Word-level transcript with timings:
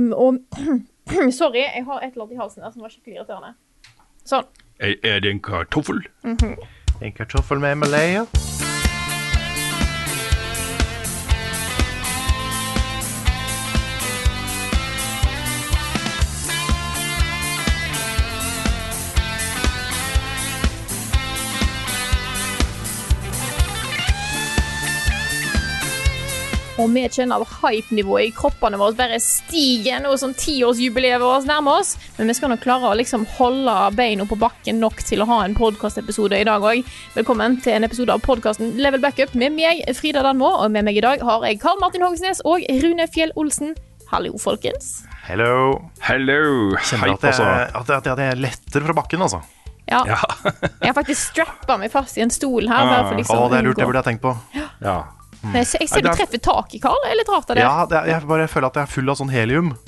Mm, 0.00 0.12
Og 0.12 0.38
Sorry, 1.40 1.58
jeg 1.58 1.84
har 1.84 2.00
et 2.00 2.12
eller 2.12 2.24
annet 2.24 2.34
i 2.34 2.40
halsen 2.40 2.62
der 2.62 2.70
som 2.70 2.82
var 2.82 2.92
skikkelig 2.92 3.18
irriterende. 3.20 3.52
Sånn. 4.24 4.48
Er, 4.80 4.96
er 5.04 5.20
det 5.20 5.34
en 5.34 5.42
kartoffel? 5.44 6.00
En 6.24 7.12
kartoffel 7.16 7.60
med 7.60 7.82
malaya. 7.82 8.24
Og 26.80 26.88
vi 26.94 27.02
kjenner 27.12 27.42
at 27.44 27.50
hype-nivået 27.60 28.30
i 28.30 28.32
kroppene 28.32 28.78
våre 28.80 28.94
bare 28.96 29.18
stiger 29.20 30.00
nå 30.00 30.14
som 30.16 30.30
tiårsjubileet 30.38 31.20
vårt 31.20 31.44
nærmer 31.48 31.82
oss. 31.82 31.90
Men 32.16 32.30
vi 32.30 32.36
skal 32.38 32.52
nok 32.54 32.62
klare 32.64 32.88
å 32.88 32.96
liksom 32.96 33.26
holde 33.36 33.74
beina 33.98 34.24
på 34.30 34.38
bakken 34.40 34.80
nok 34.80 35.02
til 35.04 35.20
å 35.20 35.26
ha 35.28 35.42
en 35.44 35.56
podkastepisode 35.58 36.38
i 36.40 36.46
dag 36.48 36.64
òg. 36.64 36.80
Velkommen 37.18 37.58
til 37.60 37.74
en 37.76 37.84
episode 37.84 38.14
av 38.14 38.22
podkasten 38.24 38.72
Level 38.80 39.02
Backup 39.04 39.34
med 39.36 39.52
meg, 39.58 39.82
Frida 39.98 40.22
Danmo. 40.24 40.48
Og 40.64 40.72
med 40.72 40.88
meg 40.88 40.96
i 40.96 41.04
dag 41.04 41.20
har 41.26 41.44
jeg 41.50 41.60
Karl 41.60 41.82
Martin 41.84 42.06
Hogsnes 42.06 42.40
og 42.48 42.64
Rune 42.80 43.08
Fjell 43.12 43.36
Olsen. 43.36 43.76
Hallo, 44.10 44.32
folkens. 44.42 45.02
Hello. 45.28 45.76
Hello! 46.08 46.40
Kjenner 46.80 47.12
Hype, 47.12 47.28
at 47.28 47.38
jeg, 47.44 47.70
at, 47.76 47.92
jeg, 47.92 48.02
at 48.16 48.24
jeg 48.24 48.40
letter 48.46 48.88
fra 48.88 48.96
bakken, 49.02 49.22
altså. 49.28 49.44
Ja, 49.90 50.00
Ja. 50.06 50.16
jeg 50.80 50.88
har 50.88 50.96
faktisk 50.96 51.32
strappa 51.34 51.76
meg 51.78 51.92
fast 51.92 52.16
i 52.18 52.22
en 52.24 52.30
stol 52.32 52.68
her. 52.70 52.88
Bare 52.88 53.08
for 53.10 53.18
liksom 53.20 53.36
Å, 53.38 53.48
det 53.52 53.58
er 53.60 53.66
lurt, 53.68 53.78
det 53.78 53.86
burde 53.90 54.00
jeg 54.04 54.12
tenkt 54.14 54.24
på. 54.24 54.36
ja. 54.80 55.00
Nei, 55.42 55.62
jeg 55.62 55.66
ser 55.70 55.78
Nei, 55.80 55.86
du 55.88 55.94
det 56.04 56.10
er- 56.10 56.18
treffer 56.20 56.40
taket, 56.44 56.82
Karl. 56.84 56.98
Jeg 57.06 57.12
er 57.14 57.18
litt 57.22 57.30
rart 57.32 57.48
av 57.50 57.56
det. 57.56 57.62
Ja, 57.64 57.86
det 57.88 57.96
er, 58.00 58.06
jeg 58.12 58.28
bare 58.28 58.46
føler 58.52 58.66
at 58.68 58.74
jeg 58.76 58.82
er 58.82 58.92
full 58.92 59.08
av 59.08 59.16
sånn 59.20 59.30
helium. 59.32 59.70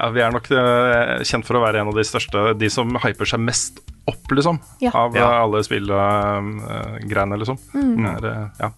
ja 0.00 0.08
vi 0.14 0.22
er 0.24 0.32
nok 0.32 0.46
eh, 0.54 1.22
kjent 1.28 1.46
for 1.46 1.58
å 1.58 1.62
være 1.64 1.82
en 1.82 1.90
av 1.90 1.96
de 1.98 2.04
største 2.08 2.54
De 2.58 2.70
som 2.72 2.88
hyper 3.04 3.28
seg 3.28 3.42
mest 3.44 3.80
opp, 4.10 4.24
liksom. 4.32 4.58
Ja. 4.82 4.90
Av 4.96 5.14
Ja. 5.16 5.26
eh, 5.28 5.40
alle 5.44 5.60
spillgreiene, 5.66 7.38
liksom. 7.38 7.58
Mm. 7.74 8.06
er, 8.16 8.24
eh, 8.30 8.48
ja. 8.64 8.70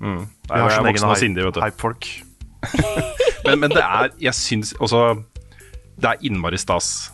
Mm. 0.00 0.26
Vi 0.26 0.52
har 0.52 0.68
jeg 0.70 0.76
sin 0.76 0.86
er 0.86 0.90
egen 0.92 1.02
hype-folk. 1.08 1.46
vet 1.46 1.54
du. 1.54 1.60
hypefolk. 1.64 2.22
Men, 3.46 3.60
men 3.62 3.70
det 3.70 3.78
er 3.84 4.08
Jeg 4.18 4.34
syns 4.34 4.72
også 4.82 5.22
Det 6.02 6.08
er 6.10 6.16
innmari 6.26 6.58
stas. 6.58 7.12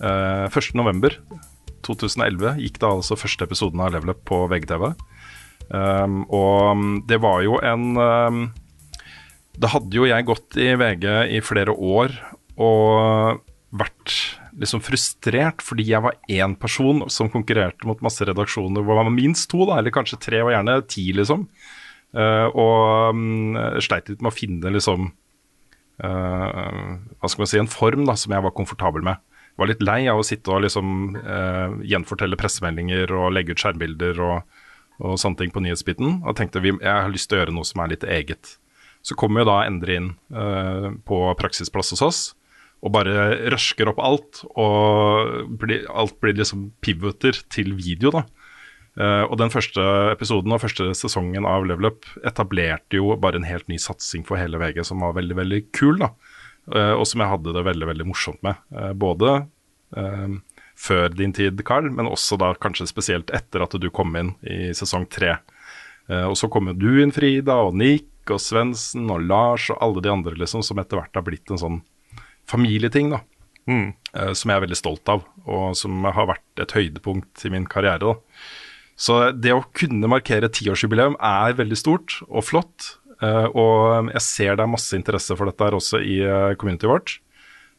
Uh, 0.00 0.48
1. 0.48 0.70
november 0.74 1.12
2011 1.84 2.56
gikk 2.62 2.78
da 2.80 2.88
altså 2.96 3.14
første 3.20 3.44
episoden 3.44 3.80
av 3.84 3.92
Level 3.92 4.10
Up 4.14 4.22
på 4.24 4.38
VGTV. 4.48 4.94
Um, 5.70 6.22
og 6.28 6.76
um, 6.76 6.88
det 7.08 7.18
var 7.24 7.40
jo 7.40 7.56
en 7.64 7.96
um, 7.96 8.40
Da 9.56 9.70
hadde 9.72 9.96
jo 9.96 10.04
jeg 10.04 10.26
gått 10.28 10.58
i 10.60 10.74
VG 10.76 11.06
i 11.32 11.40
flere 11.40 11.72
år 11.72 12.12
og 12.60 13.40
vært 13.74 14.12
liksom 14.60 14.82
frustrert 14.84 15.64
fordi 15.64 15.88
jeg 15.88 16.04
var 16.04 16.18
én 16.30 16.54
person 16.60 17.02
som 17.10 17.30
konkurrerte 17.32 17.88
mot 17.88 18.02
masse 18.04 18.22
redaksjoner 18.26 18.84
hvor 18.84 19.00
man 19.00 19.08
var 19.08 19.16
minst 19.16 19.48
to, 19.50 19.64
da, 19.66 19.80
eller 19.80 19.94
kanskje 19.94 20.20
tre, 20.22 20.42
og 20.44 20.52
gjerne 20.54 20.76
ti, 20.90 21.08
liksom. 21.16 21.48
Uh, 22.14 22.46
og 22.54 23.16
um, 23.16 23.56
sleit 23.82 24.10
litt 24.10 24.22
med 24.22 24.30
å 24.30 24.36
finne 24.36 24.70
liksom 24.76 25.08
uh, 26.04 26.90
hva 27.18 27.30
skal 27.30 27.42
man 27.42 27.50
si, 27.50 27.62
en 27.62 27.70
form 27.70 28.04
da, 28.06 28.14
som 28.18 28.34
jeg 28.36 28.46
var 28.46 28.54
komfortabel 28.54 29.06
med. 29.06 29.22
Var 29.58 29.70
litt 29.70 29.82
lei 29.86 30.04
av 30.10 30.20
å 30.20 30.26
sitte 30.26 30.50
og 30.54 30.62
liksom 30.62 31.16
uh, 31.18 31.74
gjenfortelle 31.86 32.38
pressemeldinger 32.38 33.10
og 33.14 33.32
legge 33.34 33.54
ut 33.54 33.62
skjermbilder 33.62 34.22
og, 34.22 34.62
og 35.02 35.18
sånne 35.20 35.40
ting 35.40 35.52
på 35.54 35.62
nyhetsbiten. 35.64 36.20
Og 36.22 36.36
tenkte 36.38 36.62
vi, 36.62 36.74
jeg 36.74 36.92
har 36.92 37.10
lyst 37.10 37.30
til 37.30 37.38
å 37.38 37.42
gjøre 37.42 37.56
noe 37.56 37.68
som 37.68 37.82
er 37.82 37.94
litt 37.94 38.06
eget. 38.06 38.56
Så 39.04 39.16
kommer 39.18 39.42
jo 39.42 39.50
da 39.50 39.58
Endre 39.66 39.98
inn 39.98 40.14
uh, 40.32 40.94
på 41.06 41.18
praksisplass 41.40 41.92
hos 41.96 42.04
oss 42.04 42.22
og 42.84 42.92
bare 42.92 43.48
røsker 43.52 43.88
opp 43.88 44.00
alt. 44.04 44.42
Og 44.60 45.50
blir, 45.60 45.86
alt 45.88 46.18
blir 46.20 46.36
liksom 46.36 46.68
pivoter 46.84 47.38
til 47.52 47.72
video, 47.78 48.12
da. 48.14 48.24
Uh, 48.94 49.24
og 49.26 49.38
den 49.40 49.50
første 49.50 49.82
episoden 50.12 50.54
og 50.54 50.62
første 50.62 50.92
sesongen 50.94 51.48
av 51.50 51.64
Level 51.66 51.88
Up 51.90 52.06
etablerte 52.22 53.00
jo 53.00 53.16
bare 53.18 53.40
en 53.40 53.48
helt 53.48 53.66
ny 53.66 53.80
satsing 53.82 54.22
for 54.28 54.38
hele 54.38 54.60
VG 54.60 54.84
som 54.86 55.02
var 55.02 55.16
veldig, 55.16 55.38
veldig 55.40 55.60
kul, 55.74 55.98
da. 56.04 56.12
Uh, 56.70 56.94
og 56.94 57.06
som 57.08 57.24
jeg 57.24 57.32
hadde 57.32 57.56
det 57.56 57.64
veldig, 57.66 57.88
veldig 57.90 58.08
morsomt 58.12 58.44
med. 58.46 58.60
Både 59.00 59.40
før 60.76 61.12
din 61.14 61.32
tid, 61.34 61.60
Carl, 61.66 61.90
men 61.90 62.10
også 62.10 62.38
da 62.40 62.52
kanskje 62.58 62.88
spesielt 62.90 63.30
etter 63.34 63.64
at 63.64 63.76
du 63.80 63.88
kom 63.94 64.16
inn 64.18 64.34
i 64.42 64.72
sesong 64.76 65.06
tre. 65.10 65.36
Eh, 66.10 66.26
og 66.26 66.36
så 66.38 66.50
kom 66.52 66.70
jo 66.70 66.76
du 66.78 66.90
inn, 67.02 67.14
Frida, 67.14 67.60
og 67.66 67.78
Nick 67.78 68.32
og 68.32 68.40
Svendsen 68.42 69.08
og 69.12 69.24
Lars 69.28 69.68
og 69.72 69.80
alle 69.84 70.04
de 70.04 70.12
andre 70.12 70.36
liksom, 70.40 70.64
som 70.64 70.80
etter 70.80 71.00
hvert 71.00 71.16
har 71.16 71.26
blitt 71.26 71.52
en 71.52 71.60
sånn 71.60 71.80
familieting, 72.50 73.14
da. 73.14 73.24
Mm. 73.64 73.94
som 74.36 74.50
jeg 74.50 74.58
er 74.58 74.62
veldig 74.66 74.76
stolt 74.76 75.08
av, 75.08 75.22
og 75.48 75.70
som 75.72 76.04
har 76.04 76.26
vært 76.28 76.60
et 76.60 76.74
høydepunkt 76.76 77.46
i 77.48 77.50
min 77.54 77.64
karriere. 77.64 78.12
da. 78.12 78.50
Så 78.94 79.32
det 79.32 79.54
å 79.54 79.64
kunne 79.74 80.10
markere 80.10 80.50
tiårsjubileum 80.52 81.16
er 81.18 81.56
veldig 81.58 81.78
stort 81.78 82.20
og 82.28 82.44
flott. 82.46 82.98
eh, 83.22 83.46
og 83.54 84.10
jeg 84.12 84.20
ser 84.22 84.56
det 84.56 84.64
er 84.64 84.70
masse 84.70 84.94
interesse 84.96 85.36
for 85.36 85.46
dette 85.46 85.64
her 85.64 85.74
også 85.74 86.00
i 86.02 86.18
community 86.20 86.58
communityet 86.60 86.90
vårt. 86.90 87.18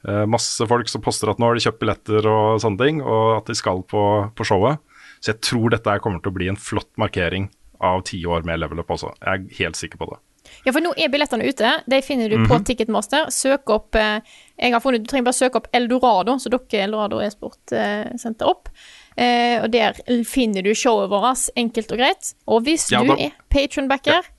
Eh, 0.08 0.26
masse 0.30 0.68
folk 0.70 0.90
som 0.92 1.02
poster 1.02 1.32
at 1.32 1.40
nå 1.42 1.48
har 1.50 1.58
de 1.58 1.64
kjøpt 1.66 1.82
billetter 1.82 2.28
og 2.30 2.60
sånne 2.62 2.82
ting, 2.82 3.02
og 3.02 3.40
at 3.40 3.50
de 3.50 3.56
skal 3.58 3.82
på, 3.90 4.04
på 4.38 4.46
showet. 4.48 4.82
Så 5.24 5.34
jeg 5.34 5.42
tror 5.48 5.72
dette 5.74 6.00
kommer 6.04 6.22
til 6.22 6.34
å 6.34 6.38
bli 6.38 6.50
en 6.52 6.60
flott 6.60 6.92
markering 7.02 7.50
av 7.82 8.04
ti 8.08 8.20
år 8.30 8.46
med 8.48 8.60
level 8.62 8.80
up 8.84 8.92
også. 8.94 9.16
Jeg 9.24 9.32
er 9.48 9.60
helt 9.64 9.80
sikker 9.80 10.02
på 10.02 10.10
det. 10.12 10.20
Ja, 10.62 10.70
for 10.70 10.84
nå 10.86 10.92
er 10.94 11.10
billettene 11.10 11.48
ute. 11.50 11.72
De 11.90 11.98
finner 12.06 12.30
du 12.30 12.44
på 12.46 12.60
Ticketmaster. 12.68 13.32
Søk 13.34 13.72
opp 13.74 13.98
eh, 13.98 14.20
Jeg 14.62 14.76
har 14.76 14.84
funnet, 14.84 15.02
Du 15.02 15.10
trenger 15.10 15.26
bare 15.26 15.38
søke 15.40 15.58
opp 15.58 15.72
Eldorado, 15.74 16.36
så 16.38 16.52
dere 16.54 16.84
Eldorado 16.86 17.18
e-sport 17.26 17.74
eh, 17.74 18.12
sendte 18.22 18.46
opp. 18.46 18.70
Eh, 19.18 19.58
og 19.64 19.72
der 19.74 19.98
finner 20.28 20.62
du 20.62 20.70
showet 20.78 21.10
vårt, 21.10 21.48
enkelt 21.58 21.92
og 21.96 21.98
greit. 22.04 22.36
Og 22.46 22.62
hvis 22.68 22.86
Ja, 22.94 23.02
du 23.02 23.16
er 23.18 23.34
patronbacker, 23.50 24.22
ja. 24.22 24.36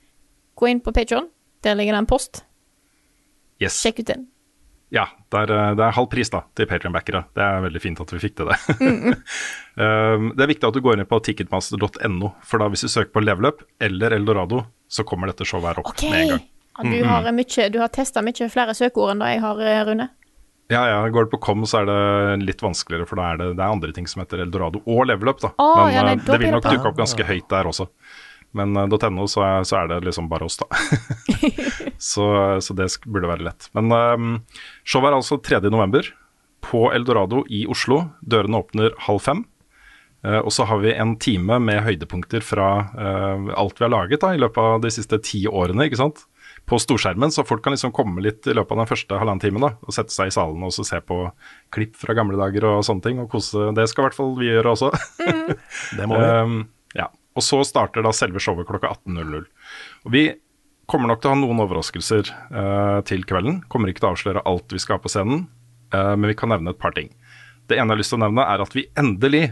gå 0.54 0.70
inn 0.70 0.80
på 0.84 0.94
Patron. 0.94 1.26
Der 1.66 1.74
ligger 1.74 1.98
det 1.98 2.04
en 2.04 2.10
post. 2.14 2.44
Yes. 3.58 3.80
Sjekk 3.82 4.04
ut 4.04 4.10
den. 4.14 4.26
Ja, 4.94 5.08
det 5.32 5.38
er, 5.46 5.50
eh, 5.50 5.70
det 5.78 5.82
er 5.82 5.94
halv 5.96 6.08
pris 6.12 6.30
da, 6.30 6.44
til 6.54 6.68
Patrion-backere. 6.70 7.24
Det 7.34 7.42
er 7.42 7.64
veldig 7.64 7.82
fint 7.82 8.02
at 8.02 8.12
vi 8.14 8.20
fikk 8.22 8.36
til 8.38 8.50
det. 8.52 8.58
Mm. 8.78 9.16
det 10.36 10.44
er 10.44 10.52
viktig 10.52 10.68
at 10.68 10.76
du 10.76 10.82
går 10.84 11.00
inn 11.00 11.08
på 11.10 11.18
ticketmaster.no, 11.26 12.34
for 12.46 12.62
da 12.62 12.68
hvis 12.72 12.86
du 12.86 12.92
søker 12.92 13.12
på 13.16 13.24
leveløp 13.24 13.64
eller 13.82 14.14
Eldorado, 14.16 14.62
så 14.88 15.04
kommer 15.06 15.32
dette 15.32 15.48
showet 15.48 15.72
her 15.72 15.82
opp 15.82 15.90
okay. 15.94 16.12
med 16.12 16.22
en 16.22 16.36
gang. 16.36 16.46
Du 16.76 17.08
har, 17.08 17.26
mye, 17.32 17.68
du 17.72 17.80
har 17.80 17.88
testa 17.88 18.20
mye 18.20 18.48
flere 18.52 18.74
søkeord 18.76 19.14
enn 19.14 19.24
det 19.24 19.32
jeg 19.34 19.42
har, 19.46 19.60
eh, 19.64 19.82
Rune. 19.88 20.08
Ja, 20.68 20.82
ja, 20.90 21.08
Går 21.08 21.24
det 21.24 21.30
på 21.30 21.38
com, 21.38 21.62
så 21.66 21.82
er 21.82 21.86
det 21.86 22.46
litt 22.46 22.62
vanskeligere, 22.62 23.06
for 23.06 23.20
da 23.20 23.30
er 23.32 23.40
det, 23.40 23.50
det 23.58 23.62
er 23.62 23.70
andre 23.70 23.92
ting 23.94 24.08
som 24.10 24.24
heter 24.24 24.42
Eldorado 24.42 24.82
og 24.82 25.04
Level 25.06 25.30
Up. 25.30 25.40
da. 25.40 25.52
Oh, 25.62 25.84
Men 25.84 25.94
ja, 25.94 26.06
nei, 26.08 26.16
eh, 26.18 26.24
det 26.26 26.38
vil 26.42 26.54
nok 26.54 26.66
dukke 26.66 26.90
opp 26.90 26.98
ganske 26.98 27.26
høyt 27.26 27.46
der 27.52 27.70
også. 27.70 27.86
Men 28.56 28.76
uh, 28.76 29.10
.no 29.10 29.26
så 29.30 29.42
er, 29.44 29.66
så 29.68 29.80
er 29.82 29.90
det 29.90 30.04
liksom 30.06 30.30
bare 30.30 30.46
oss, 30.46 30.58
da. 30.60 30.68
så, 32.12 32.28
så 32.62 32.76
det 32.76 32.88
burde 33.06 33.30
være 33.30 33.48
lett. 33.48 33.68
Men 33.76 33.92
um, 33.92 34.38
showet 34.84 35.10
er 35.10 35.18
altså 35.18 35.40
3. 35.42 35.60
november 35.72 36.08
på 36.66 36.88
Eldorado 36.94 37.44
i 37.52 37.66
Oslo. 37.70 38.06
Dørene 38.20 38.62
åpner 38.62 38.96
halv 39.06 39.22
fem. 39.22 39.44
Uh, 40.26 40.40
og 40.40 40.50
så 40.54 40.66
har 40.66 40.80
vi 40.82 40.94
en 40.94 41.14
time 41.22 41.58
med 41.62 41.84
høydepunkter 41.86 42.42
fra 42.44 42.70
uh, 42.96 43.52
alt 43.54 43.78
vi 43.78 43.86
har 43.86 43.92
laget 43.92 44.24
da, 44.24 44.32
i 44.34 44.40
løpet 44.40 44.62
av 44.62 44.80
de 44.82 44.90
siste 44.94 45.20
ti 45.22 45.44
årene. 45.46 45.86
ikke 45.86 46.00
sant? 46.00 46.24
På 46.66 46.80
storskjermen, 46.82 47.30
så 47.30 47.44
folk 47.46 47.62
kan 47.62 47.76
liksom 47.76 47.92
komme 47.94 48.24
litt 48.24 48.46
i 48.48 48.54
løpet 48.56 48.74
av 48.74 48.80
den 48.80 48.90
første 48.90 49.18
halvannen 49.20 49.42
timen 49.42 49.62
da, 49.62 49.76
og 49.78 49.94
sette 49.94 50.14
seg 50.14 50.32
i 50.32 50.34
salen 50.34 50.64
og 50.66 50.74
se 50.74 50.98
på 50.98 51.20
klipp 51.74 51.94
fra 52.00 52.16
gamle 52.18 52.38
dager 52.40 52.66
og 52.72 52.80
sånne 52.86 53.04
ting. 53.04 53.20
og 53.22 53.30
kose. 53.30 53.68
Det 53.76 53.86
skal 53.90 54.02
i 54.02 54.08
hvert 54.08 54.18
fall 54.18 54.34
vi 54.40 54.50
gjøre 54.50 54.72
også. 54.72 54.90
Det 55.98 56.08
må 56.10 56.18
vi. 56.18 56.26
Um. 56.26 56.58
Og 57.36 57.44
så 57.44 57.60
starter 57.68 58.04
da 58.04 58.12
selve 58.16 58.40
showet 58.42 58.68
klokka 58.68 58.94
18.00. 59.04 59.46
Og 60.06 60.14
vi 60.14 60.24
kommer 60.90 61.10
nok 61.10 61.22
til 61.22 61.30
å 61.30 61.34
ha 61.34 61.40
noen 61.40 61.60
overraskelser 61.66 62.30
eh, 62.30 62.98
til 63.08 63.26
kvelden. 63.28 63.60
Kommer 63.72 63.90
ikke 63.90 64.04
til 64.04 64.10
å 64.10 64.14
avsløre 64.14 64.44
alt 64.48 64.72
vi 64.72 64.80
skal 64.82 64.98
ha 64.98 65.04
på 65.04 65.12
scenen, 65.12 65.46
eh, 65.92 66.14
men 66.14 66.30
vi 66.30 66.38
kan 66.38 66.52
nevne 66.54 66.72
et 66.72 66.80
par 66.82 66.96
ting. 66.96 67.10
Det 67.66 67.76
ene 67.76 67.90
jeg 67.90 67.96
har 67.96 68.02
lyst 68.02 68.14
til 68.14 68.20
å 68.20 68.24
nevne, 68.24 68.46
er 68.46 68.62
at 68.62 68.76
vi 68.76 68.86
endelig 68.98 69.44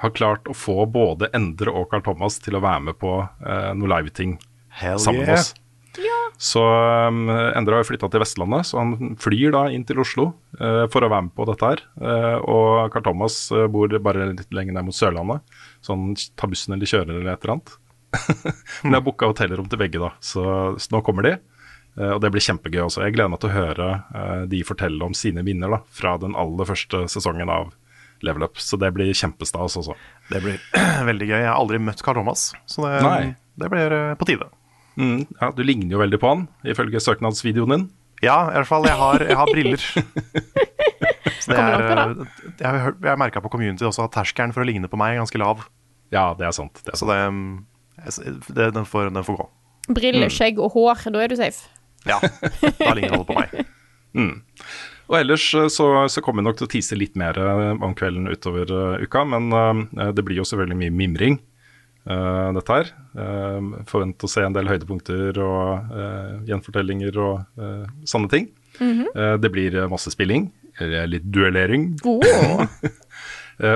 har 0.00 0.14
klart 0.16 0.48
å 0.48 0.56
få 0.56 0.84
både 0.90 1.28
Endre 1.36 1.72
og 1.76 1.90
Carl 1.92 2.04
Thomas 2.04 2.40
til 2.42 2.56
å 2.56 2.64
være 2.64 2.88
med 2.88 3.00
på 3.00 3.18
eh, 3.22 3.72
noe 3.76 3.96
live-ting 3.98 4.38
sammen 4.80 5.22
yeah. 5.22 5.26
med 5.28 5.36
oss. 5.38 5.52
Så 6.40 6.62
um, 6.64 7.26
Endre 7.28 7.76
har 7.76 7.82
jo 7.82 7.90
flytta 7.90 8.08
til 8.08 8.22
Vestlandet, 8.22 8.68
så 8.70 8.78
han 8.80 9.16
flyr 9.20 9.52
da 9.52 9.66
inn 9.74 9.82
til 9.84 10.00
Oslo 10.00 10.30
uh, 10.56 10.86
for 10.88 11.04
å 11.04 11.10
være 11.12 11.26
med 11.26 11.34
på 11.36 11.44
dette 11.50 11.72
her. 11.72 11.82
Uh, 12.00 12.36
og 12.40 12.94
Carl 12.94 13.04
Thomas 13.10 13.42
uh, 13.52 13.66
bor 13.68 13.92
bare 14.00 14.30
litt 14.30 14.54
lenger 14.56 14.78
ned 14.78 14.88
mot 14.88 14.96
Sørlandet, 14.96 15.44
så 15.84 15.96
ta 16.38 16.48
bussen 16.50 16.76
eller 16.76 16.90
kjøre 16.90 17.08
eller 17.14 17.32
et 17.32 17.44
eller 17.44 17.56
annet. 17.56 17.76
Men 18.82 18.92
jeg 18.92 18.98
har 18.98 19.06
booka 19.06 19.30
hotellrom 19.30 19.68
til 19.70 19.80
begge, 19.80 20.00
da, 20.02 20.12
så, 20.24 20.44
så 20.78 20.94
nå 20.94 21.02
kommer 21.06 21.26
de. 21.26 21.36
Eh, 21.98 22.12
og 22.14 22.20
det 22.22 22.30
blir 22.34 22.44
kjempegøy 22.44 22.82
også. 22.86 23.04
Jeg 23.06 23.16
gleder 23.16 23.32
meg 23.32 23.42
til 23.42 23.50
å 23.50 23.56
høre 23.56 23.90
eh, 24.14 24.42
de 24.50 24.62
fortelle 24.66 25.06
om 25.06 25.16
sine 25.16 25.44
vinner 25.46 25.72
da, 25.72 25.82
fra 25.94 26.16
den 26.22 26.36
aller 26.38 26.68
første 26.68 27.04
sesongen 27.12 27.52
av 27.52 27.72
Level 28.26 28.46
Up. 28.46 28.60
Så 28.60 28.78
det 28.80 28.92
blir 28.96 29.12
kjempestas 29.16 29.78
også. 29.80 29.96
Det 30.30 30.42
blir 30.44 30.58
veldig 31.10 31.30
gøy. 31.30 31.38
Jeg 31.38 31.50
har 31.50 31.58
aldri 31.58 31.82
møtt 31.82 32.04
Carl 32.06 32.20
Thomas, 32.20 32.50
så 32.70 32.86
det, 32.86 33.36
det 33.60 33.72
blir 33.72 33.96
eh, 33.96 34.16
på 34.20 34.28
tide. 34.30 34.50
Mm, 35.00 35.24
ja, 35.38 35.52
du 35.56 35.64
ligner 35.64 35.94
jo 35.96 36.02
veldig 36.02 36.20
på 36.20 36.34
han, 36.34 36.48
ifølge 36.66 37.00
søknadsvideoen 37.02 37.76
din. 37.76 37.88
Ja, 38.20 38.50
i 38.50 38.58
hvert 38.58 38.68
fall. 38.68 38.84
Jeg 38.84 38.98
har, 39.00 39.22
jeg 39.24 39.38
har 39.38 39.48
briller. 39.48 39.84
Så 41.40 41.50
det 41.52 41.58
er, 41.58 41.82
det. 41.82 42.26
eh, 42.28 42.54
jeg 42.60 42.82
har, 42.84 42.96
jeg 43.10 43.20
merka 43.22 43.42
på 43.44 43.50
community 43.52 43.86
også 43.88 44.06
at 44.06 44.14
terskelen 44.18 44.52
for 44.56 44.64
å 44.64 44.68
ligne 44.68 44.90
på 44.90 44.98
meg 45.00 45.16
er 45.16 45.22
ganske 45.22 45.40
lav. 45.40 45.66
Ja, 46.12 46.30
det 46.38 46.46
er 46.48 46.54
sant. 46.56 46.80
Det 46.84 46.92
er 46.94 46.98
Så 47.00 47.06
sant. 47.08 47.12
det, 47.14 47.20
mm, 47.32 48.46
det 48.56 48.70
den, 48.76 48.86
får, 48.88 49.10
den 49.14 49.26
får 49.26 49.40
gå. 49.40 49.48
Briller, 49.96 50.30
skjegg 50.32 50.60
og 50.62 50.72
hår, 50.76 51.06
da 51.14 51.22
er 51.24 51.32
du 51.32 51.36
safe. 51.40 51.68
Ja, 52.08 52.16
da 52.80 52.94
ligner 52.96 53.18
alle 53.18 53.26
på 53.28 53.36
meg. 53.36 53.60
Og 55.10 55.16
ellers 55.18 55.44
eh, 55.58 55.66
så, 55.72 55.86
så 56.10 56.22
kommer 56.22 56.42
vi 56.42 56.46
nok 56.48 56.58
til 56.60 56.68
å 56.68 56.70
tise 56.70 56.96
litt 56.98 57.16
mer 57.18 57.38
eh, 57.38 57.70
om 57.82 57.94
kvelden 57.98 58.28
utover 58.30 58.70
eh, 58.70 59.04
uka, 59.06 59.24
men 59.26 59.48
uh, 59.50 60.10
det 60.14 60.22
blir 60.26 60.38
jo 60.38 60.46
selvfølgelig 60.48 60.82
mye 60.84 60.96
mimring, 61.02 61.40
Uh, 62.08 62.48
dette 62.56 62.72
her. 62.72 62.86
Uh, 63.12 63.82
forvent 63.86 64.24
å 64.24 64.28
se 64.32 64.40
en 64.40 64.54
del 64.56 64.70
høydepunkter 64.70 65.36
og 65.44 65.90
eh, 65.92 66.30
gjenfortellinger 66.48 67.18
og 67.20 67.60
eh, 67.60 67.82
sånne 68.08 68.30
ting. 68.32 68.46
Eh, 68.80 69.34
det 69.36 69.50
blir 69.52 69.76
eh, 69.76 69.84
masse 69.92 70.08
spilling, 70.14 70.46
litt 71.10 71.26
duellering. 71.28 71.92
Oh. 72.08 72.64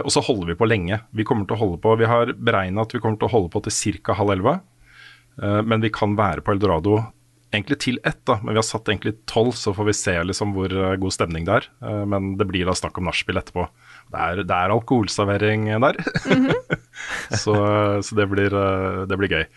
Og 0.01 0.09
så 0.09 0.23
holder 0.25 0.49
vi 0.49 0.56
på 0.56 0.65
lenge. 0.65 0.97
Vi 1.12 1.27
kommer 1.29 1.45
til 1.45 1.59
å 1.59 1.61
holde 1.61 1.79
på, 1.83 1.93
vi 2.01 2.09
har 2.09 2.31
beregna 2.33 2.87
at 2.87 2.95
vi 2.95 3.03
kommer 3.03 3.21
til 3.21 3.29
å 3.29 3.35
holde 3.35 3.51
på 3.53 3.61
til 3.67 3.99
ca. 4.01 4.15
halv 4.17 4.33
elleve. 4.33 4.55
Eh, 5.43 5.61
men 5.62 5.83
vi 5.83 5.93
kan 5.95 6.17
være 6.19 6.45
på 6.45 6.55
Eldorado 6.55 7.01
egentlig 7.55 7.79
til 7.85 8.01
ett, 8.03 8.19
da. 8.27 8.41
Men 8.43 8.56
vi 8.56 8.61
har 8.61 8.67
satt 8.67 8.89
egentlig 8.91 9.15
tolv, 9.31 9.55
så 9.59 9.75
får 9.75 9.89
vi 9.89 9.97
se 9.97 10.15
liksom 10.27 10.55
hvor 10.56 10.73
eh, 10.73 10.97
god 11.01 11.15
stemning 11.15 11.47
det 11.47 11.61
er. 11.61 11.71
Eh, 11.87 12.03
men 12.11 12.35
det 12.41 12.49
blir 12.51 12.67
da 12.69 12.75
snakk 12.79 12.99
om 12.99 13.09
nachspiel 13.09 13.39
etterpå. 13.41 13.67
Det 14.15 14.27
er, 14.27 14.43
det 14.43 14.59
er 14.59 14.75
alkoholservering 14.75 15.71
der. 15.87 16.03
så 17.43 17.56
så 18.05 18.19
det, 18.19 18.29
blir, 18.31 18.55
det 19.09 19.19
blir 19.19 19.33
gøy. 19.39 19.49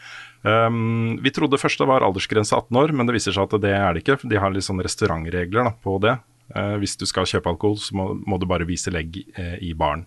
Um, 0.48 1.18
vi 1.20 1.34
trodde 1.34 1.58
først 1.60 1.82
det 1.82 1.88
var 1.90 2.06
aldersgrense 2.06 2.56
18 2.56 2.78
år, 2.80 2.94
men 2.96 3.10
det 3.10 3.18
viser 3.18 3.34
seg 3.36 3.50
at 3.50 3.64
det 3.64 3.74
er 3.74 3.90
det 3.94 4.04
ikke. 4.04 4.20
De 4.30 4.40
har 4.40 4.54
litt 4.54 4.66
sånn 4.66 4.82
restaurantregler 4.86 5.68
da, 5.68 5.74
på 5.84 5.98
det. 6.04 6.14
Eh, 6.56 6.76
hvis 6.82 6.96
du 7.00 7.06
skal 7.10 7.28
kjøpe 7.28 7.52
alkohol, 7.52 7.80
så 7.82 7.98
må, 7.98 8.12
må 8.28 8.40
du 8.40 8.48
bare 8.50 8.68
vise 8.68 8.94
legg 8.94 9.20
eh, 9.36 9.58
i 9.64 9.74
baren 9.78 10.06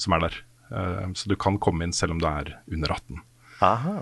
som 0.00 0.14
er 0.16 0.26
der. 0.26 0.38
Eh, 0.70 1.08
så 1.18 1.30
du 1.30 1.36
kan 1.40 1.58
komme 1.62 1.86
inn 1.86 1.96
selv 1.96 2.14
om 2.14 2.22
du 2.22 2.28
er 2.30 2.54
under 2.70 2.94
18. 2.94 3.24
Aha. 3.64 3.96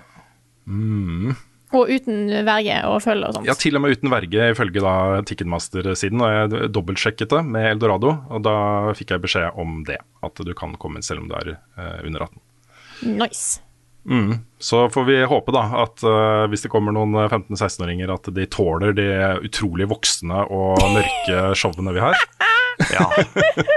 Og 1.73 1.89
uten 1.89 2.29
verge 2.45 2.77
og 2.85 2.99
følge 3.01 3.29
og 3.29 3.37
sånt. 3.39 3.49
Ja, 3.49 3.57
til 3.57 3.79
og 3.79 3.81
med 3.81 3.97
uten 3.97 4.13
verge, 4.13 4.51
ifølge 4.53 4.83
da 4.85 5.23
Ticketmaster-siden. 5.25 6.21
Og 6.21 6.33
jeg 6.35 6.71
dobbeltsjekket 6.75 7.33
det 7.33 7.41
med 7.49 7.71
Eldorado, 7.71 8.13
og 8.29 8.45
da 8.45 8.55
fikk 8.97 9.15
jeg 9.15 9.25
beskjed 9.25 9.57
om 9.59 9.81
det. 9.89 9.97
At 10.25 10.37
du 10.37 10.53
kan 10.57 10.77
komme 10.77 11.01
inn 11.01 11.05
selv 11.05 11.25
om 11.25 11.31
du 11.31 11.37
er 11.39 11.55
under 12.05 12.27
18. 12.29 12.43
Nice. 13.17 13.62
Så 14.59 14.85
får 14.91 15.05
vi 15.07 15.19
håpe 15.27 15.53
da 15.55 15.63
at 15.83 16.03
uh, 16.03 16.45
hvis 16.51 16.65
det 16.65 16.71
kommer 16.71 16.95
noen 16.95 17.15
15-16-åringer, 17.23 18.11
at 18.11 18.27
de 18.35 18.47
tåler 18.51 18.95
de 18.97 19.07
utrolig 19.47 19.87
voksne 19.91 20.43
og 20.51 20.81
mørke 20.95 21.45
showene 21.59 21.95
vi 21.95 22.03
har. 22.03 22.19
Ja. 22.89 23.05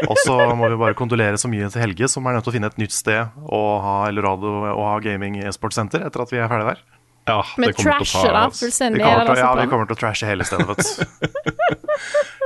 Og 0.09 0.17
så 0.25 0.39
må 0.57 0.71
vi 0.73 0.81
bare 0.81 0.97
kondolere 0.99 1.39
så 1.39 1.51
mye 1.53 1.69
til 1.73 1.83
Helge, 1.85 2.09
som 2.11 2.27
er 2.27 2.37
nødt 2.37 2.47
til 2.47 2.55
å 2.55 2.57
finne 2.57 2.71
et 2.73 2.81
nytt 2.81 2.95
sted 2.97 3.35
å 3.45 3.63
ha 3.85 3.97
Eldorado 4.09 4.53
og 4.73 4.85
ha 4.89 4.99
gaming 5.05 5.39
e-sportsenter 5.45 6.07
etter 6.07 6.25
at 6.25 6.33
vi 6.33 6.41
er 6.41 6.51
ferdig 6.51 6.71
der. 6.73 6.85
Ja, 7.27 7.41
Men 7.59 7.73
det 7.73 7.77
kommer 7.77 7.99
til 7.99 8.07
å 8.07 8.11
trashe, 8.13 8.31
da. 8.31 8.45
Vi 8.55 8.71
kommer, 8.71 8.97
til, 8.97 9.03
ja, 9.03 9.49
altså 9.51 9.55
vi 9.59 9.71
kommer 9.73 9.89
til 9.89 9.97
å 9.97 10.01
trashe 10.01 10.29
hele 10.29 10.47
stedet, 10.47 10.67
vet 10.71 10.85
du. 10.87 11.47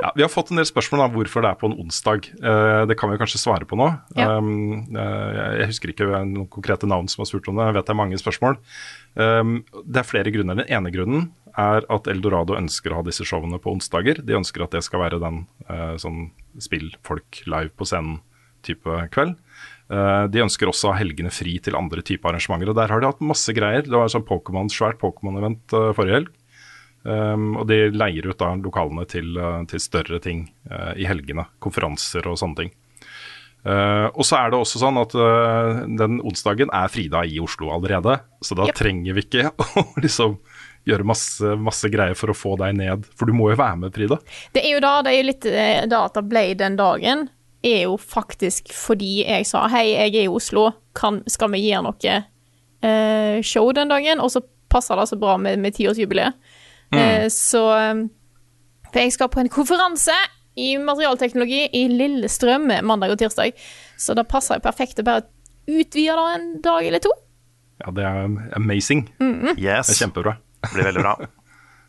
Ja, 0.01 0.09
vi 0.15 0.23
har 0.23 0.31
fått 0.33 0.49
en 0.49 0.57
del 0.57 0.65
spørsmål 0.65 1.03
om 1.03 1.11
hvorfor 1.13 1.43
det 1.45 1.51
er 1.51 1.57
på 1.61 1.69
en 1.69 1.75
onsdag. 1.83 2.31
Eh, 2.33 2.83
det 2.89 2.95
kan 2.97 3.11
vi 3.11 3.19
kanskje 3.21 3.37
svare 3.37 3.67
på 3.69 3.77
nå. 3.77 3.91
Ja. 4.17 4.31
Um, 4.39 4.95
eh, 4.97 5.59
jeg 5.61 5.69
husker 5.69 5.91
ikke 5.93 6.07
noen 6.09 6.47
konkrete 6.49 6.89
navn 6.89 7.09
som 7.11 7.21
har 7.21 7.29
spurt 7.29 7.49
om 7.51 7.59
det. 7.59 7.67
Jeg 7.69 7.77
vet 7.77 7.89
det 7.91 7.93
er 7.93 7.99
mange 7.99 8.17
spørsmål. 8.17 8.57
Um, 9.13 9.53
det 9.85 10.01
er 10.01 10.09
flere 10.09 10.33
grunner. 10.33 10.57
Den 10.57 10.73
ene 10.73 10.93
grunnen 10.95 11.29
er 11.53 11.85
at 11.93 12.09
Eldorado 12.09 12.57
ønsker 12.57 12.95
å 12.95 13.01
ha 13.01 13.05
disse 13.05 13.27
showene 13.27 13.61
på 13.61 13.75
onsdager. 13.75 14.23
De 14.25 14.39
ønsker 14.39 14.65
at 14.65 14.73
det 14.73 14.81
skal 14.87 15.03
være 15.03 15.21
den 15.21 15.43
uh, 15.69 15.93
sånn 16.01 16.31
spill 16.63 16.89
folk 17.05 17.43
live 17.45 17.69
på 17.77 17.85
scenen-type 17.91 18.97
kveld. 19.13 19.37
Eh, 19.91 20.25
de 20.31 20.43
ønsker 20.45 20.69
også 20.71 20.87
å 20.89 20.93
ha 20.93 21.01
helgene 21.01 21.31
fri 21.33 21.57
til 21.63 21.75
andre 21.75 22.03
typer 22.05 22.31
arrangementer. 22.31 22.71
og 22.71 22.77
Der 22.79 22.93
har 22.93 23.01
de 23.03 23.09
hatt 23.11 23.23
masse 23.25 23.51
greier. 23.55 23.83
Det 23.83 23.91
var 23.97 24.11
sånn 24.13 24.23
Pokemon, 24.27 24.71
svært 24.71 25.01
Pokémon-event 25.01 25.75
eh, 25.75 25.91
forrige 25.97 26.19
helg. 26.21 26.29
Um, 27.01 27.55
og 27.57 27.65
de 27.65 27.87
leier 27.89 28.27
ut 28.29 28.37
da 28.37 28.51
lokalene 28.61 29.07
til, 29.09 29.31
uh, 29.41 29.63
til 29.65 29.81
større 29.81 30.19
ting 30.21 30.43
uh, 30.69 30.91
i 30.93 31.07
helgene. 31.09 31.47
Konferanser 31.59 32.27
og 32.29 32.37
sånne 32.37 32.59
ting. 32.59 32.69
Uh, 33.65 34.07
og 34.13 34.21
så 34.25 34.37
er 34.37 34.51
det 34.53 34.59
også 34.61 34.79
sånn 34.83 34.99
at 35.01 35.15
uh, 35.17 35.81
den 35.97 36.19
onsdagen 36.21 36.69
er 36.73 36.93
Frida 36.93 37.23
i 37.25 37.39
Oslo 37.41 37.71
allerede. 37.73 38.19
Så 38.45 38.53
da 38.57 38.69
Yep. 38.69 38.77
trenger 38.77 39.17
vi 39.17 39.25
ikke 39.25 39.49
å 39.81 39.83
liksom 40.01 40.37
gjøre 40.89 41.05
masse, 41.09 41.55
masse 41.61 41.89
greier 41.93 42.17
for 42.17 42.33
å 42.33 42.37
få 42.37 42.55
deg 42.61 42.77
ned. 42.77 43.09
For 43.17 43.29
du 43.29 43.33
må 43.37 43.49
jo 43.51 43.57
være 43.59 43.81
med, 43.81 43.93
Frida. 43.97 44.21
Det 44.53 44.63
er 44.65 44.75
jo 44.77 44.85
da, 44.85 44.95
det 45.05 45.11
er 45.15 45.19
jo 45.19 45.27
litt 45.27 45.49
eh, 45.49 45.83
da 45.89 46.05
at 46.07 46.17
det 46.17 46.23
ble 46.29 46.45
den 46.57 46.77
dagen, 46.79 47.27
er 47.63 47.83
jo 47.85 47.97
faktisk 47.97 48.71
fordi 48.73 49.21
jeg 49.25 49.45
sa 49.49 49.67
hei, 49.69 49.91
jeg 49.93 50.15
er 50.15 50.25
i 50.25 50.31
Oslo, 50.31 50.69
kan, 50.97 51.21
skal 51.29 51.51
vi 51.53 51.61
gjøre 51.67 51.83
noe 51.87 52.15
eh, 52.81 53.41
show 53.45 53.69
den 53.75 53.91
dagen? 53.91 54.19
Og 54.23 54.31
så 54.33 54.41
passer 54.71 54.97
det 54.97 55.07
så 55.11 55.17
bra 55.19 55.37
med, 55.37 55.59
med 55.61 55.75
tiårsjubileet. 55.77 56.37
Eh, 56.91 57.27
så 57.31 57.61
eh, 57.77 58.01
For 58.91 58.99
jeg 58.99 59.13
skal 59.15 59.29
på 59.31 59.39
en 59.43 59.49
konferanse 59.51 60.15
i 60.59 60.73
materialteknologi 60.81 61.69
i 61.79 61.85
Lillestrøm 61.87 62.65
mandag 62.83 63.13
og 63.13 63.21
tirsdag, 63.21 63.53
så 63.97 64.15
det 64.17 64.25
passer 64.27 64.57
jo 64.59 64.65
perfekt 64.65 64.99
å 64.99 65.05
bare 65.07 65.23
utvide 65.71 66.17
det 66.17 66.33
en 66.35 66.49
dag 66.65 66.87
eller 66.89 66.99
to. 67.03 67.13
Ja, 67.81 67.93
det 67.95 68.03
er 68.03 68.25
amazing. 68.57 69.05
Det 69.17 69.55
Yes, 69.61 69.93
er 69.93 70.01
kjempebra. 70.05 70.35
det 70.65 70.73
blir 70.73 70.89
veldig 70.89 71.05
bra. 71.05 71.13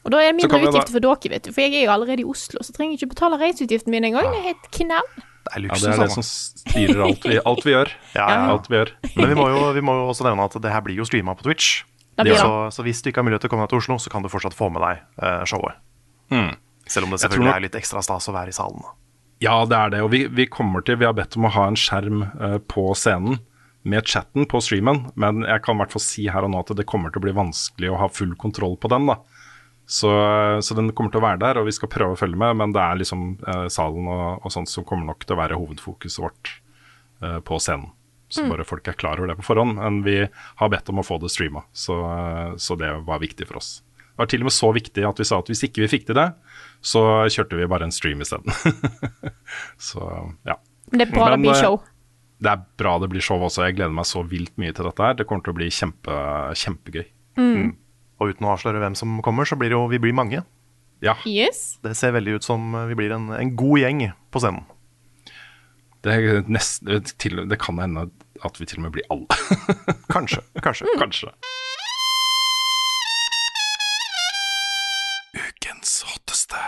Og 0.02 0.10
da 0.14 0.18
er 0.22 0.30
det 0.30 0.38
mindre 0.38 0.60
utgifter 0.66 0.94
for 0.94 1.04
dere, 1.04 1.30
vet 1.34 1.44
du. 1.46 1.52
For 1.54 1.62
jeg 1.62 1.74
er 1.80 1.84
jo 1.86 1.92
allerede 1.94 2.22
i 2.22 2.28
Oslo, 2.28 2.62
så 2.62 2.72
trenger 2.74 2.94
jeg 2.96 3.02
ikke 3.02 3.14
betale 3.14 3.38
reiseutgiftene 3.42 3.92
mine 3.94 4.08
engang. 4.10 4.30
Det 4.32 4.38
er 4.40 4.48
helt 4.52 4.70
knall. 4.78 5.10
Det 5.42 5.52
er 5.56 5.64
Ja, 5.66 5.78
det 5.82 5.92
er 5.92 6.02
det 6.04 6.10
som 6.14 6.24
styrer 6.26 7.00
alt 7.06 7.24
vi, 7.26 7.38
alt 7.50 7.64
vi 7.66 7.72
gjør. 7.74 7.90
Ja, 8.18 8.26
ja. 8.30 8.42
Alt 8.52 8.68
vi 8.70 8.78
gjør. 8.78 8.92
Men 9.16 9.32
vi 9.32 9.38
må, 9.38 9.48
jo, 9.50 9.62
vi 9.74 9.82
må 9.84 9.96
jo 9.98 10.10
også 10.12 10.26
nevne 10.28 10.44
at 10.46 10.54
det 10.62 10.70
her 10.72 10.84
blir 10.86 11.00
jo 11.00 11.06
streama 11.08 11.34
på 11.38 11.46
Twitch. 11.48 11.82
Blir 12.20 12.36
Så, 12.38 12.50
så 12.76 12.84
hvis 12.86 13.00
du 13.02 13.08
ikke 13.10 13.22
har 13.22 13.26
mulighet 13.26 13.42
til 13.46 13.50
å 13.50 13.52
komme 13.54 13.64
deg 13.66 13.72
til 13.72 13.80
Oslo, 13.82 13.96
så 13.98 14.12
kan 14.12 14.22
du 14.22 14.28
fortsatt 14.30 14.54
få 14.54 14.68
med 14.70 14.84
deg 14.84 15.00
eh, 15.24 15.44
showet. 15.48 15.78
Selv 16.86 17.06
om 17.08 17.14
det 17.14 17.20
selvfølgelig 17.22 17.48
nok- 17.48 17.56
er 17.56 17.64
litt 17.66 17.78
ekstra 17.78 18.02
stas 18.04 18.28
å 18.28 18.34
være 18.36 18.52
i 18.52 18.56
salen. 18.56 18.84
Ja, 19.42 19.64
det 19.66 19.74
er 19.78 19.90
det. 19.96 20.02
Og 20.06 20.10
vi, 20.12 20.26
vi 20.30 20.46
kommer 20.46 20.84
til 20.86 21.00
Vi 21.00 21.06
har 21.08 21.16
bedt 21.18 21.34
om 21.36 21.48
å 21.48 21.50
ha 21.50 21.64
en 21.66 21.78
skjerm 21.78 22.22
uh, 22.38 22.58
på 22.70 22.92
scenen 22.94 23.40
med 23.82 24.06
chatten 24.06 24.46
på 24.46 24.60
streamen, 24.62 25.08
men 25.18 25.42
jeg 25.42 25.62
kan 25.64 25.74
i 25.74 25.80
hvert 25.82 25.90
fall 25.96 26.04
si 26.04 26.28
her 26.30 26.44
og 26.46 26.52
nå 26.52 26.60
at 26.62 26.70
det 26.78 26.84
kommer 26.86 27.10
til 27.10 27.18
å 27.18 27.24
bli 27.24 27.32
vanskelig 27.34 27.90
å 27.90 27.96
ha 27.98 28.06
full 28.14 28.36
kontroll 28.38 28.76
på 28.78 28.86
den. 28.92 29.08
da. 29.10 29.16
Så, 29.86 30.10
så 30.62 30.76
den 30.78 30.92
kommer 30.96 31.12
til 31.12 31.20
å 31.20 31.24
være 31.24 31.40
der, 31.42 31.58
og 31.60 31.66
vi 31.66 31.74
skal 31.74 31.90
prøve 31.92 32.14
å 32.14 32.18
følge 32.18 32.38
med, 32.38 32.56
men 32.60 32.72
det 32.72 32.80
er 32.80 33.00
liksom 33.00 33.24
eh, 33.50 33.66
salen 33.72 34.06
og, 34.08 34.44
og 34.46 34.54
sånt 34.54 34.70
som 34.70 34.86
kommer 34.88 35.10
nok 35.10 35.26
til 35.26 35.36
å 35.36 35.40
være 35.42 35.58
hovedfokuset 35.58 36.22
vårt 36.22 36.52
eh, 37.20 37.40
på 37.44 37.58
scenen. 37.60 37.90
Så 38.32 38.46
bare 38.48 38.64
folk 38.64 38.86
er 38.88 38.96
klar 38.96 39.20
over 39.20 39.28
det 39.28 39.36
på 39.42 39.44
forhånd. 39.44 39.76
Men 39.76 40.00
vi 40.06 40.22
har 40.24 40.70
bedt 40.72 40.88
om 40.88 41.02
å 41.02 41.04
få 41.04 41.18
det 41.20 41.28
streama, 41.34 41.66
så, 41.76 41.98
eh, 42.08 42.54
så 42.56 42.76
det 42.80 42.88
var 43.04 43.20
viktig 43.20 43.48
for 43.50 43.60
oss. 43.60 43.82
Det 44.00 44.22
var 44.22 44.30
til 44.32 44.44
og 44.44 44.48
med 44.48 44.56
så 44.56 44.70
viktig 44.72 45.04
at 45.08 45.20
vi 45.20 45.26
sa 45.28 45.40
at 45.42 45.50
hvis 45.52 45.64
ikke 45.68 45.84
vi 45.84 45.90
fikk 45.92 46.08
til 46.08 46.16
det, 46.16 46.28
så 46.84 47.02
kjørte 47.32 47.58
vi 47.60 47.68
bare 47.68 47.88
en 47.88 47.94
stream 47.94 48.24
isteden. 48.24 48.52
så 49.90 50.08
ja. 50.48 50.56
Men 50.90 51.02
det 51.02 51.08
er 51.08 51.12
bra 51.12 51.28
Men, 51.28 51.36
det 51.36 51.44
blir 51.44 51.54
eh, 51.56 51.60
show. 51.60 51.78
Det 52.42 52.50
er 52.52 52.64
bra 52.80 52.96
det 53.02 53.10
blir 53.12 53.24
show 53.24 53.44
også. 53.44 53.66
Jeg 53.68 53.76
gleder 53.78 53.94
meg 54.00 54.08
så 54.08 54.24
vilt 54.26 54.56
mye 54.60 54.72
til 54.76 54.88
dette 54.88 55.06
her. 55.06 55.16
Det 55.20 55.28
kommer 55.28 55.44
til 55.44 55.54
å 55.54 55.60
bli 55.60 55.68
kjempe, 55.72 56.18
kjempegøy. 56.64 57.06
Og 58.22 58.30
uten 58.30 58.46
å 58.46 58.52
avsløre 58.54 58.78
hvem 58.78 58.94
som 58.94 59.16
kommer, 59.26 59.48
så 59.48 59.56
blir 59.58 59.72
det 59.72 59.74
jo 59.74 59.88
vi 59.90 59.98
blir 60.02 60.14
mange. 60.14 60.44
Ja, 61.02 61.16
Yes. 61.26 61.80
Det 61.82 61.96
ser 61.98 62.12
veldig 62.14 62.36
ut 62.38 62.46
som 62.46 62.70
vi 62.86 62.94
blir 62.94 63.10
en, 63.10 63.32
en 63.34 63.56
god 63.58 63.80
gjeng 63.82 64.04
på 64.30 64.38
scenen. 64.38 64.62
det, 66.06 66.12
er 66.14 66.44
nest, 66.46 66.86
til, 67.18 67.42
det 67.50 67.58
kan 67.58 67.78
hende 67.82 68.06
at 68.46 68.60
vi 68.60 68.66
til 68.66 68.78
og 68.78 68.86
med 68.86 68.94
blir 68.94 69.08
alle. 69.10 69.26
Kanskje. 70.14 70.44
Kanskje. 70.62 70.86
Kanskje. 70.98 71.32
Ukens 75.34 75.98
hotteste. 76.06 76.62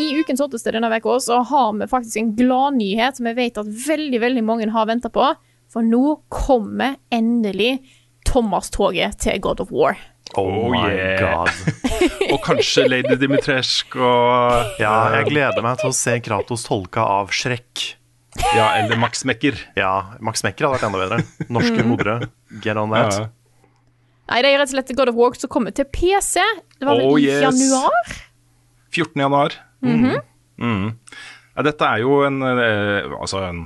I 0.00 0.08
ukens 0.16 0.40
hotteste 0.40 0.72
denne 0.72 0.88
uka 0.96 1.20
så 1.20 1.42
har 1.44 1.72
vi 1.76 1.88
faktisk 1.90 2.16
en 2.22 2.34
gladnyhet 2.36 3.20
som 3.20 3.28
jeg 3.28 3.36
vet 3.36 3.60
at 3.60 3.68
veldig 3.86 4.20
veldig 4.24 4.44
mange 4.48 4.72
har 4.72 4.88
venta 4.88 5.12
på. 5.12 5.28
For 5.70 5.86
nå 5.86 6.16
kommer 6.32 6.96
endelig 7.14 7.78
Thomas-toget 8.26 9.18
til 9.22 9.40
God 9.42 9.60
of 9.64 9.70
War. 9.74 9.96
Oh, 10.38 10.46
Oh, 10.66 10.70
my 10.70 10.90
yeah. 10.94 11.18
god. 11.18 11.50
Og 12.32 12.38
kanskje 12.44 12.84
Lady 12.88 13.16
Dimitrescu 13.18 13.98
og 13.98 14.76
Ja, 14.78 14.92
jeg 15.16 15.26
gleder 15.32 15.62
meg 15.64 15.80
til 15.80 15.90
å 15.90 15.96
se 15.96 16.14
Kratos 16.22 16.62
tolka 16.68 17.02
av 17.02 17.32
Shrek. 17.34 17.96
Ja, 18.54 18.68
eller 18.78 18.94
Max 19.00 19.24
Mekker. 19.26 19.58
Ja, 19.74 20.14
Max 20.22 20.44
Mekker 20.46 20.68
hadde 20.68 20.78
vært 20.78 20.86
enda 20.86 21.00
bedre. 21.02 21.48
Norske 21.50 21.82
hodere. 21.82 22.14
Get 22.62 22.78
on 22.78 22.94
that. 22.94 23.16
Ja. 23.18 23.26
Nei, 24.30 24.38
det 24.46 24.52
er 24.52 24.60
rett 24.62 24.70
og 24.70 24.76
slett 24.76 24.92
God 25.00 25.10
of 25.10 25.18
War 25.18 25.34
som 25.34 25.50
kommer 25.50 25.74
til 25.74 25.88
PC. 25.90 26.38
Det 26.78 26.86
var 26.86 27.00
vel 27.00 27.08
Oh, 27.10 27.18
i 27.18 27.26
yes. 27.26 27.42
januar? 27.48 28.14
14. 28.94 29.18
januar. 29.26 29.58
Mhm. 29.82 30.94
ja, 31.56 31.62
dette 31.66 31.86
er 31.90 32.02
jo 32.04 32.20
en, 32.26 32.38
eh, 32.46 33.10
altså 33.18 33.42
en 33.48 33.64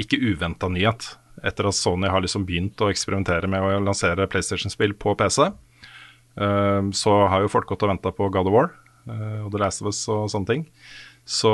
ikke 0.00 0.18
uventa 0.22 0.70
nyhet. 0.72 1.14
Etter 1.44 1.68
at 1.68 1.76
Sony 1.76 2.08
har 2.08 2.22
liksom 2.22 2.46
begynt 2.46 2.80
å 2.80 2.90
eksperimentere 2.92 3.48
med 3.50 3.64
å 3.64 3.80
lansere 3.82 4.28
PlayStation-spill 4.30 4.94
på 5.00 5.16
PC, 5.18 5.48
eh, 5.48 6.82
så 6.94 7.16
har 7.30 7.44
jo 7.44 7.50
folk 7.52 7.68
gått 7.70 7.84
og 7.84 7.92
venta 7.94 8.14
på 8.14 8.30
God 8.32 8.50
of 8.50 8.54
War 8.54 8.70
eh, 9.10 9.42
og 9.42 9.50
The 9.52 9.60
Last 9.64 9.82
of 9.82 9.90
Us 9.90 10.04
og 10.12 10.30
sånne 10.32 10.50
ting. 10.50 10.64
Så, 11.24 11.50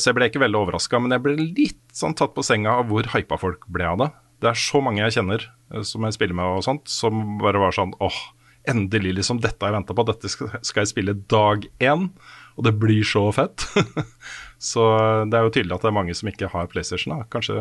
så 0.00 0.08
jeg 0.08 0.16
ble 0.16 0.30
ikke 0.30 0.40
veldig 0.42 0.60
overraska, 0.62 1.00
men 1.00 1.12
jeg 1.14 1.24
ble 1.24 1.36
litt 1.38 1.80
sånn 1.94 2.16
tatt 2.16 2.32
på 2.36 2.44
senga 2.46 2.78
av 2.80 2.86
hvor 2.88 3.08
hypa 3.12 3.38
folk 3.40 3.66
ble 3.72 3.88
av 3.88 3.98
det. 4.00 4.12
Det 4.42 4.50
er 4.50 4.58
så 4.58 4.80
mange 4.82 5.04
jeg 5.04 5.18
kjenner 5.20 5.44
eh, 5.46 5.84
som 5.86 6.04
jeg 6.08 6.18
spiller 6.18 6.38
med 6.38 6.58
og 6.58 6.66
sånt, 6.66 6.88
som 6.90 7.38
bare 7.42 7.62
var 7.62 7.76
sånn 7.76 7.94
åh, 8.02 8.20
endelig, 8.68 9.16
liksom. 9.20 9.40
Dette 9.42 9.62
har 9.62 9.72
jeg 9.72 9.80
venta 9.80 9.96
på. 9.96 10.06
Dette 10.06 10.30
skal 10.32 10.82
jeg 10.82 10.92
spille 10.92 11.16
dag 11.30 11.64
én. 11.82 12.10
Og 12.58 12.66
det 12.66 12.74
blir 12.80 13.04
så 13.06 13.24
fett. 13.34 13.64
så 14.72 14.86
det 15.28 15.38
er 15.38 15.46
jo 15.46 15.54
tydelig 15.54 15.76
at 15.76 15.84
det 15.86 15.92
er 15.92 15.98
mange 15.98 16.16
som 16.16 16.30
ikke 16.30 16.50
har 16.52 16.70
PlayStation. 16.72 17.16
da. 17.16 17.28
Kanskje 17.32 17.58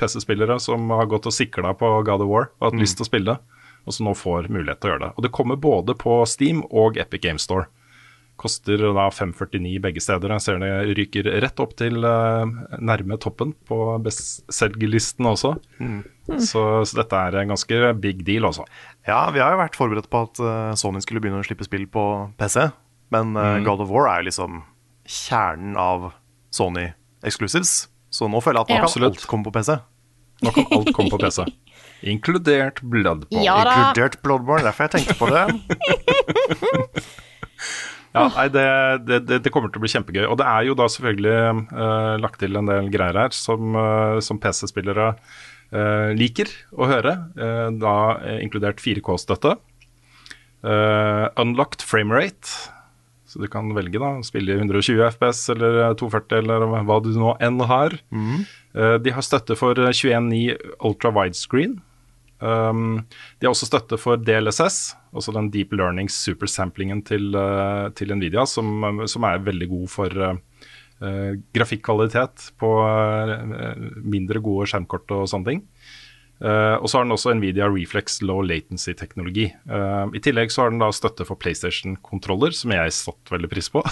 PC-spillere 0.00 0.60
som 0.60 0.90
har 0.90 1.08
gått 1.10 1.28
og 1.28 1.36
sikla 1.36 1.74
på 1.76 1.90
God 2.06 2.24
of 2.24 2.30
War 2.30 2.48
og 2.58 2.70
hatt 2.70 2.80
lyst 2.80 2.98
til 2.98 3.06
å 3.06 3.10
spille 3.10 3.34
det, 3.34 3.58
og 3.84 3.96
som 3.96 4.08
nå 4.08 4.14
får 4.16 4.48
mulighet 4.52 4.80
til 4.80 4.90
å 4.90 4.94
gjøre 4.94 5.04
det. 5.06 5.12
Og 5.16 5.26
det 5.26 5.34
kommer 5.36 5.60
både 5.60 5.96
på 5.98 6.22
Steam 6.28 6.64
og 6.70 6.98
Epic 7.00 7.24
Game 7.26 7.42
Store. 7.42 7.68
Koster 8.40 8.80
da 8.96 9.10
549 9.12 9.74
begge 9.84 10.00
steder. 10.00 10.32
Jeg 10.32 10.44
ser 10.46 10.60
det 10.62 10.94
ryker 10.96 11.26
rett 11.44 11.60
opp 11.60 11.74
til 11.76 12.00
uh, 12.00 12.48
nærme 12.80 13.18
toppen 13.20 13.52
på 13.68 13.98
bestselgerlisten 14.00 15.28
også. 15.28 15.58
Så, 16.40 16.62
så 16.88 17.00
dette 17.02 17.20
er 17.20 17.36
en 17.42 17.52
ganske 17.52 17.92
big 18.00 18.24
deal, 18.24 18.48
altså. 18.48 18.64
Ja, 19.04 19.26
vi 19.34 19.42
har 19.44 19.52
jo 19.52 19.60
vært 19.60 19.76
forberedt 19.76 20.08
på 20.08 20.24
at 20.24 20.40
uh, 20.40 20.72
Sony 20.78 21.04
skulle 21.04 21.20
begynne 21.20 21.42
å 21.42 21.44
slippe 21.44 21.68
spill 21.68 21.84
på 21.92 22.06
PC. 22.40 22.70
Men 23.10 23.32
mm. 23.34 23.64
God 23.66 23.82
of 23.84 23.90
War 23.90 24.06
er 24.10 24.22
jo 24.22 24.28
liksom 24.30 24.60
kjernen 25.10 25.76
av 25.80 26.12
Sony 26.54 26.92
exclusives. 27.26 27.88
Så 28.10 28.28
nå 28.30 28.40
føler 28.42 28.60
jeg 28.60 28.66
at 28.66 28.70
nå 28.70 28.74
Ja. 28.74 28.80
kan 28.84 28.90
Absolutt. 28.90 29.18
alt 29.18 29.26
komme 29.30 29.46
på 29.46 29.54
PC. 29.54 29.76
Nå 30.42 30.52
kan 30.54 30.70
alt 30.78 30.92
komme 30.96 31.10
på 31.12 31.18
PC. 31.20 31.44
Inkludert 32.10 32.80
Bloodborne. 32.80 33.44
Ja 33.44 33.58
da. 33.66 33.74
Inkludert 33.76 34.20
Bloodborne, 34.24 34.64
derfor 34.64 34.86
jeg 34.88 34.94
tenkte 34.98 35.18
på 35.18 35.28
det. 35.30 35.44
Ja, 38.10 38.24
nei, 38.34 38.48
det, 38.50 38.62
det, 39.06 39.36
det, 39.44 39.50
kommer 39.54 39.70
til 39.70 39.78
å 39.78 39.84
bli 39.84 39.92
kjempegøy. 39.92 40.24
Og 40.26 40.34
det 40.40 40.46
er 40.50 40.64
jo 40.66 40.74
da 40.74 40.88
selvfølgelig 40.90 41.34
uh, 41.70 42.16
lagt 42.18 42.40
til 42.42 42.58
en 42.58 42.66
del 42.66 42.88
greier 42.90 43.14
her 43.14 43.36
som, 43.36 43.76
uh, 43.78 44.18
som 44.24 44.40
PC-spillere 44.42 45.12
uh, 45.14 46.10
liker 46.18 46.50
å 46.74 46.88
høre. 46.90 47.12
eh, 47.38 47.68
da 47.78 47.94
eh, 48.26 48.40
inkludert 48.42 48.82
4K-støtte. 48.82 49.54
Eh, 50.66 51.26
unlocked 51.40 51.86
framerate. 51.86 52.50
Så 53.30 53.38
du 53.38 53.46
kan 53.50 53.68
velge 53.76 54.00
da, 54.02 54.16
spille 54.26 54.56
i 54.56 54.58
120 54.58 55.04
FPS 55.14 55.44
eller 55.54 55.84
eh, 55.84 55.92
240 56.00 56.40
eller 56.40 56.66
hva 56.88 56.96
du 57.04 57.12
nå 57.14 57.36
enn 57.38 57.62
har. 57.70 57.94
Mm. 58.10 58.42
de 59.02 59.12
har 59.14 59.24
støtte 59.26 59.54
for 59.58 59.78
eh, 59.78 59.94
21.9 59.94 60.56
ultra 60.88 61.14
widescreen. 61.14 61.78
Um, 62.40 63.02
de 63.38 63.46
har 63.46 63.52
også 63.52 63.68
støtte 63.68 63.98
for 64.00 64.20
DLSS, 64.20 64.94
også 65.12 65.34
den 65.36 65.50
deep 65.52 65.74
learning 65.76 66.08
supersamplingen 66.12 67.02
til, 67.04 67.34
uh, 67.36 67.90
til 67.92 68.14
Nvidia, 68.16 68.46
som, 68.48 69.04
som 69.10 69.26
er 69.28 69.42
veldig 69.44 69.68
god 69.68 69.90
for 69.92 70.16
uh, 70.16 70.38
uh, 71.04 71.32
grafikkvalitet 71.56 72.48
på 72.60 72.70
mindre 74.00 74.40
gode 74.44 74.70
skjermkort 74.72 75.12
og 75.18 75.28
sånne 75.30 75.52
ting. 75.52 75.62
Uh, 76.40 76.80
og 76.80 76.88
så 76.88 76.96
har 76.96 77.04
den 77.04 77.12
også 77.12 77.34
Nvidia 77.36 77.66
Reflex 77.68 78.22
low 78.24 78.40
latency-teknologi. 78.40 79.50
Uh, 79.68 80.08
I 80.16 80.22
tillegg 80.24 80.52
så 80.52 80.64
har 80.64 80.72
den 80.72 80.80
da 80.80 80.88
støtte 80.94 81.26
for 81.28 81.36
PlayStation-kontroller, 81.40 82.54
som 82.56 82.72
jeg 82.72 82.94
satt 82.96 83.32
veldig 83.32 83.50
pris 83.52 83.68
på. 83.72 83.82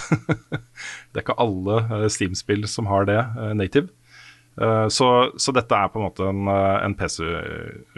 det 1.13 1.21
er 1.21 1.27
ikke 1.27 1.37
alle 1.45 1.83
uh, 1.91 2.07
Steam-spill 2.09 2.65
som 2.71 2.89
har 2.89 3.09
det 3.09 3.21
native. 3.59 3.93
Så, 4.91 5.07
så 5.39 5.53
dette 5.55 5.71
er 5.71 5.87
på 5.87 6.01
en 6.01 6.09
måte 6.09 6.25
en, 6.27 6.49
en 6.51 6.95
PC, 6.99 7.21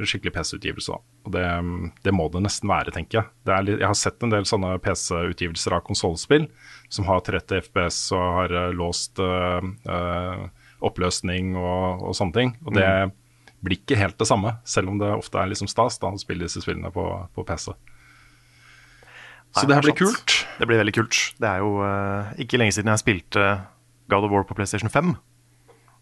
skikkelig 0.05 0.35
PC-utgivelse. 0.35 0.99
Og 1.25 1.33
det, 1.33 1.45
um, 1.57 1.87
det 2.05 2.13
må 2.13 2.27
det 2.29 2.43
nesten 2.45 2.69
være, 2.69 2.93
tenker 2.93 3.17
jeg. 3.23 3.63
Litt, 3.65 3.79
jeg 3.81 3.89
har 3.89 3.97
sett 3.97 4.21
en 4.21 4.35
del 4.35 4.45
sånne 4.45 4.75
PC-utgivelser 4.85 5.79
av 5.79 5.87
konsollspill 5.87 6.51
som 6.93 7.09
har 7.09 7.25
30 7.25 7.65
FPS 7.65 8.03
og 8.13 8.27
har 8.43 8.55
låst 8.77 9.25
oppløsning 10.85 11.57
og, 11.57 12.05
og 12.11 12.19
sånne 12.21 12.37
ting. 12.37 12.53
Og 12.67 12.77
det 12.77 12.91
blir 13.65 13.81
ikke 13.81 13.99
helt 14.01 14.19
det 14.21 14.29
samme, 14.29 14.55
selv 14.65 14.93
om 14.93 15.01
det 15.01 15.11
ofte 15.13 15.41
er 15.41 15.51
liksom 15.51 15.69
stas 15.71 15.99
da, 16.01 16.13
å 16.13 16.21
spille 16.21 16.47
disse 16.47 16.63
spillene 16.65 16.93
på, 16.95 17.07
på 17.35 17.45
PC. 17.49 17.73
Så 19.51 19.65
Nei, 19.65 19.69
det 19.69 19.77
her 19.77 19.83
er 19.83 19.89
blir 19.89 19.97
sant. 19.97 20.01
kult. 20.01 20.37
Det 20.61 20.69
blir 20.71 20.81
veldig 20.81 20.95
kult. 20.95 21.21
Det 21.43 21.49
er 21.51 21.65
jo 21.65 21.71
uh, 21.83 22.35
ikke 22.41 22.61
lenge 22.61 22.77
siden 22.77 22.93
jeg 22.93 23.03
spilte 23.03 23.47
God 24.13 24.27
of 24.29 24.35
War 24.35 24.47
på 24.47 24.57
PlayStation 24.59 24.93
5. 24.93 25.15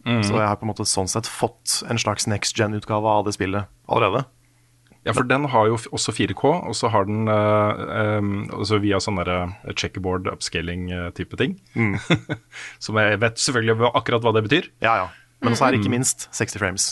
Mm. 0.07 0.23
Så 0.25 0.37
jeg 0.37 0.47
har 0.47 0.59
på 0.61 0.67
en 0.67 0.73
måte 0.73 0.87
sånn 0.89 1.09
sett 1.11 1.29
fått 1.29 1.81
en 1.91 2.01
slags 2.01 2.29
next 2.31 2.57
gen-utgave 2.59 3.09
av 3.09 3.25
det 3.27 3.35
spillet 3.37 3.71
allerede. 3.89 4.27
Ja, 5.07 5.15
for 5.17 5.25
den 5.25 5.47
har 5.49 5.69
jo 5.71 5.79
også 5.95 6.13
4K, 6.13 6.51
og 6.69 6.75
så 6.77 6.91
har 6.93 7.07
den 7.09 7.31
uh, 7.31 8.19
um, 8.21 8.33
også 8.59 8.81
via 8.83 8.99
sånn 9.01 9.21
uh, 9.23 9.49
checkerboard 9.73 10.29
upscaling-type 10.29 11.39
ting. 11.41 11.57
Som 12.85 12.99
jeg 13.01 13.21
vet 13.23 13.41
selvfølgelig 13.41 13.93
akkurat 13.95 14.27
hva 14.27 14.35
det 14.37 14.45
betyr. 14.49 14.69
Ja, 14.85 14.99
ja. 15.05 15.09
Men 15.41 15.55
også 15.55 15.69
er 15.69 15.75
det 15.75 15.81
ikke 15.81 15.95
minst 15.95 16.27
60 16.35 16.61
frames. 16.61 16.89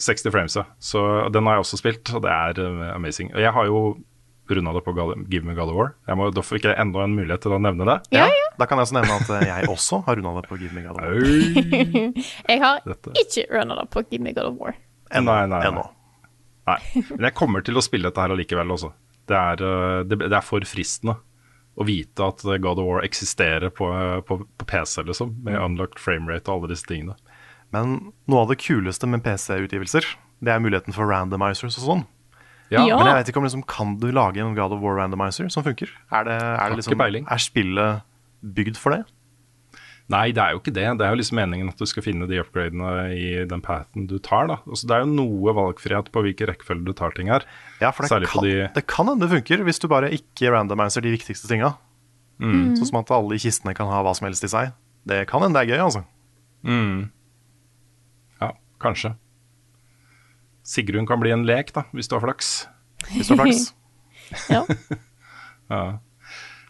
60 0.00 0.32
frames, 0.32 0.56
ja. 0.56 0.64
Så 0.82 1.02
den 1.32 1.46
har 1.48 1.58
jeg 1.58 1.66
også 1.66 1.78
spilt, 1.80 2.10
og 2.16 2.24
det 2.24 2.32
er 2.32 2.60
uh, 2.64 2.86
amazing. 2.94 3.32
Og 3.34 3.42
jeg 3.44 3.52
har 3.56 3.68
jo 3.68 3.82
runda 4.50 4.72
det 4.74 4.82
på 4.82 4.92
Gal 4.96 5.14
Give 5.30 5.46
Me 5.46 5.54
God 5.54 5.70
of 5.70 5.76
War. 5.78 5.92
Jeg 6.08 6.18
må, 6.18 6.26
da 6.34 6.42
fikk 6.44 6.66
jeg 6.66 6.78
enda 6.80 7.04
en 7.04 7.14
mulighet 7.14 7.44
til 7.44 7.54
å 7.54 7.60
nevne 7.62 7.86
det. 7.86 7.96
Ja, 8.16 8.26
ja. 8.26 8.48
Da 8.58 8.66
kan 8.68 8.80
jeg 8.80 8.88
også 8.88 8.96
nevne 8.98 9.16
at 9.20 9.30
eh, 9.36 9.46
jeg 9.46 9.70
også 9.70 10.00
har 10.08 10.18
runda 10.18 10.34
det 10.40 10.50
på 10.50 10.58
Give 10.60 10.74
Me 10.76 10.82
God 10.84 10.98
of 10.98 11.06
War. 11.06 11.14
Jeg 12.50 12.62
har 12.64 12.82
Dette. 12.84 13.14
ikke 13.22 13.46
runda 13.54 13.78
det 13.78 13.86
på 13.94 14.02
Give 14.10 14.24
Me 14.26 14.34
God 14.36 14.50
of 14.50 14.58
War. 14.60 14.76
Ennå. 15.10 15.30
Nei, 15.30 15.46
nei, 15.50 15.62
nei. 15.78 15.86
Nei. 16.70 16.78
Men 17.14 17.24
jeg 17.30 17.34
kommer 17.38 17.64
til 17.66 17.78
å 17.78 17.82
spille 17.82 18.10
dette 18.10 18.20
her 18.22 18.34
allikevel 18.34 18.74
også. 18.74 18.92
Det 19.30 19.38
er, 19.38 19.62
uh, 19.64 20.02
det, 20.06 20.20
det 20.26 20.36
er 20.36 20.44
for 20.44 20.66
fristende 20.68 21.16
å 21.80 21.86
vite 21.86 22.26
at 22.26 22.42
God 22.60 22.82
of 22.82 22.86
War 22.90 23.06
eksisterer 23.06 23.72
på, 23.72 23.88
på, 24.28 24.40
på 24.44 24.68
PC, 24.68 25.06
liksom. 25.08 25.32
Med 25.46 25.56
unlocked 25.62 26.02
framerate 26.02 26.50
og 26.50 26.64
alle 26.66 26.74
disse 26.74 26.90
tingene. 26.90 27.16
Men 27.72 28.12
noe 28.26 28.40
av 28.44 28.48
det 28.50 28.58
kuleste 28.62 29.06
med 29.06 29.22
PC-utgivelser, 29.22 30.06
det 30.42 30.50
er 30.54 30.62
muligheten 30.62 30.94
for 30.96 31.06
randomizers 31.10 31.76
og 31.78 31.84
sånn. 31.86 32.06
Ja, 32.70 32.84
Ja. 32.86 32.96
Men 32.98 33.06
jeg 33.10 33.16
vet 33.20 33.28
ikke 33.32 33.40
om 33.42 33.46
liksom, 33.48 33.62
kan 33.66 33.96
du 33.98 34.10
lage 34.14 34.38
en 34.38 34.54
God 34.54 34.72
of 34.76 34.80
War 34.82 34.96
randomizer 35.00 35.48
som 35.50 35.64
funker? 35.66 35.90
Er, 36.12 36.24
det, 36.24 36.36
er, 36.40 36.70
det 36.70 36.76
liksom, 36.78 37.00
er 37.26 37.42
spillet 37.42 38.02
bygd 38.42 38.76
for 38.78 38.94
det? 38.94 39.04
Nei, 40.10 40.32
det 40.34 40.42
er 40.42 40.54
jo 40.56 40.58
ikke 40.58 40.72
det. 40.74 40.84
Det 40.98 41.06
er 41.06 41.12
jo 41.14 41.18
liksom 41.20 41.36
meningen 41.38 41.68
at 41.70 41.78
du 41.78 41.86
skal 41.86 42.02
finne 42.02 42.26
de 42.26 42.38
upgradene 42.42 42.88
i 43.14 43.44
den 43.46 43.60
pathen 43.62 44.08
du 44.10 44.16
tar. 44.18 44.48
da. 44.50 44.56
Altså, 44.66 44.86
det 44.90 44.96
er 44.96 45.04
jo 45.04 45.10
noe 45.14 45.52
valgfrihet 45.54 46.10
på 46.10 46.22
hvilken 46.26 46.50
rekkefølge 46.50 46.84
du 46.88 46.92
tar 46.98 47.14
ting 47.14 47.30
her. 47.30 47.46
Ja, 47.80 47.92
for 47.94 48.06
det 48.10 48.26
kan, 48.26 48.42
de- 48.42 48.66
det 48.74 48.86
kan 48.90 49.06
hende 49.06 49.22
det 49.28 49.30
funker 49.36 49.62
hvis 49.66 49.78
du 49.78 49.86
bare 49.86 50.10
ikke 50.10 50.50
randomizer 50.50 51.02
de 51.06 51.12
viktigste 51.14 51.46
tinga. 51.50 51.76
Mm. 52.42 52.74
Sånn 52.78 52.86
som 52.90 52.98
at 53.02 53.10
alle 53.14 53.34
i 53.38 53.42
kistene 53.42 53.74
kan 53.76 53.86
ha 53.86 54.02
hva 54.02 54.14
som 54.18 54.26
helst 54.26 54.42
i 54.46 54.50
seg. 54.50 54.72
Det 55.06 55.26
kan 55.30 55.42
hende 55.46 55.58
det 55.60 55.68
er 55.70 55.76
gøy, 55.76 55.84
altså. 55.86 56.02
Ja, 56.66 57.10
kanskje. 58.82 59.14
Sigrun 60.66 61.08
kan 61.08 61.20
bli 61.22 61.32
en 61.34 61.46
lek, 61.48 61.72
da, 61.76 61.86
hvis 61.96 62.10
du 62.10 62.16
har 62.18 62.24
flaks. 62.24 62.52
Hvis 63.10 63.30
du 63.30 63.36
har 63.36 63.44
flaks. 63.46 63.70
Ja. 65.70 65.98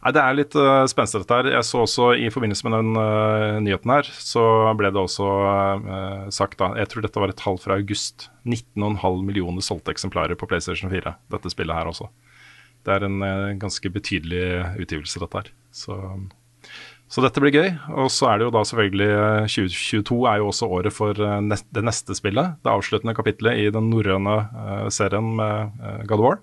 Nei, 0.01 0.13
Det 0.17 0.21
er 0.23 0.37
litt 0.37 0.57
uh, 0.57 0.87
spenstig 0.89 1.23
dette 1.23 1.37
her. 1.37 1.51
Jeg 1.53 1.67
så 1.69 1.83
også 1.85 2.11
i 2.17 2.31
forbindelse 2.33 2.67
med 2.67 2.77
den 2.79 2.97
uh, 2.97 3.59
nyheten 3.65 3.93
her, 3.93 4.09
så 4.09 4.43
ble 4.79 4.93
det 4.93 5.01
også 5.01 5.29
uh, 5.29 6.29
sagt 6.33 6.59
da 6.61 6.71
Jeg 6.81 6.89
tror 6.93 7.05
dette 7.05 7.21
var 7.21 7.33
et 7.33 7.41
tall 7.41 7.61
fra 7.61 7.77
august. 7.77 8.31
19,5 8.49 9.21
millioner 9.27 9.65
solgte 9.65 9.93
eksemplarer 9.93 10.39
på 10.41 10.49
PlayStation 10.49 10.93
4. 10.93 11.15
Dette 11.35 11.53
spillet 11.53 11.77
her 11.77 11.91
også. 11.91 12.09
Det 12.89 12.97
er 12.97 13.05
en 13.09 13.21
uh, 13.21 13.53
ganske 13.61 13.93
betydelig 13.93 14.45
utgivelse, 14.81 15.21
dette 15.21 15.43
her. 15.43 15.53
Så, 15.71 15.99
så 17.11 17.25
dette 17.25 17.43
blir 17.43 17.51
gøy. 17.51 17.73
Og 17.99 18.07
så 18.15 18.29
er 18.31 18.39
det 18.39 18.47
jo 18.47 18.53
da 18.55 18.63
selvfølgelig 18.67 19.09
øh, 19.11 19.49
2022 19.51 20.19
er 20.31 20.37
jo 20.39 20.51
også 20.53 20.69
året 20.71 20.95
for 20.95 21.19
øh, 21.19 21.57
det 21.75 21.83
neste 21.83 22.15
spillet. 22.15 22.55
Det 22.63 22.71
avsluttende 22.71 23.17
kapitlet 23.19 23.59
i 23.59 23.71
den 23.75 23.91
norrøne 23.91 24.37
øh, 24.47 24.91
serien 24.95 25.33
med 25.37 26.07
God 26.07 26.19
of 26.21 26.25
War. 26.29 26.39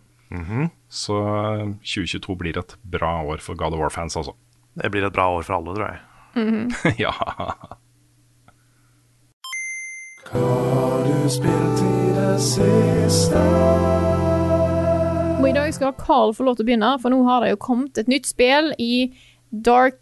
Så 0.91 1.15
øh, 1.15 1.71
2022 1.87 2.35
blir 2.37 2.59
et 2.59 2.75
bra 2.83 3.23
år 3.23 3.39
for 3.39 3.55
God 3.55 3.77
of 3.77 3.79
War-fans, 3.79 4.17
altså. 4.19 4.35
Det 4.75 4.91
blir 4.91 5.07
et 5.07 5.13
bra 5.13 5.29
år 5.31 5.41
for 5.47 5.55
alle, 5.55 5.75
tror 5.75 5.87
jeg. 5.87 5.99
ja. 7.05 7.13
Hva 10.27 10.43
har 10.43 11.05
du 11.07 11.29
spilt 11.31 11.79
i 11.85 12.09
det 12.17 12.33
siste? 12.43 13.45
Og 15.37 15.47
i 15.47 15.55
dag 15.55 15.71
skal 15.73 15.95
Carl 15.95 16.35
få 16.35 16.43
lov 16.43 16.59
til 16.59 16.67
å 16.67 16.67
begynne, 16.67 16.91
for 16.99 17.13
nå 17.13 17.21
har 17.29 17.45
det 17.45 17.53
jo 17.55 17.61
kommet 17.63 18.03
et 18.03 18.11
nytt 18.11 18.27
spill 18.27 18.73
i 18.83 19.07
Dark 19.51 19.95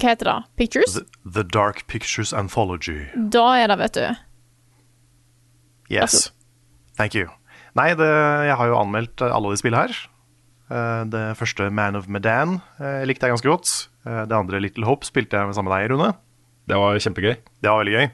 Hva 0.00 0.10
heter 0.12 0.28
det? 0.30 0.36
Pictures? 0.58 0.94
The, 0.98 1.04
the 1.38 1.44
Dark 1.44 1.86
Pictures 1.86 2.32
Anthology. 2.34 3.06
Da 3.14 3.44
er 3.62 3.68
det, 3.70 3.78
vet 3.78 3.94
du. 3.98 4.06
Yes. 5.92 6.32
Thank 6.98 7.14
you. 7.14 7.28
Nei, 7.76 7.90
det, 7.98 8.08
jeg 8.48 8.56
har 8.58 8.70
jo 8.70 8.76
anmeldt 8.78 9.22
alle 9.26 9.50
de 9.52 9.58
spillene 9.60 9.86
her. 9.86 9.96
Eh, 10.70 11.04
Det 11.10 11.24
første, 11.38 11.70
Man 11.74 11.96
of 11.98 12.06
Medan, 12.08 12.60
eh, 12.80 13.02
likte 13.06 13.26
jeg 13.26 13.34
ganske 13.36 13.50
godt. 13.50 13.72
Eh, 14.06 14.24
Det 14.26 14.36
andre, 14.36 14.60
Little 14.62 14.86
Hope, 14.86 15.06
spilte 15.06 15.36
jeg 15.36 15.54
sammen 15.54 15.70
med 15.72 15.82
deg, 15.82 15.90
Rune. 15.94 16.12
Det 16.66 16.76
var 16.80 16.96
kjempegøy. 17.02 17.34
Det 17.62 17.68
var 17.70 17.82
veldig 17.84 17.96
gøy. 17.98 18.06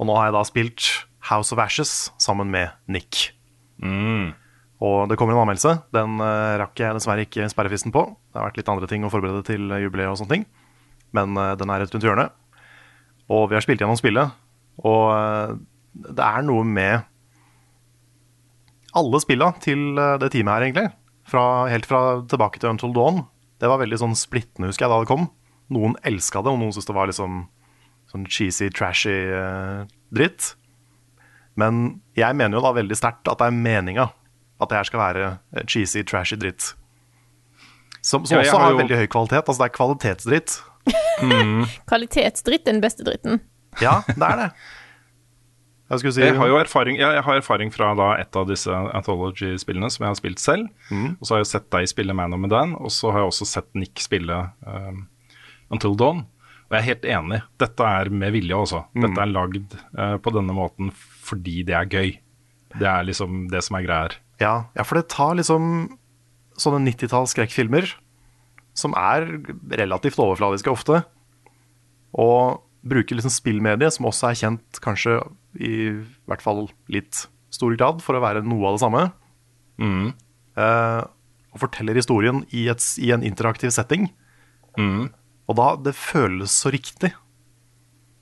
Og 0.00 0.06
nå 0.08 0.16
har 0.16 0.26
jeg 0.30 0.32
da 0.38 0.42
spilt 0.48 0.88
House 1.30 1.52
of 1.52 1.60
Ashes 1.62 2.10
sammen 2.18 2.50
med 2.50 2.70
Nick. 2.88 3.32
Og 4.80 5.08
det 5.10 5.16
kommer 5.20 5.34
en 5.36 5.42
anmeldelse. 5.44 5.74
Den 5.92 6.16
rakk 6.18 6.74
jeg 6.80 6.96
dessverre 6.96 7.26
ikke 7.26 7.46
sperrefristen 7.52 7.92
på. 7.92 8.06
Det 8.32 8.40
har 8.40 8.48
vært 8.48 8.56
litt 8.56 8.68
andre 8.72 8.88
ting 8.88 9.04
å 9.04 9.10
forberede 9.12 9.44
til 9.44 9.68
jubileet 9.68 10.08
og 10.08 10.16
sånne 10.18 10.32
ting. 10.34 10.46
Men 11.16 11.36
eh, 11.36 11.54
den 11.60 11.70
er 11.74 11.82
rett 11.84 11.94
rundt 11.94 12.06
hjørnet. 12.06 12.34
Og 13.30 13.48
vi 13.50 13.56
har 13.58 13.64
spilt 13.64 13.82
gjennom 13.82 13.98
spillet. 13.98 14.32
Og 14.82 15.04
eh, 15.14 15.54
det 16.16 16.24
er 16.26 16.44
noe 16.46 16.64
med 16.66 17.06
alle 18.98 19.20
spilla 19.22 19.52
til 19.62 19.98
eh, 19.98 20.16
det 20.22 20.32
teamet 20.34 20.54
her, 20.56 20.66
egentlig. 20.68 20.88
Fra, 21.30 21.44
helt 21.70 21.86
fra 21.86 22.00
tilbake 22.30 22.58
til 22.62 22.72
Until 22.72 22.94
Dawn. 22.96 23.22
Det 23.60 23.68
var 23.70 23.78
veldig 23.82 23.98
sånn 24.00 24.16
splittende, 24.18 24.70
husker 24.70 24.86
jeg, 24.86 24.92
da 24.94 25.02
det 25.04 25.10
kom. 25.10 25.28
Noen 25.70 25.94
elska 26.08 26.42
det, 26.42 26.50
og 26.50 26.58
noen 26.62 26.72
syntes 26.74 26.88
det 26.90 26.96
var 26.96 27.10
liksom 27.10 27.42
sånn 28.10 28.24
cheesy, 28.26 28.70
trashy 28.74 29.14
eh, 29.30 29.84
dritt. 30.16 30.54
Men 31.60 32.00
jeg 32.18 32.34
mener 32.38 32.58
jo 32.58 32.64
da 32.64 32.72
veldig 32.74 32.96
sterkt 32.98 33.28
at 33.30 33.38
det 33.42 33.50
er 33.50 33.54
meninga 33.62 34.08
at 34.60 34.68
det 34.72 34.76
her 34.80 34.88
skal 34.88 35.00
være 35.02 35.28
cheesy, 35.70 36.02
trashy 36.08 36.36
dritt. 36.40 36.72
Som, 38.02 38.24
som 38.26 38.38
Ja, 38.38 38.42
også 38.42 38.56
har 38.56 38.64
har 38.64 38.74
jo- 38.74 38.80
veldig 38.82 38.98
høy 39.02 39.06
kvalitet. 39.12 39.44
Altså 39.46 39.60
det 39.62 39.68
er 39.70 39.76
kvalitetsdritt. 39.76 40.56
Kvalitetsdritt 41.90 42.66
er 42.66 42.76
den 42.76 42.84
beste 42.84 43.06
dritten. 43.06 43.40
Ja, 43.82 44.00
det 44.08 44.26
er 44.26 44.38
det. 44.40 44.50
Jeg 45.90 46.12
si 46.14 46.22
Jeg 46.22 46.36
har 46.38 46.46
jo 46.46 46.58
erfaring, 46.60 47.00
ja, 47.00 47.08
jeg 47.16 47.24
har 47.26 47.40
erfaring 47.40 47.72
fra 47.74 47.88
da 47.98 48.12
et 48.20 48.36
av 48.38 48.46
disse 48.46 48.70
Anthology-spillene 48.70 49.88
som 49.90 50.04
jeg 50.04 50.12
har 50.12 50.18
spilt 50.18 50.42
selv. 50.42 50.68
Og 51.18 51.24
så 51.26 51.34
har 51.34 51.40
jeg 51.42 51.50
sett 51.50 51.70
deg 51.74 51.88
spille 51.90 52.14
Man 52.14 52.36
of 52.36 52.38
Medan, 52.42 52.76
og 52.78 52.92
så 52.94 53.10
har 53.10 53.24
jeg 53.24 53.32
også 53.32 53.48
sett 53.50 53.66
Nick 53.74 53.98
spille 53.98 54.36
um, 54.62 55.08
Until 55.74 55.96
Dawn. 55.98 56.22
Og 56.70 56.76
jeg 56.76 56.78
er 56.78 56.86
helt 56.86 57.08
enig. 57.10 57.40
Dette 57.58 57.88
er 57.98 58.12
med 58.14 58.30
vilje, 58.36 58.54
også. 58.54 58.84
Dette 58.94 59.18
er 59.18 59.32
lagd 59.34 59.74
uh, 59.98 60.14
på 60.22 60.34
denne 60.36 60.54
måten 60.54 60.92
fordi 60.94 61.64
det 61.66 61.74
er 61.74 61.90
gøy. 61.90 62.12
Det 62.78 62.86
er 62.86 63.08
liksom 63.08 63.48
det 63.50 63.64
som 63.66 63.78
er 63.78 63.86
greia 63.88 64.04
her. 64.06 64.14
Ja, 64.40 64.54
ja, 64.78 64.86
for 64.86 65.00
det 65.00 65.10
tar 65.10 65.34
liksom 65.36 65.64
sånne 66.60 66.84
90-talls 66.86 67.34
skrekkfilmer, 67.34 67.90
som 68.80 68.94
er 68.98 69.26
relativt 69.76 70.18
overfladiske 70.20 70.72
ofte, 70.72 71.02
og 72.16 72.62
bruker 72.88 73.18
liksom 73.18 73.32
spillmediet, 73.34 73.92
som 73.92 74.08
også 74.08 74.30
er 74.30 74.38
kjent 74.40 74.80
kanskje 74.82 75.18
i 75.60 75.74
hvert 76.30 76.42
fall 76.42 76.64
litt 76.90 77.26
stor 77.52 77.74
grad 77.76 78.00
for 78.02 78.16
å 78.16 78.22
være 78.24 78.42
noe 78.46 78.70
av 78.70 78.76
det 78.78 78.82
samme, 78.86 79.02
eh, 80.56 81.00
og 81.50 81.58
forteller 81.64 81.98
historien 81.98 82.44
i, 82.54 82.68
et, 82.70 82.84
i 83.02 83.10
en 83.14 83.24
interaktiv 83.26 83.72
setting. 83.74 84.08
Og 85.50 85.56
da, 85.58 85.72
det 85.82 85.96
føles 85.98 86.52
så 86.62 86.70
riktig. 86.70 87.10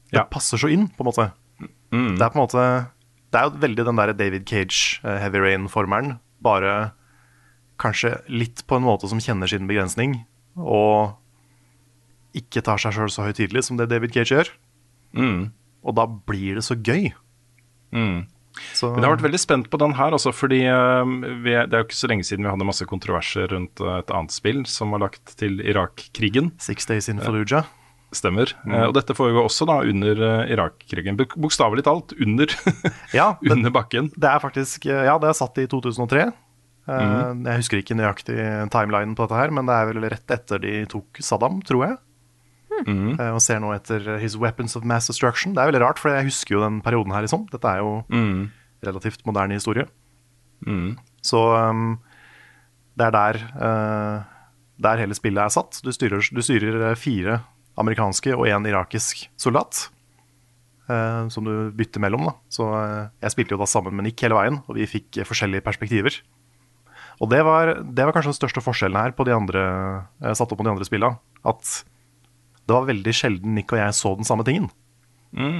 Det 0.08 0.16
Ja. 0.16 0.24
passer 0.24 0.56
så 0.56 0.70
inn, 0.72 0.88
på 0.88 1.04
en 1.04 1.10
måte. 1.12 1.26
Det 1.92 2.22
er 2.24 2.30
på 2.32 2.38
en 2.40 2.46
måte 2.46 2.62
Det 3.30 3.36
er 3.38 3.44
jo 3.50 3.58
veldig 3.60 3.84
den 3.84 3.96
der 3.96 4.12
David 4.16 4.46
Cage, 4.48 5.00
eh, 5.04 5.18
Heavy 5.20 5.38
Rain-formelen. 5.38 6.18
Bare 6.40 6.92
kanskje 7.78 8.22
litt 8.28 8.62
på 8.66 8.76
en 8.76 8.82
måte 8.88 9.06
som 9.06 9.18
kjenner 9.20 9.46
sin 9.46 9.68
begrensning, 9.68 10.24
og 10.58 11.14
ikke 12.38 12.62
tar 12.66 12.78
seg 12.82 12.94
sjøl 12.96 13.10
så 13.10 13.24
høytidelig 13.26 13.64
som 13.66 13.78
det 13.80 13.88
David 13.90 14.12
Cage 14.14 14.34
gjør. 14.34 14.50
Og 15.18 15.94
da 15.96 16.04
blir 16.06 16.58
det 16.58 16.64
så 16.66 16.76
gøy. 16.76 17.08
Så, 18.74 18.88
Men 18.90 19.04
jeg 19.04 19.06
har 19.06 19.14
vært 19.16 19.26
veldig 19.28 19.38
spent 19.40 19.68
på 19.70 19.78
den 19.80 19.94
her, 19.94 20.14
også, 20.16 20.32
fordi 20.34 20.64
eh, 20.66 21.10
vi, 21.44 21.52
det 21.54 21.76
er 21.76 21.82
jo 21.82 21.86
ikke 21.86 21.98
så 21.98 22.08
lenge 22.10 22.26
siden 22.26 22.42
vi 22.46 22.50
hadde 22.50 22.66
masse 22.66 22.86
kontroverser 22.90 23.46
rundt 23.52 23.78
eh, 23.84 23.98
et 24.00 24.10
annet 24.10 24.34
spill 24.34 24.64
som 24.66 24.90
var 24.94 25.04
lagt 25.04 25.36
til 25.38 25.60
Irak-krigen. 25.62 26.50
Six 26.62 26.88
Days 26.90 27.08
in 27.12 27.22
Fallujah. 27.22 27.68
Stemmer. 28.16 28.50
Eh, 28.66 28.86
og 28.88 28.96
dette 28.96 29.14
foregår 29.14 29.46
også 29.46 29.66
da 29.68 29.78
under 29.86 30.22
eh, 30.26 30.52
Irak-krigen. 30.56 31.20
Bokstavelig 31.36 31.84
talt 31.86 32.16
under, 32.18 32.50
Ja, 33.18 33.34
det, 33.42 33.52
under 33.54 33.74
bakken. 33.74 34.10
det 34.16 34.30
er 34.32 34.42
faktisk 34.42 34.88
eh, 34.90 35.04
Ja, 35.06 35.18
det 35.22 35.30
er 35.30 35.38
satt 35.38 35.60
i 35.62 35.68
2003. 35.70 36.30
Eh, 36.88 37.32
Jeg 37.44 37.60
husker 37.62 37.80
ikke 37.82 37.96
nøyaktig 37.98 38.36
timelinen 38.72 39.16
på 39.18 39.26
dette 39.26 39.40
her, 39.40 39.52
men 39.54 39.68
det 39.68 39.74
er 39.76 39.90
vel 39.90 40.06
rett 40.08 40.34
etter 40.38 40.62
de 40.62 40.74
tok 40.88 41.20
Saddam, 41.20 41.60
tror 41.66 41.84
jeg. 41.86 41.98
Mm. 42.86 43.18
Og 43.34 43.40
ser 43.42 43.58
nå 43.60 43.72
etter 43.74 44.04
His 44.22 44.36
Weapons 44.38 44.76
of 44.78 44.84
Mass 44.86 45.08
Destruction. 45.10 45.52
Det 45.56 45.60
er 45.62 45.72
veldig 45.72 45.82
rart, 45.82 45.98
for 45.98 46.14
jeg 46.14 46.28
husker 46.28 46.54
jo 46.54 46.62
den 46.62 46.80
perioden 46.84 47.12
her, 47.12 47.24
liksom. 47.26 47.48
Dette 47.50 47.66
er 47.66 47.82
jo 47.82 47.96
relativt 48.86 49.24
moderne 49.26 49.58
historie. 49.58 49.88
Så 51.26 51.40
um, 51.58 51.98
det 52.98 53.08
er 53.08 53.14
der, 53.16 53.40
uh, 53.58 54.22
der 54.78 55.02
hele 55.02 55.16
spillet 55.18 55.42
er 55.42 55.52
satt. 55.52 55.80
Du 55.82 55.90
styrer, 55.94 56.22
du 56.22 56.42
styrer 56.42 56.90
eh, 56.92 56.98
fire 56.98 57.40
amerikanske 57.78 58.34
og 58.34 58.46
én 58.46 58.66
irakisk 58.70 59.26
soldat. 59.38 59.88
Uh, 60.88 61.26
som 61.28 61.44
du 61.44 61.68
bytter 61.76 62.00
mellom. 62.00 62.30
Da. 62.30 62.32
Så 62.48 62.64
uh, 62.64 63.10
jeg 63.20 63.34
spilte 63.34 63.52
jo 63.52 63.60
da 63.60 63.66
sammen 63.68 63.92
med 63.98 64.06
Nick 64.06 64.22
hele 64.24 64.38
veien, 64.38 64.62
og 64.64 64.78
vi 64.78 64.86
fikk 64.88 65.18
eh, 65.18 65.26
forskjellige 65.28 65.66
perspektiver. 65.66 66.14
Og 67.18 67.30
det 67.32 67.40
var, 67.46 67.72
det 67.82 68.04
var 68.06 68.14
kanskje 68.14 68.30
den 68.30 68.38
største 68.38 68.62
forskjellen 68.62 68.98
her 69.00 69.14
på 69.16 69.26
de 69.26 69.34
andre, 69.34 69.62
eh, 70.22 70.34
satt 70.38 70.52
opp 70.52 70.60
på 70.60 70.66
de 70.66 70.72
andre 70.74 70.86
spillene. 70.86 71.18
At 71.48 71.82
det 72.68 72.76
var 72.76 72.86
veldig 72.88 73.14
sjelden 73.16 73.56
Nick 73.56 73.72
og 73.74 73.80
jeg 73.80 73.96
så 73.96 74.12
den 74.18 74.28
samme 74.28 74.46
tingen. 74.46 74.68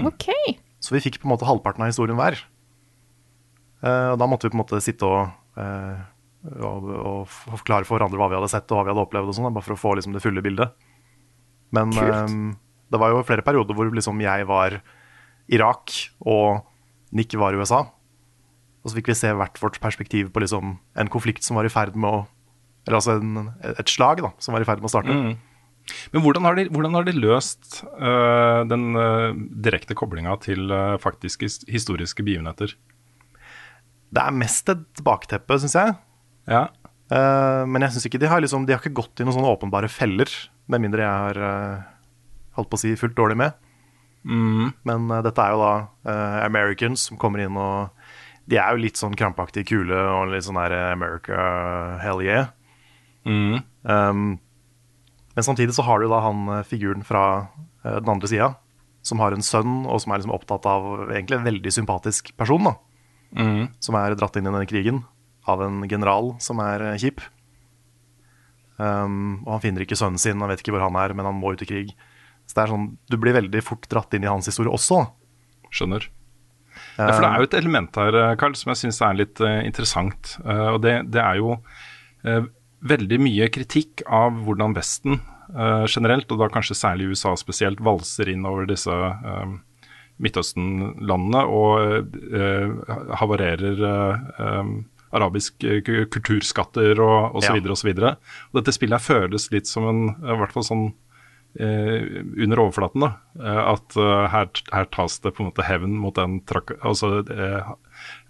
OK. 0.06 0.28
Så 0.78 0.94
vi 0.94 1.02
fikk 1.02 1.18
på 1.18 1.26
en 1.26 1.34
måte 1.34 1.48
halvparten 1.48 1.82
av 1.82 1.90
historien 1.90 2.18
hver. 2.18 2.38
Eh, 3.82 4.08
og 4.12 4.20
da 4.20 4.28
måtte 4.30 4.46
vi 4.46 4.54
på 4.54 4.58
en 4.58 4.62
måte 4.62 4.80
sitte 4.84 5.08
og, 5.08 5.34
eh, 5.58 5.98
og, 6.62 6.88
og 6.98 7.32
forklare 7.32 7.86
for 7.88 7.98
hverandre 7.98 8.20
hva 8.20 8.30
vi 8.30 8.38
hadde 8.38 8.52
sett 8.52 8.70
og 8.70 8.78
hva 8.78 8.86
vi 8.86 8.94
hadde 8.94 9.04
opplevd, 9.06 9.30
og 9.30 9.36
sånt, 9.38 9.54
bare 9.54 9.66
for 9.66 9.76
å 9.76 9.80
få 9.80 9.96
liksom, 9.98 10.14
det 10.16 10.24
fulle 10.24 10.44
bildet. 10.44 10.74
Men 11.74 11.92
eh, 11.94 12.38
det 12.88 13.02
var 13.02 13.12
jo 13.12 13.26
flere 13.26 13.44
perioder 13.46 13.76
hvor 13.76 13.90
liksom, 13.92 14.22
jeg 14.24 14.48
var 14.48 14.80
Irak 15.48 15.94
og 16.28 16.64
Nick 17.16 17.34
var 17.40 17.56
i 17.56 17.60
USA. 17.60 17.86
Og 18.82 18.90
så 18.90 18.98
fikk 18.98 19.10
vi 19.10 19.18
se 19.18 19.32
hvert 19.34 19.58
vårt 19.60 19.78
perspektiv 19.82 20.30
på 20.34 20.42
liksom, 20.42 20.76
en 20.78 21.12
konflikt 21.12 21.46
som 21.46 21.58
var 21.58 21.66
i 21.66 21.72
ferd 21.72 21.96
med 21.98 22.08
å 22.08 22.26
Eller 22.86 23.00
altså 23.00 23.18
en, 23.18 23.50
et 23.60 23.90
slag 23.90 24.22
da, 24.24 24.30
som 24.40 24.54
var 24.54 24.64
i 24.64 24.68
ferd 24.68 24.80
med 24.80 24.88
å 24.88 24.92
starte. 24.94 25.14
Men 26.12 26.22
hvordan 26.24 26.46
har 26.46 26.56
de, 26.56 26.66
hvordan 26.72 26.96
har 26.96 27.04
de 27.04 27.16
løst 27.16 27.82
uh, 28.00 28.64
den 28.68 28.96
uh, 28.96 29.36
direkte 29.36 29.96
koblinga 29.98 30.36
til 30.44 30.72
uh, 30.72 30.96
faktiske 31.00 31.48
historiske 31.68 32.24
begivenheter? 32.24 32.72
Det 34.08 34.24
er 34.24 34.36
mest 34.40 34.72
et 34.72 35.02
bakteppe, 35.04 35.58
syns 35.60 35.76
jeg. 35.76 35.96
Ja. 36.48 36.68
Men 37.08 37.84
jeg 37.84 37.92
synes 37.92 38.04
ikke 38.08 38.20
de 38.20 38.28
har 38.28 38.40
liksom, 38.40 38.66
De 38.68 38.72
har 38.72 38.80
ikke 38.80 38.96
gått 38.96 39.20
i 39.20 39.24
noen 39.24 39.34
sånne 39.36 39.50
åpenbare 39.52 39.88
feller, 39.92 40.28
med 40.68 40.80
mindre 40.80 41.04
jeg 41.04 41.08
har 41.08 41.38
holdt 42.56 42.70
på 42.72 42.76
å 42.76 42.80
si 42.80 42.92
fullt 43.00 43.16
dårlig 43.16 43.36
med. 43.40 43.56
Men 44.24 45.10
eh, 45.12 45.22
dette 45.24 45.44
er 45.44 45.54
jo 45.54 45.60
da 45.62 46.16
Americans 46.44 47.06
som 47.08 47.20
kommer 47.20 47.44
inn 47.44 47.56
og 47.60 47.97
De 48.48 48.56
er 48.56 48.72
jo 48.72 48.82
litt 48.82 49.00
sånn 49.00 49.16
krampaktig 49.18 49.66
kule 49.68 49.96
og 49.96 50.32
litt 50.32 50.46
sånn 50.46 50.60
der 50.60 50.74
America 50.92 51.38
hell 52.02 52.22
yeah. 52.24 52.48
Um, 53.84 54.38
men 55.36 55.46
samtidig 55.46 55.76
så 55.76 55.84
har 55.84 56.00
du 56.00 56.08
da 56.10 56.22
han 56.24 56.48
eh, 56.54 56.64
figuren 56.66 57.04
fra 57.06 57.24
uh, 57.84 57.98
den 58.00 58.08
andre 58.10 58.30
sida, 58.30 58.48
som 59.06 59.20
har 59.22 59.36
en 59.36 59.44
sønn, 59.44 59.84
og 59.86 60.00
som 60.02 60.12
er 60.12 60.22
liksom 60.22 60.34
opptatt 60.34 60.66
av 60.66 61.10
egentlig 61.10 61.38
en 61.38 61.46
veldig 61.46 61.72
sympatisk 61.76 62.32
person. 62.40 62.70
da 62.70 62.74
som 63.84 63.98
er 63.98 64.16
dratt 64.16 64.36
inn 64.36 64.46
i 64.46 64.50
denne 64.52 64.68
krigen 64.68 65.02
av 65.48 65.62
en 65.64 65.82
general 65.88 66.34
som 66.44 66.60
er 66.64 66.84
eh, 66.92 66.98
kjip. 67.00 67.22
Um, 68.78 69.42
og 69.42 69.56
han 69.56 69.64
finner 69.64 69.82
ikke 69.82 69.98
sønnen 69.98 70.20
sin, 70.22 70.38
han 70.38 70.50
vet 70.52 70.62
ikke 70.62 70.76
hvor 70.76 70.84
han 70.86 70.98
er, 71.00 71.14
men 71.16 71.26
han 71.26 71.38
må 71.38 71.52
ut 71.52 71.64
i 71.64 71.68
krig. 71.68 71.94
Så 72.46 72.56
det 72.56 72.64
er 72.64 72.72
sånn, 72.72 72.90
Du 73.10 73.18
blir 73.20 73.36
veldig 73.36 73.62
fort 73.64 73.88
dratt 73.90 74.14
inn 74.14 74.24
i 74.24 74.30
hans 74.30 74.48
historie 74.48 74.72
også. 74.72 75.02
Skjønner. 75.74 76.06
Ja, 76.98 77.12
for 77.14 77.22
det 77.22 77.30
er 77.30 77.42
jo 77.42 77.46
et 77.48 77.56
element 77.60 77.98
her, 78.00 78.12
Carl, 78.12 78.36
Karl, 78.42 78.54
som 78.58 78.72
jeg 78.72 78.80
syns 78.82 79.00
er 79.06 79.18
litt 79.20 79.40
eh, 79.44 79.60
interessant. 79.68 80.34
Eh, 80.44 80.68
og 80.74 80.80
det, 80.82 80.96
det 81.14 81.22
er 81.22 81.38
jo 81.38 81.54
eh, 82.26 82.42
veldig 82.90 83.18
mye 83.22 83.48
kritikk 83.54 84.02
av 84.06 84.36
hvordan 84.46 84.74
Vesten 84.76 85.20
eh, 85.54 85.86
generelt, 85.86 86.30
og 86.34 86.42
da 86.42 86.50
kanskje 86.52 86.78
særlig 86.78 87.12
USA 87.12 87.36
spesielt, 87.38 87.82
valser 87.84 88.30
inn 88.34 88.46
over 88.48 88.66
disse 88.68 88.92
eh, 88.92 89.56
Midtøsten-landene 90.18 91.44
og 91.46 92.14
eh, 92.34 92.94
havarerer 93.20 93.82
eh, 93.86 94.30
eh, 94.42 94.72
arabisk 95.14 95.64
eh, 95.64 95.78
kulturskatter 95.84 96.98
og 97.00 97.38
osv. 97.38 97.60
Ja. 97.94 98.16
og 98.50 98.58
dette 98.60 98.74
spillet 98.74 99.04
føles 99.04 99.50
litt 99.54 99.70
som 99.70 99.86
en 99.88 100.02
i 100.10 100.38
hvert 100.42 100.52
fall 100.54 100.66
sånn 100.66 100.88
eh, 100.88 100.96
under 101.56 102.60
overflaten. 102.60 103.00
da, 103.00 103.12
eh, 103.40 103.60
At 103.72 103.96
eh, 103.96 104.28
her, 104.30 104.50
her 104.72 104.84
tas 104.94 105.18
det 105.24 105.32
på 105.34 105.42
en 105.42 105.48
måte 105.50 105.64
hevn 105.66 105.96
mot 105.98 106.14
den 106.14 106.40
trak 106.46 106.74
altså, 106.82 107.24
eh, 107.26 107.72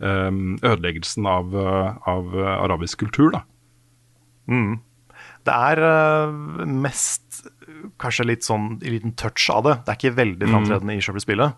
eh, 0.01 0.31
ødeleggelsen 0.63 1.27
av, 1.27 1.53
eh, 1.55 1.97
av 2.09 2.35
eh, 2.39 2.55
arabisk 2.65 2.99
kultur, 3.05 3.31
da. 3.35 3.43
Det 5.45 5.53
er 5.55 5.79
eh, 5.85 6.33
mest 6.65 7.43
kanskje 8.01 8.25
litt 8.27 8.45
sånn 8.47 8.79
en 8.81 8.93
liten 8.95 9.13
touch 9.19 9.51
av 9.53 9.65
det. 9.67 9.75
Det 9.85 9.93
er 9.93 9.99
ikke 10.01 10.17
veldig 10.17 10.47
framtredende 10.55 10.97
i 10.97 11.01
sjølve 11.05 11.21
spillet. 11.21 11.57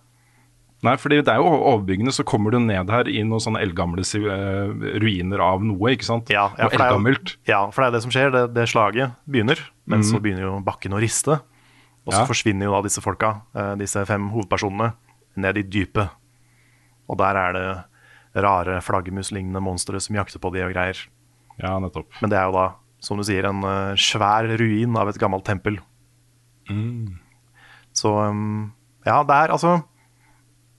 Nei, 0.80 0.94
fordi 0.96 1.18
det 1.20 1.28
er 1.28 1.42
jo 1.42 1.48
overbyggende, 1.52 2.12
så 2.16 2.24
kommer 2.24 2.54
du 2.54 2.58
ned 2.62 2.88
her 2.88 3.08
i 3.12 3.20
noen 3.26 3.42
sånne 3.44 3.60
eldgamle 3.60 4.00
eh, 4.00 4.70
ruiner 5.02 5.42
av 5.44 5.60
noe, 5.64 5.90
ikke 5.92 6.06
sant? 6.08 6.30
Ja, 6.32 6.46
ja, 6.56 6.70
for 6.72 6.80
det 6.80 6.86
er. 6.88 7.34
Ja, 7.50 7.58
for 7.68 7.84
det 7.84 7.90
er 7.90 7.96
det 7.98 8.02
som 8.06 8.14
skjer. 8.14 8.32
Det, 8.32 8.44
det 8.56 8.64
slaget 8.72 9.12
begynner, 9.28 9.60
men 9.92 10.06
så 10.06 10.22
begynner 10.24 10.46
jo 10.46 10.54
bakken 10.64 10.96
å 10.96 11.02
riste. 11.02 11.36
Og 12.08 12.14
så 12.14 12.22
Ja. 12.22 12.26
forsvinner 12.30 12.64
jo 12.64 12.72
da 12.72 12.80
disse 12.86 13.02
folka, 13.04 13.42
eh, 13.54 13.74
disse 13.76 14.06
fem 14.08 14.30
hovedpersonene, 14.32 14.94
ned 15.36 15.60
i 15.60 15.66
dypet. 15.68 16.08
Og 17.12 17.18
der 17.20 17.36
er 17.36 17.52
det 17.52 18.42
rare 18.42 18.80
flaggermuslignende 18.80 19.60
monstre 19.60 20.00
som 20.00 20.16
jakter 20.16 20.40
på 20.40 20.52
de 20.54 20.64
og 20.64 20.72
greier. 20.72 20.96
Ja, 21.60 21.76
nettopp. 21.82 22.08
Men 22.22 22.30
det 22.30 22.38
er 22.38 22.48
jo 22.48 22.56
da, 22.56 22.66
som 23.04 23.18
du 23.20 23.24
sier, 23.26 23.44
en 23.44 23.60
uh, 23.64 23.92
svær 24.00 24.48
ruin 24.56 24.96
av 24.96 25.08
et 25.10 25.18
gammelt 25.20 25.44
tempel. 25.44 25.76
Så 27.92 28.12
um, 28.30 28.72
ja, 29.04 29.22
det 29.26 29.34
er 29.34 29.50
altså 29.50 29.82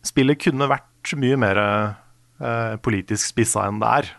Spillet 0.05 0.39
kunne 0.41 0.69
vært 0.71 1.13
mye 1.17 1.37
mer 1.39 1.59
eh, 1.61 2.75
politisk 2.83 3.33
spissa 3.33 3.67
enn 3.69 3.81
det 3.81 3.91
er. 3.99 4.11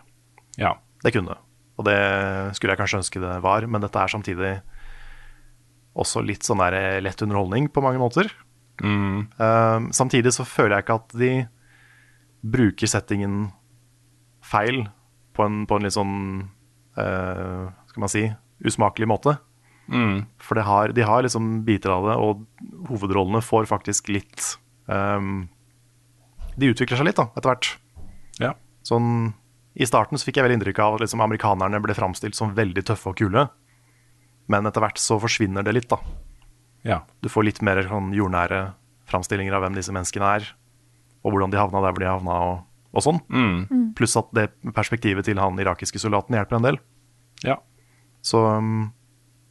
Ja. 0.61 0.75
Det 1.03 1.11
kunne. 1.15 1.35
Og 1.79 1.87
det 1.87 1.97
skulle 2.55 2.75
jeg 2.75 2.79
kanskje 2.79 3.01
ønske 3.01 3.21
det 3.23 3.33
var, 3.43 3.65
men 3.67 3.83
dette 3.83 3.99
er 3.99 4.11
samtidig 4.11 4.53
også 5.99 6.23
litt 6.25 6.45
sånn 6.45 6.61
der 6.63 6.77
eh, 6.77 7.01
lett 7.03 7.21
underholdning 7.25 7.69
på 7.73 7.83
mange 7.85 8.01
måter. 8.01 8.29
Eh, 9.37 9.89
samtidig 9.93 10.33
så 10.35 10.45
føler 10.47 10.77
jeg 10.77 10.87
ikke 10.87 10.99
at 11.01 11.17
de 11.21 11.31
bruker 12.43 12.89
settingen 12.89 13.47
feil 14.43 14.83
på 15.33 15.45
en, 15.47 15.63
på 15.69 15.77
en 15.77 15.85
litt 15.87 15.95
sånn 15.95 16.15
eh, 16.99 17.69
Skal 17.89 18.03
man 18.03 18.11
si 18.11 18.25
usmakelig 18.63 19.09
måte. 19.09 19.37
For 20.39 20.57
det 20.57 20.63
har, 20.67 20.93
de 20.95 21.03
har 21.05 21.25
liksom 21.25 21.63
biter 21.67 21.91
av 21.91 22.05
det, 22.07 22.15
og 22.15 22.87
hovedrollene 22.87 23.41
får 23.43 23.67
faktisk 23.67 24.07
litt 24.13 24.45
ehm, 24.87 25.49
De 26.59 26.69
utvikler 26.69 26.99
seg 26.99 27.07
litt, 27.07 27.17
da, 27.19 27.29
etter 27.33 27.49
hvert. 27.53 27.71
ja. 28.41 28.53
Sånn, 28.83 29.33
I 29.79 29.85
starten 29.87 30.19
så 30.19 30.27
fikk 30.27 30.37
jeg 30.37 30.43
veldig 30.45 30.57
inntrykk 30.59 30.79
av 30.83 30.95
at 30.97 31.05
liksom, 31.05 31.21
amerikanerne 31.23 31.79
ble 31.81 31.95
framstilt 31.95 32.35
som 32.35 32.51
veldig 32.57 32.83
tøffe 32.85 33.13
og 33.13 33.17
kule. 33.21 33.45
Men 34.51 34.67
etter 34.67 34.83
hvert 34.83 34.99
så 34.99 35.15
forsvinner 35.23 35.63
det 35.63 35.73
litt, 35.77 35.87
da. 35.89 35.97
ja. 36.83 36.99
Du 37.23 37.29
får 37.31 37.47
litt 37.47 37.61
mer 37.63 37.79
sånn 37.87 38.11
jordnære 38.13 38.73
framstillinger 39.09 39.55
av 39.55 39.63
hvem 39.63 39.77
disse 39.77 39.93
menneskene 39.95 40.33
er, 40.39 40.49
og 41.23 41.31
hvordan 41.31 41.53
de 41.53 41.61
havna 41.61 41.79
der 41.85 41.95
hvor 41.95 42.03
de 42.03 42.11
havna, 42.11 42.35
og, 42.51 42.65
og 42.91 43.05
sånn. 43.05 43.23
Pluss 43.95 44.17
at 44.19 44.29
det 44.35 44.49
perspektivet 44.75 45.25
til 45.25 45.39
han 45.39 45.59
irakiske 45.63 46.01
soldaten 46.03 46.35
hjelper 46.35 46.59
en 46.59 46.67
del. 46.71 46.81
ja. 47.47 47.57
Så 48.23 48.39
um, 48.39 48.91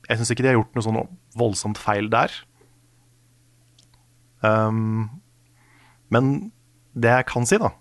jeg 0.09 0.17
syns 0.17 0.31
ikke 0.33 0.45
de 0.45 0.49
har 0.49 0.55
gjort 0.57 0.77
noe 0.77 0.85
sånn 0.85 1.01
voldsomt 1.37 1.77
feil 1.81 2.07
der. 2.13 2.33
Um, 4.41 5.09
men 6.13 6.53
det 6.95 7.13
jeg 7.13 7.29
kan 7.29 7.47
si, 7.49 7.59
da, 7.61 7.73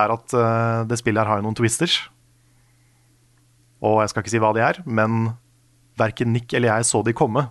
er 0.00 0.14
at 0.14 0.34
uh, 0.36 0.82
det 0.88 0.98
spillet 1.00 1.22
her 1.22 1.30
har 1.30 1.40
jo 1.40 1.46
noen 1.46 1.58
twister. 1.58 1.92
Og 3.80 4.02
jeg 4.02 4.12
skal 4.12 4.24
ikke 4.24 4.32
si 4.34 4.42
hva 4.42 4.52
de 4.56 4.64
er, 4.64 4.82
men 4.84 5.32
verken 6.00 6.34
Nick 6.34 6.52
eller 6.56 6.74
jeg 6.74 6.88
så 6.90 7.02
de 7.04 7.16
komme. 7.16 7.46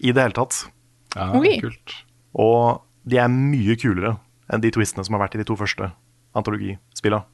I 0.00 0.14
det 0.16 0.22
hele 0.24 0.36
tatt. 0.36 0.62
ja 1.12 1.28
Oi. 1.36 1.58
Kult. 1.60 1.96
Og 2.40 2.80
de 3.10 3.18
er 3.20 3.32
mye 3.32 3.76
kulere 3.80 4.14
enn 4.50 4.62
de 4.62 4.70
twistene 4.72 5.04
som 5.04 5.16
har 5.16 5.26
vært 5.26 5.36
i 5.36 5.42
de 5.42 5.46
to 5.48 5.56
første 5.58 5.90
antologispillene. 6.36 7.26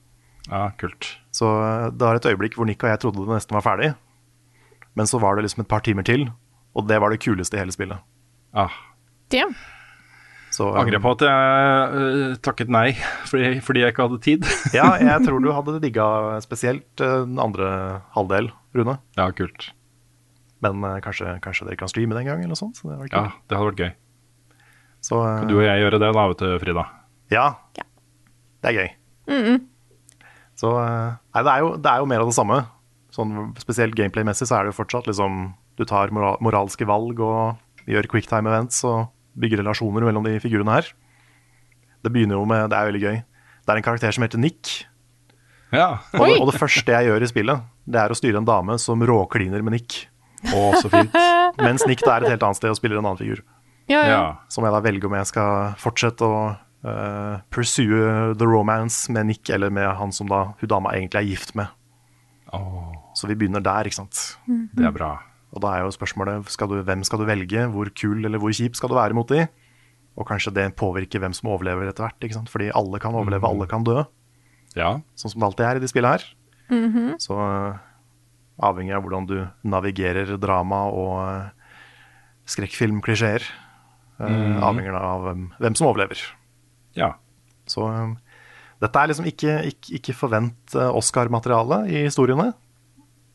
Ja, 0.46 0.70
kult. 0.79 1.16
Så 1.35 1.46
eh, 1.46 1.88
det 1.90 2.07
var 2.07 2.18
et 2.18 2.26
øyeblikk 2.29 2.59
hvor 2.59 2.68
Nick 2.68 2.85
og 2.85 2.92
jeg 2.92 3.02
trodde 3.02 3.24
det 3.24 3.35
nesten 3.35 3.57
var 3.57 3.64
ferdig. 3.66 3.92
Men 4.96 5.09
så 5.11 5.20
var 5.22 5.37
det 5.37 5.46
liksom 5.46 5.64
et 5.64 5.70
par 5.70 5.83
timer 5.85 6.07
til, 6.07 6.29
og 6.76 6.87
det 6.88 7.00
var 7.02 7.12
det 7.12 7.20
kuleste 7.22 7.59
i 7.59 7.61
hele 7.61 7.74
spillet. 7.74 7.98
Ah. 8.57 8.72
Damn. 9.33 9.57
Så, 10.57 10.71
um, 10.73 10.77
Angrer 10.81 11.03
på 11.05 11.11
at 11.12 11.23
jeg 11.27 11.97
uh, 12.01 12.37
takket 12.40 12.71
nei 12.73 12.95
fordi, 13.29 13.59
fordi 13.66 13.83
jeg 13.83 13.92
ikke 13.92 14.07
hadde 14.07 14.21
tid. 14.25 14.47
Ja, 14.79 14.87
jeg 15.03 15.27
tror 15.27 15.42
du 15.45 15.51
hadde 15.53 15.75
digga 15.83 16.07
spesielt 16.45 17.03
eh, 17.05 17.19
den 17.27 17.37
andre 17.42 17.69
halvdel, 18.14 18.49
Rune. 18.79 18.95
ja, 19.19 19.27
kult. 19.37 19.66
Men 20.64 20.81
uh, 20.87 20.95
kanskje, 21.05 21.35
kanskje 21.45 21.66
dere 21.69 21.77
kan 21.83 21.90
streame 21.92 22.16
den 22.16 22.25
gang, 22.31 22.40
eller 22.40 22.55
noe 22.55 22.61
sånt. 22.62 22.79
Så 22.81 22.88
det 22.88 22.97
var 23.03 23.11
Ja, 23.12 23.25
kult. 23.27 23.42
det 23.53 23.59
hadde 23.59 23.69
vært 23.69 23.83
gøy. 23.85 23.92
Så, 25.05 25.19
eh, 25.29 25.42
Du 25.51 25.59
og 25.59 25.66
jeg 25.66 25.83
gjøre 25.85 26.01
det 26.01 26.12
da, 26.16 26.25
vet 26.33 26.40
du, 26.47 26.49
Frida. 26.64 26.87
ja, 27.37 27.47
det 28.64 28.71
er 28.73 28.79
gøy. 28.81 28.88
Så 30.57 30.71
eh, 30.81 31.11
Nei, 31.37 31.42
det 31.45 31.53
er, 31.53 31.61
jo, 31.66 31.75
det 31.77 31.90
er 31.92 32.01
jo 32.01 32.09
mer 32.09 32.25
av 32.25 32.31
det 32.31 32.37
samme. 32.38 32.62
Sånn, 33.12 33.35
spesielt 33.61 33.97
gameplay-messig 33.99 34.49
så 34.49 34.57
er 34.59 34.64
det 34.66 34.73
jo 34.75 34.79
fortsatt 34.81 35.07
liksom 35.09 35.37
Du 35.79 35.85
tar 35.88 36.11
moral, 36.12 36.38
moralske 36.45 36.85
valg 36.88 37.21
og 37.21 37.61
gjør 37.88 38.09
quicktime 38.11 38.49
events 38.51 38.81
og 38.88 39.07
bygger 39.38 39.61
relasjoner 39.62 40.07
mellom 40.09 40.25
de 40.27 40.38
figurene 40.42 40.72
her. 40.79 40.90
Det 42.05 42.12
begynner 42.14 42.38
jo 42.38 42.44
med 42.49 42.70
Det 42.70 42.79
er 42.79 42.90
veldig 42.90 43.03
gøy. 43.03 43.16
Det 43.66 43.72
er 43.75 43.81
en 43.81 43.87
karakter 43.87 44.12
som 44.14 44.22
heter 44.27 44.38
Nick. 44.40 44.87
Ja. 45.75 45.99
Og, 46.14 46.27
det- 46.29 46.40
og 46.40 46.51
det 46.53 46.61
første 46.61 46.92
jeg 46.94 47.09
gjør 47.11 47.22
i 47.22 47.31
spillet, 47.31 47.64
det 47.87 48.01
er 48.01 48.12
å 48.14 48.16
styre 48.18 48.38
en 48.38 48.46
dame 48.46 48.77
som 48.79 49.01
råkliner 49.03 49.62
med 49.66 49.72
Nick. 49.79 50.07
Å, 50.46 50.77
så 50.81 50.88
fint. 50.92 51.12
Mens 51.66 51.83
Nick 51.88 52.05
da 52.07 52.16
er 52.16 52.27
et 52.27 52.35
helt 52.37 52.42
annet 52.46 52.57
sted 52.61 52.70
og 52.70 52.79
spiller 52.79 53.01
en 53.01 53.07
annen 53.09 53.18
figur. 53.18 53.42
Ja, 53.90 54.03
ja. 54.07 54.20
Som 54.51 54.64
jeg 54.66 54.72
da 54.75 54.81
velger 54.83 55.07
om 55.11 55.14
jeg 55.18 55.27
skal 55.31 55.75
fortsette 55.79 56.27
å 56.27 56.38
uh, 56.87 57.38
pursue 57.55 58.35
the 58.38 58.46
romance 58.46 59.11
med 59.12 59.27
Nick, 59.31 59.51
eller 59.51 59.70
med 59.70 59.88
han 59.99 60.12
som 60.14 60.31
da 60.31 60.53
hun 60.61 60.70
dama 60.70 60.94
egentlig 60.94 61.20
er 61.22 61.29
gift 61.33 61.55
med. 61.59 61.66
Oh. 62.55 62.92
Så 63.14 63.27
vi 63.31 63.35
begynner 63.38 63.62
der, 63.64 63.87
ikke 63.88 63.99
sant. 64.05 64.37
det 64.46 64.87
er 64.87 64.94
bra. 64.94 65.12
Og 65.54 65.62
da 65.62 65.72
er 65.72 65.85
jo 65.85 65.94
spørsmålet 65.94 66.50
skal 66.52 66.70
du, 66.70 66.80
hvem 66.85 67.04
skal 67.06 67.22
du 67.22 67.28
velge, 67.28 67.68
hvor 67.72 67.90
kul 67.94 68.24
eller 68.26 68.42
hvor 68.42 68.54
kjip 68.54 68.76
skal 68.78 68.90
du 68.92 68.98
være 68.98 69.16
mot 69.16 69.28
de? 69.30 69.46
Og 70.16 70.26
kanskje 70.28 70.54
det 70.56 70.70
påvirker 70.80 71.20
hvem 71.22 71.35
som 71.37 71.52
overlever 71.52 71.90
etter 71.90 72.06
hvert, 72.06 72.18
ikke 72.24 72.38
sant? 72.38 72.50
fordi 72.52 72.72
alle 72.74 73.00
kan 73.02 73.16
overleve, 73.16 73.48
alle 73.48 73.68
kan 73.70 73.85
dø. 73.87 74.02
Ja. 74.76 74.96
Sånn 75.16 75.32
som 75.32 75.42
det 75.42 75.50
alltid 75.50 75.66
er 75.68 75.78
i 75.78 75.85
de 75.85 75.90
spillene 75.92 76.16
her. 76.16 76.26
Så 77.22 77.37
eh, 77.37 77.85
avhengig 78.66 78.96
av 78.96 79.04
hvordan 79.04 79.28
du 79.28 79.37
navigerer 79.68 80.35
drama 80.40 80.87
og 80.88 81.12
uh, 81.20 81.70
skrekkfilmklisjeer, 82.48 83.44
mm. 84.20 84.62
avhenger 84.64 84.94
det 84.94 85.02
av 85.02 85.24
hvem, 85.26 85.42
hvem 85.61 85.76
som 85.78 85.90
overlever. 85.90 86.22
Ja. 86.96 87.12
Så 87.68 87.85
eh, 87.90 88.14
dette 88.82 89.02
er 89.02 89.11
liksom 89.11 89.28
ikke, 89.28 89.59
ikke, 89.72 89.92
ikke 90.00 90.16
forvent 90.16 90.76
eh, 90.76 90.98
Oscar-materiale 91.00 91.85
i 91.90 92.06
historiene, 92.06 92.52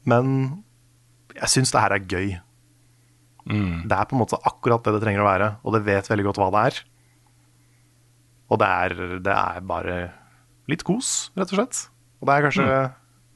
men 0.10 0.36
jeg 1.42 1.54
syns 1.56 1.74
det 1.74 1.82
her 1.82 1.96
er 1.96 2.06
gøy. 2.06 2.32
Det 3.90 3.98
er 3.98 4.08
på 4.08 4.16
en 4.16 4.22
måte 4.22 4.40
akkurat 4.46 4.84
det 4.86 4.94
det 4.96 5.04
trenger 5.04 5.24
å 5.24 5.30
være, 5.30 5.50
og 5.66 5.76
det 5.76 5.84
vet 5.88 6.10
veldig 6.12 6.28
godt 6.30 6.40
hva 6.42 6.50
det 6.54 6.64
er. 6.70 6.82
Og 8.52 8.60
det 8.62 8.68
er, 8.68 8.98
det 9.26 9.36
er 9.36 9.66
bare 9.66 9.98
litt 10.72 10.84
kos, 10.88 11.32
rett 11.40 11.54
og 11.54 11.58
slett. 11.58 11.86
Og 12.22 12.28
det 12.30 12.36
er 12.36 12.46
kanskje 12.46 12.68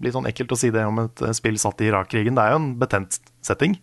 litt 0.05 0.15
sånn 0.15 0.27
ekkelt 0.29 0.53
å 0.53 0.59
si 0.59 0.69
det 0.75 0.83
om 0.85 0.99
et 1.05 1.23
eh, 1.23 1.35
spill 1.35 1.57
satt 1.61 1.81
i 1.81 1.89
Irak-krigen. 1.89 2.35
Det 2.37 2.43
er 2.43 2.53
jo 2.53 2.61
en 2.61 2.73
betent 2.81 3.19
setting. 3.45 3.77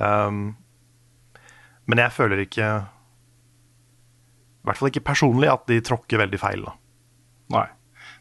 Um, 0.00 0.56
men 1.88 2.02
jeg 2.02 2.12
føler 2.12 2.42
ikke 2.42 2.66
I 2.68 4.66
hvert 4.68 4.76
fall 4.76 4.90
ikke 4.90 5.06
personlig 5.06 5.48
at 5.48 5.64
de 5.70 5.78
tråkker 5.84 6.20
veldig 6.20 6.40
feil. 6.42 6.66
da. 6.66 6.74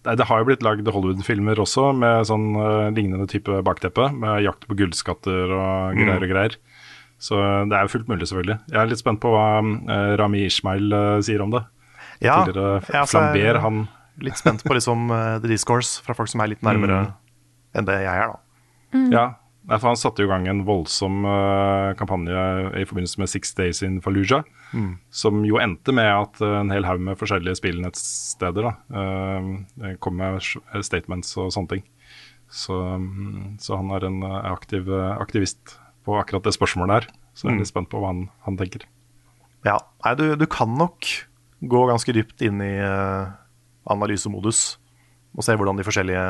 Det, 0.05 0.15
det 0.21 0.27
har 0.29 0.41
jo 0.41 0.47
blitt 0.47 0.63
lagd 0.65 0.87
Hollywood-filmer 0.87 1.59
også 1.61 1.89
med 1.97 2.27
sånn 2.29 2.51
uh, 2.57 2.87
lignende 2.95 3.27
type 3.31 3.59
bakteppe. 3.65 4.07
Med 4.13 4.45
jakt 4.45 4.67
på 4.69 4.77
gullskatter 4.79 5.51
og 5.55 5.97
greier 5.99 6.23
og 6.25 6.31
greier. 6.31 6.57
Så 7.25 7.39
det 7.69 7.75
er 7.77 7.87
jo 7.87 7.93
fullt 7.95 8.09
mulig, 8.11 8.27
selvfølgelig. 8.29 8.57
Jeg 8.73 8.79
er 8.81 8.89
litt 8.91 9.01
spent 9.01 9.21
på 9.23 9.31
hva 9.33 9.47
uh, 9.63 10.13
Rami 10.19 10.45
Ishmael 10.45 10.91
uh, 10.93 11.19
sier 11.25 11.41
om 11.45 11.53
det. 11.55 11.63
Ja, 12.23 12.41
Tidligere 12.45 12.79
ja, 12.93 13.01
er- 13.03 13.09
flamber, 13.11 13.61
han 13.65 13.85
Litt 14.23 14.37
spent 14.39 14.61
på 14.63 14.71
liksom 14.77 15.09
uh, 15.11 15.41
the 15.43 15.49
discourse 15.51 15.99
fra 16.05 16.13
folk 16.15 16.29
som 16.31 16.39
er 16.39 16.53
litt 16.53 16.61
nærmere 16.63 17.01
enn 17.75 17.83
det 17.89 17.97
jeg 18.05 18.21
er, 18.21 18.29
da. 18.31 19.01
Ja, 19.11 19.23
Nei, 19.65 19.79
for 19.79 19.89
han 19.89 19.97
satte 19.97 20.21
jo 20.21 20.27
i 20.27 20.29
gang 20.29 20.45
en 20.49 20.61
voldsom 20.67 21.23
uh, 21.25 21.95
kampanje 21.97 22.41
i 22.77 22.85
forbindelse 22.85 23.21
med 23.21 23.31
Six 23.31 23.55
Days 23.57 23.81
in 23.85 23.97
Fallujah. 24.03 24.45
Som 25.09 25.41
jo 25.47 25.57
endte 25.61 25.93
med 25.95 26.09
at 26.11 26.41
uh, 26.43 26.59
en 26.59 26.73
hel 26.73 26.85
haug 26.85 27.01
med 27.01 27.17
forskjellige 27.17 27.57
spillnettsteder 27.57 28.67
da, 28.67 28.73
uh, 28.93 29.95
kom 30.03 30.19
med 30.21 30.37
statements 30.85 31.33
og 31.41 31.49
sånne 31.55 31.71
ting. 31.73 31.85
Så, 32.45 32.77
um, 32.77 33.55
så 33.61 33.79
han 33.79 33.89
er 33.97 34.05
en 34.05 34.19
aktiv 34.51 34.91
aktivist 34.93 35.79
på 36.05 36.19
akkurat 36.19 36.45
det 36.45 36.53
spørsmålet 36.53 36.99
her. 36.99 37.07
Så 37.33 37.47
jeg 37.47 37.55
er 37.55 37.63
litt 37.63 37.71
spent 37.71 37.89
på 37.89 38.03
hva 38.03 38.13
han, 38.13 38.27
han 38.45 38.59
tenker. 38.59 38.85
Ja, 39.65 39.79
nei, 40.05 40.13
du, 40.19 40.27
du 40.37 40.45
kan 40.45 40.77
nok 40.77 41.09
gå 41.65 41.81
ganske 41.89 42.13
dypt 42.13 42.43
inn 42.45 42.61
i 42.61 42.75
analysemodus 43.89 44.75
og 45.35 45.43
se 45.43 45.55
hvordan 45.57 45.79
de 45.79 45.85
forskjellige 45.87 46.27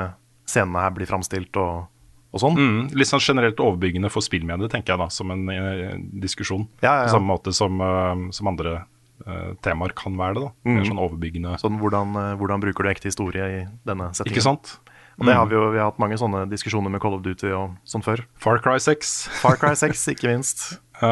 scenene 0.47 0.85
her 0.85 0.95
blir 0.95 1.09
framstilt 1.09 1.59
og, 1.59 1.89
og 2.35 2.41
sånn. 2.43 2.57
Mm, 2.59 2.81
litt 2.99 3.09
sånn 3.09 3.23
generelt 3.23 3.61
overbyggende 3.63 4.11
for 4.11 4.25
spillmediet, 4.25 4.73
tenker 4.73 4.93
jeg 4.95 5.01
da, 5.01 5.07
som 5.13 5.31
en 5.31 5.45
uh, 5.47 5.95
diskusjon. 6.23 6.67
Ja, 6.81 6.89
ja, 6.89 6.97
ja. 6.97 7.07
På 7.07 7.15
samme 7.15 7.31
måte 7.31 7.55
som, 7.55 7.79
uh, 7.79 8.27
som 8.35 8.51
andre 8.51 8.81
uh, 9.23 9.53
temaer 9.65 9.95
kan 9.95 10.17
være 10.19 10.37
det. 10.37 10.43
da 10.49 10.75
Mer 10.75 10.89
sånn 10.89 11.01
overbyggende. 11.05 11.55
Sånn, 11.63 11.79
hvordan, 11.79 12.17
hvordan 12.41 12.65
bruker 12.65 12.85
du 12.85 12.91
ekte 12.91 13.11
historie 13.11 13.47
i 13.47 13.63
denne 13.87 14.11
settingen? 14.11 14.35
Ikke 14.35 14.47
sant? 14.49 14.77
Og 15.15 15.29
det 15.29 15.35
har 15.37 15.47
vi 15.47 15.55
jo 15.55 15.69
vi 15.71 15.79
har 15.79 15.87
hatt 15.87 15.99
mange 16.01 16.17
sånne 16.19 16.41
diskusjoner 16.51 16.91
med 16.91 16.99
Call 16.99 17.15
of 17.15 17.21
Duty 17.23 17.53
og 17.55 17.77
sånn 17.87 18.03
før. 18.03 18.25
Far 18.35 18.59
Cry 18.63 18.81
6. 18.83 19.13
Far 19.39 19.55
Cry 19.61 19.71
6, 19.79 20.01
ikke 20.11 20.27
minst. 20.33 20.65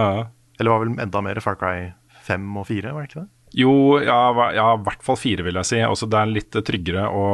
Eller 0.60 0.74
var 0.74 0.84
vel 0.84 0.98
enda 1.00 1.22
mer 1.24 1.40
Far 1.46 1.56
Cry 1.60 1.94
5 2.28 2.52
og 2.60 2.68
4, 2.68 2.92
var 2.92 3.06
det 3.06 3.14
ikke 3.14 3.24
det? 3.24 3.30
Jo, 3.54 4.00
ja, 4.02 4.18
hva- 4.34 4.52
ja, 4.56 4.68
i 4.74 4.82
hvert 4.86 5.04
fall 5.06 5.18
fire, 5.20 5.44
vil 5.46 5.60
jeg 5.62 5.70
si. 5.70 5.80
Også 5.86 6.08
det 6.10 6.18
er 6.20 6.32
litt 6.32 6.56
tryggere 6.66 7.04
å, 7.14 7.26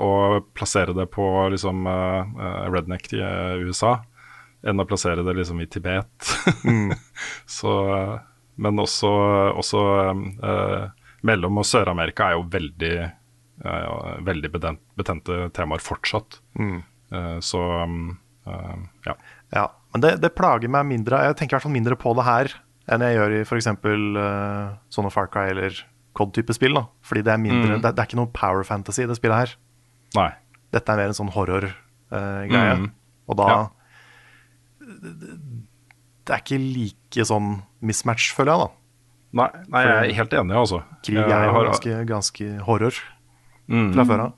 å 0.00 0.12
plassere 0.56 0.94
det 0.96 1.04
på 1.12 1.26
liksom 1.52 1.84
eh, 1.90 2.36
redneck 2.72 3.10
i 3.12 3.20
eh, 3.20 3.58
USA 3.68 3.98
enn 4.66 4.80
å 4.82 4.86
plassere 4.88 5.22
det 5.22 5.34
liksom 5.36 5.60
i 5.62 5.66
Tibet. 5.70 6.30
Så, 7.58 7.74
eh, 7.92 8.14
men 8.56 8.80
også, 8.80 9.10
også 9.60 9.82
uh, 10.40 10.86
Mellom- 11.28 11.60
og 11.60 11.66
Sør-Amerika 11.68 12.30
er 12.30 12.38
jo 12.38 12.46
veldig, 12.50 12.92
eh, 13.04 13.96
veldig 14.24 14.50
betente 14.56 15.36
temaer 15.54 15.84
fortsatt. 15.84 16.40
Eh, 17.12 17.36
så 17.44 17.60
um, 17.84 18.14
ja. 19.04 19.14
Ja, 19.52 19.66
men 19.92 20.02
det, 20.02 20.14
det 20.24 20.32
plager 20.38 20.70
meg 20.70 20.86
mindre 20.88 21.20
Jeg 21.28 21.36
tenker 21.38 21.54
i 21.54 21.56
hvert 21.58 21.64
fall 21.68 21.74
mindre 21.76 21.96
på 21.98 22.12
det 22.18 22.24
her 22.26 22.50
enn 22.88 23.00
jeg 23.02 23.16
gjør 23.16 23.32
i 23.36 23.40
f.eks. 23.44 23.66
Uh, 23.66 24.76
sånne 24.92 25.10
Far 25.12 25.26
Cry 25.32 25.48
eller 25.50 25.70
COD-type 26.16 26.54
spill. 26.54 26.74
da 26.74 26.84
Fordi 27.02 27.22
det 27.26 27.32
er 27.34 27.38
mindre 27.42 27.80
det, 27.82 27.94
det 27.96 27.98
er 28.02 28.06
ikke 28.08 28.16
noe 28.20 28.30
power 28.32 28.62
fantasy 28.64 29.02
i 29.02 29.06
det 29.10 29.16
spillet 29.18 29.36
her. 29.36 29.54
Nei. 30.16 30.30
Dette 30.72 30.92
er 30.92 30.96
mer 30.96 31.10
en 31.12 31.18
sånn 31.18 31.32
horror-greie. 31.34 32.76
Mm. 32.78 32.90
Og 33.28 33.36
da 33.40 33.48
Ja. 33.50 33.60
Det 36.26 36.34
er 36.34 36.40
ikke 36.42 36.58
like 36.58 37.26
sånn 37.28 37.60
mismatch, 37.86 38.32
føler 38.34 38.52
jeg, 38.52 38.64
da. 38.66 38.68
Nei, 39.36 39.46
nei, 39.68 39.82
jeg 39.84 39.96
er 40.10 40.16
helt 40.20 40.34
enig, 40.40 40.56
altså. 40.56 40.80
Krig 41.04 41.18
er 41.20 41.44
jo 41.46 41.52
har- 41.52 41.68
ganske, 41.70 42.06
ganske 42.06 42.46
horror 42.66 42.94
Mm. 43.68 43.92
fra 43.94 44.04
før 44.04 44.20
av. 44.24 44.32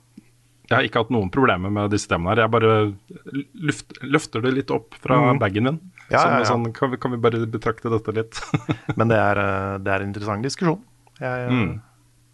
Jeg 0.69 0.75
har 0.75 0.83
ikke 0.83 0.99
hatt 1.03 1.09
noen 1.11 1.29
problemer 1.31 1.71
med 1.71 1.89
disse 1.91 2.07
temaene. 2.07 2.35
her 2.35 2.43
Jeg 2.43 2.51
bare 2.51 2.93
luft, 3.55 3.93
løfter 4.03 4.41
det 4.41 4.53
litt 4.53 4.71
opp 4.71 4.93
fra 5.01 5.33
bagen 5.37 5.63
min. 5.63 5.79
Ja, 6.09 6.21
ja, 6.25 6.39
ja. 6.41 6.45
Sånn, 6.49 6.65
kan, 6.73 6.91
vi, 6.91 6.97
kan 7.01 7.11
vi 7.13 7.19
bare 7.21 7.43
betrakte 7.45 7.91
dette 7.93 8.13
litt? 8.15 8.39
Men 8.99 9.11
det 9.11 9.17
er, 9.21 9.41
eh, 9.43 9.77
det 9.85 9.93
er 9.93 10.03
en 10.05 10.09
interessant 10.11 10.45
diskusjon. 10.45 10.81
Jeg, 11.19 11.45
eh, 11.47 11.53
Mm. 11.53 11.73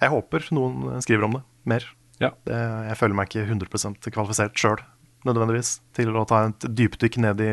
jeg 0.04 0.10
håper 0.14 0.48
noen 0.56 1.02
skriver 1.04 1.26
om 1.28 1.38
det 1.40 1.44
mer. 1.66 1.88
Ja. 2.22 2.30
Det, 2.48 2.56
jeg 2.90 2.98
føler 3.02 3.16
meg 3.20 3.28
ikke 3.32 3.46
100 3.50 4.12
kvalifisert 4.16 4.56
sjøl, 4.56 4.80
nødvendigvis, 5.28 5.80
til 5.98 6.14
å 6.16 6.24
ta 6.30 6.46
et 6.48 6.68
dypdykk 6.78 7.18
ned 7.26 7.42
i, 7.44 7.52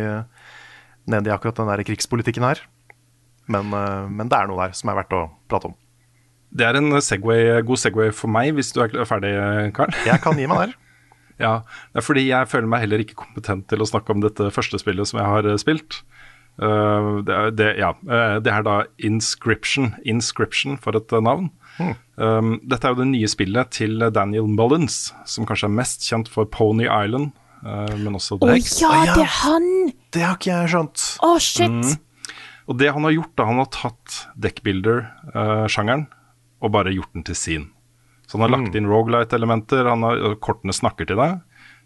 ned 1.11 1.27
i 1.27 1.33
akkurat 1.35 1.57
den 1.59 1.71
der 1.73 1.83
krigspolitikken 1.89 2.45
her. 2.47 2.61
Men, 3.51 3.73
eh, 3.75 4.07
men 4.09 4.29
det 4.31 4.39
er 4.39 4.47
noe 4.51 4.61
der 4.69 4.77
som 4.79 4.93
er 4.93 5.01
verdt 5.03 5.17
å 5.19 5.25
prate 5.51 5.73
om. 5.73 5.75
Det 6.53 6.67
er 6.69 6.77
en 6.77 6.93
segway, 7.01 7.63
god 7.65 7.81
Segway 7.81 8.11
for 8.13 8.29
meg, 8.29 8.53
hvis 8.55 8.75
du 8.77 8.83
er 8.85 8.93
ferdig, 9.09 9.33
Karl. 9.75 9.91
Jeg 10.05 10.21
kan 10.21 10.37
gi 10.37 10.47
meg 10.47 10.59
der. 10.67 10.75
Ja, 11.43 11.55
det 11.93 12.03
er 12.03 12.07
fordi 12.07 12.27
jeg 12.29 12.51
føler 12.51 12.71
meg 12.71 12.85
heller 12.85 13.03
ikke 13.03 13.19
kompetent 13.19 13.67
til 13.73 13.83
å 13.83 13.89
snakke 13.89 14.15
om 14.15 14.23
dette 14.23 14.51
første 14.55 14.79
spillet 14.81 15.11
som 15.11 15.21
jeg 15.21 15.29
har 15.29 15.49
eh, 15.49 15.59
spilt. 15.61 16.03
Uh, 16.61 17.23
det, 17.25 17.33
er, 17.33 17.53
det, 17.57 17.69
ja, 17.81 17.95
uh, 18.05 18.37
det 18.45 18.53
er 18.53 18.65
da 18.67 18.77
Inscription. 19.03 19.95
Inscription, 20.05 20.77
for 20.81 20.99
et 20.99 21.15
uh, 21.15 21.23
navn. 21.25 21.49
Um, 22.21 22.59
dette 22.69 22.85
er 22.85 22.93
jo 22.93 23.01
det 23.01 23.09
nye 23.09 23.31
spillet 23.31 23.73
til 23.73 24.05
Daniel 24.13 24.51
Mullins, 24.51 25.11
som 25.27 25.49
kanskje 25.49 25.71
er 25.71 25.77
mest 25.81 26.05
kjent 26.07 26.29
for 26.31 26.47
Pony 26.53 26.85
Island, 26.85 27.33
uh, 27.65 27.89
men 27.97 28.19
også 28.19 28.37
Å 28.39 28.53
ja, 28.53 28.61
oh, 28.61 29.05
ja. 29.09 29.17
det 29.17 29.25
er 29.25 29.37
han! 29.41 29.69
Det 30.13 30.27
har 30.27 30.37
ikke 30.37 30.53
jeg 30.53 30.73
skjønt. 30.75 31.07
Å, 31.25 31.35
shit! 31.41 31.73
Mm. 31.73 32.35
Og 32.71 32.79
det 32.79 32.93
han 32.95 33.09
har 33.09 33.17
gjort, 33.17 33.33
da, 33.41 33.47
han 33.49 33.59
har 33.59 33.71
tatt 33.75 34.19
deckbuilder-sjangeren 34.45 36.05
og 36.63 36.75
bare 36.77 36.93
gjort 36.95 37.17
den 37.17 37.25
til 37.27 37.39
sin. 37.39 37.65
Så 38.33 38.39
han 38.39 38.47
har 38.47 38.55
lagt 38.55 38.77
inn 38.79 38.89
rogelight-elementer, 38.89 39.85
han 39.85 40.07
har, 40.07 40.21
og 40.25 40.39
kortene 40.41 40.73
snakker 40.73 41.05
til 41.11 41.21
deg. 41.21 41.43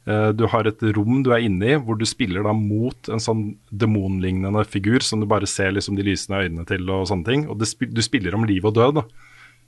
Eh, 0.06 0.30
Du 0.38 0.46
har 0.46 0.68
et 0.70 0.82
rom 0.94 1.24
du 1.26 1.32
er 1.34 1.42
inne 1.42 1.72
i, 1.72 1.78
hvor 1.82 1.98
du 1.98 2.06
spiller 2.06 2.46
da 2.46 2.52
mot 2.54 3.10
en 3.10 3.22
sånn 3.22 3.56
demonlignende 3.74 4.62
figur 4.62 5.02
som 5.02 5.18
du 5.20 5.26
bare 5.26 5.48
ser 5.50 5.74
liksom 5.74 5.98
de 5.98 6.06
lysende 6.06 6.44
øynene 6.46 6.66
til 6.68 6.86
og 6.86 7.08
sånne 7.10 7.26
ting. 7.26 7.48
Og 7.50 7.58
du 7.58 8.02
spiller 8.02 8.38
om 8.38 8.46
liv 8.46 8.64
og 8.64 8.76
død. 8.78 9.00
da. 9.00 9.06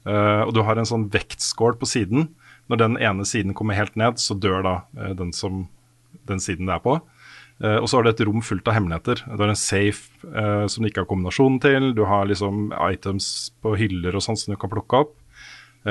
Eh, 0.06 0.42
og 0.46 0.54
du 0.54 0.62
har 0.62 0.78
en 0.78 0.86
sånn 0.86 1.10
vektskål 1.10 1.80
på 1.80 1.90
siden. 1.90 2.30
Når 2.70 2.78
den 2.84 2.96
ene 3.02 3.26
siden 3.26 3.56
kommer 3.58 3.74
helt 3.74 3.96
ned, 3.98 4.22
så 4.22 4.38
dør 4.38 4.62
da 4.62 4.74
eh, 5.00 5.14
den, 5.18 5.34
som, 5.34 5.66
den 6.30 6.38
siden 6.38 6.70
det 6.70 6.78
er 6.78 6.84
på. 6.84 7.00
Uh, 7.58 7.82
og 7.82 7.88
så 7.90 7.98
har 7.98 8.06
du 8.06 8.12
et 8.12 8.20
rom 8.22 8.38
fullt 8.38 8.68
av 8.70 8.76
hemmeligheter. 8.76 9.24
Du 9.34 9.40
har 9.42 9.50
en 9.50 9.58
safe 9.58 10.14
uh, 10.30 10.70
som 10.70 10.84
du 10.84 10.92
ikke 10.92 11.02
har 11.02 11.08
kombinasjonen 11.10 11.56
til. 11.58 11.88
Du 11.90 12.04
har 12.06 12.28
liksom 12.30 12.68
items 12.86 13.50
på 13.58 13.72
hyller 13.80 14.14
og 14.14 14.22
sånn 14.22 14.38
som 14.38 14.54
du 14.54 14.58
kan 14.62 14.70
plukke 14.70 15.00
opp. 15.02 15.16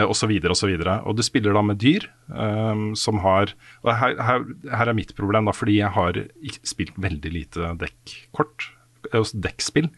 Og 0.06 0.16
så 0.18 0.28
videre 0.30 0.54
og 0.54 0.60
så. 0.60 0.70
Og 1.08 1.16
du 1.18 1.24
spiller 1.26 1.56
da 1.56 1.64
med 1.66 1.80
dyr 1.82 2.10
um, 2.28 2.92
som 2.98 3.22
har 3.24 3.54
Og 3.84 3.94
her, 3.96 4.18
her, 4.20 4.44
her 4.70 4.92
er 4.92 4.98
mitt 4.98 5.16
problem, 5.18 5.48
da, 5.48 5.56
fordi 5.56 5.80
jeg 5.80 5.94
har 5.96 6.20
spilt 6.68 6.98
veldig 7.02 7.32
lite 7.34 7.72
dekkort. 7.80 8.70
eh, 9.14 9.32
Dekkspill. 9.48 9.90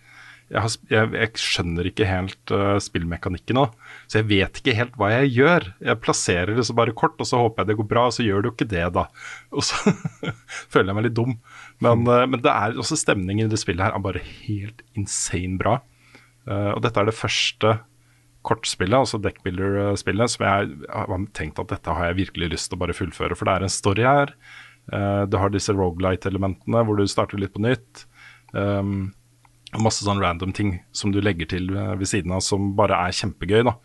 Jeg, 0.49 0.63
har, 0.65 0.75
jeg, 0.89 1.09
jeg 1.13 1.41
skjønner 1.43 1.87
ikke 1.89 2.07
helt 2.09 2.53
uh, 2.55 2.77
spillmekanikken 2.81 3.59
nå. 3.59 3.67
Så 4.09 4.21
jeg 4.21 4.29
vet 4.31 4.61
ikke 4.61 4.73
helt 4.79 4.95
hva 4.97 5.11
jeg 5.13 5.33
gjør. 5.35 5.67
Jeg 5.85 6.01
plasserer 6.01 6.55
liksom 6.57 6.77
bare 6.79 6.95
kort, 6.97 7.19
og 7.21 7.29
så 7.29 7.41
håper 7.43 7.61
jeg 7.61 7.69
det 7.69 7.77
går 7.81 7.89
bra, 7.91 8.07
og 8.09 8.15
så 8.15 8.25
gjør 8.25 8.41
det 8.41 8.49
jo 8.49 8.55
ikke 8.55 8.69
det, 8.71 8.87
da. 8.95 9.05
Og 9.53 9.67
så 9.67 9.93
føler 10.73 10.89
jeg 10.89 10.97
meg 10.97 11.05
litt 11.09 11.19
dum. 11.19 11.35
Men, 11.85 12.01
uh, 12.09 12.25
men 12.25 12.41
det 12.45 12.53
er 12.53 12.81
også 12.81 12.97
stemningen 12.97 13.45
i 13.45 13.53
det 13.53 13.61
spillet 13.61 13.85
her 13.85 13.93
er 13.97 14.05
bare 14.07 14.25
helt 14.25 14.81
insane 14.97 15.59
bra. 15.61 15.77
Uh, 16.49 16.71
og 16.73 16.81
dette 16.87 16.97
er 16.97 17.11
det 17.11 17.19
første 17.19 17.75
kortspillet, 18.47 18.97
altså 18.97 19.19
deckbuilder-spillet, 19.21 20.31
som 20.31 20.45
jeg 20.47 20.73
har 20.87 21.23
tenkt 21.37 21.59
at 21.61 21.71
dette 21.73 21.95
har 21.95 22.09
jeg 22.09 22.21
virkelig 22.23 22.51
lyst 22.53 22.71
til 22.71 22.79
å 22.79 22.83
bare 22.85 22.95
fullføre. 22.95 23.37
For 23.37 23.49
det 23.49 23.55
er 23.55 23.67
en 23.67 23.73
story 23.73 24.05
her. 24.07 24.35
Eh, 24.93 25.23
du 25.29 25.37
har 25.41 25.53
disse 25.53 25.75
rogelight-elementene 25.75 26.83
hvor 26.87 26.99
du 26.99 27.07
starter 27.09 27.41
litt 27.41 27.55
på 27.55 27.63
nytt. 27.65 28.05
Um, 28.55 29.11
masse 29.77 30.01
sånn 30.01 30.21
random 30.23 30.53
ting 30.55 30.79
som 30.95 31.11
du 31.13 31.19
legger 31.21 31.51
til 31.51 31.67
ved 31.69 32.07
siden 32.09 32.33
av 32.33 32.41
som 32.41 32.71
bare 32.79 32.97
er 32.97 33.13
kjempegøy. 33.19 33.61
da. 33.67 33.75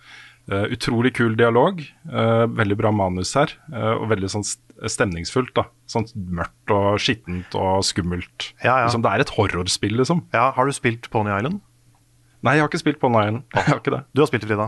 Uh, 0.44 0.66
utrolig 0.76 1.14
kul 1.16 1.36
dialog. 1.40 1.80
Uh, 2.04 2.44
veldig 2.52 2.76
bra 2.76 2.92
manus 2.92 3.32
her. 3.36 3.52
Uh, 3.72 3.96
og 3.96 4.10
veldig 4.12 4.30
sånn 4.32 4.44
stemningsfullt. 4.44 5.54
da. 5.56 5.66
Sånn 5.90 6.08
mørkt 6.14 6.72
og 6.74 6.98
skittent 7.00 7.56
og 7.56 7.84
skummelt. 7.88 8.50
Ja, 8.62 8.78
ja. 8.78 8.86
Liksom, 8.86 9.04
det 9.04 9.12
er 9.12 9.24
et 9.24 9.36
horrorspill, 9.36 9.96
liksom. 10.00 10.26
Ja, 10.36 10.50
Har 10.56 10.68
du 10.68 10.76
spilt 10.76 11.08
Pony 11.12 11.32
Island? 11.32 11.62
Nei, 12.44 12.56
jeg 12.58 12.64
har 12.64 12.70
ikke 12.70 12.82
spilt 12.82 13.00
på 13.02 13.08
Nine. 13.12 13.42
Jeg 13.54 13.66
har 13.70 13.78
ikke 13.80 13.94
det. 13.94 14.02
Du 14.12 14.20
har 14.22 14.28
spilt 14.30 14.44
det, 14.44 14.50
Frida? 14.50 14.66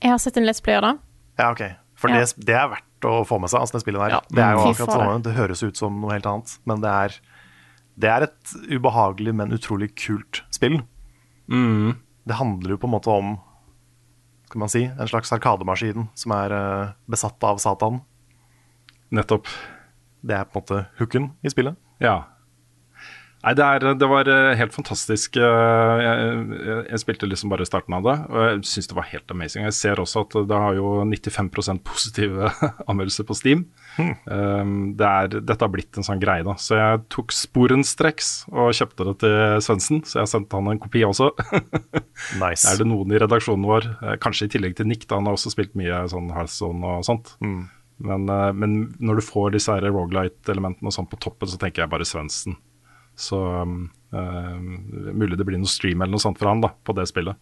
Jeg 0.00 0.12
har 0.14 0.20
sett 0.22 0.38
en 0.40 0.46
Let's 0.48 0.62
Player, 0.64 0.80
da. 0.84 0.94
Ja, 1.40 1.50
ok. 1.52 1.62
For 2.02 2.10
Ja. 2.10 2.22
det, 2.22 2.44
det 2.48 2.54
er 2.56 2.70
verdt 2.72 3.06
å 3.08 3.18
få 3.28 3.38
med 3.42 3.52
seg, 3.52 3.60
altså, 3.60 3.76
det 3.76 3.84
spillet 3.84 4.00
der. 4.02 4.14
Ja. 4.16 4.20
Det 4.28 4.42
er 4.42 4.56
jo 4.56 4.64
akkurat 4.70 4.96
sånn, 4.96 5.22
det 5.26 5.34
høres 5.36 5.62
ut 5.62 5.76
som 5.78 6.00
noe 6.02 6.14
helt 6.16 6.26
annet, 6.26 6.54
men 6.68 6.80
det 6.82 6.90
er, 7.04 7.16
det 8.00 8.10
er 8.10 8.26
et 8.26 8.54
ubehagelig, 8.72 9.34
men 9.38 9.52
utrolig 9.54 9.90
kult 9.94 10.42
spill. 10.54 10.80
Mm. 11.52 11.98
Det 12.28 12.38
handler 12.38 12.74
jo 12.74 12.80
på 12.82 12.88
en 12.88 12.94
måte 12.96 13.12
om 13.12 13.34
skal 14.52 14.60
man 14.60 14.68
si, 14.72 14.82
en 14.84 15.08
slags 15.08 15.32
arkademaskin 15.32 16.08
som 16.18 16.34
er 16.36 16.52
uh, 16.52 16.90
besatt 17.08 17.40
av 17.48 17.56
Satan. 17.62 18.02
Nettopp. 19.12 19.48
Det 20.22 20.36
er 20.36 20.44
på 20.44 20.58
en 20.58 20.62
måte 20.62 20.80
hooken 21.00 21.30
i 21.42 21.48
spillet. 21.52 21.78
Ja. 22.04 22.18
Nei, 23.42 23.52
det, 23.58 23.64
er, 23.66 23.84
det 23.98 24.06
var 24.06 24.28
eh, 24.30 24.52
helt 24.54 24.74
fantastisk. 24.74 25.34
eh, 25.34 26.02
Jeg, 26.02 26.84
jeg, 26.86 27.00
spilte 27.02 27.26
liksom 27.26 27.50
bare 27.50 27.66
starten 27.66 27.96
av 27.96 28.04
det, 28.06 28.14
og 28.30 28.44
jeg 28.44 28.60
syns 28.70 28.90
det 28.92 28.96
var 28.98 29.08
helt 29.10 29.34
amazing. 29.34 29.64
Jeg 29.66 29.74
ser 29.74 30.02
også 30.02 30.22
at 30.22 30.36
det 30.46 30.60
har 30.64 30.78
jo 30.78 30.92
95% 31.02 31.82
positive 31.86 32.52
anmeldelser 32.90 33.26
på 33.26 33.34
Steam. 33.34 33.64
Um, 33.98 34.94
det 34.98 35.08
er, 35.08 35.34
dette 35.42 35.58
har 35.66 35.72
blitt 35.74 35.98
en 35.98 36.06
sånn 36.06 36.22
greie, 36.22 36.46
da. 36.46 36.54
Så 36.62 36.78
jeg 36.78 37.02
tok 37.12 37.34
sporenstreks 37.34 38.32
og 38.54 38.70
kjøpte 38.78 39.08
det 39.10 39.16
til 39.24 39.36
Svendsen, 39.66 40.04
så 40.06 40.22
jeg 40.22 40.32
sendte 40.36 40.62
han 40.62 40.70
en 40.72 40.82
kopi 40.82 41.02
også. 41.08 41.32
Nice. 42.38 42.68
er 42.70 42.78
det 42.78 42.86
noen 42.86 43.10
i 43.12 43.18
redaksjonen 43.20 43.66
vår, 43.66 43.86
eh, 44.06 44.16
kanskje 44.22 44.46
i 44.46 44.52
tillegg 44.54 44.78
til 44.78 44.86
Nick, 44.88 45.08
da, 45.10 45.18
han 45.18 45.26
har 45.26 45.34
også 45.34 45.50
spilt 45.52 45.74
mye 45.78 46.04
sånn 46.12 46.30
Hearthstone 46.32 46.94
og 47.00 47.06
sånt. 47.10 47.34
Men, 47.42 48.26
eh, 48.30 48.50
men 48.54 48.76
når 49.02 49.18
du 49.18 49.26
får 49.26 49.56
disse 49.56 49.74
her 49.74 49.90
Rogalight-elementene 49.90 50.90
og 50.90 50.94
sånn 50.94 51.10
på 51.10 51.18
toppen, 51.22 51.50
så 51.50 51.58
tenker 51.60 51.82
jeg 51.84 51.92
bare 51.92 52.06
Svendsen. 52.06 52.56
Så 53.18 53.38
um, 53.38 53.86
eh, 54.14 54.58
mulig 55.12 55.38
det 55.38 55.46
blir 55.48 55.60
noe 55.60 55.70
stream 55.70 56.02
eller 56.02 56.14
noe 56.14 56.22
sånt 56.22 56.40
for 56.40 56.50
han 56.50 56.62
da, 56.64 56.72
på 56.72 56.94
det 56.96 57.08
spillet. 57.10 57.38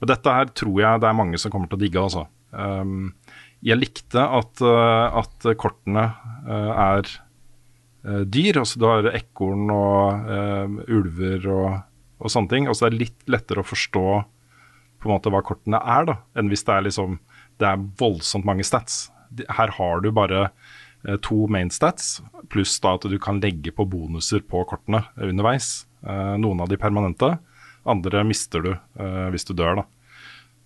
Men 0.00 0.12
dette 0.12 0.34
her 0.34 0.52
tror 0.56 0.76
jeg 0.80 1.02
det 1.02 1.08
er 1.10 1.18
mange 1.18 1.40
som 1.40 1.52
kommer 1.52 1.70
til 1.70 1.80
å 1.80 1.82
digge. 1.82 2.04
Altså. 2.04 2.26
Um, 2.50 3.10
jeg 3.66 3.76
likte 3.76 4.22
at, 4.24 4.62
eh, 4.64 5.18
at 5.20 5.50
kortene 5.60 6.06
eh, 6.48 6.70
er 6.86 7.10
dyr. 8.24 8.62
Altså 8.62 8.80
du 8.80 8.86
har 8.88 9.10
ekorn 9.12 9.68
og 9.74 10.30
eh, 10.32 10.76
ulver 10.96 11.48
og, 11.52 11.80
og 12.24 12.32
sånne 12.32 12.52
ting. 12.54 12.70
Og 12.70 12.78
så 12.78 12.88
er 12.88 12.94
det 12.94 13.02
litt 13.04 13.28
lettere 13.28 13.60
å 13.60 13.68
forstå 13.68 14.06
på 15.00 15.08
en 15.08 15.14
måte 15.14 15.32
hva 15.32 15.42
kortene 15.44 15.80
er, 15.80 16.06
da, 16.08 16.16
enn 16.36 16.50
hvis 16.52 16.64
det 16.68 16.74
er 16.76 16.86
liksom 16.88 17.20
det 17.60 17.68
er 17.68 17.84
voldsomt 18.00 18.48
mange 18.48 18.64
stats. 18.66 19.08
Her 19.52 19.72
har 19.76 20.02
du 20.04 20.10
bare 20.16 20.48
to 21.24 21.46
main 21.48 21.70
stats, 21.72 22.20
pluss 22.52 22.76
da 22.82 22.96
at 22.98 23.06
du 23.08 23.16
kan 23.22 23.40
legge 23.40 23.72
på 23.72 23.86
bonuser 23.88 24.42
på 24.46 24.64
kortene 24.68 25.04
eh, 25.16 25.28
underveis. 25.30 25.86
Eh, 26.06 26.34
noen 26.40 26.60
av 26.60 26.68
de 26.70 26.78
permanente, 26.80 27.32
andre 27.88 28.24
mister 28.26 28.64
du 28.64 28.70
eh, 28.74 29.26
hvis 29.32 29.48
du 29.48 29.54
dør, 29.56 29.82
da. 29.82 29.86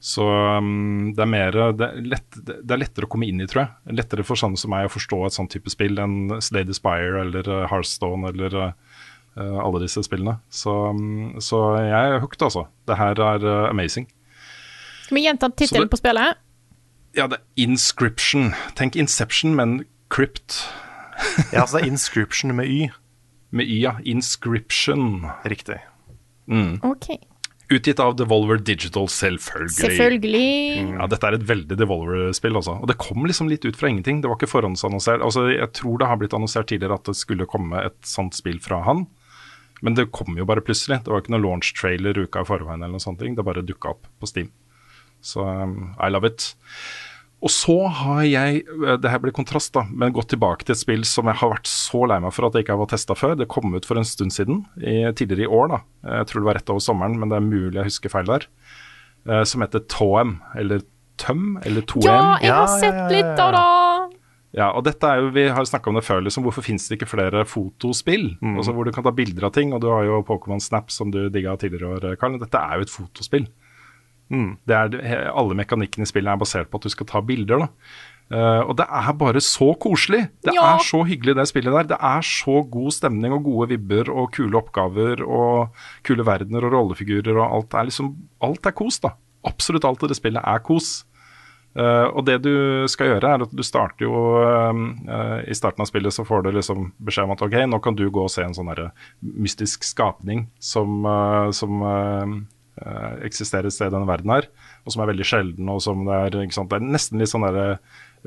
Så 0.05 0.25
um, 0.29 1.15
det 1.17 1.23
er 1.25 1.29
mer 1.33 1.57
det 1.79 1.87
er, 1.87 2.01
lett, 2.13 2.27
det 2.45 2.75
er 2.75 2.81
lettere 2.83 3.07
å 3.07 3.13
komme 3.15 3.25
inn 3.31 3.41
i, 3.41 3.47
tror 3.49 3.63
jeg. 3.63 3.95
Lettere 3.97 4.27
for 4.27 4.37
sånne 4.37 4.61
som 4.61 4.75
meg 4.75 4.85
å 4.85 4.93
forstå 4.93 5.23
et 5.25 5.37
sånt 5.37 5.55
type 5.55 5.73
spill 5.73 5.97
enn 6.03 6.35
Slade 6.45 6.75
Aspire 6.75 7.23
eller 7.23 7.49
Hearthstone 7.71 8.29
eller 8.35 8.75
alle 9.35 9.81
disse 9.81 10.05
spillene. 10.05 10.37
Så, 10.53 10.75
um, 10.93 11.41
så 11.41 11.63
jeg 11.81 11.95
er 11.97 12.21
hooked, 12.21 12.45
altså. 12.45 12.67
Det 12.85 12.99
her 13.01 13.23
er 13.31 13.49
amazing. 13.71 14.05
Skal 15.07 15.17
vi 15.17 15.25
gjenta 15.25 15.49
tittelen 15.57 15.89
på 15.89 16.03
spillet? 16.03 16.37
Ja, 17.17 17.31
det 17.31 17.41
er 17.41 17.65
Inscription. 17.65 18.53
Tenk 18.77 19.01
Inception, 19.01 19.57
men 19.57 19.79
Crypt. 20.15 20.61
ja, 21.53 21.65
altså 21.65 21.79
det 21.79 21.85
er 21.85 21.93
Inscription 21.93 22.55
med 22.57 22.71
Y. 22.71 22.89
Med 23.55 23.67
Y, 23.67 23.81
ja. 23.83 23.97
Inscription. 24.07 25.27
Riktig. 25.45 25.81
Mm. 26.51 26.79
Ok. 26.87 27.15
Utgitt 27.73 28.01
av 28.03 28.13
Devolver 28.19 28.59
Digital, 28.61 29.09
selvfølgelig. 29.09 29.73
Selvfølgelig. 29.79 30.49
Mm. 30.85 30.95
Ja, 30.99 31.07
Dette 31.11 31.29
er 31.31 31.39
et 31.39 31.47
veldig 31.49 31.79
Devolver-spill, 31.81 32.59
altså. 32.61 32.77
Og 32.83 32.91
det 32.91 32.99
kom 33.01 33.25
liksom 33.27 33.49
litt 33.51 33.65
ut 33.65 33.79
fra 33.79 33.89
ingenting. 33.89 34.21
Det 34.21 34.31
var 34.31 34.37
ikke 34.37 34.53
forhåndsannonsert. 34.53 35.25
Altså, 35.25 35.47
jeg 35.55 35.71
tror 35.79 35.99
det 35.99 36.11
har 36.11 36.21
blitt 36.21 36.37
annonsert 36.37 36.69
tidligere 36.71 36.99
at 37.01 37.09
det 37.09 37.17
skulle 37.19 37.49
komme 37.51 37.81
et 37.81 37.97
sånt 38.07 38.37
spill 38.37 38.61
fra 38.63 38.83
han. 38.85 39.07
Men 39.85 39.97
det 39.97 40.11
kom 40.15 40.37
jo 40.39 40.47
bare 40.49 40.63
plutselig. 40.65 41.01
Det 41.05 41.13
var 41.13 41.25
ikke 41.25 41.35
noen 41.35 41.47
launch-trailer 41.47 42.21
uka 42.21 42.45
i 42.45 42.49
forveien 42.49 42.85
eller 42.85 42.99
noe 42.99 43.03
sånt. 43.03 43.25
Det 43.25 43.47
bare 43.47 43.65
dukka 43.65 43.97
opp 43.97 44.07
på 44.21 44.29
Steam. 44.29 44.53
Så 45.25 45.41
um, 45.41 45.95
I 45.97 46.13
love 46.13 46.29
it. 46.29 46.53
Og 47.45 47.53
så 47.53 47.77
har 47.93 48.23
jeg, 48.25 48.63
eh, 48.65 48.97
det 48.97 49.11
her 49.13 49.21
blir 49.21 49.35
kontrast, 49.37 49.75
da, 49.77 49.85
men 49.91 50.15
gått 50.17 50.31
tilbake 50.33 50.65
til 50.65 50.73
et 50.73 50.81
spill 50.81 51.05
som 51.05 51.29
jeg 51.29 51.37
har 51.43 51.53
vært 51.53 51.69
så 51.69 52.07
lei 52.09 52.19
meg 52.25 52.33
for 52.33 52.49
at 52.49 52.57
jeg 52.57 52.65
ikke 52.65 52.79
har 52.81 52.89
testa 52.89 53.17
før. 53.19 53.37
Det 53.37 53.51
kom 53.53 53.75
ut 53.75 53.85
for 53.85 54.01
en 54.01 54.09
stund 54.09 54.33
siden, 54.33 54.65
i, 54.81 55.05
tidligere 55.13 55.45
i 55.45 55.53
år. 55.53 55.69
da. 55.75 55.79
Jeg 56.21 56.31
tror 56.31 56.41
det 56.41 56.49
var 56.49 56.59
rett 56.61 56.73
over 56.73 56.81
sommeren, 56.81 57.19
men 57.21 57.29
det 57.29 57.37
er 57.37 57.45
mulig 57.45 57.77
jeg 57.77 57.91
husker 57.93 58.15
feil 58.15 58.31
der. 58.31 58.49
Uh, 59.25 59.45
som 59.49 59.63
heter 59.65 59.85
Toem, 59.89 60.39
eller 60.57 60.83
Tøm, 61.17 61.59
eller 61.65 61.85
Toem. 61.89 62.09
Ja, 62.09 62.39
jeg 62.43 62.53
har 62.53 62.73
sett 62.81 63.13
litt 63.13 63.39
av 63.41 63.53
det. 63.55 63.65
Ja, 64.55 64.69
og 64.71 64.85
dette 64.87 65.09
er 65.09 65.19
jo, 65.19 65.31
Vi 65.35 65.49
har 65.51 65.67
snakka 65.67 65.91
om 65.91 65.99
det 65.99 66.05
før. 66.07 66.23
liksom, 66.23 66.45
Hvorfor 66.47 66.63
finnes 66.63 66.87
det 66.89 66.99
ikke 66.99 67.11
flere 67.11 67.45
fotospill? 67.45 68.37
Mm. 68.41 68.57
Altså 68.57 68.73
Hvor 68.73 68.85
du 68.87 68.93
kan 68.93 69.03
ta 69.03 69.11
bilder 69.11 69.49
av 69.49 69.53
ting. 69.53 69.73
og 69.75 69.81
Du 69.83 69.89
har 69.91 70.05
jo 70.05 70.23
Pokémon 70.23 70.63
Snap 70.63 70.91
som 70.91 71.11
du 71.11 71.29
digga 71.29 71.57
tidligere 71.57 71.91
i 71.91 71.95
år, 71.99 72.17
Karl. 72.17 72.39
Dette 72.39 72.55
er 72.55 72.79
jo 72.79 72.87
et 72.87 72.93
fotospill. 72.93 73.49
Mm. 74.33 74.57
Er, 74.71 74.99
alle 75.31 75.57
mekanikkene 75.59 76.07
i 76.07 76.11
spillet 76.11 76.33
er 76.33 76.41
basert 76.41 76.71
på 76.71 76.81
at 76.81 76.87
du 76.87 76.93
skal 76.93 77.09
ta 77.11 77.23
bilder. 77.25 77.69
Uh, 78.33 78.65
og 78.65 78.73
det 78.81 78.87
er 78.89 79.13
bare 79.21 79.41
så 79.45 79.75
koselig! 79.77 80.23
Det 80.43 80.55
ja. 80.57 80.65
er 80.75 80.85
så 80.85 81.03
hyggelig, 81.05 81.37
det 81.37 81.45
spillet 81.51 81.75
der. 81.77 81.89
Det 81.93 81.99
er 82.01 82.25
så 82.25 82.63
god 82.73 82.95
stemning 82.97 83.35
og 83.37 83.45
gode 83.45 83.75
vibber 83.75 84.09
og 84.09 84.31
kule 84.35 84.57
oppgaver 84.59 85.21
og 85.23 85.75
kule 86.09 86.25
verdener 86.25 86.65
og 86.65 86.73
rollefigurer 86.73 87.37
og 87.37 87.59
alt 87.59 87.77
er 87.77 87.91
liksom 87.91 88.15
Alt 88.45 88.67
er 88.67 88.77
kos, 88.77 88.99
da. 89.05 89.15
Absolutt 89.45 89.85
alt 89.85 90.07
i 90.07 90.09
det 90.09 90.17
spillet 90.17 90.41
er 90.41 90.65
kos. 90.65 91.03
Uh, 91.75 92.07
og 92.15 92.23
det 92.25 92.39
du 92.47 92.87
skal 92.89 93.11
gjøre, 93.11 93.35
er 93.35 93.45
at 93.45 93.53
du 93.53 93.63
starter 93.67 94.07
jo 94.07 94.15
uh, 94.39 95.41
I 95.43 95.57
starten 95.59 95.83
av 95.83 95.89
spillet 95.91 96.15
så 96.15 96.23
får 96.25 96.47
du 96.47 96.53
liksom 96.55 96.93
beskjed 97.03 97.27
om 97.27 97.35
at 97.35 97.43
ok, 97.45 97.57
nå 97.67 97.81
kan 97.83 97.99
du 97.99 98.07
gå 98.15 98.25
og 98.25 98.31
se 98.33 98.45
en 98.47 98.55
sånn 98.57 98.71
mystisk 99.21 99.85
skapning 99.85 100.47
som, 100.63 101.03
som 101.53 101.83
eksisterer 103.25 103.69
et 103.69 103.75
sted 103.77 103.91
i 103.91 103.95
denne 103.95 104.09
verden 104.09 104.33
her, 104.35 104.49
og 104.85 104.95
som 104.95 105.05
er 105.05 105.13
veldig 105.13 105.27
sjelden. 105.29 105.71
og 105.71 105.83
som 105.85 106.05
Det 106.05 106.15
er, 106.19 106.31
det 106.35 106.45
er 106.49 106.87
nesten 106.87 107.23
litt 107.23 107.31
sånn 107.31 107.47
der 107.47 107.79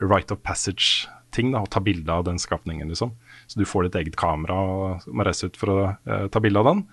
right 0.01 0.31
of 0.31 0.43
passage-ting, 0.45 1.55
å 1.57 1.65
ta 1.69 1.81
bilde 1.83 2.12
av 2.12 2.25
den 2.27 2.39
skapningen. 2.39 2.88
liksom. 2.88 3.13
Så 3.47 3.60
du 3.60 3.65
får 3.65 3.88
ditt 3.88 4.01
eget 4.01 4.19
kamera 4.19 4.55
og 4.55 5.07
må 5.12 5.25
reise 5.27 5.49
ut 5.49 5.57
for 5.60 5.73
å 5.73 5.79
uh, 5.95 6.27
ta 6.31 6.39
bilde 6.43 6.60
av 6.60 6.71
den. 6.71 6.86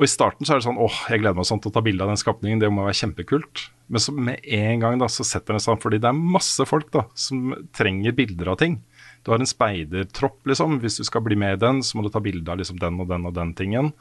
Og 0.00 0.06
I 0.06 0.10
starten 0.10 0.48
så 0.48 0.54
er 0.54 0.60
det 0.60 0.64
sånn 0.64 0.80
åh, 0.80 0.98
jeg 1.12 1.20
gleder 1.20 1.36
meg 1.36 1.46
sånn 1.46 1.60
til 1.60 1.68
å 1.68 1.74
ta 1.76 1.82
bilde 1.84 2.02
av 2.04 2.08
den 2.10 2.20
skapningen, 2.20 2.62
det 2.62 2.70
må 2.72 2.86
være 2.86 2.96
kjempekult. 3.02 3.66
Men 3.92 4.00
så 4.00 4.14
med 4.16 4.40
en 4.56 4.80
gang 4.80 4.96
da, 5.02 5.08
så 5.12 5.26
setter 5.26 5.52
den 5.52 5.62
seg 5.62 5.82
fordi 5.82 6.00
det 6.00 6.08
er 6.08 6.16
masse 6.16 6.64
folk 6.66 6.88
da, 6.94 7.04
som 7.12 7.52
trenger 7.76 8.16
bilder 8.16 8.54
av 8.54 8.58
ting. 8.62 8.78
Du 9.22 9.30
har 9.30 9.38
en 9.38 9.46
speidertropp, 9.46 10.40
liksom. 10.48 10.80
Hvis 10.82 10.96
du 10.98 11.04
skal 11.06 11.22
bli 11.26 11.36
med 11.38 11.58
i 11.58 11.60
den, 11.62 11.82
så 11.86 11.98
må 11.98 12.06
du 12.06 12.10
ta 12.10 12.22
bilde 12.24 12.50
av 12.50 12.58
liksom, 12.58 12.80
den 12.82 12.98
og 13.04 13.10
den 13.12 13.28
og 13.28 13.36
den 13.36 13.52
tingen. 13.58 13.92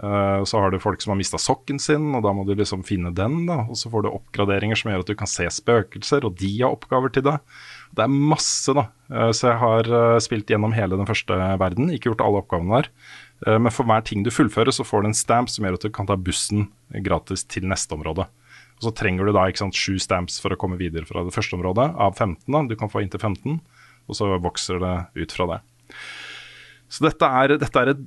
Uh, 0.00 0.40
så 0.48 0.56
har 0.62 0.72
du 0.72 0.80
folk 0.80 1.02
som 1.02 1.12
har 1.12 1.18
mista 1.20 1.38
sokken 1.40 1.76
sin, 1.82 2.08
og 2.16 2.24
da 2.24 2.32
må 2.34 2.46
du 2.48 2.54
liksom 2.56 2.84
finne 2.86 3.12
den. 3.14 3.42
da, 3.48 3.62
Og 3.68 3.76
så 3.78 3.90
får 3.92 4.06
du 4.06 4.12
oppgraderinger 4.12 4.78
som 4.78 4.90
gjør 4.90 5.04
at 5.04 5.12
du 5.12 5.18
kan 5.18 5.30
se 5.30 5.46
spøkelser, 5.52 6.24
og 6.24 6.38
de 6.40 6.52
har 6.62 6.72
oppgaver 6.72 7.12
til 7.12 7.26
deg. 7.26 7.42
Det 7.92 8.06
er 8.06 8.14
masse, 8.32 8.72
da. 8.76 8.88
Uh, 9.12 9.30
så 9.36 9.50
jeg 9.50 9.60
har 9.60 9.92
uh, 9.92 10.22
spilt 10.24 10.48
gjennom 10.50 10.74
hele 10.76 10.96
den 10.96 11.08
første 11.08 11.36
verden, 11.60 11.92
ikke 11.92 12.10
gjort 12.10 12.24
alle 12.24 12.42
oppgavene 12.44 12.80
der. 12.80 12.90
men 13.42 13.72
for 13.74 13.82
hver 13.82 14.04
ting 14.06 14.22
du 14.22 14.30
fullfører, 14.30 14.70
så 14.70 14.84
får 14.86 15.02
du 15.02 15.06
en 15.08 15.16
stamp 15.18 15.50
som 15.50 15.64
gjør 15.66 15.74
at 15.74 15.82
du 15.82 15.90
kan 15.90 16.06
ta 16.06 16.14
bussen 16.14 16.68
gratis 17.02 17.42
til 17.42 17.66
neste 17.66 17.96
område. 17.96 18.28
Og 18.78 18.84
så 18.86 18.92
trenger 18.94 19.26
du 19.26 19.32
da 19.34 19.48
ikke 19.50 19.64
sant, 19.64 19.74
sju 19.74 19.98
stamps 19.98 20.38
for 20.38 20.54
å 20.54 20.58
komme 20.58 20.78
videre 20.78 21.08
fra 21.08 21.24
det 21.26 21.34
første 21.34 21.58
området, 21.58 21.88
av 21.98 22.14
15. 22.14 22.46
da, 22.46 22.62
Du 22.70 22.76
kan 22.78 22.90
få 22.92 23.02
inntil 23.02 23.18
15, 23.18 23.58
og 24.06 24.14
så 24.14 24.30
vokser 24.38 24.78
det 24.78 24.94
ut 25.18 25.34
fra 25.34 25.48
det. 25.50 25.58
Så 26.92 27.06
dette 27.06 27.26
er, 27.26 27.56
dette 27.58 27.82
er 27.82 27.92
et 27.94 28.06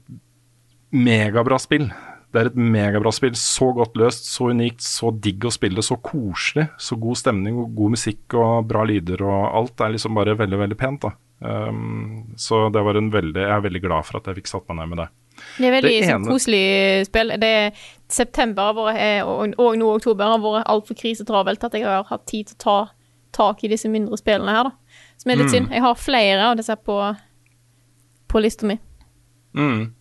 megabra 0.96 1.60
spill. 1.62 1.90
Det 2.36 2.42
er 2.42 2.50
et 2.50 2.58
megabra 2.60 3.12
spill. 3.16 3.36
Så 3.40 3.70
godt 3.76 3.96
løst, 4.00 4.28
så 4.32 4.50
unikt, 4.52 4.84
så 4.84 5.12
digg 5.12 5.46
å 5.48 5.54
spille, 5.54 5.84
så 5.86 5.98
koselig. 6.04 6.68
Så 6.82 6.98
god 7.00 7.20
stemning 7.22 7.60
og 7.62 7.76
god 7.78 7.96
musikk 7.96 8.36
og 8.40 8.66
bra 8.70 8.84
lyder 8.88 9.24
og 9.24 9.46
alt 9.56 9.78
Det 9.78 9.86
er 9.86 9.96
liksom 9.96 10.18
bare 10.20 10.38
veldig, 10.40 10.60
veldig 10.66 10.80
pent. 10.80 11.08
da. 11.08 11.14
Um, 11.46 12.34
så 12.40 12.70
det 12.74 12.82
var 12.82 12.96
en 12.96 13.12
veldig, 13.12 13.42
jeg 13.42 13.52
er 13.52 13.64
veldig 13.64 13.82
glad 13.84 14.08
for 14.08 14.20
at 14.20 14.28
jeg 14.30 14.40
fikk 14.40 14.52
satt 14.52 14.68
meg 14.72 14.80
ned 14.80 14.92
med 14.92 15.02
det. 15.04 15.08
Det 15.58 15.68
er 15.68 15.74
veldig 15.76 15.92
det 15.92 16.10
ene, 16.10 16.32
koselig 16.32 16.66
spill. 17.10 17.34
Det 17.40 17.50
er 17.60 17.88
September 18.12 18.76
vært, 18.78 19.28
og, 19.28 19.56
og 19.60 19.80
nå 19.80 19.90
oktober 19.98 20.32
har 20.32 20.44
vært 20.44 20.70
altfor 20.72 21.00
krisetravelt 21.00 21.68
at 21.68 21.76
jeg 21.76 21.88
har 21.88 22.08
hatt 22.08 22.26
tid 22.30 22.52
til 22.52 22.56
å 22.56 22.64
ta 22.66 22.78
tak 23.36 23.64
i 23.64 23.72
disse 23.72 23.92
mindre 23.92 24.16
spillene 24.20 24.56
her, 24.56 24.70
da. 24.70 25.00
Som 25.20 25.32
er 25.32 25.40
litt 25.40 25.50
mm. 25.50 25.54
synd. 25.56 25.74
Jeg 25.76 25.84
har 25.84 26.00
flere 26.00 26.50
av 26.50 26.60
disse 26.60 26.76
på, 26.88 27.00
på 28.32 28.44
lista 28.44 28.68
mi. 28.68 28.78
Mm. 29.56 29.95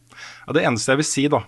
Ja, 0.44 0.56
det 0.56 0.64
eneste 0.68 0.94
jeg 0.94 1.00
vil 1.00 1.08
si, 1.08 1.26
da, 1.32 1.42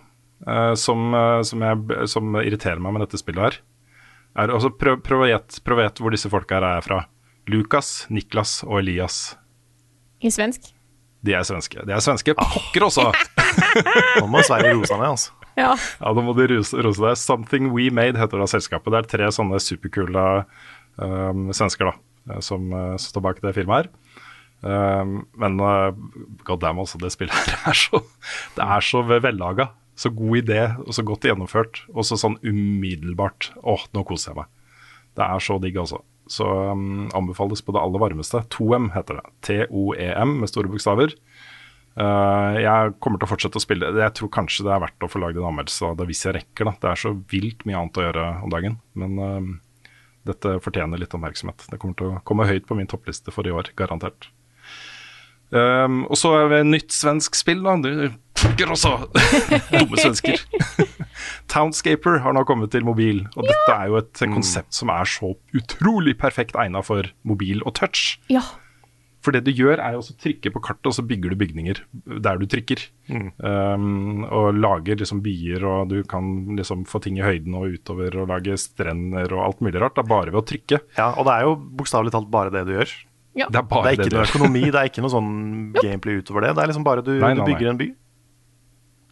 uh, 0.48 0.74
som, 0.78 1.08
uh, 1.14 1.40
som, 1.46 1.64
jeg, 1.64 2.06
som, 2.12 2.38
irriterer 2.42 2.80
meg 2.82 2.96
med 2.96 3.06
dette 3.06 3.20
spillet 3.20 3.44
her, 3.44 3.58
er 4.36 4.52
altså 4.52 4.72
prøv, 4.72 5.00
prøv 5.04 5.24
å 5.24 5.30
gjette 5.30 6.02
hvor 6.02 6.12
disse 6.12 6.30
folka 6.32 6.58
her 6.58 6.68
er 6.76 6.84
fra. 6.84 7.04
Lukas, 7.48 8.06
Niklas 8.10 8.58
og 8.66 8.80
Elias. 8.80 9.36
I 10.24 10.32
svensk? 10.32 10.72
De 11.26 11.34
er 11.34 11.44
svenske. 11.46 11.82
De 11.86 11.94
er 11.94 12.02
svenske 12.04 12.34
pokker 12.38 12.86
også! 12.86 13.08
nå 14.20 14.26
må 14.30 14.42
Sverige 14.46 14.74
rose 14.76 14.96
ned, 14.98 15.08
altså. 15.08 15.32
Ja. 15.56 15.70
ja, 15.72 16.10
nå 16.12 16.24
må 16.26 16.34
de 16.36 16.48
rose, 16.52 16.76
rose 16.84 17.00
deg. 17.02 17.16
Something 17.20 17.70
We 17.72 17.88
Made 17.94 18.20
heter 18.20 18.42
da 18.42 18.48
selskapet. 18.50 18.92
Det 18.92 18.98
er 18.98 19.08
tre 19.12 19.30
sånne 19.32 19.60
superkule 19.62 20.26
um, 21.00 21.48
svensker 21.56 21.88
da, 21.88 21.94
eh, 22.28 22.42
som, 22.44 22.68
uh, 22.74 22.98
står 23.00 23.24
bak 23.24 23.40
det 23.44 23.54
firmaet 23.56 23.86
her. 23.86 24.05
Um, 24.66 25.18
men 25.38 25.60
uh, 25.62 25.94
god 26.46 26.62
damn, 26.64 26.80
altså, 26.82 26.98
det 26.98 27.12
spillet 27.14 27.36
her 27.36 27.70
er 27.70 27.78
så 27.78 28.00
Det 28.56 28.66
er 28.66 28.84
så 28.84 29.02
vellaga. 29.06 29.70
Så 29.96 30.10
god 30.12 30.42
idé, 30.42 30.60
og 30.84 30.92
så 30.92 31.04
godt 31.06 31.24
gjennomført. 31.24 31.80
Og 31.94 32.04
så 32.04 32.18
sånn 32.20 32.36
umiddelbart. 32.44 33.52
Åh, 33.64 33.86
nå 33.96 34.04
koser 34.08 34.32
jeg 34.32 34.42
meg. 34.42 34.50
Det 35.16 35.24
er 35.24 35.40
så 35.40 35.56
digg, 35.62 35.78
altså. 35.80 36.02
Så 36.28 36.44
um, 36.44 37.06
anbefales 37.16 37.62
på 37.64 37.72
det 37.72 37.80
aller 37.80 38.02
varmeste. 38.02 38.42
2M 38.52 38.90
heter 38.96 39.20
det. 39.20 39.34
T-O-E-M 39.46 40.40
med 40.42 40.52
store 40.52 40.68
bokstaver. 40.72 41.14
Uh, 41.96 42.60
jeg 42.60 42.96
kommer 43.00 43.16
til 43.16 43.24
å 43.24 43.30
fortsette 43.30 43.56
å 43.56 43.64
spille. 43.64 43.88
Jeg 43.96 44.14
tror 44.18 44.32
kanskje 44.36 44.66
det 44.66 44.74
er 44.74 44.82
verdt 44.84 45.06
å 45.06 45.08
få 45.08 45.22
lagd 45.22 45.40
en 45.40 45.48
anmeldelse 45.48 45.88
av 45.88 45.96
det 46.00 46.10
hvis 46.10 46.26
jeg 46.26 46.36
rekker. 46.36 46.68
da. 46.68 46.76
Det 46.82 46.92
er 46.92 47.02
så 47.06 47.14
vilt 47.32 47.64
mye 47.64 47.80
annet 47.80 48.00
å 48.02 48.06
gjøre 48.08 48.26
om 48.44 48.52
dagen. 48.52 48.80
Men 49.00 49.16
uh, 49.22 49.92
dette 50.28 50.58
fortjener 50.64 51.00
litt 51.00 51.14
oppmerksomhet. 51.16 51.68
Det 51.70 51.80
kommer 51.80 51.96
til 51.96 52.12
å 52.12 52.24
komme 52.26 52.48
høyt 52.50 52.68
på 52.68 52.76
min 52.76 52.90
toppliste 52.90 53.32
for 53.32 53.48
i 53.48 53.54
år, 53.54 53.72
garantert. 53.78 54.28
Um, 55.54 56.02
og 56.10 56.18
så 56.18 56.32
er 56.40 56.48
det 56.50 56.60
et 56.64 56.70
nytt 56.72 56.94
svensk 56.94 57.38
spill, 57.38 57.62
da. 57.66 57.76
Fucker 58.36 58.74
også! 58.74 58.92
Dumme 59.72 60.00
svensker. 60.00 60.42
Townscaper 61.52 62.20
har 62.24 62.36
nå 62.36 62.44
kommet 62.48 62.74
til 62.74 62.86
mobil, 62.86 63.24
og 63.36 63.46
ja. 63.46 63.54
dette 63.54 63.78
er 63.78 63.90
jo 63.92 63.98
et 64.02 64.22
konsept 64.34 64.76
som 64.76 64.92
er 64.92 65.08
så 65.08 65.32
utrolig 65.56 66.16
perfekt 66.20 66.58
egna 66.58 66.82
for 66.84 67.08
mobil 67.26 67.62
og 67.64 67.76
touch. 67.78 68.16
Ja. 68.32 68.44
For 69.24 69.34
det 69.34 69.42
du 69.48 69.50
gjør, 69.50 69.80
er 69.82 69.96
jo 69.96 70.04
å 70.04 70.16
trykke 70.22 70.52
på 70.54 70.60
kartet, 70.62 70.86
og 70.86 70.94
så 70.94 71.02
bygger 71.02 71.32
du 71.32 71.40
bygninger 71.40 71.80
der 72.22 72.38
du 72.38 72.44
trykker. 72.50 72.84
Mm. 73.10 73.26
Um, 73.42 74.20
og 74.28 74.52
lager 74.54 75.00
liksom 75.00 75.22
byer, 75.24 75.66
og 75.66 75.90
du 75.90 75.98
kan 76.06 76.54
liksom 76.58 76.84
få 76.86 77.00
ting 77.02 77.18
i 77.18 77.24
høyden 77.26 77.56
og 77.58 77.74
utover, 77.74 78.14
og 78.22 78.30
lage 78.30 78.54
strender 78.62 79.34
og 79.34 79.42
alt 79.48 79.66
mulig 79.66 79.82
rart. 79.82 79.96
Det 79.96 80.04
er 80.04 80.12
bare 80.12 80.30
ved 80.30 80.42
å 80.42 80.46
trykke. 80.46 80.82
Ja, 81.00 81.10
og 81.16 81.26
det 81.26 81.34
er 81.34 81.48
jo 81.48 81.58
bokstavelig 81.80 82.14
talt 82.14 82.30
bare 82.30 82.54
det 82.54 82.68
du 82.68 82.76
gjør. 82.76 82.94
Ja. 83.36 83.46
Det, 83.52 83.60
er 83.60 83.68
det, 83.68 83.90
er 83.90 84.00
ikke 84.00 84.16
noe 84.16 84.24
økonomi, 84.24 84.64
det 84.72 84.80
er 84.80 84.90
ikke 84.90 85.04
noe 85.04 85.12
sånn 85.12 85.30
gameplay 85.84 86.20
utover 86.22 86.46
det. 86.46 86.56
Det 86.56 86.64
er 86.64 86.70
liksom 86.72 86.86
bare 86.86 87.04
du, 87.04 87.14
nei, 87.20 87.32
nei, 87.34 87.44
du 87.44 87.50
bygger 87.50 87.72
en 87.74 87.80
by. 87.80 87.88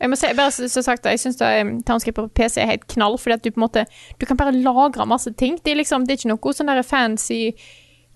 Jeg 0.02 0.10
må 0.10 0.16
si, 0.18 0.28
bare 0.36 0.68
så 0.68 0.82
sagt 0.82 1.06
Jeg 1.06 1.20
syns 1.22 1.38
Townscape 1.86 2.18
på 2.18 2.26
PC 2.34 2.58
er 2.60 2.72
helt 2.72 2.86
knall, 2.90 3.14
fordi 3.20 3.36
at 3.36 3.44
du 3.44 3.52
på 3.54 3.60
en 3.60 3.64
måte 3.64 3.84
Du 4.20 4.26
kan 4.26 4.36
bare 4.36 4.52
lagre 4.52 5.06
masse 5.06 5.30
ting. 5.38 5.54
Det 5.62 5.72
er 5.72 5.78
liksom, 5.78 6.04
det 6.04 6.16
er 6.16 6.20
ikke 6.20 6.32
noe 6.32 6.56
sånn 6.56 6.72
der 6.72 6.82
fancy 6.84 7.38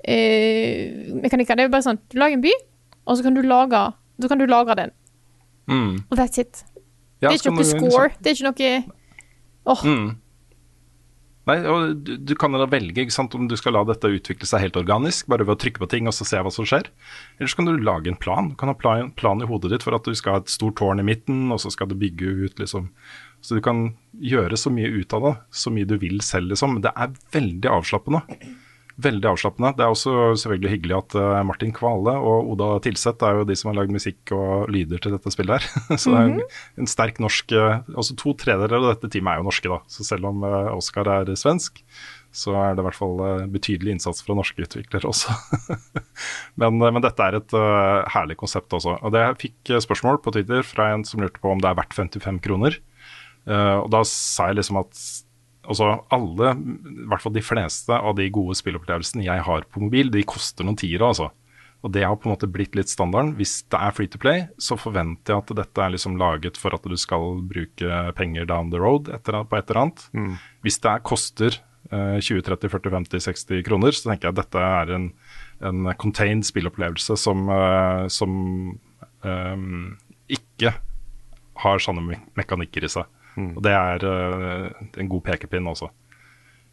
eh, 0.02 1.14
mekanikker. 1.22 1.56
Det 1.56 1.68
er 1.68 1.72
bare 1.72 1.86
sånn 1.86 2.00
Du 2.10 2.18
lager 2.20 2.40
en 2.40 2.44
by, 2.44 2.54
og 3.06 3.18
så 3.18 3.28
kan 3.28 3.38
du 3.38 3.44
lage, 3.46 3.84
så 4.20 4.30
kan 4.32 4.42
du 4.42 4.46
lagre 4.50 4.76
den. 4.80 4.94
Mm. 5.68 5.94
Og 6.08 6.18
that's 6.18 6.40
it. 6.40 6.64
Ja, 7.22 7.28
det 7.28 7.38
er 7.38 7.40
ikke 7.42 7.54
noe 7.56 7.68
score. 7.68 8.10
Det 8.18 8.32
er 8.32 8.36
ikke 8.38 8.50
noe 8.50 8.72
Åh. 9.68 9.72
Oh. 9.72 9.84
Mm. 9.84 10.10
Nei, 11.48 11.56
og 11.64 12.02
du, 12.04 12.12
du 12.20 12.34
kan 12.36 12.52
da 12.52 12.66
velge 12.68 13.06
sant, 13.14 13.32
om 13.34 13.46
du 13.48 13.56
skal 13.56 13.72
la 13.76 13.84
dette 13.88 14.10
utvikle 14.12 14.48
seg 14.48 14.66
helt 14.66 14.76
organisk, 14.76 15.30
bare 15.32 15.46
ved 15.48 15.56
å 15.56 15.60
trykke 15.62 15.80
på 15.80 15.88
ting 15.94 16.10
og 16.10 16.16
så 16.16 16.26
se 16.28 16.42
hva 16.44 16.52
som 16.52 16.68
skjer. 16.68 16.90
Eller 17.38 17.48
så 17.48 17.60
kan 17.60 17.70
du 17.70 17.78
lage 17.80 18.12
en 18.12 18.20
plan. 18.20 18.50
Du 18.52 18.58
kan 18.60 18.68
ha 18.68 18.76
plan, 18.76 19.14
plan 19.16 19.40
i 19.40 19.48
hodet 19.48 19.72
ditt 19.72 19.86
for 19.86 19.96
at 19.96 20.04
du 20.04 20.12
skal 20.18 20.36
ha 20.36 20.42
et 20.42 20.52
stort 20.52 20.76
tårn 20.80 21.00
i 21.00 21.06
midten, 21.08 21.46
og 21.54 21.62
så 21.64 21.72
skal 21.72 21.88
du 21.88 21.96
bygge 21.98 22.34
ut, 22.44 22.60
liksom. 22.60 22.90
Så 23.40 23.56
du 23.56 23.62
kan 23.64 23.94
gjøre 24.20 24.58
så 24.60 24.72
mye 24.74 24.90
ut 24.92 25.14
av 25.16 25.24
det, 25.24 25.34
så 25.54 25.72
mye 25.72 25.88
du 25.88 25.96
vil 26.02 26.20
selv, 26.26 26.52
liksom. 26.52 26.80
Det 26.84 26.92
er 26.92 27.16
veldig 27.32 27.72
avslappende. 27.78 28.24
Veldig 28.98 29.28
avslappende. 29.30 29.70
Det 29.78 29.84
er 29.84 29.92
også 29.92 30.12
selvfølgelig 30.42 30.70
hyggelig 30.72 30.94
at 30.96 31.14
uh, 31.14 31.36
Martin 31.46 31.70
Kvale 31.74 32.16
og 32.18 32.48
Oda 32.50 32.80
Tilseth 32.82 33.22
er 33.22 33.36
jo 33.38 33.44
de 33.46 33.54
som 33.58 33.70
har 33.70 33.76
lagd 33.78 33.92
musikk 33.94 34.32
og 34.34 34.72
lyder 34.74 34.98
til 34.98 35.14
dette 35.14 35.30
spillet 35.30 35.62
her. 35.62 35.84
så 36.02 36.10
det 36.10 36.18
er 36.18 36.30
en, 36.32 36.40
en 36.82 36.90
sterk 36.90 37.20
norsk 37.22 37.54
uh, 37.54 37.84
Altså 37.94 38.16
to 38.18 38.34
tredjedeler 38.34 38.80
av 38.80 38.96
dette 38.96 39.12
teamet 39.14 39.36
er 39.36 39.38
jo 39.38 39.46
norske, 39.46 39.70
da. 39.70 39.78
Så 39.86 40.06
selv 40.08 40.26
om 40.32 40.42
uh, 40.42 40.72
Oscar 40.74 41.12
er 41.14 41.30
svensk, 41.38 41.78
så 42.34 42.56
er 42.58 42.74
det 42.74 42.82
i 42.82 42.88
hvert 42.88 42.98
fall 42.98 43.22
betydelig 43.54 43.94
innsats 43.94 44.26
fra 44.26 44.34
norske 44.36 44.66
utviklere 44.66 45.08
også. 45.08 45.32
men, 46.60 46.82
men, 46.82 47.00
dette 47.02 47.24
er 47.24 47.38
et 47.38 47.54
herlig 48.12 48.36
konsept 48.42 48.74
også. 48.76 48.98
Og 48.98 49.14
det 49.14 49.22
jeg 49.22 49.38
fikk 49.46 49.72
spørsmål 49.86 50.20
på 50.22 50.34
Twitter 50.34 50.66
fra 50.66 50.90
en 50.92 51.06
som 51.08 51.22
lurte 51.22 51.40
på 51.40 51.54
om 51.54 51.62
det 51.62 51.70
er 51.70 51.78
verdt 51.78 51.96
55 51.96 52.42
kroner. 52.44 52.76
og 53.48 53.88
da 53.94 54.02
sa 54.04 54.50
jeg 54.50 54.58
liksom 54.60 54.82
at 54.82 55.00
Altså 55.68 55.90
alle, 56.14 56.54
i 56.56 57.08
hvert 57.10 57.24
fall 57.24 57.34
de 57.34 57.44
fleste 57.44 57.92
av 57.92 58.16
de 58.16 58.28
gode 58.32 58.56
spillopplevelsene 58.56 59.26
jeg 59.26 59.44
har 59.44 59.66
på 59.68 59.82
mobil, 59.84 60.08
de 60.12 60.24
koster 60.28 60.64
noen 60.64 60.78
tiere, 60.80 61.04
altså. 61.10 61.28
Og 61.86 61.92
det 61.94 62.02
har 62.02 62.16
på 62.18 62.26
en 62.26 62.34
måte 62.34 62.48
blitt 62.50 62.74
litt 62.74 62.90
standarden. 62.90 63.36
Hvis 63.38 63.60
det 63.70 63.78
er 63.78 63.94
free 63.94 64.10
to 64.10 64.18
play, 64.18 64.46
så 64.58 64.74
forventer 64.80 65.34
jeg 65.34 65.44
at 65.44 65.52
dette 65.60 65.84
er 65.84 65.92
liksom 65.94 66.16
laget 66.18 66.58
for 66.58 66.74
at 66.74 66.82
du 66.82 66.96
skal 66.98 67.38
bruke 67.46 68.00
penger 68.18 68.48
down 68.50 68.72
the 68.72 68.80
road 68.82 69.10
etter, 69.14 69.38
på 69.46 69.58
et 69.58 69.70
eller 69.70 69.84
annet. 69.84 70.08
Mm. 70.16 70.32
Hvis 70.66 70.80
det 70.82 70.90
er, 70.90 71.04
koster 71.06 71.60
eh, 71.92 72.18
20, 72.18 72.42
30, 72.48 72.72
40, 72.74 72.94
50, 72.96 73.24
60 73.28 73.62
kroner, 73.68 73.94
så 73.94 74.10
tenker 74.10 74.28
jeg 74.28 74.34
at 74.34 74.40
dette 74.40 74.64
er 74.80 74.92
en, 74.96 75.06
en 75.70 75.92
contained 76.02 76.48
spillopplevelse 76.48 77.14
som, 77.20 77.46
eh, 77.54 78.04
som 78.10 78.34
eh, 79.22 79.68
ikke 80.40 80.74
har 81.62 81.82
sånne 81.82 82.02
me 82.02 82.18
mekanikker 82.38 82.86
i 82.86 82.90
seg. 82.90 83.06
Mm. 83.38 83.54
Og 83.54 83.62
Det 83.64 83.72
er 83.74 84.04
uh, 84.04 84.84
en 84.98 85.10
god 85.10 85.24
pekepinn 85.28 85.70
også. 85.70 85.88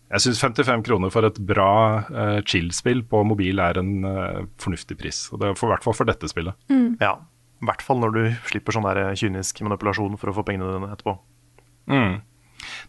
Jeg 0.05 0.21
syns 0.21 0.41
55 0.41 0.85
kroner 0.85 1.11
for 1.13 1.27
et 1.27 1.37
bra 1.41 1.71
uh, 2.09 2.39
chill-spill 2.45 3.03
på 3.09 3.23
mobil 3.25 3.61
er 3.61 3.79
en 3.81 3.93
uh, 4.05 4.43
fornuftig 4.61 4.97
pris. 4.99 5.25
Og 5.33 5.41
det 5.41 5.49
er 5.49 5.59
for, 5.59 5.71
hvert 5.73 5.85
fall 5.85 5.97
for 5.97 6.09
dette 6.09 6.29
spillet. 6.31 6.57
Mm. 6.71 6.97
Ja, 7.01 7.17
i 7.61 7.69
hvert 7.69 7.85
fall 7.85 8.01
når 8.01 8.15
du 8.15 8.23
slipper 8.49 8.75
sånn 8.75 8.87
der 8.87 9.17
kynisk 9.17 9.61
manipulasjon 9.65 10.17
for 10.21 10.31
å 10.31 10.37
få 10.37 10.45
pengene 10.47 10.73
dine 10.73 10.93
etterpå. 10.93 11.17
Mm. 11.91 12.17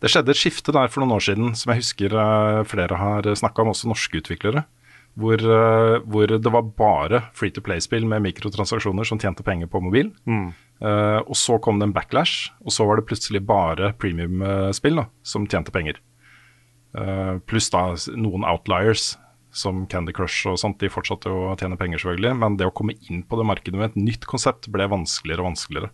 Det 0.01 0.09
skjedde 0.09 0.33
et 0.33 0.41
skifte 0.41 0.72
der 0.72 0.89
for 0.93 1.03
noen 1.03 1.18
år 1.18 1.24
siden 1.27 1.53
som 1.59 1.72
jeg 1.72 1.83
husker 1.83 2.14
flere 2.68 2.97
har 2.97 3.27
snakka 3.37 3.64
om, 3.64 3.74
også 3.74 3.91
norske 3.91 4.22
utviklere. 4.22 4.64
Hvor, 5.16 5.41
hvor, 6.05 6.29
det 6.29 6.53
var 6.53 6.64
bare 6.77 7.22
free 7.37 7.53
to 7.53 7.62
play-spill 7.64 8.05
med 8.09 8.24
mikrotransaksjoner 8.24 9.09
som 9.09 9.20
tjente 9.20 9.45
penger 9.45 9.68
på 9.72 9.81
mobil. 9.85 10.11
Mm. 10.29 10.51
Uh, 10.77 11.22
og 11.24 11.37
så 11.39 11.57
kom 11.62 11.79
det 11.81 11.89
en 11.89 11.95
backlash, 11.97 12.51
og 12.61 12.74
så 12.74 12.85
var 12.85 12.99
det 12.99 13.07
plutselig 13.09 13.41
bare 13.49 13.95
premium-spill 14.01 15.01
som 15.24 15.47
tjente 15.49 15.72
penger. 15.72 16.01
Uh, 16.97 17.39
Pluss 17.49 17.70
da 17.72 17.89
noen 18.16 18.45
outliers, 18.45 19.14
som 19.57 19.87
Candy 19.89 20.12
Crush 20.12 20.49
og 20.51 20.59
sånt. 20.61 20.79
De 20.83 20.93
fortsatte 20.93 21.33
å 21.33 21.55
tjene 21.57 21.79
penger, 21.81 22.03
selvfølgelig, 22.03 22.35
men 22.43 22.59
det 22.61 22.68
å 22.68 22.74
komme 22.77 22.97
inn 23.09 23.22
på 23.24 23.39
det 23.41 23.47
markedet 23.49 23.81
med 23.81 23.93
et 23.93 24.03
nytt 24.11 24.29
konsept 24.29 24.68
ble 24.72 24.89
vanskeligere 24.93 25.45
og 25.45 25.55
vanskeligere. 25.55 25.93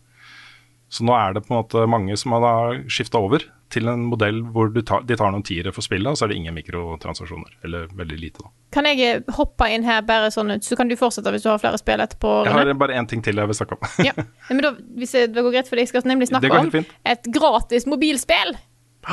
Så 0.92 1.06
nå 1.08 1.14
er 1.16 1.36
det 1.36 1.44
på 1.46 1.54
en 1.54 1.62
måte 1.62 1.86
mange 1.88 2.16
som 2.20 2.34
har 2.36 2.82
skifta 2.90 3.22
over 3.22 3.46
til 3.72 3.88
en 3.88 4.04
modell 4.10 4.42
hvor 4.52 4.70
tar, 4.86 5.04
de 5.08 5.16
tar 5.18 5.32
noen 5.32 5.44
tiere 5.46 5.72
for 5.74 5.84
spillet, 5.84 6.10
og 6.10 6.18
så 6.18 6.26
er 6.26 6.32
det 6.32 6.38
ingen 6.40 6.56
mikrotransaksjoner. 6.56 7.54
Eller 7.66 7.88
veldig 7.96 8.18
lite, 8.20 8.44
da. 8.44 8.52
Kan 8.76 8.88
jeg 8.88 9.00
eh, 9.06 9.32
hoppe 9.36 9.68
inn 9.72 9.86
her 9.86 10.02
bare 10.08 10.30
sånn 10.34 10.54
så 10.64 10.76
kan 10.78 10.90
du 10.90 10.96
fortsette 11.00 11.32
hvis 11.34 11.46
du 11.46 11.50
har 11.50 11.60
flere 11.62 11.80
spill 11.80 12.02
etterpå? 12.04 12.34
Jeg 12.48 12.56
har 12.56 12.72
bare 12.80 12.98
én 13.00 13.08
ting 13.08 13.24
til 13.24 13.40
jeg 13.40 13.50
vil 13.50 13.58
snakke 13.58 13.78
om. 13.78 13.88
ja. 14.08 14.14
Men 14.52 14.62
da, 14.66 14.74
hvis 15.00 15.16
det 15.16 15.32
går 15.38 15.50
greit 15.54 15.70
for 15.70 15.80
deg, 15.80 15.88
skal 15.90 16.02
jeg 16.02 16.12
nemlig 16.12 16.28
snakke 16.30 16.52
om 16.52 16.70
et 17.14 17.32
gratis 17.32 17.88
mobilspill. 17.88 18.54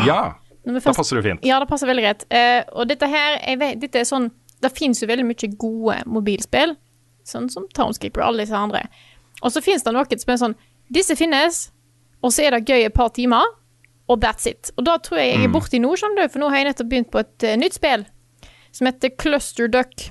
Ja, 0.05 0.21
da 0.67 0.81
passer 0.93 1.19
det 1.19 1.25
fint. 1.25 1.45
Ja, 1.47 1.59
det 1.61 1.69
passer 1.69 1.89
veldig 1.89 2.05
greit. 2.05 2.25
Uh, 2.29 2.61
og 2.81 2.89
dette 2.91 3.07
her, 3.09 3.39
vet, 3.61 3.79
dette 3.81 4.03
er 4.03 4.07
sånn 4.07 4.29
Det 4.59 4.73
finnes 4.75 4.99
jo 4.99 5.07
veldig 5.07 5.23
mye 5.23 5.47
gode 5.55 6.01
mobilspill, 6.11 6.73
sånn 7.23 7.47
som 7.49 7.63
Townscaper 7.75 8.21
og 8.21 8.33
alle 8.33 8.43
disse 8.43 8.57
andre. 8.57 8.83
Og 9.39 9.53
så 9.55 9.63
finnes 9.63 9.85
det 9.85 9.93
noe 9.95 10.19
som 10.19 10.33
er 10.33 10.41
sånn 10.41 10.57
Disse 10.91 11.15
finnes, 11.15 11.69
og 12.25 12.33
så 12.33 12.47
er 12.47 12.57
det 12.57 12.67
gøy 12.67 12.87
et 12.87 12.95
par 12.95 13.11
timer 13.15 13.45
og 14.09 14.23
that's 14.23 14.49
it. 14.49 14.71
Og 14.77 14.85
da 14.87 14.97
tror 14.97 15.21
jeg 15.21 15.33
jeg 15.33 15.43
er 15.43 15.49
mm. 15.51 15.55
borti 15.55 15.81
nå, 15.81 15.91
skjønner 15.97 16.25
du, 16.25 16.33
for 16.33 16.41
nå 16.41 16.49
har 16.49 16.63
jeg 16.63 16.71
nettopp 16.71 16.89
begynt 16.89 17.11
på 17.13 17.21
et 17.21 17.45
uh, 17.45 17.57
nytt 17.61 17.77
spill 17.77 18.07
som 18.75 18.89
heter 18.89 19.13
Cluster 19.21 19.69
Duck. 19.71 20.09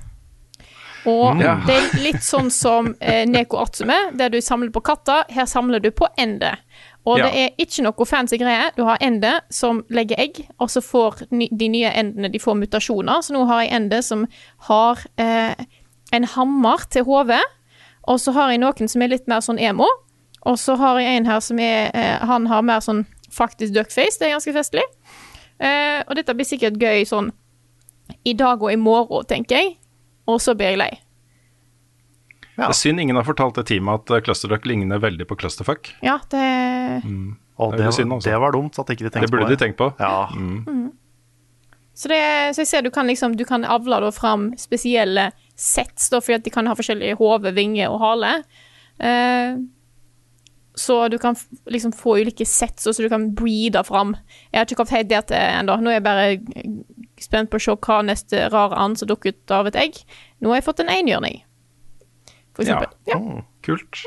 Og 1.08 1.40
ja. 1.40 1.56
det 1.66 1.76
er 1.76 2.00
litt 2.02 2.22
sånn 2.26 2.50
som 2.52 2.92
uh, 2.94 3.24
Neko 3.26 3.60
Atsume, 3.62 3.96
der 4.18 4.32
du 4.32 4.38
samler 4.44 4.70
på 4.74 4.82
katter. 4.86 5.26
Her 5.32 5.48
samler 5.50 5.82
du 5.82 5.90
på 5.94 6.08
ender. 6.18 6.60
Og 7.08 7.20
ja. 7.20 7.26
det 7.26 7.42
er 7.42 7.62
ikke 7.64 7.86
noe 7.86 8.06
fancy 8.06 8.38
greie. 8.40 8.70
Du 8.76 8.84
har 8.86 9.00
ender 9.02 9.40
som 9.54 9.82
legger 9.94 10.20
egg, 10.20 10.42
og 10.60 10.70
så 10.70 10.82
får 10.84 11.24
ny, 11.32 11.48
de 11.50 11.70
nye 11.72 11.92
endene 11.96 12.30
de 12.30 12.42
får 12.42 12.58
mutasjoner. 12.58 13.22
Så 13.24 13.34
nå 13.34 13.46
har 13.48 13.64
jeg 13.64 13.74
ender 13.78 14.02
som 14.04 14.26
har 14.68 15.06
uh, 15.18 15.68
en 16.14 16.28
hammer 16.34 16.84
til 16.92 17.06
hodet, 17.08 17.42
og 18.08 18.20
så 18.20 18.34
har 18.36 18.52
jeg 18.52 18.62
noen 18.62 18.90
som 18.90 19.02
er 19.04 19.14
litt 19.14 19.26
mer 19.30 19.42
sånn 19.44 19.60
emo. 19.62 19.88
Og 20.48 20.58
så 20.60 20.76
har 20.78 21.00
jeg 21.02 21.18
en 21.18 21.26
her 21.26 21.40
som 21.42 21.58
er 21.58 21.90
Han 22.24 22.46
har 22.46 22.62
mer 22.62 22.78
sånn 22.80 23.02
faktisk 23.38 23.74
duckface. 23.76 24.18
Det 24.18 24.28
er 24.28 24.36
ganske 24.36 24.54
festlig. 24.56 24.86
Eh, 25.58 26.00
og 26.06 26.14
dette 26.18 26.34
blir 26.38 26.46
sikkert 26.48 26.78
gøy 26.78 27.06
sånn 27.08 27.32
i 28.28 28.34
dag 28.38 28.62
og 28.62 28.72
i 28.72 28.78
morgen, 28.80 29.26
tenker 29.28 29.60
jeg. 29.60 29.76
Og 30.28 30.40
så 30.44 30.54
blir 30.58 30.74
jeg 30.74 30.82
lei. 30.82 30.92
Ja. 32.58 32.66
Det 32.66 32.72
er 32.72 32.78
synd 32.80 33.00
ingen 33.00 33.18
har 33.18 33.26
fortalt 33.26 33.58
det 33.58 33.68
teamet 33.70 34.02
at 34.02 34.16
eh, 34.16 34.22
Clusterduck 34.26 34.66
ligner 34.66 35.02
veldig 35.02 35.26
på 35.30 35.38
Clusterfuck. 35.38 35.92
Ja, 36.02 36.18
det 36.32 36.46
mm. 37.04 37.36
Og 37.58 37.74
det, 37.74 37.82
det, 37.82 37.92
synd, 37.96 38.12
altså. 38.14 38.30
det, 38.30 38.38
var 38.38 38.54
dumt 38.54 38.76
at 38.78 38.90
ikke 38.94 39.08
de 39.08 39.10
tenkte 39.10 39.30
på 39.32 39.34
det. 39.34 39.42
burde 39.42 39.54
de 39.54 39.58
tenkt 39.58 39.78
på. 39.78 39.88
Ja. 39.98 40.28
Mm. 40.34 40.58
Mm. 40.66 40.90
Så, 41.98 42.06
det, 42.10 42.20
så, 42.54 42.62
jeg 42.62 42.70
ser 42.70 42.84
du 42.86 42.92
kan 42.94 43.08
liksom 43.10 43.34
Du 43.34 43.42
kan 43.44 43.64
avle 43.66 43.98
da 44.04 44.12
fram 44.14 44.52
spesielle 44.58 45.32
sets, 45.58 46.06
da, 46.12 46.20
fordi 46.22 46.36
at 46.36 46.44
de 46.46 46.52
kan 46.54 46.70
ha 46.70 46.76
forskjellige 46.78 47.18
hode, 47.18 47.50
vinger 47.56 47.90
og 47.90 47.98
hale. 48.04 48.30
Uh, 49.02 49.58
så 50.78 51.08
du 51.10 51.18
kan 51.18 51.36
liksom 51.66 51.92
få 51.96 52.18
ulike 52.22 52.46
sets, 52.46 52.86
og 52.86 52.94
så 52.94 53.04
du 53.04 53.10
kan 53.12 53.30
breede 53.34 53.82
fram. 53.84 54.14
Jeg 54.52 54.60
har 54.60 54.68
ikke 54.68 54.78
kommet 54.80 54.94
helt 54.94 55.10
der 55.10 55.26
til 55.26 55.40
ennå. 55.40 55.76
Nå 55.82 55.90
er 55.90 55.98
jeg 55.98 56.06
bare 56.06 56.28
spent 57.22 57.50
på 57.50 57.58
å 57.58 57.64
se 57.64 57.74
hva 57.74 57.98
neste 58.06 58.46
rare 58.52 58.78
and 58.78 59.00
som 59.00 59.10
dukker 59.10 59.34
ut 59.34 59.54
av 59.54 59.70
et 59.70 59.78
egg. 59.78 59.98
Nå 60.38 60.52
har 60.52 60.60
jeg 60.60 60.68
fått 60.68 60.84
en 60.84 60.92
enhjørning, 60.92 61.42
for 62.54 62.64
eksempel. 62.64 62.94
Ja. 63.10 63.16
ja. 63.16 63.20
Oh, 63.20 63.44
kult. 63.66 64.06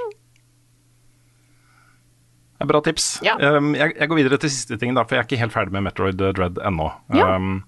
Bra 2.61 2.81
tips. 2.85 3.15
Ja. 3.25 3.35
Um, 3.41 3.73
jeg, 3.75 3.95
jeg, 3.97 4.07
går 4.09 4.19
videre 4.19 4.37
til 4.41 4.51
siste 4.53 4.77
ting, 4.77 4.93
da, 4.93 5.03
for 5.07 5.17
jeg 5.17 5.23
er 5.23 5.29
ikke 5.29 5.41
helt 5.41 5.55
ferdig 5.55 5.73
med 5.73 5.87
Metroid 5.87 6.19
Dread 6.21 6.59
ennå. 6.61 6.91
Ja. 7.17 7.35
Um, 7.35 7.63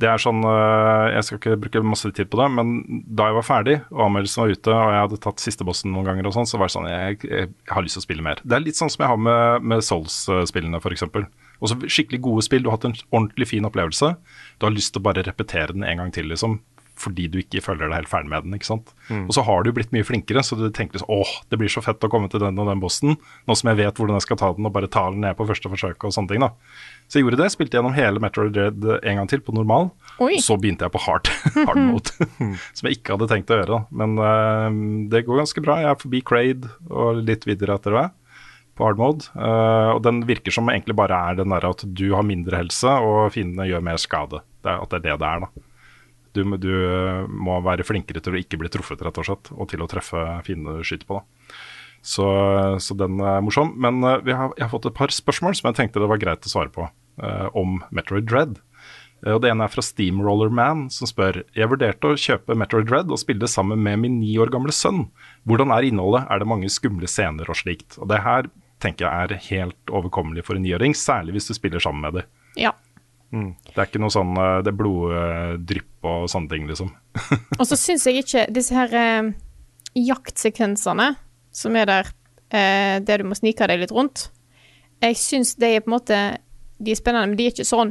det 0.00 0.08
er 0.08 0.22
sånn 0.22 0.40
eh, 0.46 1.06
Jeg 1.14 1.26
skal 1.26 1.40
ikke 1.40 1.58
bruke 1.64 1.82
masse 1.84 2.10
tid 2.16 2.30
på 2.32 2.40
det, 2.40 2.48
men 2.56 2.72
da 3.06 3.28
jeg 3.28 3.36
var 3.38 3.46
ferdig 3.46 3.76
og 3.90 4.06
anmeldelsen 4.06 4.42
var 4.42 4.54
ute 4.54 4.74
og 4.74 4.94
jeg 4.94 5.04
hadde 5.04 5.20
tatt 5.26 5.44
siste 5.44 5.66
bossen 5.66 5.92
noen 5.94 6.08
ganger, 6.08 6.28
og 6.30 6.36
sånn, 6.36 6.48
så 6.48 6.60
var 6.60 6.70
det 6.70 6.76
sånn 6.76 6.88
jeg, 6.90 7.20
jeg, 7.26 7.52
har 7.70 7.84
lyst 7.84 7.98
til 7.98 8.04
å 8.04 8.06
spille 8.06 8.26
mer. 8.26 8.42
Det 8.44 8.56
er 8.56 8.64
litt 8.64 8.80
sånn 8.80 8.92
som 8.92 9.04
jeg 9.04 9.12
har 9.12 9.22
med, 9.28 9.70
med 9.72 9.84
Souls-spillene, 9.86 10.80
f.eks. 10.80 11.06
Også 11.60 11.76
skikkelig 11.92 12.22
gode 12.24 12.44
spill. 12.46 12.62
Du 12.64 12.70
har 12.70 12.78
hatt 12.78 12.88
en 12.88 12.96
ordentlig 13.10 13.50
fin 13.50 13.66
opplevelse. 13.68 14.14
Du 14.56 14.64
har 14.64 14.72
lyst 14.72 14.94
til 14.94 15.02
å 15.02 15.06
bare 15.10 15.24
repetere 15.26 15.76
den 15.76 15.84
en 15.84 16.00
gang 16.00 16.14
til, 16.16 16.30
liksom 16.32 16.56
fordi 17.00 17.26
du 17.32 17.38
ikke 17.40 17.62
følger 17.64 17.88
deg 17.88 18.02
helt 18.02 18.10
ferdig 18.10 18.30
med 18.32 18.46
den. 18.46 18.56
ikke 18.58 18.68
sant? 18.68 18.92
Mm. 19.08 19.26
Og 19.26 19.34
så 19.36 19.44
har 19.46 19.64
du 19.64 19.72
blitt 19.76 19.92
mye 19.96 20.06
flinkere, 20.06 20.44
så 20.44 20.58
du 20.58 20.66
tenker 20.74 21.02
sånn 21.02 21.12
åh, 21.20 21.32
det 21.52 21.60
blir 21.60 21.72
så 21.72 21.82
fett 21.84 22.04
å 22.04 22.10
komme 22.12 22.30
til 22.32 22.42
den 22.42 22.60
og 22.60 22.68
den 22.68 22.82
bossen, 22.82 23.16
nå 23.48 23.56
som 23.58 23.72
jeg 23.72 23.80
vet 23.80 24.00
hvordan 24.00 24.18
jeg 24.18 24.26
skal 24.28 24.40
ta 24.40 24.52
den, 24.56 24.68
og 24.68 24.74
bare 24.76 24.90
ta 24.90 25.06
den 25.12 25.24
ned 25.24 25.38
på 25.38 25.48
første 25.48 25.72
forsøk 25.72 26.08
og 26.08 26.14
sånne 26.16 26.34
ting. 26.34 26.44
da. 26.44 26.52
Så 27.10 27.18
jeg 27.18 27.26
gjorde 27.26 27.40
det. 27.40 27.50
Spilte 27.50 27.78
gjennom 27.78 27.96
hele 27.96 28.22
Metroid 28.22 28.54
Dread 28.54 28.86
en 29.00 29.20
gang 29.20 29.30
til 29.30 29.42
på 29.42 29.54
normal. 29.56 29.90
Oi. 30.22 30.36
Så 30.42 30.54
begynte 30.60 30.86
jeg 30.86 30.94
på 30.94 31.02
hard, 31.08 31.30
hard 31.68 31.80
mode, 31.82 32.28
som 32.76 32.86
jeg 32.86 33.00
ikke 33.00 33.16
hadde 33.16 33.30
tenkt 33.32 33.50
å 33.50 33.58
gjøre. 33.58 33.80
Da. 33.80 34.00
Men 34.02 34.14
uh, 34.20 35.08
det 35.10 35.24
går 35.26 35.42
ganske 35.42 35.64
bra. 35.64 35.80
Jeg 35.82 35.90
er 35.90 36.00
forbi 36.04 36.22
Crade 36.26 36.70
og 36.86 37.24
litt 37.26 37.48
videre 37.48 37.80
etter 37.80 37.96
det 37.96 38.06
på 38.78 38.86
hard 38.86 39.00
mode. 39.00 39.26
Uh, 39.34 39.96
og 39.96 40.04
den 40.06 40.22
virker 40.28 40.54
som 40.54 40.70
egentlig 40.72 40.96
bare 40.98 41.18
er 41.30 41.40
den 41.40 41.52
der 41.52 41.66
at 41.68 41.82
du 41.84 42.06
har 42.14 42.26
mindre 42.26 42.62
helse 42.62 42.94
og 43.04 43.34
fiendene 43.34 43.68
gjør 43.68 43.84
mer 43.90 44.00
skade. 44.00 44.44
Det 44.62 44.70
er, 44.70 44.84
at 44.84 44.92
det 44.92 45.00
er 45.00 45.06
det 45.08 45.18
det 45.24 45.32
er, 45.32 45.44
da. 45.48 45.66
Du, 46.36 46.44
du, 46.62 46.70
eh, 46.86 47.26
må 47.26 47.58
være 47.64 47.86
flinkere 47.86 48.22
til 48.22 48.36
å 48.36 48.40
ikke 48.40 48.60
bli 48.60 48.70
truffet, 48.72 49.02
rett 49.02 49.18
og 49.18 49.26
slett, 49.26 49.50
og 49.50 49.70
til 49.72 49.82
å 49.82 49.88
treffe 49.90 50.22
fiendene 50.46 50.78
du 50.78 50.86
skyter 50.86 51.08
på. 51.08 51.20
da. 51.20 51.54
Så, 52.02 52.24
så, 52.80 52.96
den 52.96 53.20
er 53.20 53.42
morsom. 53.44 53.74
Men 53.80 54.00
uh, 54.04 54.16
har, 54.24 54.54
jeg 54.56 54.64
har 54.64 54.72
fått 54.72 54.88
et 54.88 54.96
par 54.96 55.12
spørsmål 55.12 55.56
som 55.58 55.70
jeg 55.70 55.80
tenkte 55.80 56.00
det 56.00 56.08
var 56.10 56.22
greit 56.22 56.48
å 56.48 56.52
svare 56.52 56.72
på 56.72 56.86
uh, 56.88 57.48
om 57.58 57.80
Metroid 57.92 58.28
Dread. 58.30 58.56
Uh, 59.20 59.34
og 59.34 59.42
Det 59.44 59.50
ene 59.52 59.66
er 59.66 59.74
fra 59.74 59.84
Steamroller 59.84 60.52
Man, 60.54 60.86
som 60.94 61.10
spør 61.10 61.42
Jeg 61.56 61.68
vurderte 61.68 62.14
å 62.14 62.16
kjøpe 62.16 62.56
Metroid 62.56 62.88
Dread 62.88 63.12
og 63.12 63.20
spille 63.20 63.44
det 63.44 63.52
sammen 63.52 63.82
med 63.84 64.00
min 64.00 64.18
ni 64.22 64.32
år 64.40 64.52
gamle 64.54 64.72
sønn. 64.72 65.08
Hvordan 65.48 65.74
er 65.76 65.90
innholdet? 65.90 66.24
Er 66.32 66.40
det 66.40 66.48
mange 66.48 66.72
skumle 66.72 67.10
scener 67.10 67.52
og 67.52 67.60
slikt? 67.60 68.00
Og 68.00 68.08
Det 68.12 68.24
her 68.24 68.48
tenker 68.80 69.04
jeg 69.06 69.12
er 69.12 69.48
helt 69.50 69.92
overkommelig 69.92 70.46
for 70.46 70.56
en 70.56 70.64
niåring, 70.64 70.96
særlig 70.96 71.36
hvis 71.36 71.50
du 71.50 71.56
spiller 71.58 71.82
sammen 71.84 72.06
med 72.06 72.16
dem. 72.16 72.30
Ja. 72.56 72.72
Det 73.30 73.76
er 73.78 73.86
ikke 73.86 74.00
noe 74.02 74.10
sånn 74.10 74.32
eh, 74.34 74.56
det 74.66 74.72
er 74.72 74.78
bloddrypp 74.80 76.08
og 76.10 76.24
sånne 76.32 76.50
ting, 76.50 76.66
liksom. 76.70 76.90
Og 77.60 77.64
så 77.68 77.76
syns 77.78 78.06
jeg 78.08 78.24
ikke 78.24 78.46
disse 78.50 78.74
her 78.74 78.94
eh, 78.98 79.30
jaktsekvensene 79.98 81.12
som 81.54 81.76
er 81.78 81.86
der, 81.90 82.10
eh, 82.54 82.98
der 83.02 83.22
du 83.22 83.28
må 83.30 83.38
snike 83.38 83.66
deg 83.70 83.82
litt 83.84 83.94
rundt, 83.94 84.28
jeg 85.00 85.16
syns 85.18 85.54
de 85.56 85.70
er 85.76 85.80
på 85.80 85.88
en 85.90 85.94
måte 85.96 86.16
De 86.80 86.92
er 86.92 86.98
spennende, 86.98 87.30
men 87.32 87.38
de 87.38 87.46
er 87.48 87.52
ikke 87.54 87.64
sånn 87.68 87.90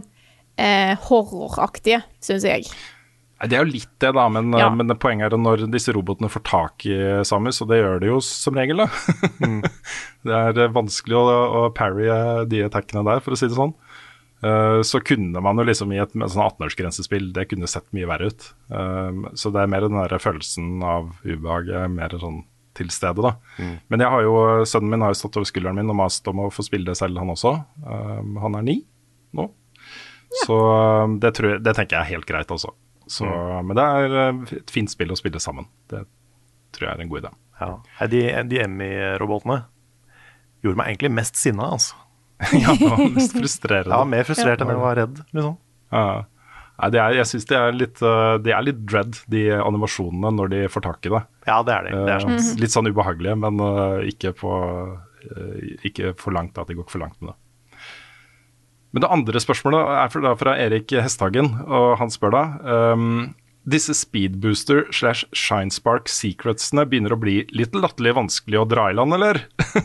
eh, 0.57 0.95
horroraktige, 1.07 2.01
syns 2.25 2.43
jeg. 2.47 2.65
Det 3.39 3.55
er 3.55 3.61
jo 3.63 3.69
litt 3.71 3.91
det, 4.03 4.09
da, 4.17 4.25
men, 4.33 4.49
Ja. 4.57 4.65
eh, 4.67 4.75
men 4.75 4.89
det 4.89 4.97
poenget 4.99 5.29
er 5.29 5.35
at 5.37 5.39
når 5.43 5.67
disse 5.71 5.93
robotene 5.95 6.27
får 6.29 6.43
tak 6.49 6.85
i 6.89 6.97
Samus, 7.23 7.61
og 7.63 7.69
det 7.69 7.77
gjør 7.79 8.01
de 8.01 8.09
jo 8.09 8.17
som 8.25 8.57
regel, 8.57 8.81
da 8.81 8.87
Det 10.25 10.33
er 10.35 10.57
eh, 10.65 10.73
vanskelig 10.75 11.15
å, 11.15 11.25
å 11.61 11.61
parry 11.75 12.09
eh, 12.11 12.41
de 12.51 12.63
attackene 12.65 13.05
der, 13.07 13.21
for 13.23 13.33
å 13.35 13.39
si 13.39 13.47
det 13.47 13.55
sånn. 13.55 13.71
Eh, 14.41 14.81
så 14.81 15.01
kunne 15.03 15.41
man 15.43 15.59
jo 15.59 15.65
liksom 15.67 15.91
i 15.91 15.99
et 15.99 16.13
sånn 16.15 16.45
18-årsgrensespill, 16.45 17.31
det 17.35 17.49
kunne 17.51 17.67
sett 17.69 17.87
mye 17.95 18.07
verre 18.09 18.31
ut. 18.31 18.47
Eh, 18.71 19.25
så 19.39 19.51
det 19.53 19.63
er 19.63 19.71
mer 19.71 19.87
den 19.87 19.99
der 19.99 20.15
følelsen 20.21 20.79
av 20.85 21.11
ubehaget, 21.25 21.89
mer 21.91 22.15
sånn 22.21 22.43
til 22.79 22.91
stede, 22.93 23.23
da. 23.25 23.33
Men 23.91 24.03
jeg 24.03 24.13
har 24.13 24.23
jo, 24.23 24.35
sønnen 24.69 24.93
min 24.93 25.03
har 25.03 25.11
jo 25.11 25.19
stått 25.19 25.39
over 25.39 25.49
skulderen 25.49 25.79
min 25.79 25.91
og 25.91 25.97
mast 25.99 26.27
om 26.31 26.45
å 26.45 26.51
få 26.53 26.63
spille 26.63 26.87
det 26.87 26.99
selv, 26.99 27.19
han 27.19 27.33
også. 27.33 27.55
Eh, 27.83 28.21
han 28.45 28.59
er 28.59 28.67
ni 28.67 28.77
nå. 29.35 29.49
Så 30.45 30.59
eh, 30.75 31.17
det, 31.25 31.33
tror 31.35 31.55
jeg, 31.55 31.63
det 31.65 31.75
tenker 31.75 31.97
jeg 31.97 32.05
er 32.05 32.13
helt 32.15 32.29
greit, 32.29 32.53
altså. 32.53 32.75
Mm. 33.09 33.65
Men 33.65 33.77
det 33.79 33.83
er 33.83 34.17
et 34.59 34.71
fint 34.71 34.91
spill 34.91 35.11
å 35.11 35.17
spille 35.17 35.41
sammen. 35.41 35.65
Det 35.89 36.03
tror 36.77 36.85
jeg 36.85 36.93
er 36.93 37.03
en 37.03 37.09
god 37.11 37.23
idé. 37.23 37.31
Ja. 37.59 37.71
De, 38.11 38.21
de 38.51 38.59
Emmy-robotene 38.61 39.63
gjorde 40.63 40.79
meg 40.79 40.91
egentlig 40.91 41.11
mest 41.17 41.39
sinna, 41.39 41.71
altså. 41.75 41.97
ja, 42.63 42.73
det 42.79 42.89
var 42.89 43.01
mest 43.13 43.35
frustrerende. 43.35 43.95
Ja, 43.95 44.03
mer 44.07 44.27
frustrert 44.27 44.61
enn 44.63 44.71
jeg 44.71 44.81
var 44.81 44.99
redd, 44.99 45.23
liksom. 45.35 45.57
Ja. 45.91 46.03
Nei, 46.79 46.87
det 46.95 46.99
er, 47.03 47.15
jeg 47.17 47.27
syns 47.27 47.47
det 47.49 47.57
er 47.57 47.73
litt 47.75 48.01
eh, 48.05 48.35
Det 48.39 48.53
er 48.55 48.63
litt 48.63 48.77
dread, 48.87 49.17
de 49.27 49.41
animasjonene, 49.57 50.31
når 50.37 50.51
de 50.53 50.61
får 50.71 50.85
tak 50.85 51.09
i 51.09 51.11
det. 51.11 51.21
Ja, 51.49 51.59
det 51.67 51.75
er 51.75 51.89
de. 51.89 51.97
Det 52.07 52.13
er 52.13 52.23
sånn. 52.23 52.39
Litt 52.61 52.75
sånn 52.75 52.87
ubehagelige, 52.87 53.35
men 53.41 53.59
eh, 53.65 54.07
ikke, 54.13 54.31
på, 54.39 54.53
ikke 55.89 56.13
for 56.21 56.35
langt. 56.35 56.55
At 56.55 56.71
de 56.71 56.77
går 56.77 56.87
ikke 56.87 56.95
for 56.95 57.03
langt 57.03 57.19
med 57.19 57.33
det. 57.33 57.37
Men 58.95 59.03
det 59.03 59.11
andre 59.13 59.41
spørsmålet 59.43 59.91
er 60.01 60.37
fra, 60.39 60.55
Erik 60.57 60.95
Hesthagen, 60.97 61.51
og 61.67 61.99
han 61.99 62.09
spør 62.09 62.33
da 62.33 62.43
ehm, 62.73 63.11
disse 63.69 63.93
speedbooster 63.97 64.85
slash 64.95 65.27
shinespark 65.35 66.09
secretsene 66.11 66.85
begynner 66.89 67.15
å 67.15 67.19
bli 67.19 67.41
litt 67.55 67.75
latterlig 67.77 68.15
vanskelig 68.17 68.61
å 68.61 68.67
dra 68.69 68.89
i 68.91 68.97
land, 68.97 69.15
eller? 69.17 69.41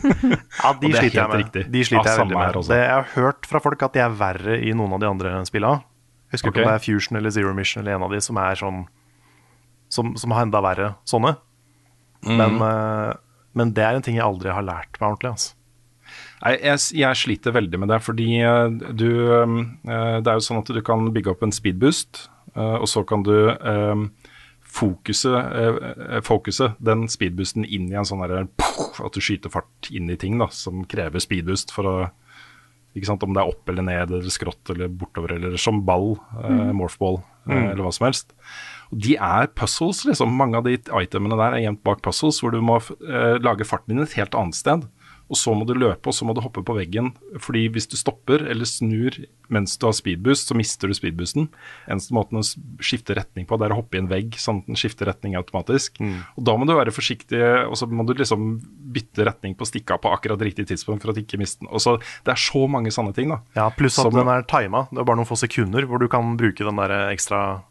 Ja, 0.63 0.71
de 0.81 0.89
er 0.89 1.01
sliter 1.01 1.19
jeg 1.19 1.29
med. 1.29 1.41
riktig. 1.43 1.65
De 1.73 1.83
sliter 1.85 2.09
jeg 2.11 2.21
veldig 2.23 2.37
her 2.39 2.47
med. 2.47 2.59
også. 2.61 2.73
Det, 2.73 2.79
jeg 2.81 2.95
har 2.95 3.09
hørt 3.15 3.49
fra 3.49 3.61
folk 3.63 3.85
at 3.85 3.97
de 3.97 4.03
er 4.05 4.15
verre 4.19 4.59
i 4.61 4.73
noen 4.77 4.95
av 4.97 5.03
de 5.03 5.09
andre 5.09 5.33
spillene. 5.49 5.83
Husker 6.33 6.51
okay. 6.51 6.61
ikke 6.61 6.65
om 6.65 6.71
det 6.71 6.77
er 6.79 6.85
Fusion 6.85 7.19
eller 7.19 7.33
Zero 7.35 7.53
Mission 7.55 7.83
eller 7.83 7.99
en 7.99 8.07
av 8.07 8.15
de 8.15 8.21
som 8.23 8.39
er 8.41 8.57
sånn 8.59 8.85
Som, 9.93 10.15
som 10.17 10.33
har 10.33 10.47
enda 10.47 10.59
verre 10.65 10.95
sånne. 11.07 11.35
Mm. 12.25 12.39
Men, 12.39 12.55
eh, 12.65 13.11
men 13.55 13.75
det 13.77 13.83
er 13.85 13.95
en 13.99 14.03
ting 14.03 14.17
jeg 14.17 14.25
aldri 14.25 14.49
har 14.51 14.65
lært 14.65 14.97
meg 14.97 15.11
ordentlig. 15.11 15.35
Altså. 15.35 15.53
Nei, 16.41 16.55
jeg, 16.59 16.81
jeg 16.99 17.19
sliter 17.21 17.55
veldig 17.55 17.81
med 17.81 17.93
det, 17.93 17.99
fordi 18.03 18.29
eh, 18.41 18.65
du 18.97 19.09
eh, 19.37 19.53
Det 19.85 20.31
er 20.31 20.39
jo 20.39 20.45
sånn 20.47 20.63
at 20.63 20.71
du 20.73 20.81
kan 20.85 21.05
bygge 21.13 21.35
opp 21.35 21.45
en 21.45 21.53
speedboost, 21.55 22.25
og 22.55 22.87
så 22.87 23.03
kan 23.07 23.23
du 23.25 23.35
fokuset, 24.75 25.31
fokuse, 25.31 25.31
eh, 26.09 26.21
fokuse 26.21 26.73
den 26.83 27.07
speedboosten 27.11 27.65
inn 27.65 27.89
i 27.91 27.97
en 27.97 28.07
sånn 28.07 28.23
derre 28.23 28.47
At 29.05 29.15
du 29.15 29.21
skyter 29.23 29.51
fart 29.53 29.89
inn 29.91 30.09
i 30.09 30.19
ting 30.19 30.37
da, 30.41 30.49
som 30.51 30.85
krever 30.89 31.23
speedboost 31.23 31.73
for 31.75 31.89
å 31.89 31.95
ikke 32.95 33.09
sant, 33.09 33.23
Om 33.23 33.35
det 33.35 33.43
er 33.43 33.51
opp 33.51 33.69
eller 33.71 33.83
ned 33.83 34.11
eller 34.11 34.31
skrått 34.31 34.71
eller 34.71 34.87
bortover 34.87 35.35
eller 35.35 35.57
som 35.59 35.81
ball, 35.83 36.13
eh, 36.43 36.71
morphball 36.71 37.19
mm. 37.43 37.71
eller 37.73 37.83
hva 37.83 37.91
som 37.91 38.07
helst. 38.07 38.31
Og 38.87 39.01
De 39.03 39.17
er 39.19 39.49
puzzles, 39.51 40.05
liksom. 40.07 40.31
Mange 40.31 40.61
av 40.61 40.63
de 40.63 40.77
itemene 40.77 41.35
der 41.35 41.57
er 41.57 41.65
gjemt 41.65 41.83
bak 41.83 41.99
puzzles, 42.05 42.39
hvor 42.39 42.55
du 42.55 42.61
må 42.63 42.77
eh, 42.79 43.35
lage 43.43 43.67
farten 43.67 43.91
din 43.97 44.05
et 44.05 44.15
helt 44.15 44.37
annet 44.39 44.55
sted. 44.55 44.87
Og 45.25 45.37
så 45.39 45.53
må 45.57 45.65
du 45.65 45.73
løpe, 45.73 46.05
og 46.05 46.13
så 46.13 46.25
må 46.27 46.35
du 46.37 46.41
hoppe 46.45 46.61
på 46.61 46.75
veggen. 46.77 47.07
Fordi 47.41 47.63
hvis 47.73 47.87
du 47.89 47.95
stopper 47.97 48.43
eller 48.45 48.67
snur 48.69 49.15
mens 49.49 49.75
du 49.77 49.85
har 49.87 49.93
speedboost, 49.93 50.49
så 50.49 50.55
mister 50.57 50.89
du 50.89 50.93
speedboosten. 50.97 51.47
Eneste 51.89 52.13
måten 52.17 52.39
å 52.39 52.43
skifte 52.81 53.13
retning 53.17 53.45
på, 53.49 53.57
det 53.61 53.67
er 53.67 53.73
å 53.75 53.79
hoppe 53.79 53.97
i 53.97 54.01
en 54.01 54.09
vegg, 54.09 54.37
sånn 54.41 54.61
at 54.63 54.69
den 54.69 54.77
skifter 54.79 55.09
retning 55.09 55.35
automatisk. 55.37 55.97
Og 56.01 56.45
da 56.45 56.55
må 56.57 56.65
du 56.69 56.73
være 56.77 56.93
forsiktig, 56.93 57.41
og 57.69 57.73
så 57.77 57.85
må 57.89 58.05
du 58.05 58.13
liksom 58.17 58.47
bytte 58.95 59.25
retning 59.27 59.53
på 59.57 59.65
stikka 59.69 59.97
på 60.01 60.13
akkurat 60.13 60.41
riktig 60.45 60.67
tidspunkt 60.69 61.05
for 61.05 61.13
at 61.13 61.21
ikke 61.21 61.37
miste 61.41 61.61
den. 61.61 61.69
Og 61.73 61.81
så, 61.81 61.97
det 62.25 62.33
er 62.33 62.41
så 62.41 62.65
mange 62.69 62.93
sånne 62.93 63.13
ting, 63.17 63.29
da. 63.33 63.41
Ja, 63.57 63.69
Pluss 63.69 63.97
at 63.99 64.09
Som- 64.09 64.17
den 64.17 64.27
er 64.29 64.45
tima. 64.49 64.87
Det 64.91 64.99
er 65.01 65.09
bare 65.09 65.17
noen 65.21 65.29
få 65.29 65.37
sekunder 65.37 65.85
hvor 65.85 65.99
du 66.01 66.07
kan 66.07 66.37
bruke 66.37 66.65
den 66.65 66.75
der 66.81 67.09
ekstra 67.13 67.63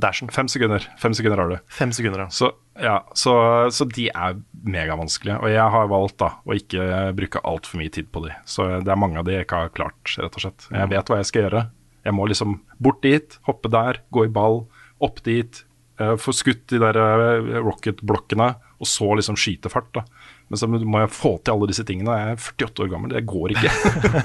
dashen. 0.00 0.30
Fem 0.34 0.48
sekunder. 0.50 0.84
Fem 1.02 1.14
sekunder 1.16 1.42
har 1.42 1.52
du. 1.52 1.58
Fem 1.74 1.92
sekunder, 1.96 2.24
ja. 2.26 2.28
Så, 2.34 2.50
ja, 2.80 2.96
så, 3.18 3.34
så 3.74 3.86
de 3.90 4.08
er 4.12 4.38
megavanskelige. 4.64 5.38
Og 5.42 5.50
jeg 5.52 5.74
har 5.74 5.88
valgt 5.90 6.18
da 6.22 6.30
å 6.46 6.54
ikke 6.56 6.86
bruke 7.18 7.42
altfor 7.48 7.80
mye 7.82 7.92
tid 7.94 8.10
på 8.14 8.22
de. 8.26 8.34
Så 8.48 8.68
det 8.84 8.92
er 8.94 9.00
mange 9.00 9.18
av 9.20 9.26
de 9.28 9.34
jeg 9.36 9.46
ikke 9.48 9.62
har 9.64 9.72
klart, 9.74 10.14
rett 10.18 10.38
og 10.38 10.44
slett. 10.44 10.68
Jeg 10.74 10.90
vet 10.94 11.10
hva 11.12 11.20
jeg 11.22 11.30
skal 11.30 11.46
gjøre. 11.46 11.64
Jeg 12.08 12.14
må 12.16 12.26
liksom 12.30 12.60
bort 12.80 13.02
dit, 13.04 13.38
hoppe 13.48 13.68
der, 13.74 13.98
gå 14.14 14.24
i 14.28 14.32
ball, 14.32 14.62
opp 15.04 15.18
dit, 15.26 15.62
eh, 16.00 16.14
få 16.16 16.32
skutt 16.32 16.64
de 16.72 16.78
der 16.80 16.96
eh, 17.02 17.58
rocket-blokkene, 17.66 18.52
og 18.78 18.86
så 18.86 19.08
liksom 19.18 19.36
skyte 19.36 19.70
fart. 19.72 19.90
da. 19.98 20.04
Men 20.48 20.60
så 20.62 20.68
må 20.70 21.02
jeg 21.02 21.10
få 21.12 21.34
til 21.44 21.52
alle 21.56 21.66
disse 21.68 21.84
tingene. 21.84 22.14
Jeg 22.16 22.36
er 22.36 22.44
48 22.46 22.84
år 22.86 22.92
gammel, 22.94 23.12
det 23.12 23.24
går 23.28 23.56
ikke. 23.56 23.72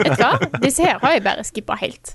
Vet 0.06 0.14
du 0.14 0.22
hva? 0.24 0.36
Disse 0.64 0.86
her 0.86 1.02
har 1.02 1.18
jeg 1.18 1.26
bare 1.26 1.44
skippa 1.50 1.76
helt. 1.82 2.14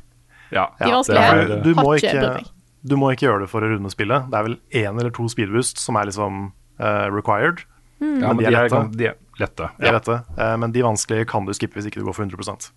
ja, 0.54 0.68
De 0.78 0.86
det 0.86 0.94
vanskelige 0.94 1.42
er- 1.42 1.64
Du 1.66 1.74
må, 1.76 1.90
ikke. 1.98 2.46
Du 2.82 2.94
må 2.98 3.10
ikke 3.12 3.26
gjøre 3.26 3.44
det 3.44 3.50
for 3.52 3.64
å 3.64 3.70
runde 3.72 3.90
spillet. 3.92 4.28
Det 4.30 4.38
er 4.38 4.46
vel 4.46 4.58
én 4.80 5.00
eller 5.00 5.10
to 5.14 5.26
speedboost 5.30 5.80
som 5.82 5.98
er 5.98 6.10
liksom 6.10 6.50
uh, 6.80 7.06
required. 7.12 7.64
ja, 7.98 8.32
men 8.32 8.38
de 8.38 8.46
er, 8.46 8.54
lette. 8.54 8.82
de 8.94 9.08
er 9.10 9.16
lette. 9.40 9.70
De 9.78 9.88
er 9.90 9.98
Ja. 9.98 10.18
Eh, 10.38 10.56
men 10.62 10.72
de 10.72 10.84
vanskelige 10.86 11.26
kan 11.26 11.46
du 11.46 11.52
skippe 11.54 11.78
hvis 11.78 11.88
ikke 11.90 12.00
du 12.00 12.06
går 12.06 12.14
for 12.14 12.26
100% 12.26 12.70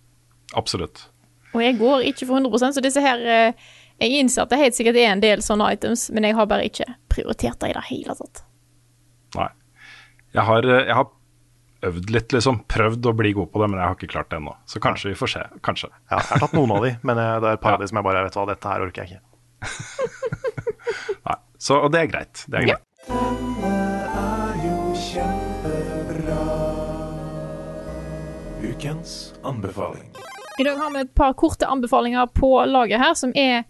absolutt. 0.58 1.06
Og 1.52 1.62
jeg 1.62 1.78
går 1.78 2.04
ikke 2.10 2.26
for 2.26 2.40
100% 2.40 2.74
så 2.74 2.82
disse 2.82 3.00
her 3.00 3.22
uh, 3.22 3.70
Jeg 4.00 4.18
innser 4.18 4.42
at 4.42 4.50
det 4.50 4.58
helt 4.58 4.74
sikkert 4.74 4.98
er 4.98 5.12
en 5.12 5.22
del 5.22 5.42
sånne 5.44 5.68
items, 5.76 6.08
men 6.10 6.24
jeg 6.26 6.34
har 6.34 6.48
bare 6.50 6.66
ikke 6.66 6.86
prioritert 7.12 7.60
det 7.60 7.70
i 7.70 7.76
det 7.76 7.84
hele 7.90 8.16
tatt. 8.18 8.42
Nei. 9.36 9.50
Jeg 10.32 10.46
har, 10.48 10.66
jeg 10.66 10.96
har 10.96 11.10
øvd 11.86 12.10
litt, 12.14 12.32
liksom. 12.34 12.62
Prøvd 12.72 13.06
å 13.06 13.12
bli 13.14 13.34
god 13.36 13.52
på 13.52 13.62
det, 13.62 13.68
men 13.70 13.78
jeg 13.78 13.86
har 13.86 13.98
ikke 13.98 14.10
klart 14.14 14.30
det 14.32 14.40
ennå. 14.40 14.54
Så 14.66 14.80
kanskje 14.82 15.12
vi 15.12 15.18
får 15.18 15.32
se. 15.34 15.42
Kanskje. 15.66 15.90
Ja, 16.10 16.18
jeg 16.18 16.30
har 16.32 16.42
tatt 16.46 16.56
noen 16.56 16.72
av 16.74 16.86
de, 16.86 16.94
men 17.02 17.20
det 17.20 17.28
er 17.28 17.46
et 17.52 17.62
par 17.62 17.74
av 17.76 17.84
de 17.84 17.90
som 17.90 18.00
jeg 18.00 18.08
bare 18.08 18.24
vet 18.26 18.38
hva, 18.38 18.48
dette 18.50 18.72
her 18.72 18.86
orker 18.86 19.04
jeg 19.04 19.12
ikke. 19.12 19.31
Nei. 21.26 21.38
Så, 21.62 21.78
og 21.78 21.92
det 21.94 22.00
er 22.04 22.10
greit. 22.12 22.44
Det 22.48 22.58
er 22.62 22.66
Ja. 22.66 22.76
greit. 22.76 22.88
Ukens 28.62 29.34
anbefaling. 29.42 30.10
I 30.58 30.64
dag 30.64 30.76
har 30.76 30.90
vi 30.94 31.00
et 31.00 31.14
par 31.14 31.32
korte 31.34 31.66
anbefalinger 31.66 32.26
på 32.36 32.50
laget 32.68 33.00
her, 33.00 33.14
som 33.18 33.32
er 33.34 33.64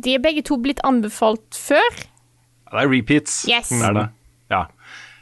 De 0.00 0.14
er 0.16 0.22
begge 0.22 0.42
to 0.46 0.56
blitt 0.56 0.80
anbefalt 0.86 1.56
før. 1.56 1.96
Ja, 2.70 2.78
Det 2.78 2.84
er 2.84 2.90
repeats. 2.92 3.34
Yes. 3.48 3.68
Det 3.68 3.82
er 3.84 3.96
det. 3.96 4.06
Ja. 4.50 4.60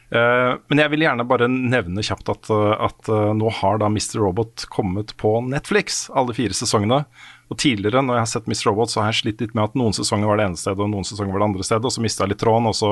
Uh, 0.09 0.59
men 0.71 0.79
jeg 0.79 0.91
vil 0.93 1.03
gjerne 1.05 1.25
bare 1.29 1.49
nevne 1.51 2.05
kjapt 2.05 2.31
at, 2.33 2.49
eh, 2.53 2.75
at 2.87 3.09
uh, 3.13 3.33
nå 3.37 3.51
har 3.59 3.81
da 3.83 3.89
Mr. 3.93 4.21
Robot 4.23 4.65
kommet 4.73 5.13
på 5.21 5.35
Netflix, 5.45 6.07
alle 6.15 6.33
fire 6.37 6.55
sesongene. 6.57 7.03
Og 7.49 7.57
tidligere 7.57 8.03
når 8.05 8.19
jeg 8.19 8.25
har 8.27 8.31
sett 8.35 8.49
Miss 8.51 8.65
Robot, 8.67 8.91
så 8.93 9.01
har 9.01 9.13
jeg 9.13 9.23
slitt 9.23 9.41
litt 9.41 9.55
med 9.57 9.71
at 9.71 9.77
noen 9.81 9.95
sesonger 9.97 10.29
var 10.29 10.37
det 10.37 10.49
ene 10.51 10.59
stedet, 10.61 10.83
og 10.85 10.91
noen 10.93 11.07
sesonger 11.09 11.33
var 11.33 11.41
det 11.41 11.47
andre 11.49 11.65
stedet, 11.65 11.85
og 11.89 11.95
så 11.95 12.03
mista 12.05 12.25
jeg 12.27 12.35
litt 12.35 12.43
tråden, 12.43 12.69
og 12.69 12.77
så 12.77 12.91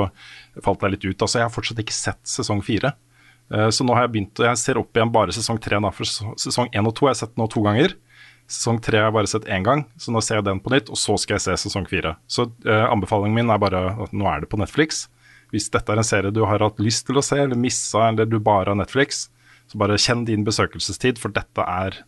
falt 0.64 0.86
jeg 0.86 0.94
litt 0.94 1.04
ut. 1.04 1.24
Altså, 1.26 1.38
jeg 1.42 1.44
har 1.48 1.52
fortsatt 1.52 1.82
ikke 1.84 1.96
sett 1.96 2.22
sesong 2.30 2.62
fire. 2.64 2.94
Eh, 3.52 3.68
Så 3.68 3.84
nå 3.84 3.92
har 3.94 4.06
jeg 4.06 4.14
begynt, 4.16 4.40
og 4.40 4.48
jeg 4.48 4.56
ser 4.62 4.80
opp 4.80 4.96
igjen 4.96 5.12
bare 5.12 5.34
sesong 5.36 5.60
tre. 5.60 5.76
For 5.92 6.08
sesong 6.40 6.72
én 6.72 6.88
og 6.88 6.94
to 6.96 7.06
har 7.06 7.12
jeg 7.14 7.20
sett 7.26 7.36
nå 7.36 7.48
to 7.52 7.62
ganger. 7.68 7.94
Sesong 8.48 8.80
tre 8.80 8.98
har 9.02 9.10
jeg 9.10 9.16
bare 9.18 9.26
sett 9.34 9.44
én 9.50 9.62
gang, 9.66 9.84
så 9.98 10.14
nå 10.14 10.22
ser 10.24 10.40
jeg 10.40 10.46
den 10.48 10.60
på 10.64 10.72
nytt, 10.72 10.88
og 10.88 10.96
så 10.96 11.18
skal 11.20 11.36
jeg 11.36 11.44
se 11.50 11.58
sesong 11.68 11.84
fire. 11.90 12.16
Så 12.26 12.48
eh, 12.64 12.86
anbefalingen 12.88 13.34
min 13.36 13.50
er 13.52 13.60
bare 13.60 13.84
at 14.06 14.12
nå 14.16 14.24
er 14.30 14.40
det 14.40 14.48
på 14.48 14.58
Netflix. 14.62 15.04
Hvis 15.52 15.68
dette 15.70 15.92
er 15.92 16.00
en 16.00 16.06
serie 16.06 16.32
du 16.34 16.44
har 16.46 16.64
hatt 16.64 16.80
lyst 16.80 17.06
til 17.06 17.18
å 17.20 17.22
se, 17.22 17.36
eller 17.44 17.58
missa, 17.60 18.08
eller 18.08 18.24
du 18.24 18.38
bare 18.40 18.72
har 18.72 18.78
Netflix, 18.80 19.26
så 19.68 19.78
bare 19.78 19.98
kjenn 20.00 20.24
din 20.24 20.46
besøkelsestid, 20.46 21.18
for 21.20 21.28
dette 21.34 21.60
er 21.60 22.00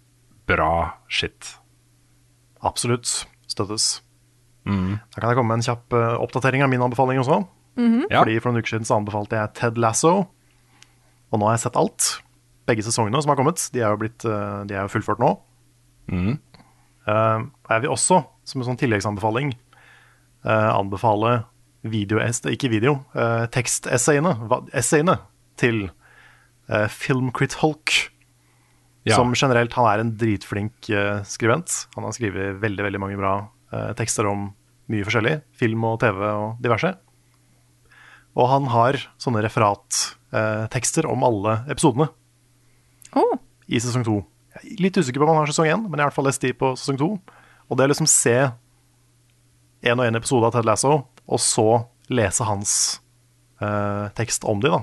bra 0.49 0.95
shit. 1.13 1.58
Absolutt. 2.67 3.27
Støttes. 3.49 4.01
Mm. 4.69 4.99
Da 5.15 5.21
kan 5.21 5.31
jeg 5.31 5.39
komme 5.39 5.55
med 5.55 5.63
en 5.63 5.69
kjapp 5.69 5.95
uh, 5.97 6.17
oppdatering 6.23 6.65
av 6.65 6.73
min 6.73 6.83
anbefaling 6.85 7.23
også. 7.23 7.43
Ja. 7.79 8.23
Fordi 8.25 8.41
For 8.43 8.51
noen 8.51 8.65
uker 8.65 8.75
siden 8.75 8.89
så 8.89 8.97
anbefalte 8.99 9.39
jeg 9.39 9.55
Ted 9.55 9.79
Lasso, 9.79 10.15
og 11.29 11.39
nå 11.39 11.47
har 11.47 11.55
jeg 11.55 11.69
sett 11.69 11.79
alt. 11.79 12.09
Begge 12.69 12.85
sesongene 12.85 13.21
som 13.23 13.33
har 13.33 13.39
kommet. 13.39 13.63
De 13.73 13.81
er 13.81 13.93
jo, 13.93 14.01
blitt, 14.01 14.27
uh, 14.27 14.65
de 14.69 14.77
er 14.77 14.85
jo 14.85 14.93
fullført 14.93 15.23
nå. 15.23 15.31
Mm. 16.11 16.35
Uh, 17.09 17.47
jeg 17.71 17.85
vil 17.85 17.95
også, 17.95 18.21
som 18.49 18.61
en 18.61 18.69
sånn 18.69 18.81
tilleggsanbefaling, 18.81 19.55
eh, 20.45 20.71
anbefale 20.73 21.43
video, 21.83 22.21
ikke 22.21 22.71
video, 22.73 22.99
uh, 23.15 23.47
tekstessayene 23.53 24.35
essayene 24.77 25.19
til 25.61 25.89
uh, 26.69 26.89
Filmcrit 26.91 27.59
Hulk. 27.63 27.95
Ja. 29.09 29.17
Som 29.17 29.33
generelt, 29.37 29.73
han 29.79 29.89
er 29.89 30.03
en 30.03 30.15
dritflink 30.21 30.89
uh, 30.93 31.21
skribent. 31.25 31.87
Han 31.97 32.07
har 32.07 32.15
skrevet 32.17 32.59
veldig 32.63 32.85
veldig 32.87 33.01
mange 33.03 33.19
bra 33.21 33.35
uh, 33.73 33.93
tekster 33.99 34.29
om 34.29 34.51
mye 34.93 35.05
forskjellig. 35.07 35.39
Film 35.57 35.85
og 35.89 35.99
TV 36.03 36.23
og 36.29 36.63
diverse. 36.65 36.95
Og 38.39 38.49
han 38.53 38.69
har 38.73 39.01
sånne 39.21 39.43
referattekster 39.45 41.09
om 41.11 41.25
alle 41.27 41.61
episodene 41.73 42.09
Oh. 43.17 43.39
i 43.67 43.81
sesong 43.81 44.05
to. 44.05 44.19
Litt 44.79 44.99
usikker 45.01 45.21
på 45.21 45.25
om 45.25 45.33
han 45.33 45.41
har 45.43 45.51
sesong 45.51 45.69
én, 45.71 45.85
men 45.89 45.97
jeg 45.97 46.05
har 46.05 46.09
i 46.09 46.11
hvert 46.11 46.19
fall 46.19 46.29
lest 46.29 46.45
de 46.45 46.53
på 46.57 46.75
sesong 46.77 46.99
to. 47.01 47.09
Og 47.69 47.79
det 47.79 47.87
å 47.87 47.91
liksom 47.93 48.09
se 48.11 48.37
en 49.89 50.01
og 50.01 50.05
en 50.05 50.19
episode 50.19 50.49
av 50.49 50.53
Ted 50.55 50.69
Lasso, 50.69 50.95
og 51.29 51.41
så 51.43 51.67
lese 52.13 52.47
hans 52.49 52.73
eh, 53.63 54.07
tekst 54.19 54.45
om 54.49 54.61
de, 54.61 54.73
da. 54.73 54.83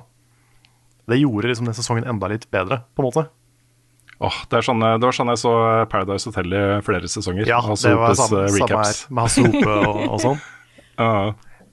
Det 1.09 1.19
gjorde 1.19 1.51
liksom 1.51 1.69
den 1.69 1.77
sesongen 1.77 2.07
enda 2.09 2.29
litt 2.31 2.47
bedre, 2.53 2.81
på 2.95 3.03
en 3.03 3.09
måte. 3.09 3.25
Åh, 4.23 4.35
det, 4.47 4.59
er 4.61 4.63
sånn, 4.63 4.79
det 4.79 5.03
var 5.03 5.15
sånn 5.15 5.31
jeg 5.33 5.41
så 5.41 5.53
Paradise 5.91 6.29
Hotel 6.29 6.53
i 6.55 6.63
flere 6.87 7.09
sesonger. 7.11 7.47
Ja, 7.49 7.57
Hasse 7.65 7.91
det 7.91 7.97
var 7.99 8.13
samme, 8.15 8.45
eh, 8.45 8.53
samme 8.55 8.83
her, 8.85 8.99
med 9.09 9.25
Hasse 9.25 9.43
Hope 9.43 9.73
og, 9.75 9.97
og 10.13 10.21
sånn. 10.23 10.37
Ja, 10.95 11.09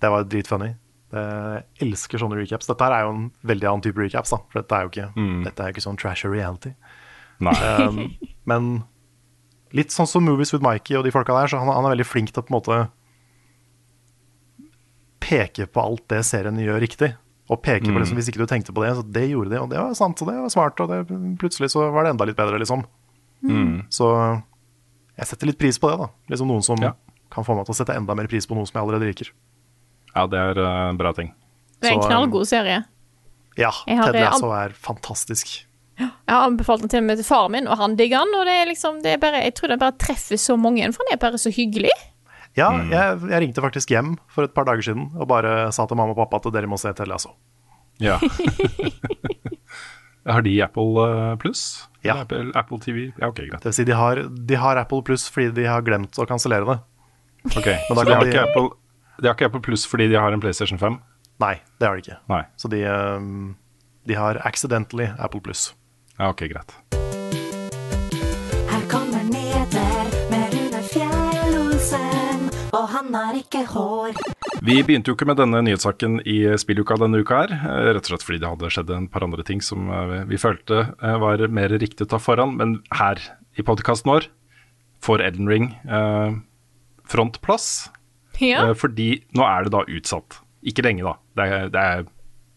Det 0.03 0.11
var 0.11 0.25
dritfunny. 0.27 0.73
Jeg 1.13 1.63
elsker 1.85 2.19
sånne 2.19 2.39
recaps. 2.41 2.67
Dette 2.67 2.89
er 2.89 3.05
jo 3.05 3.13
en 3.13 3.27
veldig 3.47 3.69
annen 3.69 3.85
type 3.85 4.01
recaps, 4.01 4.33
da. 4.33 4.41
For 4.51 4.63
dette 4.63 4.79
er 4.79 4.87
jo 4.87 4.91
ikke, 4.91 5.11
dette 5.45 5.63
er 5.63 5.69
jo 5.71 5.77
ikke 5.77 5.85
sånn 5.85 6.01
trashy 6.01 6.31
reality. 6.33 6.73
nei. 7.45 7.53
Um, 7.85 8.01
men 8.49 8.71
litt 9.77 9.93
sånn 9.95 10.09
som 10.09 10.25
Movies 10.27 10.53
with 10.55 10.65
Mikey 10.65 10.97
og 10.99 11.05
de 11.07 11.13
folka 11.15 11.37
der, 11.37 11.53
så 11.53 11.61
han, 11.61 11.71
han 11.71 11.87
er 11.87 11.95
veldig 11.95 12.09
flink 12.09 12.33
til 12.33 12.43
å 12.43 12.47
på 12.49 12.53
en 12.53 12.59
måte 12.59 12.81
peke 15.23 15.69
på 15.71 15.81
alt 15.85 16.05
det 16.11 16.23
serien 16.27 16.59
gjør 16.59 16.81
riktig. 16.83 17.13
Og 17.51 17.59
peke 17.63 17.91
på 17.91 17.99
liksom, 17.99 18.17
hvis 18.17 18.29
ikke 18.31 18.39
du 18.39 18.47
tenkte 18.47 18.73
på 18.73 18.85
det, 18.85 18.93
så 18.97 19.03
det 19.03 19.25
gjorde 19.31 19.51
de, 19.51 19.59
og 19.61 19.69
det 19.71 19.79
var 19.81 19.95
sant, 19.99 20.21
og 20.23 20.29
det 20.31 20.37
var 20.39 20.49
smart, 20.55 20.79
og 20.81 20.89
det, 20.89 21.01
plutselig 21.41 21.71
så 21.75 21.89
var 21.93 22.05
det 22.07 22.13
enda 22.15 22.25
litt 22.29 22.37
bedre, 22.39 22.59
liksom. 22.63 22.85
Så 23.91 24.09
jeg 25.19 25.27
setter 25.27 25.47
litt 25.51 25.59
pris 25.59 25.79
på 25.83 25.91
det, 25.91 25.99
da. 25.99 26.09
Liksom 26.31 26.49
noen 26.49 26.63
som 26.63 26.79
Ja. 26.81 26.93
kan 27.31 27.45
få 27.45 27.57
meg 27.57 27.67
til 27.67 27.75
å 27.75 27.77
sette 27.77 27.97
enda 27.97 28.15
mer 28.15 28.27
pris 28.31 28.47
på 28.47 28.55
noe 28.55 28.65
som 28.67 28.79
jeg 28.79 28.83
allerede 28.87 29.09
liker. 29.11 29.33
Ja, 30.15 30.27
det 30.27 30.39
er 30.39 30.59
eh, 30.63 30.89
en 30.91 30.97
bra 31.01 31.13
ting. 31.13 31.33
Det 31.81 31.91
er 31.91 31.95
en 31.97 32.03
um, 32.05 32.07
knallgod 32.09 32.47
serie. 32.47 32.85
Ja, 33.59 33.71
Ted 33.87 34.15
Lasso 34.15 34.51
er 34.55 34.71
fantastisk. 34.77 35.67
Jeg 35.99 36.09
har 36.29 36.47
anbefalt 36.47 36.81
den 36.81 36.89
til 36.89 37.03
og 37.03 37.05
med 37.11 37.17
til 37.21 37.27
faren 37.27 37.53
min, 37.53 37.67
og 37.69 37.77
han 37.79 37.97
digger 37.97 38.23
den. 38.25 38.35
Og 38.39 38.47
det 38.49 38.55
er 38.63 38.67
liksom, 38.71 39.03
det 39.03 39.13
er 39.17 39.19
bare, 39.23 39.43
jeg 39.45 39.55
tror 39.59 39.69
den 39.69 39.79
bare 39.83 39.97
treffer 40.01 40.37
så 40.41 40.57
mange, 40.57 40.87
for 40.93 41.05
den 41.05 41.17
er 41.17 41.21
bare 41.21 41.39
så 41.41 41.51
hyggelig. 41.53 41.91
Ja, 42.59 42.69
jeg, 42.85 43.23
jeg 43.31 43.41
ringte 43.47 43.63
faktisk 43.65 43.91
hjem 43.95 44.15
for 44.29 44.45
et 44.45 44.53
par 44.55 44.67
dager 44.69 44.85
siden 44.85 45.07
og 45.17 45.29
bare 45.31 45.71
sa 45.73 45.87
til 45.89 45.97
mamma 45.97 46.13
og 46.13 46.19
pappa 46.21 46.37
at 46.43 46.53
dere 46.53 46.69
må 46.69 46.77
se 46.81 46.93
Ted 46.93 47.09
altså 47.09 47.33
Ja. 48.03 48.19
Har 50.27 50.43
de 50.43 50.53
Apple 50.63 51.03
eh, 51.03 51.37
Pluss? 51.43 51.89
Ja. 52.07 52.21
Apple, 52.23 52.53
Apple 52.55 52.79
TV? 52.79 53.09
Ja, 53.19 53.29
ok, 53.33 53.41
greit. 53.49 53.59
Det 53.63 53.71
vil 53.73 53.75
si, 53.81 53.85
de 53.89 53.97
har, 53.99 54.21
de 54.53 54.59
har 54.59 54.79
Apple 54.79 55.03
Pluss 55.07 55.25
fordi 55.33 55.51
de 55.57 55.65
har 55.67 55.83
glemt 55.87 56.19
å 56.23 56.27
kansellere 56.31 56.67
det. 56.69 56.79
Ok, 57.57 57.67
da 57.67 57.97
Så 57.97 58.05
de 58.07 58.15
har, 58.15 58.23
de- 58.23 58.31
ikke 58.31 58.45
Apple, 58.45 58.69
de 59.19 59.27
har 59.31 59.35
ikke 59.35 59.49
Apple 59.51 59.65
Pluss 59.67 59.87
fordi 59.91 60.07
de 60.13 60.21
har 60.21 60.33
en 60.37 60.43
PlayStation 60.45 60.79
5? 60.79 61.01
Nei, 61.43 61.57
det 61.81 61.89
har 61.89 61.99
de 61.99 62.05
ikke. 62.05 62.21
Nei. 62.31 62.43
Så 62.61 62.71
de, 62.71 62.85
um, 62.87 63.57
de 64.07 64.15
har 64.19 64.39
accidentally 64.47 65.11
Apple 65.19 65.43
Pluss. 65.43 65.73
Ja, 66.21 66.31
ok, 66.31 66.47
greit. 66.55 66.77
Han 73.15 73.31
er 73.35 73.39
ikke 73.43 73.63
hår. 73.73 74.17
Vi 74.63 74.77
begynte 74.87 75.11
jo 75.11 75.17
ikke 75.17 75.27
med 75.29 75.39
denne 75.41 75.61
nyhetssaken 75.67 76.21
i 76.29 76.37
spilluka 76.61 76.97
denne 77.01 77.21
uka 77.23 77.43
her, 77.43 77.53
eh, 77.57 77.91
rett 77.97 78.05
og 78.07 78.13
slett 78.15 78.25
fordi 78.27 78.41
det 78.43 78.51
hadde 78.53 78.71
skjedd 78.73 78.93
en 78.95 79.09
par 79.13 79.25
andre 79.27 79.45
ting 79.47 79.61
som 79.65 79.89
eh, 79.91 80.23
vi 80.31 80.39
følte 80.41 80.83
eh, 81.03 81.17
var 81.23 81.43
mer 81.49 81.75
riktig 81.83 82.07
å 82.07 82.13
ta 82.15 82.21
foran. 82.23 82.57
Men 82.61 82.79
her 82.95 83.21
i 83.59 83.65
podkasten 83.67 84.13
vår 84.13 84.29
får 85.03 85.25
Elden 85.27 85.51
Ring 85.51 85.71
eh, 85.85 86.39
frontplass, 87.11 87.91
Ja. 88.41 88.69
eh, 88.71 88.75
fordi 88.79 89.23
nå 89.37 89.45
er 89.47 89.65
det 89.69 89.73
da 89.75 89.85
utsatt. 89.87 90.41
Ikke 90.63 90.85
lenge, 90.87 91.03
da. 91.03 91.17
Det 91.37 91.47
er, 91.53 91.69
det 91.75 91.81
er 91.83 92.05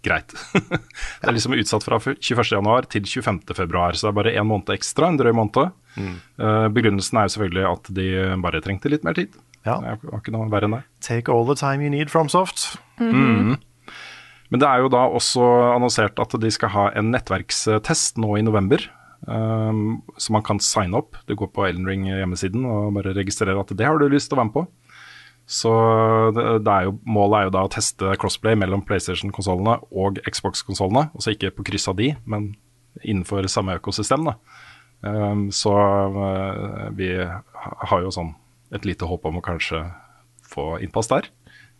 greit. 0.06 0.36
det 0.53 1.26
er 1.26 1.34
liksom 1.34 1.56
utsatt 1.58 1.84
fra 1.84 1.97
21.1 1.97 2.89
til 2.93 3.08
25.2, 3.10 3.95
så 3.97 4.06
det 4.06 4.12
er 4.12 4.18
bare 4.20 4.36
én 4.38 4.45
måned 4.45 4.70
ekstra, 4.76 5.10
en 5.10 5.18
drøy 5.18 5.34
måned. 5.34 5.74
Eh, 5.97 6.68
begrunnelsen 6.76 7.18
er 7.18 7.26
jo 7.26 7.34
selvfølgelig 7.34 7.66
at 7.72 7.89
de 7.97 8.06
bare 8.45 8.62
trengte 8.62 8.91
litt 8.93 9.03
mer 9.08 9.18
tid. 9.18 9.34
Ja. 9.66 9.80
Det 9.82 10.11
var 10.11 10.22
ikke 10.22 10.34
noe 10.36 10.49
verre 10.53 10.70
enn 10.70 10.78
det. 10.78 10.84
Take 11.03 11.34
all 11.34 11.47
the 11.47 11.57
time 11.57 11.82
you 11.84 11.91
need 11.93 12.11
from 12.13 12.30
Soft. 12.32 12.76
Men 14.53 14.61
det 14.61 14.68
er 14.70 14.84
jo 14.84 14.91
da 14.93 15.07
også 15.09 15.43
annonsert 15.74 16.20
at 16.22 16.36
de 16.39 16.51
skal 16.53 16.72
ha 16.76 16.86
en 16.95 17.09
nettverkstest 17.13 18.22
nå 18.22 18.38
i 18.38 18.45
november. 18.45 18.84
Um, 19.26 20.03
så 20.22 20.36
man 20.36 20.45
kan 20.45 20.61
signe 20.61 20.99
opp. 20.99 21.18
Du 21.26 21.34
går 21.38 21.49
på 21.53 21.66
Ellen 21.66 21.88
Ring 21.89 22.05
hjemmesiden 22.05 22.66
og 22.70 22.93
bare 22.99 23.16
registrerer 23.18 23.57
at 23.57 23.74
det 23.74 23.88
har 23.88 23.97
du 23.97 24.05
lyst 24.11 24.30
til 24.30 24.38
å 24.38 24.43
være 24.43 24.51
med 24.51 24.57
på. 24.59 24.66
Så 25.45 25.72
det, 26.34 26.45
det 26.66 26.74
er 26.74 26.88
jo, 26.88 26.95
målet 27.05 27.39
er 27.39 27.47
jo 27.47 27.55
da 27.57 27.66
å 27.66 27.74
teste 27.74 28.13
crossplay 28.22 28.57
mellom 28.57 28.86
PlayStation-konsollene 28.86 29.80
og 29.93 30.22
Xbox-konsollene. 30.26 31.09
Altså 31.13 31.36
ikke 31.36 31.53
på 31.57 31.66
kryss 31.70 31.89
av 31.89 31.97
de, 31.99 32.13
men 32.30 32.53
innenfor 33.03 33.45
samme 33.51 33.78
økosystem. 33.82 34.30
da. 34.30 34.38
Um, 35.05 35.47
så 35.53 35.74
uh, 35.74 36.89
vi 36.97 37.11
har 37.18 38.01
jo 38.01 38.13
sånn 38.13 38.34
et 38.76 38.86
lite 38.88 39.07
håp 39.09 39.26
om 39.30 39.39
å 39.39 39.43
kanskje 39.45 39.82
få 40.45 40.76
innpass 40.84 41.09
der 41.11 41.30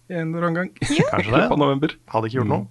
en 0.09 0.31
eller 0.35 0.45
annen 0.47 0.57
gang. 0.59 0.71
Kanskje 1.11 1.31
det. 1.33 1.45
på 1.49 1.55
november. 1.57 1.95
Hadde 2.13 2.27
ikke 2.29 2.37
gjort 2.43 2.49
noe. 2.51 2.65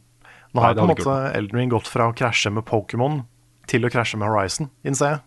Nå 0.54 0.62
har 0.62 0.76
på 0.78 0.84
en 0.84 0.90
måte 0.92 1.14
Elden 1.34 1.58
Ring 1.58 1.70
gått 1.72 1.88
fra 1.90 2.04
å 2.06 2.14
krasje 2.14 2.52
med 2.54 2.62
Pokémon 2.68 3.24
til 3.66 3.82
å 3.82 3.90
krasje 3.90 4.20
med 4.20 4.30
Horizon, 4.30 4.68
innser 4.86 5.16
jeg. 5.16 5.22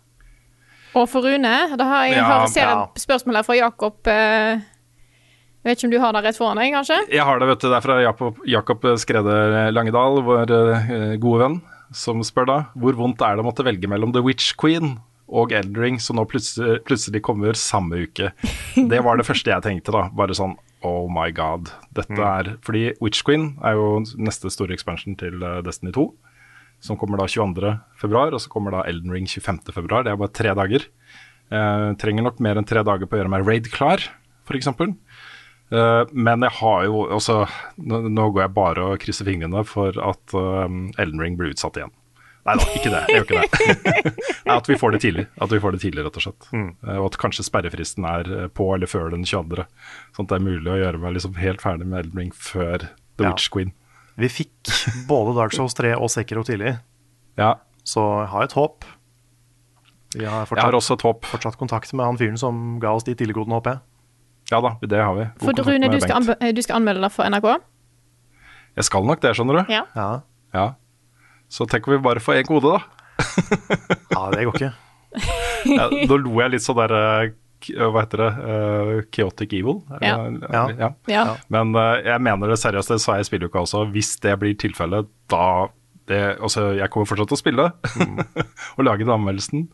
Og 0.96 1.04
for 1.12 1.20
Rune, 1.26 1.50
da 1.76 1.84
har 1.84 2.06
jeg, 2.08 2.14
Ja, 2.16 2.24
har, 2.30 2.46
ser 2.48 2.64
ja. 2.64 2.76
et 2.88 3.02
spørsmål 3.02 3.36
her 3.42 3.44
fra 3.44 3.56
Jakob. 3.58 3.98
eh, 4.08 4.62
Jeg 5.58 5.68
vet 5.68 5.76
ikke 5.82 5.88
om 5.90 5.92
du 5.92 5.98
har 6.00 6.14
det 6.16 6.22
rett 6.24 6.38
foran 6.40 6.56
deg, 6.62 6.72
kanskje? 6.72 6.96
Jeg 7.12 7.26
har 7.28 7.42
det, 7.42 7.48
vet 7.50 7.60
du. 7.60 7.66
Det 7.68 7.76
er 7.76 7.84
fra 7.84 7.98
Jakob, 8.00 8.40
Jakob 8.48 8.86
Skrede 9.04 9.36
Langedal, 9.76 10.22
vår 10.24 10.54
eh, 10.56 11.12
gode 11.20 11.42
venn, 11.44 11.58
som 11.92 12.24
spør 12.24 12.48
da 12.48 12.58
hvor 12.72 12.96
vondt 12.96 13.20
er 13.20 13.36
det 13.36 13.44
å 13.44 13.48
måtte 13.50 13.66
velge 13.68 13.90
mellom 13.92 14.16
The 14.16 14.24
Witch 14.24 14.54
Queen 14.56 14.96
og 15.28 15.52
Eldring, 15.56 15.98
som 16.02 16.18
nå 16.18 16.24
plutselig, 16.28 16.80
plutselig 16.88 17.22
kommer 17.24 17.58
samme 17.58 18.04
uke. 18.08 18.32
Det 18.74 19.02
var 19.04 19.18
det 19.18 19.26
første 19.28 19.52
jeg 19.52 19.64
tenkte, 19.64 19.94
da. 19.94 20.06
Bare 20.16 20.36
sånn 20.36 20.56
oh 20.86 21.08
my 21.10 21.30
god. 21.34 21.72
Dette 21.96 22.18
er 22.22 22.52
Fordi 22.64 22.92
Witch 23.02 23.24
Queen 23.26 23.52
er 23.66 23.78
jo 23.78 24.02
neste 24.16 24.50
store 24.54 24.76
expansion 24.76 25.16
til 25.18 25.42
eh, 25.42 25.60
Destiny 25.66 25.92
2, 25.96 26.06
som 26.84 26.98
kommer 27.00 27.18
da 27.20 27.26
22. 27.26 27.72
februar, 27.98 28.34
og 28.34 28.42
så 28.42 28.52
kommer 28.52 28.76
da 28.76 28.84
Elden 28.86 29.14
Ring 29.14 29.26
25. 29.26 29.72
februar. 29.74 30.06
Det 30.06 30.14
er 30.14 30.20
bare 30.20 30.36
tre 30.36 30.54
dager. 30.58 30.86
Eh, 31.48 31.88
trenger 31.98 32.28
nok 32.28 32.40
mer 32.44 32.60
enn 32.60 32.68
tre 32.68 32.84
dager 32.86 33.08
på 33.08 33.18
å 33.18 33.22
gjøre 33.22 33.34
meg 33.34 33.48
raid 33.48 33.70
klar, 33.74 34.04
f.eks. 34.46 34.70
Uh, 35.68 36.08
men 36.16 36.40
jeg 36.46 36.54
har 36.62 36.84
jo 36.86 37.02
også 37.12 37.42
nå, 37.84 37.98
nå 38.08 38.30
går 38.32 38.46
jeg 38.46 38.52
bare 38.56 38.84
og 38.88 39.02
krysser 39.02 39.26
fingrene 39.28 39.60
for 39.68 39.92
at 40.00 40.32
um, 40.32 40.86
Elden 40.96 41.20
Ring 41.20 41.36
blir 41.36 41.52
utsatt 41.52 41.76
igjen. 41.76 41.92
Nei 42.48 42.54
da, 42.56 42.66
ikke 42.78 42.90
det. 42.94 43.00
Jeg 43.12 43.18
gjør 43.18 43.26
ikke 43.44 43.64
det. 43.68 44.12
Nei, 44.48 44.54
at 44.56 44.68
vi 44.70 44.76
får 44.80 44.94
det 44.94 45.00
tidlig, 45.04 45.24
At 45.44 45.52
vi 45.52 45.58
får 45.60 45.74
det 45.76 45.80
tidlig, 45.84 46.04
rett 46.06 46.16
og 46.16 46.24
slett. 46.24 46.46
Mm. 46.56 46.68
og 46.96 47.06
at 47.10 47.18
kanskje 47.20 47.44
sperrefristen 47.44 48.06
er 48.08 48.30
eh, 48.38 48.46
på 48.56 48.70
eller 48.74 48.88
før 48.88 49.10
den 49.12 49.26
22. 49.28 49.66
Sånn 50.16 50.24
at 50.28 50.32
det 50.32 50.38
er 50.38 50.46
mulig 50.46 50.70
å 50.72 50.78
gjøre 50.80 51.02
meg 51.02 51.16
liksom 51.18 51.36
helt 51.36 51.60
ferdig 51.64 51.88
med 51.90 52.00
Elden 52.06 52.22
Ring 52.24 52.32
før 52.32 52.86
The 52.88 53.26
Ja. 53.26 53.32
Witch 53.34 53.50
Queen. 53.52 53.74
Vi 54.18 54.30
fikk 54.32 54.72
både 55.10 55.36
Dark 55.36 55.52
Souls 55.54 55.76
3 55.78 55.92
og 55.98 56.08
Sekiro 56.10 56.42
tidlig, 56.46 56.78
Ja, 57.38 57.52
så 57.86 58.02
jeg 58.24 58.30
har 58.32 58.48
et 58.48 58.56
håp. 58.56 58.88
Vi 60.16 60.24
har 60.24 60.48
jeg 60.48 60.64
har 60.64 60.74
også 60.74 60.96
et 60.96 61.04
håp. 61.04 61.26
fortsatt 61.28 61.58
kontakt 61.60 61.92
med 61.94 62.06
han 62.08 62.16
fyren 62.18 62.38
som 62.40 62.78
ga 62.80 62.94
oss 62.96 63.04
de 63.04 63.14
tidliggodene, 63.14 63.60
håper 63.60 63.76
jeg. 63.76 63.80
Ja 64.50 64.62
da, 64.64 64.72
det 64.80 64.98
har 65.04 65.14
vi. 65.14 65.26
God 65.44 65.60
For 65.60 65.68
Rune, 65.68 65.90
du 65.92 66.00
skal, 66.00 66.24
du 66.56 66.62
skal 66.64 66.80
anmelde 66.80 67.04
det 67.04 67.12
for 67.12 67.28
NRK? 67.28 67.50
Jeg 68.78 68.86
skal 68.88 69.04
nok 69.04 69.20
det, 69.20 69.34
skjønner 69.36 69.60
du. 69.60 69.72
Ja, 69.76 69.84
Ja. 70.56 70.66
Så 71.48 71.66
tenk 71.68 71.88
om 71.88 71.96
vi 71.96 72.04
bare 72.04 72.22
får 72.22 72.42
én 72.42 72.48
kode, 72.48 72.76
da. 72.76 72.80
ja 74.14 74.24
det 74.34 74.46
går 74.46 74.58
ikke. 74.58 74.72
Ja, 75.68 75.88
da 75.88 76.18
lo 76.20 76.36
jeg 76.42 76.52
litt 76.52 76.62
sånn 76.62 76.78
der 76.78 76.92
eh, 76.94 77.30
Hva 77.80 78.04
heter 78.04 78.20
det? 78.22 78.28
Uh, 78.38 78.90
chaotic 79.14 79.54
evil? 79.56 79.80
Ja. 80.04 80.18
Ja. 80.52 80.62
ja. 80.78 80.90
Ja. 81.10 81.24
Men 81.50 81.72
uh, 81.74 81.96
jeg 82.04 82.22
mener 82.22 82.52
det 82.52 82.60
seriøst, 82.60 82.92
det 82.94 83.00
sa 83.02 83.16
jeg 83.18 83.26
i 83.26 83.30
spilluka 83.30 83.64
også. 83.64 83.86
Hvis 83.94 84.12
det 84.22 84.36
blir 84.38 84.54
tilfellet, 84.60 85.08
da 85.32 85.48
det, 86.08 86.20
altså, 86.40 86.70
Jeg 86.78 86.88
kommer 86.92 87.08
fortsatt 87.08 87.28
til 87.30 87.36
å 87.36 87.40
spille 87.40 87.64
og 88.76 88.84
lage 88.86 89.04
den 89.04 89.12
anmeldelsen, 89.12 89.66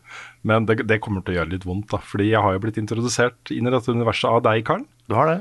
men 0.42 0.66
det, 0.66 0.80
det 0.88 1.00
kommer 1.04 1.22
til 1.22 1.34
å 1.34 1.40
gjøre 1.40 1.52
litt 1.52 1.66
vondt. 1.68 1.90
da 1.92 2.00
Fordi 2.02 2.30
jeg 2.32 2.42
har 2.42 2.56
jo 2.56 2.62
blitt 2.64 2.80
introdusert 2.80 3.52
inn 3.54 3.68
i 3.68 3.74
dette 3.74 3.94
universet 3.94 4.30
av 4.32 4.42
deg, 4.46 4.64
Karl. 4.66 4.82
Du 5.06 5.14
har 5.18 5.30
det? 5.30 5.40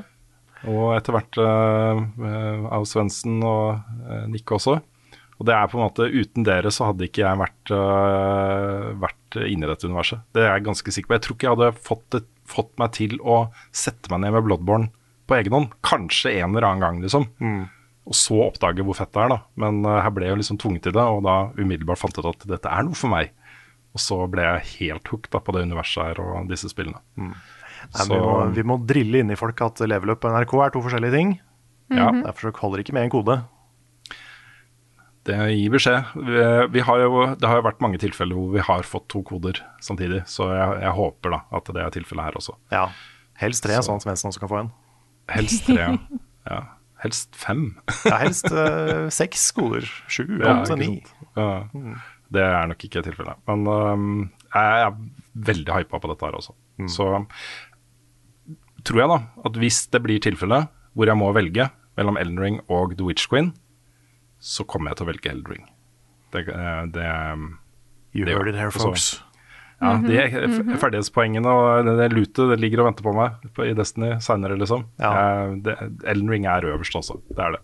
Og 0.70 0.94
etter 0.96 1.12
hvert 1.16 1.38
eh, 1.40 2.02
eh, 2.30 2.66
av 2.72 2.86
Svendsen 2.88 3.42
og 3.44 3.82
uh, 4.06 4.24
Nick 4.30 4.48
også. 4.54 4.78
Og 5.40 5.48
det 5.48 5.54
er 5.56 5.70
på 5.70 5.78
en 5.78 5.86
måte 5.86 6.06
Uten 6.06 6.46
dere 6.46 6.70
så 6.74 6.90
hadde 6.90 7.08
ikke 7.08 7.24
jeg 7.24 7.40
vært, 7.40 7.72
uh, 7.74 8.90
vært 9.02 9.38
inne 9.42 9.66
i 9.66 9.70
dette 9.70 9.88
universet. 9.90 10.22
Det 10.36 10.44
er 10.44 10.52
jeg 10.52 10.66
ganske 10.68 10.94
sikker 10.94 11.10
på. 11.10 11.16
Jeg 11.18 11.24
tror 11.26 11.36
ikke 11.36 11.48
jeg 11.48 11.56
hadde 11.56 11.86
fått, 11.88 12.04
det, 12.14 12.20
fått 12.48 12.74
meg 12.80 12.92
til 12.96 13.16
å 13.20 13.38
sette 13.74 14.12
meg 14.12 14.22
ned 14.24 14.36
med 14.36 14.46
Bloodborne 14.46 14.92
på 15.26 15.38
egen 15.38 15.56
hånd. 15.56 15.72
Kanskje 15.86 16.36
en 16.38 16.52
eller 16.52 16.68
annen 16.68 16.84
gang, 16.84 17.00
liksom. 17.02 17.26
Og 18.04 18.18
så 18.18 18.36
oppdage 18.44 18.84
hvor 18.84 18.98
fett 18.98 19.14
det 19.16 19.24
er, 19.24 19.32
da. 19.32 19.40
Men 19.64 19.80
uh, 19.86 19.98
her 20.04 20.12
ble 20.14 20.28
jeg 20.28 20.36
jo 20.36 20.42
liksom 20.42 20.60
tvunget 20.62 20.86
til 20.86 20.96
det, 20.96 21.06
og 21.16 21.24
da 21.26 21.38
umiddelbart 21.58 22.02
fant 22.02 22.20
jeg 22.20 22.26
ut 22.26 22.30
at 22.34 22.46
dette 22.54 22.70
er 22.70 22.86
noe 22.86 22.98
for 22.98 23.12
meg. 23.12 23.34
Og 23.94 24.02
så 24.02 24.18
ble 24.30 24.44
jeg 24.44 24.70
helt 24.78 25.10
hooked 25.10 25.30
da, 25.34 25.40
på 25.42 25.54
det 25.54 25.66
universet 25.66 26.10
her 26.10 26.22
og 26.22 26.50
disse 26.50 26.70
spillene. 26.70 27.02
Nei, 27.18 28.06
vi, 28.08 28.18
må, 28.18 28.36
vi 28.56 28.64
må 28.66 28.78
drille 28.82 29.20
inn 29.22 29.32
i 29.34 29.38
folk 29.38 29.60
at 29.64 29.82
level 29.86 30.14
up 30.14 30.24
og 30.24 30.34
NRK 30.34 30.54
er 30.64 30.72
to 30.74 30.82
forskjellige 30.84 31.14
ting. 31.14 31.34
Ja. 31.92 32.08
Derfor 32.24 32.54
holder 32.58 32.80
det 32.80 32.86
ikke 32.86 32.96
med 32.96 33.06
en 33.06 33.12
kode. 33.12 33.36
Det 35.24 35.36
gir 35.56 35.70
beskjed. 35.72 36.10
Vi, 36.20 36.42
vi 36.74 36.80
har 36.84 36.98
jo, 37.00 37.22
det 37.40 37.48
har 37.48 37.56
jo 37.60 37.64
vært 37.64 37.80
mange 37.80 37.96
tilfeller 38.02 38.36
hvor 38.36 38.50
vi 38.52 38.60
har 38.66 38.82
fått 38.84 39.06
to 39.08 39.22
koder 39.24 39.56
samtidig, 39.80 40.22
så 40.28 40.50
jeg, 40.52 40.80
jeg 40.84 40.92
håper 40.98 41.32
da 41.32 41.38
at 41.56 41.70
det 41.72 41.80
er 41.84 41.94
tilfellet 41.96 42.26
her 42.28 42.36
også. 42.40 42.56
Ja, 42.74 42.86
Helst 43.40 43.64
tre, 43.64 43.74
Så- 43.80 43.88
sånn 43.88 43.96
at 43.98 44.04
Svendsen 44.04 44.28
også 44.30 44.40
kan 44.44 44.50
få 44.52 44.58
en. 44.60 44.68
Helst 45.32 45.64
tre. 45.66 45.88
ja. 46.50 46.58
Helst 47.02 47.34
fem. 47.36 47.64
Ja, 48.06 48.18
helst 48.20 48.46
eh, 48.52 49.08
seks 49.12 49.48
koder. 49.56 49.88
Sju, 50.12 50.22
Ja, 50.38 50.60
åtte, 50.62 50.76
ni. 50.78 51.00
Ja. 51.36 51.64
Det 52.34 52.44
er 52.44 52.68
nok 52.70 52.84
ikke 52.86 53.02
tilfellet. 53.04 53.40
Men 53.48 53.64
øhm, 53.68 54.14
jeg 54.54 54.84
er 54.86 54.94
veldig 55.50 55.74
hypa 55.80 55.98
på 56.00 56.12
dette 56.12 56.28
her 56.28 56.36
også. 56.38 56.54
Så 56.88 57.08
tror 58.84 59.00
jeg 59.02 59.08
da 59.12 59.18
at 59.48 59.58
hvis 59.60 59.82
det 59.92 60.00
blir 60.04 60.20
tilfellet 60.24 60.68
hvor 60.94 61.08
jeg 61.10 61.18
må 61.18 61.32
velge 61.34 61.68
mellom 61.98 62.18
Elden 62.20 62.40
Ring 62.42 62.56
og 62.68 62.94
The 62.98 63.06
Witch 63.06 63.26
Queen, 63.30 63.52
så 64.44 64.66
kommer 64.68 64.92
jeg 64.92 65.00
til 65.00 65.06
å 65.06 65.10
velge 65.12 65.30
Elden 65.32 65.54
Ring. 65.54 65.68
Det, 66.34 66.48
eh, 66.52 66.82
det, 66.92 67.06
You 68.14 68.26
det 68.28 68.36
heard 68.36 68.50
it 68.50 68.58
here, 68.58 68.74
folks. 68.74 69.14
Ja, 69.82 69.96
de 69.98 70.14
ferdighetspoengene 70.14 70.80
ferdighetsporengene 70.80 71.52
og 71.52 71.86
det, 71.88 71.94
det 71.98 72.08
lutet 72.14 72.52
det 72.52 72.58
ligger 72.62 72.82
og 72.82 72.90
venter 72.92 73.04
på 73.04 73.12
meg 73.16 73.48
på, 73.56 73.66
i 73.66 73.74
Destiny 73.76 74.14
seinere, 74.22 74.56
liksom. 74.60 74.86
Ja. 75.02 75.50
det, 75.64 75.74
Elden 76.08 76.30
Ring 76.30 76.46
er 76.48 76.66
øverst 76.70 76.96
også. 77.00 77.18
Det 77.32 77.42
er 77.42 77.56
det. 77.56 77.62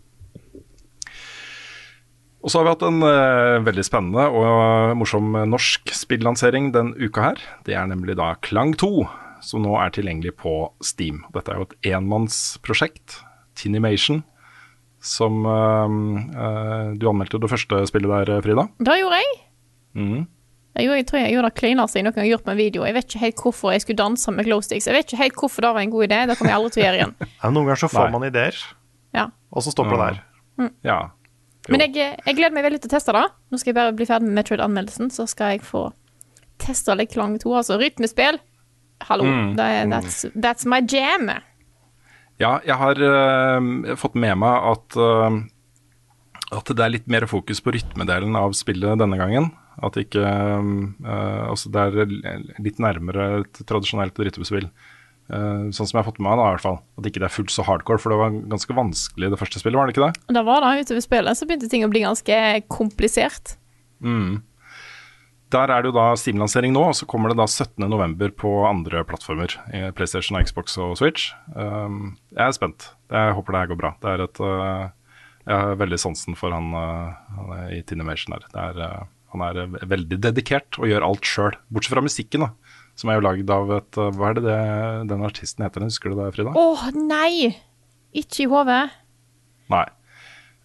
Og 2.40 2.48
så 2.48 2.58
har 2.58 2.66
vi 2.66 2.72
hatt 2.72 2.84
en 2.88 3.04
uh, 3.04 3.60
veldig 3.66 3.84
spennende 3.84 4.26
og 4.32 4.96
morsom 4.96 5.34
norsk 5.52 5.92
spillansering 5.92 6.70
den 6.72 6.94
uka 6.96 7.30
her. 7.30 7.42
Det 7.68 7.76
er 7.76 7.88
nemlig 7.88 8.16
da 8.20 8.32
Klang 8.40 8.72
2, 8.80 9.04
som 9.44 9.64
nå 9.64 9.76
er 9.80 9.92
tilgjengelig 9.92 10.34
på 10.40 10.54
Steam. 10.84 11.22
Dette 11.36 11.52
er 11.52 11.60
jo 11.60 11.68
et 11.68 11.90
enmannsprosjekt, 11.92 13.20
Tinimation, 13.60 14.22
som 15.00 15.40
eh, 15.48 15.94
eh, 16.44 16.90
Du 17.00 17.06
anmeldte 17.08 17.40
det 17.40 17.50
første 17.50 17.82
spillet 17.88 18.28
der, 18.28 18.40
Frida. 18.44 18.66
Det 18.78 18.98
gjorde 19.00 19.20
jeg. 19.22 19.38
Mm. 19.96 20.26
Jeg, 20.76 20.84
gjorde, 20.86 20.96
jeg 21.00 21.06
tror 21.08 21.18
jeg 21.20 21.32
gjorde 21.34 21.48
det 21.50 21.58
klineste 21.58 21.98
jeg 21.98 22.04
noen 22.06 22.14
gang 22.14 22.24
har 22.24 22.30
gjort 22.30 22.44
med 22.46 22.52
en 22.54 22.60
video. 22.60 22.84
Jeg 22.86 22.94
vet 22.94 23.08
ikke 23.08 23.22
helt 23.24 23.40
hvorfor 23.44 23.72
jeg 23.74 23.84
skulle 23.84 24.00
danse 24.00 24.34
med 24.36 24.46
glowsticks. 24.46 24.86
Jeg 24.86 24.94
vet 24.96 25.08
ikke 25.08 25.22
helt 25.24 25.40
hvorfor 25.40 25.66
det 25.66 25.72
var 25.74 25.82
en 25.82 25.94
god 25.94 26.06
idé. 26.06 26.20
Det 26.30 26.36
kommer 26.38 26.52
jeg 26.52 26.60
aldri 26.60 26.74
til 26.76 26.82
å 26.82 26.84
gjøre 26.86 27.00
igjen. 27.00 27.14
Ja, 27.40 27.48
noen 27.50 27.64
ganger 27.70 27.80
så 27.82 27.90
får 27.90 28.04
Nei. 28.06 28.12
man 28.18 28.28
ideer, 28.28 28.60
Ja. 29.16 29.24
og 29.50 29.64
så 29.66 29.72
stopper 29.74 29.96
det 29.96 30.04
der. 30.10 30.20
Ja. 30.86 30.98
Men 31.70 31.82
jeg, 31.84 31.96
jeg 32.26 32.36
gleder 32.36 32.54
meg 32.54 32.64
veldig 32.68 32.80
til 32.84 32.90
å 32.90 32.94
teste 32.94 33.14
det. 33.16 33.24
Nå 33.50 33.58
skal 33.60 33.72
jeg 33.72 33.78
bare 33.80 33.96
bli 33.96 34.06
ferdig 34.08 34.28
med 34.28 34.38
Metroid-anmeldelsen, 34.40 35.10
så 35.14 35.26
skal 35.28 35.56
jeg 35.56 35.64
få 35.66 35.88
teste 36.60 36.94
litt 36.96 37.12
Klang 37.14 37.34
2. 37.40 37.52
Altså 37.56 37.78
rytmespill. 37.80 38.38
Hallo. 39.08 39.24
Mm. 39.24 39.52
Det 39.56 39.68
that's, 39.90 40.22
that's 40.36 40.68
my 40.68 40.80
jam. 40.84 41.30
Ja, 42.40 42.56
jeg 42.64 42.76
har 42.80 43.00
uh, 43.04 43.96
fått 44.00 44.16
med 44.16 44.38
meg 44.40 44.68
at, 44.72 44.96
uh, 44.96 45.40
at 46.56 46.70
det 46.72 46.84
er 46.84 46.94
litt 46.94 47.10
mer 47.12 47.26
fokus 47.28 47.60
på 47.60 47.74
rytmedelen 47.76 48.38
av 48.38 48.56
spillet 48.56 49.00
denne 49.00 49.18
gangen. 49.20 49.50
At 49.80 49.96
ikke 50.00 50.24
uh, 50.24 51.10
Altså 51.50 51.72
det 51.72 51.84
er 51.84 52.40
litt 52.60 52.80
nærmere 52.82 53.28
et 53.42 53.62
tradisjonelt 53.68 54.18
rytmespill. 54.18 54.70
Sånn 55.30 55.86
som 55.86 55.92
jeg 55.94 56.00
har 56.00 56.06
fått 56.08 56.16
med 56.18 56.26
meg, 56.26 56.40
da, 56.40 56.44
i 56.48 56.54
hvert 56.56 56.64
fall. 56.64 56.78
At 56.98 57.06
ikke 57.06 57.20
det 57.22 57.26
er 57.28 57.32
fullt 57.36 57.52
så 57.54 57.62
hardcore, 57.62 58.02
for 58.02 58.10
det 58.10 58.16
var 58.18 58.32
ganske 58.50 58.74
vanskelig 58.74 59.28
det 59.30 59.38
første 59.38 59.60
spillet, 59.62 59.78
var 59.78 59.86
det 59.86 59.94
ikke 59.94 60.08
det? 60.08 60.34
Da 60.34 60.42
var 60.42 60.64
det 60.64 60.88
utover 60.88 61.04
spillet, 61.04 61.38
så 61.38 61.46
begynte 61.46 61.68
ting 61.70 61.84
å 61.86 61.90
bli 61.92 62.02
ganske 62.02 62.38
komplisert. 62.66 63.52
Mm. 64.02 64.40
Der 65.50 65.72
er 65.72 65.82
det 65.82 65.90
jo 65.90 65.96
da 65.96 66.06
Steam-lansering 66.18 66.72
nå, 66.74 66.84
og 66.92 66.96
så 66.98 67.08
kommer 67.10 67.32
det 67.32 67.40
da 67.40 67.46
17.11. 67.50 68.30
på 68.38 68.52
andre 68.68 69.02
plattformer. 69.08 69.56
PlayStation, 69.98 70.38
Xbox 70.46 70.76
og 70.78 70.96
Switch. 71.00 71.32
Um, 71.56 72.16
jeg 72.36 72.44
er 72.44 72.54
spent. 72.54 72.90
Jeg 73.10 73.34
håper 73.34 73.56
det 73.56 73.62
her 73.62 73.70
går 73.72 73.80
bra. 73.80 73.92
Det 73.98 74.12
er 74.12 74.24
et 74.28 74.42
uh, 74.44 74.84
Jeg 75.48 75.64
har 75.64 75.80
veldig 75.80 75.98
sansen 75.98 76.38
for 76.38 76.54
han, 76.54 76.70
uh, 76.70 77.16
han 77.34 77.74
i 77.74 77.80
Tinimation 77.82 78.36
her. 78.36 78.46
Det 78.52 78.62
er, 78.68 78.78
uh, 78.78 79.10
han 79.34 79.46
er 79.48 79.90
veldig 79.90 80.20
dedikert 80.22 80.78
og 80.78 80.86
gjør 80.90 81.08
alt 81.08 81.26
sjøl. 81.26 81.58
Bortsett 81.74 81.96
fra 81.96 82.06
musikken, 82.06 82.46
da. 82.46 82.78
Som 83.00 83.10
er 83.10 83.18
jo 83.18 83.26
lagd 83.26 83.50
av 83.54 83.74
et 83.80 83.98
uh, 83.98 84.10
Hva 84.14 84.30
er 84.30 84.38
det, 84.38 84.46
det 84.46 84.58
den 85.10 85.26
artisten 85.26 85.66
heter? 85.66 85.86
Husker 85.90 86.12
du 86.12 86.20
det, 86.20 86.30
Frida? 86.36 86.54
Åh, 86.54 86.90
nei! 86.94 87.56
Ikke 88.14 88.44
i 88.44 88.50
hodet. 88.50 88.84
Nei. 89.70 89.86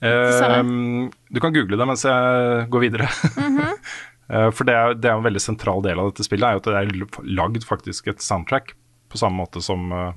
Um, 0.06 1.10
du 1.32 1.40
kan 1.42 1.54
google 1.56 1.78
det 1.80 1.88
mens 1.88 2.04
jeg 2.06 2.66
går 2.74 2.84
videre. 2.84 3.08
Eh, 3.42 3.72
For 4.26 4.66
det 4.66 4.74
er, 4.74 4.96
det 4.98 5.10
er 5.10 5.20
en 5.20 5.26
veldig 5.26 5.42
sentral 5.44 5.84
del 5.86 6.00
av 6.02 6.08
dette 6.10 6.26
spillet, 6.26 6.48
er 6.48 6.56
jo 6.56 6.62
at 6.64 6.70
det 6.72 6.80
er 6.80 7.26
lagd 7.38 7.66
faktisk 7.68 8.08
et 8.10 8.24
soundtrack. 8.26 8.72
På 9.12 9.20
samme 9.22 9.38
måte 9.38 9.62
som 9.62 9.92
uh, 9.94 10.16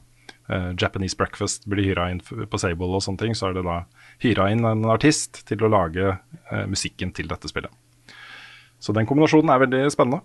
eh, 0.49 0.71
Japanese 0.81 1.17
Breakfast 1.19 1.67
blir 1.69 1.91
hyra 1.91 2.09
inn 2.11 2.23
på 2.25 2.61
Sable 2.61 2.89
og 2.89 3.05
sånne 3.05 3.21
ting, 3.21 3.37
så 3.37 3.51
er 3.51 3.59
det 3.59 3.67
da 3.67 3.83
hyra 4.25 4.49
inn 4.55 4.65
en 4.65 4.89
artist 4.89 5.43
til 5.49 5.63
å 5.65 5.71
lage 5.73 6.15
uh, 6.17 6.65
musikken 6.71 7.13
til 7.13 7.29
dette 7.29 7.51
spillet. 7.53 7.73
Så 8.81 8.95
den 8.97 9.07
kombinasjonen 9.11 9.53
er 9.53 9.63
veldig 9.67 9.85
spennende. 9.93 10.23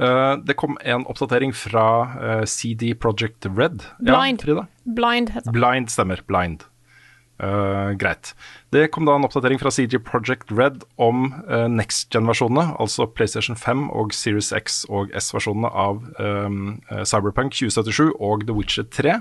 Uh, 0.00 0.38
det 0.48 0.56
kom 0.56 0.78
en 0.80 1.04
oppdatering 1.12 1.52
fra 1.52 1.86
eh, 2.16 2.44
CD 2.48 2.94
Project 2.96 3.44
Red. 3.44 3.82
Blind. 4.00 4.44
Ja, 4.48 4.64
Blind 4.84 5.34
heter 5.34 5.50
det. 5.50 5.56
Blind 5.58 5.92
stemmer. 5.92 6.22
Blind. 6.26 6.64
Eh, 7.40 7.90
greit. 7.96 8.34
Det 8.68 8.90
kom 8.92 9.06
da 9.08 9.14
en 9.16 9.24
oppdatering 9.24 9.60
fra 9.62 9.70
CG 9.72 9.96
Project 10.04 10.50
Red 10.52 10.82
om 11.00 11.30
uh, 11.48 11.66
next 11.72 12.12
gen-versjonene, 12.12 12.74
altså 12.76 13.06
PlayStation 13.08 13.56
5 13.56 13.86
og 13.96 14.12
Series 14.12 14.50
X 14.52 14.82
og 14.92 15.14
S-versjonene 15.16 15.70
av 15.72 16.02
um, 16.20 16.58
Cyberpunk 17.08 17.56
2077 17.56 18.12
og 18.20 18.44
The 18.44 18.56
Witcher 18.58 18.84
3. 18.92 19.14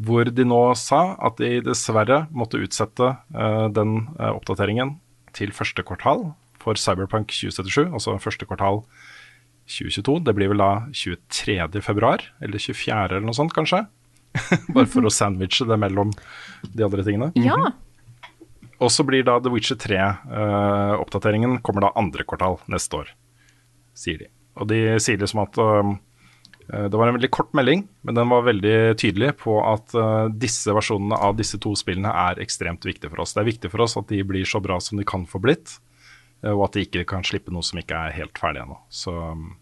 Hvor 0.00 0.30
de 0.32 0.46
nå 0.48 0.62
sa 0.80 1.02
at 1.22 1.36
de 1.42 1.60
dessverre 1.66 2.24
måtte 2.32 2.62
utsette 2.64 3.12
uh, 3.12 3.66
den 3.70 4.06
oppdateringen 4.16 4.96
til 5.36 5.52
første 5.52 5.84
kvartal 5.84 6.30
for 6.62 6.80
Cyberpunk 6.80 7.28
2077, 7.28 7.92
altså 7.92 8.16
første 8.24 8.48
kvartal 8.48 8.86
2022. 9.68 10.16
Det 10.24 10.34
blir 10.38 10.54
vel 10.54 10.64
da 10.64 10.72
23. 10.96 11.60
februar, 11.84 12.24
eller 12.40 12.56
24. 12.56 13.04
eller 13.12 13.28
noe 13.28 13.36
sånt, 13.36 13.52
kanskje. 13.52 13.84
Bare 14.74 14.90
for 14.90 15.06
å 15.06 15.12
sandwiche 15.12 15.66
det 15.68 15.78
mellom 15.80 16.12
de 16.74 16.86
andre 16.86 17.04
tingene. 17.06 17.30
Ja. 17.38 17.58
Og 18.82 18.90
så 18.92 19.04
blir 19.06 19.24
da 19.26 19.38
The 19.40 19.52
Witcher 19.52 19.78
3-oppdateringen 19.80 21.60
kommer 21.64 21.86
da 21.86 21.92
andre 21.98 22.26
kvartal 22.26 22.58
neste 22.70 23.02
år, 23.02 23.12
sier 23.96 24.24
de. 24.24 24.30
Og 24.60 24.68
de 24.70 24.80
sier 25.02 25.18
liksom 25.18 25.40
at 25.42 25.56
øh, 25.58 25.94
Det 26.66 26.94
var 26.94 27.08
en 27.08 27.16
veldig 27.16 27.30
kort 27.34 27.54
melding, 27.56 27.86
men 28.06 28.18
den 28.18 28.30
var 28.30 28.46
veldig 28.46 28.76
tydelig 29.00 29.32
på 29.40 29.56
at 29.66 29.94
uh, 29.98 30.30
disse 30.30 30.72
versjonene 30.74 31.18
av 31.18 31.34
disse 31.38 31.58
to 31.60 31.74
spillene 31.76 32.08
er 32.08 32.42
ekstremt 32.42 32.86
viktige 32.86 33.12
for 33.12 33.24
oss. 33.24 33.34
Det 33.34 33.42
er 33.42 33.50
viktig 33.50 33.72
for 33.72 33.84
oss 33.84 33.98
at 34.00 34.08
de 34.10 34.22
blir 34.26 34.46
så 34.48 34.62
bra 34.64 34.78
som 34.80 34.98
de 35.00 35.06
kan 35.06 35.26
få 35.28 35.42
blitt, 35.44 35.78
og 36.44 36.66
at 36.66 36.76
de 36.76 36.84
ikke 36.84 37.06
kan 37.08 37.24
slippe 37.24 37.52
noe 37.52 37.64
som 37.64 37.80
ikke 37.80 37.96
er 37.96 38.16
helt 38.16 38.40
ferdig 38.40 38.64
ennå. 38.64 38.78
Så 38.92 39.12
um, 39.12 39.54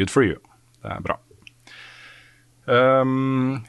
good 0.00 0.12
for 0.12 0.24
you. 0.24 0.38
Det 0.80 0.92
er 0.92 1.04
bra. 1.04 1.18
Um, 2.66 3.62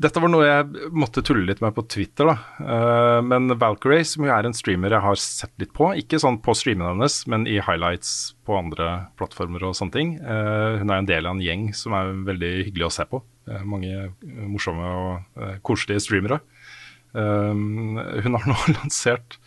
dette 0.00 0.20
var 0.20 0.30
noe 0.32 0.46
jeg 0.46 0.90
måtte 0.96 1.22
tulle 1.24 1.46
litt 1.48 1.60
med 1.62 1.74
på 1.76 1.84
Twitter. 1.90 2.30
da. 2.30 2.36
Uh, 2.58 3.20
men 3.24 3.52
Valkyrie, 3.60 4.04
som 4.06 4.26
jo 4.26 4.32
er 4.34 4.46
en 4.46 4.56
streamer 4.56 4.94
jeg 4.96 5.04
har 5.04 5.20
sett 5.20 5.52
litt 5.62 5.72
på, 5.76 5.92
ikke 6.00 6.20
sånn 6.20 6.40
på 6.44 6.54
streamen 6.58 6.88
hennes, 6.88 7.20
men 7.30 7.46
i 7.48 7.60
highlights 7.60 8.34
på 8.46 8.58
andre 8.58 8.90
plattformer 9.20 9.64
og 9.68 9.76
sånne 9.78 9.96
ting. 9.96 10.14
Uh, 10.20 10.80
hun 10.82 10.90
er 10.90 11.00
en 11.00 11.10
del 11.10 11.28
av 11.28 11.36
en 11.36 11.44
gjeng 11.44 11.70
som 11.76 11.96
er 11.96 12.12
veldig 12.28 12.52
hyggelig 12.66 12.88
å 12.88 12.94
se 12.98 13.06
på. 13.10 13.22
Mange 13.66 14.10
uh, 14.10 14.44
morsomme 14.46 14.94
og 15.00 15.40
uh, 15.40 15.56
koselige 15.66 16.04
streamere. 16.06 16.42
Hun 17.10 17.98
har 17.98 18.44
nå 18.46 18.56
lansert 18.70 19.40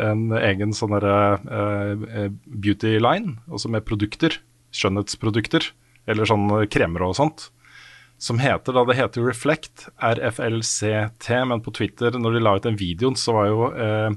en 0.00 0.30
egen 0.38 0.70
sånn 0.72 0.94
derre 0.94 1.36
uh, 1.44 2.30
beauty 2.48 2.94
line, 2.96 3.36
altså 3.50 3.68
med 3.72 3.84
produkter. 3.84 4.38
Skjønnhetsprodukter. 4.72 5.66
Eller 6.08 6.28
sånn 6.30 6.48
kremer 6.72 7.04
og 7.04 7.18
sånt 7.18 7.50
som 8.20 8.40
heter 8.40 8.76
da, 8.76 8.84
Det 8.84 8.98
heter 8.98 9.24
Reflect, 9.24 9.88
RFLCT, 9.96 11.28
men 11.48 11.62
på 11.64 11.72
Twitter, 11.72 12.12
når 12.20 12.36
de 12.36 12.42
la 12.44 12.54
ut 12.58 12.66
den 12.68 12.78
videoen, 12.80 13.16
så 13.16 13.34
var 13.38 13.48
jo 13.48 13.68
eh, 13.72 14.10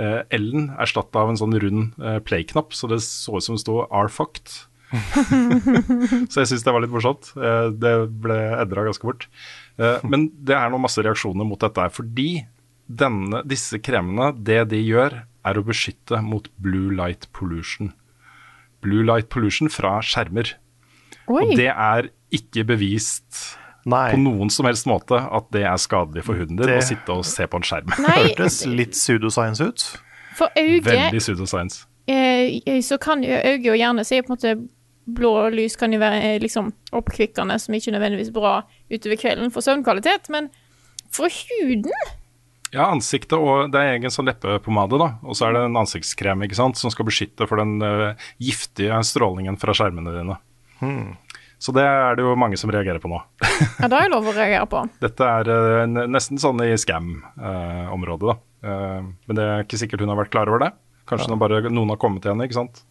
eh, 0.00 0.20
L-en 0.38 0.70
erstatta 0.80 1.20
av 1.20 1.32
en 1.32 1.40
sånn 1.40 1.58
rund 1.60 1.98
eh, 2.00 2.18
play-knapp, 2.24 2.72
så 2.72 2.88
det 2.88 3.02
så 3.04 3.36
ut 3.36 3.44
som 3.44 3.58
det 3.58 3.64
sto 3.64 3.82
R-fucked. 3.84 4.54
så 6.32 6.42
jeg 6.42 6.50
syns 6.50 6.64
det 6.64 6.72
var 6.72 6.84
litt 6.84 6.94
morsomt. 6.94 7.34
Eh, 7.36 7.68
det 7.76 7.92
ble 8.24 8.38
edra 8.56 8.86
ganske 8.88 9.04
fort. 9.04 9.28
Eh, 9.76 10.00
men 10.08 10.30
det 10.40 10.56
er 10.56 10.72
nå 10.72 10.80
masse 10.80 11.04
reaksjoner 11.04 11.48
mot 11.48 11.60
dette, 11.60 11.84
her, 11.84 11.92
fordi 11.92 12.46
denne, 12.88 13.44
disse 13.48 13.80
kremene, 13.84 14.32
det 14.36 14.62
de 14.72 14.80
gjør, 14.80 15.22
er 15.42 15.58
å 15.58 15.66
beskytte 15.66 16.22
mot 16.24 16.48
blue 16.62 16.92
light 16.94 17.28
pollution. 17.36 17.92
Blue 18.82 19.04
light 19.04 19.28
pollution 19.32 19.68
fra 19.72 19.98
skjermer. 20.04 20.56
Oi. 21.28 21.42
Og 21.44 21.56
det 21.56 21.68
er 21.70 22.08
ikke 22.32 22.64
bevist 22.66 23.42
Nei. 23.86 24.10
på 24.12 24.18
noen 24.22 24.50
som 24.50 24.66
helst 24.66 24.86
måte 24.86 25.18
at 25.18 25.48
det 25.54 25.64
er 25.68 25.76
skadelig 25.82 26.24
for 26.24 26.34
hunden 26.38 26.56
din 26.56 26.66
Det- 26.66 26.78
å 26.82 26.86
sitte 26.86 27.12
og 27.12 27.24
se 27.26 27.46
på 27.46 27.56
en 27.60 27.62
skjerm. 27.66 27.90
Nei, 28.02 28.18
Hørtes 28.28 28.60
litt 28.66 28.92
pseudoscience 28.96 29.60
ut. 29.60 29.86
for 30.34 30.48
øyet 30.56 30.84
Veldig 30.86 31.20
pseudoscience. 31.20 31.84
eh, 32.08 32.80
så 32.80 32.98
kan 33.00 33.22
jo 33.22 33.30
øyet 33.36 33.64
jo 33.64 33.72
gjerne 33.74 34.04
si 34.04 34.20
på 34.22 34.30
en 34.32 34.36
måte 34.36 34.68
Blå 35.04 35.50
lys 35.50 35.74
kan 35.76 35.90
jo 35.92 35.98
være 35.98 36.22
eh, 36.22 36.38
liksom 36.38 36.68
oppkvikkende, 36.94 37.56
som 37.58 37.74
ikke 37.74 37.90
nødvendigvis 37.90 38.28
er 38.30 38.36
bra 38.36 38.52
utover 38.88 39.16
kvelden 39.18 39.50
for 39.50 39.60
søvnkvalitet, 39.60 40.28
men 40.30 40.46
for 41.10 41.26
huden 41.26 41.90
Ja, 42.72 42.86
ansiktet 42.86 43.34
og 43.34 43.72
det 43.72 43.80
er 43.82 43.96
egen 43.98 44.10
sånn 44.14 44.30
leppepomade, 44.30 44.96
da. 45.02 45.08
Og 45.26 45.34
så 45.34 45.48
er 45.48 45.52
det 45.58 45.64
en 45.66 45.76
ansiktskrem 45.76 46.44
ikke 46.46 46.54
sant, 46.54 46.78
som 46.78 46.88
skal 46.94 47.04
beskytte 47.04 47.48
for 47.50 47.58
den 47.58 47.82
uh, 47.82 48.14
giftige 48.40 48.94
strålingen 49.04 49.58
fra 49.60 49.74
skjermene 49.74 50.14
dine. 50.14 50.38
Så 51.62 51.70
det 51.70 51.82
er 51.86 52.16
det 52.18 52.24
jo 52.24 52.32
mange 52.34 52.58
som 52.58 52.70
reagerer 52.74 52.98
på 52.98 53.10
nå. 53.10 53.20
Ja, 53.78 53.86
det 53.86 53.94
er 53.94 54.08
jo 54.08 54.14
lov 54.16 54.30
å 54.32 54.34
reagere 54.34 54.66
på. 54.66 54.80
Dette 55.02 55.26
er 55.38 55.50
uh, 55.50 56.00
nesten 56.10 56.40
sånn 56.42 56.58
i 56.64 56.72
scam-området, 56.74 58.32
da. 58.32 58.34
Uh, 58.66 59.12
men 59.28 59.38
det 59.38 59.44
er 59.46 59.62
ikke 59.62 59.78
sikkert 59.78 60.02
hun 60.02 60.10
har 60.10 60.18
vært 60.18 60.32
klar 60.34 60.50
over 60.50 60.64
det. 60.64 60.72
Kanskje 61.06 61.30
ja. 61.30 61.38
bare 61.38 61.62
noen 61.68 61.94
har 61.94 62.00
kommet 62.02 62.24
til 62.24 62.34
henne, 62.34 62.48
ikke 62.50 62.58
sant. 62.58 62.82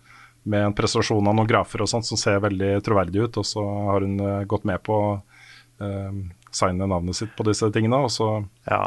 Med 0.47 0.69
en 0.69 0.77
presentasjon 0.77 1.27
av 1.27 1.35
noen 1.35 1.51
grafer 1.51 1.83
og 1.83 1.91
sånt 1.91 2.07
som 2.07 2.19
ser 2.19 2.39
veldig 2.47 2.77
troverdig 2.87 3.27
ut, 3.27 3.41
og 3.43 3.45
så 3.45 3.65
har 3.91 4.07
hun 4.07 4.15
eh, 4.23 4.39
gått 4.49 4.63
med 4.65 4.81
på 4.87 4.95
å 4.95 5.11
uh, 5.19 6.15
signe 6.55 6.87
navnet 6.89 7.19
sitt 7.19 7.35
på 7.37 7.45
disse 7.51 7.67
tingene, 7.75 7.99
og 8.07 8.11
så 8.15 8.33
Ja. 8.71 8.85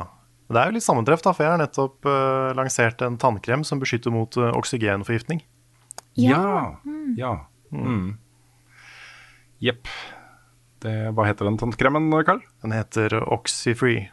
Det 0.49 0.61
er 0.61 0.69
jo 0.69 0.77
litt 0.77 0.85
sammentreff, 0.85 1.23
da, 1.25 1.33
for 1.33 1.45
jeg 1.45 1.55
har 1.55 1.61
nettopp 1.61 2.05
lansert 2.57 3.01
en 3.03 3.15
tannkrem 3.17 3.63
som 3.65 3.81
beskytter 3.81 4.13
mot 4.13 4.37
oksygenforgiftning. 4.37 5.41
Ja. 6.21 6.77
Ja. 7.17 7.39
Mm. 7.73 8.19
Jepp. 9.63 9.89
Hva 10.85 11.25
heter 11.25 11.49
den 11.49 11.57
tannkremen, 11.57 12.11
Carl? 12.27 12.43
Den 12.61 12.75
heter 12.77 13.17
Oxyfree. 13.33 14.11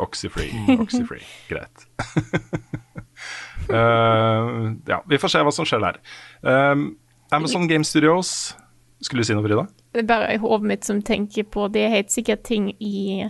Oxyfree. 0.00 0.50
Oxyfree. 0.80 1.20
Greit. 1.48 1.86
uh, 3.70 4.72
ja, 4.86 5.04
vi 5.08 5.18
får 5.18 5.28
se 5.34 5.42
hva 5.44 5.52
som 5.54 5.68
skjer 5.68 5.84
der. 5.84 6.00
Um, 6.40 6.94
Amazon 7.30 7.68
Game 7.68 7.84
Studios 7.84 8.56
Skulle 9.00 9.22
du 9.22 9.28
si 9.28 9.36
noe, 9.36 9.44
Frida? 9.44 9.66
Det 9.92 10.02
er 10.02 10.08
bare 10.08 10.32
i 10.34 10.40
hodet 10.40 10.66
mitt 10.66 10.86
som 10.88 10.98
tenker 11.04 11.46
på 11.46 11.68
Det 11.72 11.84
er 11.84 11.94
helt 11.94 12.10
sikkert 12.12 12.42
ting 12.48 12.72
i 12.82 13.28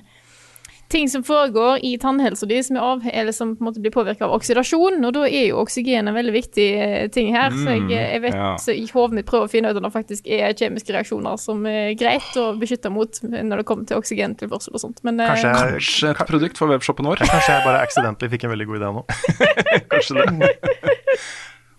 Ting 0.91 1.09
som 1.09 1.23
foregår 1.23 1.79
i 1.87 1.93
tannhelsa 2.03 2.47
di 2.51 2.57
som, 2.67 2.77
er 2.77 2.83
av, 2.83 3.05
eller 3.13 3.35
som 3.35 3.53
på 3.55 3.63
en 3.63 3.69
måte 3.69 3.83
blir 3.83 3.93
påvirka 3.95 4.27
av 4.27 4.33
oksidasjon, 4.35 4.99
og 5.07 5.13
da 5.15 5.23
er 5.29 5.45
jo 5.53 5.61
oksygen 5.63 6.11
en 6.11 6.17
veldig 6.17 6.33
viktig 6.35 6.67
eh, 6.83 7.05
ting 7.15 7.31
her. 7.31 7.55
så 7.55 7.77
jeg, 7.77 7.87
jeg 7.95 8.23
vet 8.25 8.35
ja. 8.35 8.49
så 8.59 8.75
i 8.75 8.89
hodet 8.91 9.21
mitt 9.21 9.29
prøver 9.29 9.47
å 9.47 9.53
finne 9.53 9.71
ut 9.71 9.79
om 9.79 9.87
det 9.87 9.93
faktisk 9.95 10.27
er 10.27 10.57
kjemiske 10.59 10.97
reaksjoner 10.97 11.39
som 11.39 11.63
er 11.71 11.95
greit 12.01 12.35
å 12.35 12.49
beskytte 12.59 12.91
mot 12.91 13.23
når 13.23 13.63
det 13.63 13.67
kommer 13.71 13.87
til 13.87 14.03
oksygentilførsel 14.03 14.75
og 14.75 14.83
sånt. 14.83 14.99
Men 15.07 15.23
eh, 15.23 15.31
Kanskje 15.31 15.55
jeg, 15.55 15.77
Kanskje 15.79 16.13
et 16.17 16.35
produkt 16.35 16.59
for 16.59 16.75
webshoppen 16.75 17.07
vår? 17.07 17.23
kanskje 17.23 17.55
jeg 17.55 17.67
bare 17.69 17.85
accidentally 17.87 18.35
fikk 18.35 18.49
en 18.49 18.55
veldig 18.57 18.67
god 18.73 18.81
idé 18.81 18.93
nå. 18.99 19.07
Kanskje 19.95 20.19
det. 20.19 20.51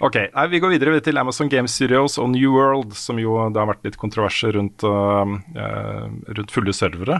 Ok, 0.01 0.15
nei, 0.17 0.47
Vi 0.49 0.59
går 0.63 0.71
videre 0.73 0.99
til 1.05 1.19
Amazon 1.21 1.49
Game 1.51 1.69
Studios 1.69 2.15
og 2.17 2.31
New 2.33 2.55
World, 2.55 2.95
som 2.97 3.19
jo 3.21 3.35
det 3.53 3.59
har 3.61 3.69
vært 3.69 3.83
litt 3.85 3.99
kontroverser 4.01 4.55
rundt, 4.57 4.81
uh, 4.81 5.29
rundt 6.25 6.53
fulle 6.55 6.73
servere. 6.73 7.19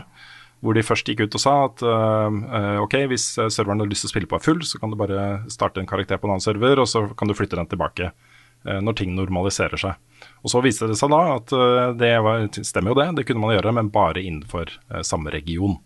Hvor 0.62 0.76
de 0.78 0.84
først 0.86 1.08
gikk 1.10 1.24
ut 1.24 1.36
og 1.38 1.42
sa 1.42 1.54
at 1.66 1.82
øh, 1.82 2.76
ok, 2.84 2.94
hvis 3.10 3.32
øh, 3.42 3.50
serveren 3.50 3.82
har 3.82 3.90
lyst 3.90 4.06
til 4.06 4.12
å 4.12 4.14
spille 4.14 4.30
på 4.30 4.38
er 4.38 4.44
full, 4.44 4.62
så 4.62 4.78
kan 4.78 4.92
du 4.92 4.98
bare 5.00 5.42
starte 5.50 5.82
en 5.82 5.90
karakter 5.90 6.20
på 6.22 6.28
en 6.28 6.36
annen 6.36 6.44
server, 6.44 6.78
og 6.78 6.86
så 6.90 7.08
kan 7.18 7.30
du 7.30 7.34
flytte 7.34 7.58
den 7.58 7.66
tilbake 7.70 8.12
uh, 8.12 8.78
når 8.78 9.00
ting 9.00 9.16
normaliserer 9.18 9.80
seg. 9.80 9.98
Og 10.46 10.54
Så 10.54 10.62
viste 10.62 10.86
det 10.86 10.98
seg 11.00 11.10
da 11.10 11.22
at 11.34 11.50
uh, 11.50 11.90
det 11.98 12.12
var, 12.22 12.46
stemmer 12.62 12.94
jo 12.94 13.00
det, 13.00 13.08
det 13.18 13.26
kunne 13.26 13.42
man 13.42 13.56
gjøre, 13.56 13.74
men 13.74 13.90
bare 13.90 14.22
innenfor 14.22 14.70
samme 15.02 15.34
region. 15.34 15.80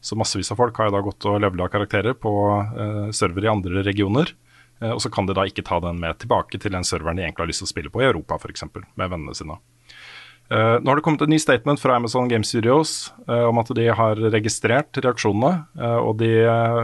Så 0.00 0.16
massevis 0.16 0.52
av 0.52 0.56
folk 0.56 0.78
har 0.80 0.88
jo 0.88 0.94
da 0.94 1.02
gått 1.04 1.26
og 1.28 1.40
levela 1.44 1.68
karakterer 1.72 2.16
på 2.16 2.32
uh, 2.56 3.10
server 3.12 3.44
i 3.44 3.52
andre 3.52 3.84
regioner. 3.84 4.32
eh, 4.80 4.90
og 4.90 5.02
så 5.04 5.10
kan 5.12 5.26
de 5.28 5.36
da 5.36 5.44
ikke 5.44 5.64
ta 5.66 5.80
den 5.84 6.00
med 6.00 6.18
tilbake 6.22 6.58
til 6.58 6.72
den 6.72 6.86
serveren 6.88 7.20
de 7.20 7.26
egentlig 7.26 7.44
har 7.44 7.50
lyst 7.50 7.60
til 7.64 7.68
å 7.68 7.72
spille 7.74 7.92
på 7.92 8.00
i 8.00 8.08
Europa, 8.08 8.38
f.eks. 8.40 8.64
med 8.72 9.10
vennene 9.12 9.36
sine. 9.36 9.58
Eh, 10.50 10.80
nå 10.80 10.90
har 10.90 10.96
det 10.96 11.02
kommet 11.06 11.22
et 11.22 11.30
ny 11.30 11.38
statement 11.38 11.80
fra 11.80 11.94
Amazon 11.96 12.28
Game 12.28 12.44
Studios 12.44 13.12
uh, 13.28 13.44
om 13.46 13.58
at 13.62 13.68
de 13.78 13.84
har 13.94 14.18
registrert 14.34 14.98
reaksjonene, 14.98 15.60
uh, 15.78 16.00
og 16.02 16.16
de 16.18 16.30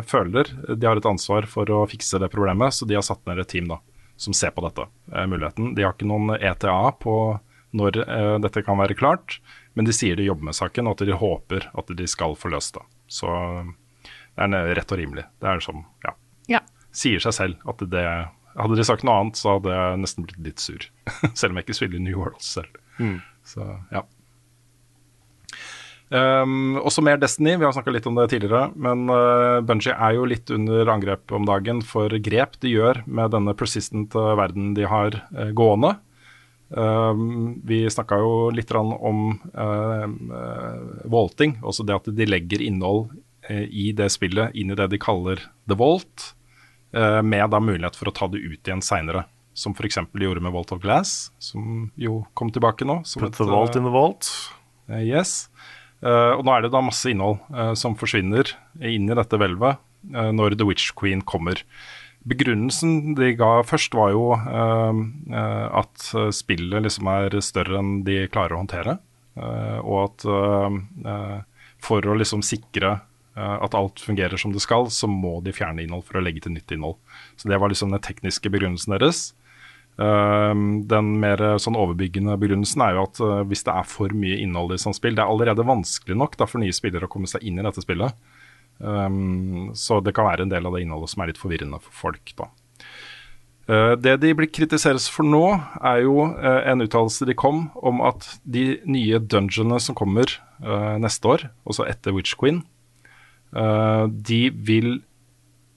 føler 0.07 0.53
de 0.69 0.87
har 0.87 1.01
et 1.01 1.09
ansvar 1.11 1.49
for 1.51 1.71
å 1.75 1.81
fikse 1.91 2.21
det 2.23 2.31
problemet, 2.31 2.77
så 2.77 2.87
de 2.87 2.95
har 2.95 3.03
satt 3.03 3.25
ned 3.27 3.43
et 3.43 3.51
team 3.51 3.67
da, 3.73 3.81
som 4.23 4.37
ser 4.37 4.55
på 4.55 4.63
dette, 4.69 4.87
muligheten. 5.27 5.75
De 5.75 5.83
har 5.83 5.97
ikke 5.97 6.07
noen 6.07 6.37
ETA 6.39 6.77
på 7.03 7.17
når 7.77 7.99
dette 8.41 8.63
kan 8.65 8.79
være 8.79 8.95
klart, 8.97 9.41
men 9.77 9.85
de 9.85 9.93
sier 9.93 10.17
de 10.17 10.25
jobber 10.25 10.47
med 10.49 10.57
saken, 10.57 10.87
og 10.87 10.95
at 10.95 11.09
de 11.11 11.19
håper 11.19 11.67
at 11.77 11.91
de 11.99 12.07
skal 12.09 12.39
få 12.39 12.49
løst 12.55 12.79
det. 12.79 12.85
Så 13.13 13.29
det 14.07 14.47
er 14.47 14.73
rett 14.79 14.95
og 14.95 15.01
rimelig. 15.03 15.27
Det 15.43 15.51
er 15.51 15.61
som, 15.61 15.83
ja, 16.07 16.15
ja. 16.49 16.63
sier 16.95 17.21
seg 17.21 17.35
selv 17.37 17.69
at 17.69 17.85
det 17.93 18.09
Hadde 18.57 18.79
de 18.79 18.85
sagt 18.89 19.03
noe 19.05 19.19
annet, 19.21 19.37
så 19.37 19.59
hadde 19.59 19.73
jeg 19.75 19.97
nesten 20.01 20.25
blitt 20.25 20.39
litt 20.41 20.63
sur. 20.65 20.85
selv 21.37 21.51
om 21.51 21.59
jeg 21.59 21.67
ikke 21.67 21.75
spiller 21.77 22.01
New 22.01 22.17
Worlds 22.17 22.55
selv. 22.57 22.79
Så 23.47 23.65
ja. 23.95 24.05
Um, 26.07 26.77
også 26.87 27.03
mer 27.03 27.19
Destiny, 27.19 27.57
vi 27.59 27.67
har 27.67 27.73
snakka 27.75 27.91
litt 27.91 28.07
om 28.07 28.15
det 28.19 28.29
tidligere. 28.31 28.71
Men 28.79 29.09
uh, 29.11 29.59
Bungie 29.67 29.95
er 29.95 30.15
jo 30.15 30.27
litt 30.31 30.51
under 30.55 30.93
angrep 30.93 31.35
om 31.35 31.47
dagen 31.49 31.83
for 31.83 32.13
grep 32.23 32.59
de 32.63 32.77
gjør 32.77 33.03
med 33.07 33.35
denne 33.35 33.57
persistent 33.59 34.15
uh, 34.15 34.35
verden 34.39 34.75
de 34.79 34.87
har 34.87 35.19
uh, 35.35 35.51
gående. 35.57 35.97
Um, 36.71 37.59
vi 37.67 37.85
snakka 37.91 38.19
jo 38.23 38.33
litt 38.55 38.73
om 38.75 39.21
uh, 39.55 40.07
vaulting, 41.07 41.59
også 41.63 41.87
det 41.87 41.99
at 41.99 42.11
de 42.11 42.27
legger 42.27 42.63
innhold 42.63 43.09
i 43.47 43.93
det 43.95 44.09
spillet 44.11 44.57
inn 44.59 44.73
i 44.75 44.75
det 44.75 44.89
de 44.91 44.99
kaller 44.99 45.39
The 45.71 45.77
Vault, 45.79 46.33
med 46.91 47.53
da 47.53 47.61
mulighet 47.63 47.95
for 47.95 48.11
å 48.11 48.15
ta 48.17 48.27
det 48.27 48.41
ut 48.43 48.67
igjen 48.67 48.83
seinere. 48.83 49.23
Som 49.57 49.73
f.eks. 49.73 49.97
de 50.13 50.27
gjorde 50.27 50.43
med 50.45 50.53
Vault 50.53 50.75
of 50.77 50.83
Glass, 50.83 51.31
som 51.41 51.89
jo 51.97 52.19
kom 52.37 52.51
tilbake 52.53 52.85
nå. 52.85 52.99
som 53.09 53.23
Put 53.25 53.39
the 53.41 53.47
vault 53.49 53.73
uh, 53.73 53.81
in 53.81 53.87
the 53.89 53.93
vault. 53.95 54.29
Uh, 54.91 55.01
yes. 55.01 55.47
Uh, 56.05 56.37
og 56.37 56.45
nå 56.45 56.53
er 56.53 56.67
det 56.67 56.75
da 56.75 56.83
masse 56.85 57.09
innhold 57.09 57.39
uh, 57.57 57.73
som 57.79 57.97
forsvinner 57.97 58.53
inn 58.85 59.09
i 59.09 59.17
dette 59.17 59.39
hvelvet 59.41 59.79
eh, 60.13 60.29
når 60.37 60.59
The 60.61 60.67
Witch 60.69 60.91
Queen 61.01 61.23
kommer. 61.25 61.63
Begrunnelsen 62.27 63.15
de 63.17 63.31
ga 63.39 63.63
først, 63.65 63.95
var 63.97 64.11
jo 64.13 64.33
eh, 64.35 65.01
eh, 65.31 65.67
at 65.81 66.09
eh, 66.19 66.29
spillet 66.35 66.83
liksom 66.85 67.07
er 67.13 67.37
større 67.41 67.79
enn 67.81 68.01
de 68.07 68.25
klarer 68.35 68.57
å 68.57 68.61
håndtere. 68.65 68.97
eh, 69.39 69.79
og 69.81 69.99
at 70.05 70.27
eh, 70.37 70.79
eh, 71.07 71.39
for 71.87 72.03
å 72.11 72.17
liksom 72.19 72.43
sikre 72.45 72.97
eh, 73.39 73.57
at 73.63 73.77
alt 73.79 74.03
fungerer 74.03 74.37
som 74.43 74.51
det 74.53 74.63
skal, 74.65 74.91
så 74.91 75.07
må 75.09 75.37
de 75.47 75.55
fjerne 75.55 75.87
innhold 75.87 76.03
for 76.09 76.19
å 76.19 76.25
legge 76.27 76.43
til 76.45 76.57
nytt 76.59 76.75
innhold. 76.75 76.99
Så 77.39 77.49
det 77.49 77.61
var 77.63 77.71
liksom 77.71 77.95
den 77.95 78.03
tekniske 78.03 78.51
begrunnelsen 78.51 78.97
deres. 78.99 79.29
Um, 79.97 80.83
den 80.85 81.15
mer 81.23 81.41
sånn 81.57 81.77
overbyggende 81.81 82.35
begrunnelsen 82.37 82.83
er 82.85 82.99
jo 82.99 83.05
at 83.07 83.21
eh, 83.25 83.39
hvis 83.49 83.65
det 83.65 83.73
er 83.73 83.87
for 83.89 84.13
mye 84.13 84.37
innhold 84.45 84.75
i 84.75 84.77
sånt 84.77 84.99
spill 84.99 85.15
Det 85.17 85.23
er 85.25 85.31
allerede 85.33 85.65
vanskelig 85.65 86.19
nok 86.21 86.37
da, 86.37 86.45
for 86.45 86.61
nye 86.61 86.75
spillere 86.77 87.09
å 87.09 87.13
komme 87.15 87.31
seg 87.31 87.47
inn 87.49 87.57
i 87.57 87.65
dette 87.65 87.81
spillet. 87.81 88.13
Um, 88.77 89.73
så 89.73 90.03
det 90.05 90.13
kan 90.13 90.29
være 90.29 90.45
en 90.45 90.53
del 90.53 90.69
av 90.69 90.77
det 90.77 90.83
innholdet 90.85 91.15
som 91.15 91.25
er 91.25 91.33
litt 91.33 91.41
forvirrende 91.41 91.81
for 91.81 91.97
folk. 92.05 92.35
da. 92.37 92.51
Eh, 93.73 93.95
det 93.97 94.19
de 94.21 94.35
blir 94.37 94.53
kritiseres 94.53 95.09
for 95.09 95.25
nå, 95.25 95.45
er 95.81 96.05
jo 96.05 96.29
eh, 96.29 96.61
en 96.69 96.85
uttalelse 96.85 97.25
de 97.25 97.39
kom 97.39 97.71
om 97.81 98.05
at 98.05 98.29
de 98.45 98.77
nye 98.85 99.23
dungeonene 99.25 99.81
som 99.81 99.97
kommer 99.97 100.43
neste 101.01 101.29
år, 101.29 101.43
også 101.69 101.85
etter 101.85 102.15
Witch 102.17 102.33
Queen, 102.41 102.63
de 103.53 104.39
vil 104.65 105.03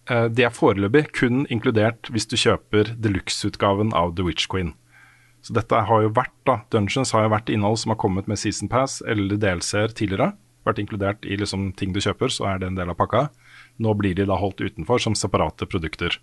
Eh, 0.10 0.28
Det 0.30 0.46
er 0.46 0.54
foreløpig 0.54 1.12
kun 1.14 1.46
inkludert 1.54 2.10
hvis 2.14 2.28
du 2.30 2.36
kjøper 2.40 2.96
deluxe-utgaven 2.98 3.94
av 3.94 4.16
The 4.18 4.26
Witch 4.26 4.50
Queen. 4.50 4.74
Så 5.42 5.54
dette 5.56 5.72
har 5.88 6.04
jo 6.04 6.12
vært 6.12 6.36
da, 6.46 6.60
Dungeons 6.74 7.14
har 7.16 7.24
jo 7.24 7.32
vært 7.32 7.50
innhold 7.54 7.80
som 7.80 7.94
har 7.94 8.00
kommet 8.02 8.28
med 8.28 8.40
Season 8.42 8.68
Pass 8.72 9.00
eller 9.08 9.38
DLC-er 9.40 9.94
tidligere. 9.96 10.34
Vært 10.68 10.82
inkludert 10.82 11.24
i 11.24 11.38
liksom 11.40 11.70
ting 11.80 11.94
du 11.96 12.02
kjøper, 12.04 12.28
så 12.34 12.50
er 12.50 12.60
det 12.60 12.68
en 12.68 12.76
del 12.80 12.92
av 12.92 12.98
pakka. 13.00 13.30
Nå 13.80 13.94
blir 13.96 14.18
de 14.18 14.26
da 14.28 14.36
holdt 14.36 14.60
utenfor 14.60 15.00
som 15.00 15.16
separate 15.16 15.70
produkter. 15.70 16.18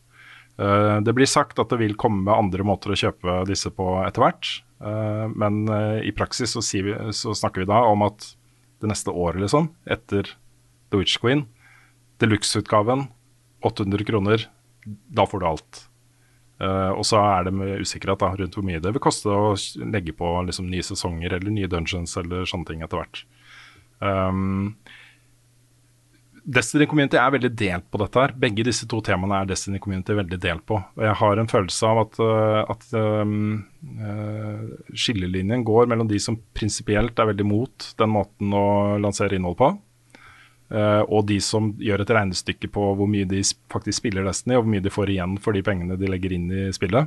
Eh, 0.61 0.99
det 1.01 1.15
blir 1.17 1.31
sagt 1.31 1.59
at 1.63 1.73
det 1.73 1.81
vil 1.81 1.97
komme 1.97 2.29
andre 2.35 2.67
måter 2.67 2.93
å 2.93 2.99
kjøpe 3.01 3.47
disse 3.49 3.73
på 3.73 3.89
etter 4.05 4.27
hvert. 4.27 4.53
Eh, 4.85 5.27
men 5.33 5.65
i 6.05 6.13
praksis 6.13 6.53
så, 6.53 6.61
vi, 6.85 6.93
så 7.17 7.33
snakker 7.33 7.65
vi 7.65 7.71
da 7.73 7.81
om 7.89 8.05
at 8.05 8.35
det 8.85 8.91
neste 8.91 9.09
året, 9.09 9.41
liksom, 9.41 9.71
etter 9.89 10.29
The 10.93 11.01
Witch 11.01 11.17
Queen, 11.23 11.47
deluxe-utgaven 12.21 13.07
800 13.67 14.07
kroner, 14.09 14.47
da 14.87 15.27
får 15.29 15.43
du 15.43 15.47
alt. 15.49 15.83
Uh, 16.57 16.93
og 16.97 17.05
så 17.05 17.21
er 17.21 17.49
det 17.49 17.53
med 17.53 17.83
usikkerhet 17.85 18.23
da, 18.23 18.31
rundt 18.39 18.55
hvor 18.57 18.65
mye 18.65 18.81
det 18.81 18.95
vil 18.95 19.03
koste 19.05 19.29
å 19.29 19.51
legge 19.93 20.15
på 20.17 20.31
liksom, 20.47 20.71
nye 20.73 20.85
sesonger 20.87 21.35
eller 21.37 21.53
nye 21.53 21.69
dungeons 21.69 22.17
eller 22.17 22.49
sånne 22.49 22.71
ting 22.71 22.85
etter 22.87 23.03
hvert. 23.03 23.27
Um, 24.01 24.71
Destiny 26.47 26.87
Community 26.87 27.19
er 27.19 27.33
veldig 27.35 27.51
delt 27.59 27.87
på 27.91 27.99
dette. 27.99 28.23
her. 28.23 28.33
Begge 28.39 28.65
disse 28.69 28.87
to 28.89 29.01
temaene 29.05 29.41
er 29.43 29.49
Destiny 29.51 29.81
Community 29.83 30.15
veldig 30.15 30.39
delt 30.41 30.63
på. 30.69 30.79
Og 30.79 31.03
jeg 31.03 31.19
har 31.21 31.41
en 31.43 31.51
følelse 31.51 31.89
av 31.91 32.03
at, 32.05 32.21
uh, 32.23 32.61
at 32.71 32.87
um, 32.95 33.65
uh, 33.99 34.63
skillelinjen 34.95 35.67
går 35.67 35.91
mellom 35.91 36.09
de 36.09 36.21
som 36.23 36.39
prinsipielt 36.55 37.19
er 37.19 37.33
veldig 37.33 37.49
mot 37.51 37.89
den 37.99 38.15
måten 38.15 38.55
å 38.55 38.69
lansere 39.03 39.37
innhold 39.37 39.59
på, 39.59 39.73
og 40.67 41.21
de 41.29 41.37
som 41.45 41.69
gjør 41.79 42.03
et 42.03 42.11
regnestykke 42.11 42.67
på 42.75 42.89
hvor 42.99 43.07
mye 43.07 43.29
de 43.31 43.39
faktisk 43.71 44.01
spiller 44.01 44.25
Destiny, 44.27 44.57
og 44.57 44.65
hvor 44.65 44.73
mye 44.73 44.83
de 44.83 44.91
får 44.91 45.13
igjen 45.15 45.37
for 45.39 45.55
de 45.55 45.63
pengene 45.63 45.95
de 46.01 46.09
legger 46.11 46.35
inn 46.35 46.49
i 46.51 46.65
spillet. 46.75 47.07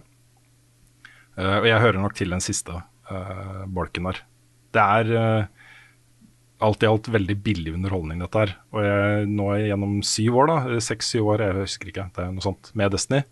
Eh, 1.40 1.58
og 1.62 1.68
jeg 1.70 1.84
hører 1.84 2.02
nok 2.02 2.16
til 2.18 2.36
den 2.36 2.44
siste 2.44 2.76
eh, 2.76 3.64
bolken 3.72 4.10
der. 4.10 4.22
Det 4.76 4.86
er 4.86 5.12
eh, 5.20 5.68
alt 6.66 6.84
i 6.84 6.90
alt 6.90 7.10
veldig 7.12 7.38
billig 7.44 7.74
underholdning, 7.78 8.24
dette 8.24 8.44
her. 8.44 8.56
Og 8.76 8.86
jeg, 8.86 9.28
nå 9.32 9.52
gjennom 9.64 10.00
syv 10.06 10.42
år, 10.44 10.52
da, 10.52 10.80
seks-syv 10.84 11.34
år, 11.36 11.46
jeg 11.46 11.60
husker 11.62 11.92
ikke, 11.92 12.10
det 12.16 12.26
er 12.26 12.34
noe 12.36 12.46
sånt, 12.46 12.74
med 12.80 12.92
Destiny, 12.96 13.24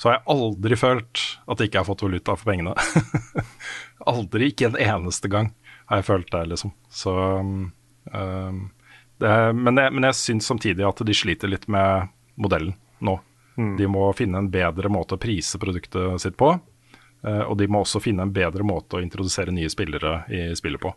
så 0.00 0.08
har 0.08 0.16
jeg 0.16 0.26
aldri 0.34 0.78
følt 0.78 1.20
at 1.46 1.60
jeg 1.60 1.70
ikke 1.70 1.82
har 1.84 1.86
fått 1.86 2.02
valuta 2.06 2.34
for 2.38 2.50
pengene. 2.50 2.72
aldri, 4.14 4.50
ikke 4.50 4.72
en 4.72 4.80
eneste 4.80 5.30
gang 5.30 5.52
har 5.90 6.00
jeg 6.00 6.08
følt 6.08 6.32
det, 6.32 6.40
liksom. 6.50 6.72
Så 6.90 7.12
um, 7.12 7.68
Men 9.22 9.78
jeg, 9.78 9.92
men 9.94 10.08
jeg 10.08 10.16
syns 10.18 10.48
samtidig 10.50 10.84
at 10.88 10.98
de 11.06 11.14
sliter 11.14 11.48
litt 11.48 11.68
med 11.70 12.08
modellen 12.40 12.74
nå. 13.04 13.14
De 13.78 13.86
må 13.86 14.08
finne 14.18 14.40
en 14.42 14.50
bedre 14.50 14.90
måte 14.90 15.14
å 15.14 15.20
prise 15.22 15.58
produktet 15.62 16.20
sitt 16.22 16.36
på. 16.36 16.48
eh, 17.22 17.44
og 17.46 17.56
de 17.60 17.68
må 17.70 17.84
også 17.84 18.02
finne 18.02 18.26
en 18.26 18.32
bedre 18.34 18.66
måte 18.66 18.98
å 18.98 19.02
introdusere 19.04 19.54
nye 19.54 19.70
spillere 19.70 20.24
i 20.28 20.48
spillet 20.58 20.82
på. 20.82 20.90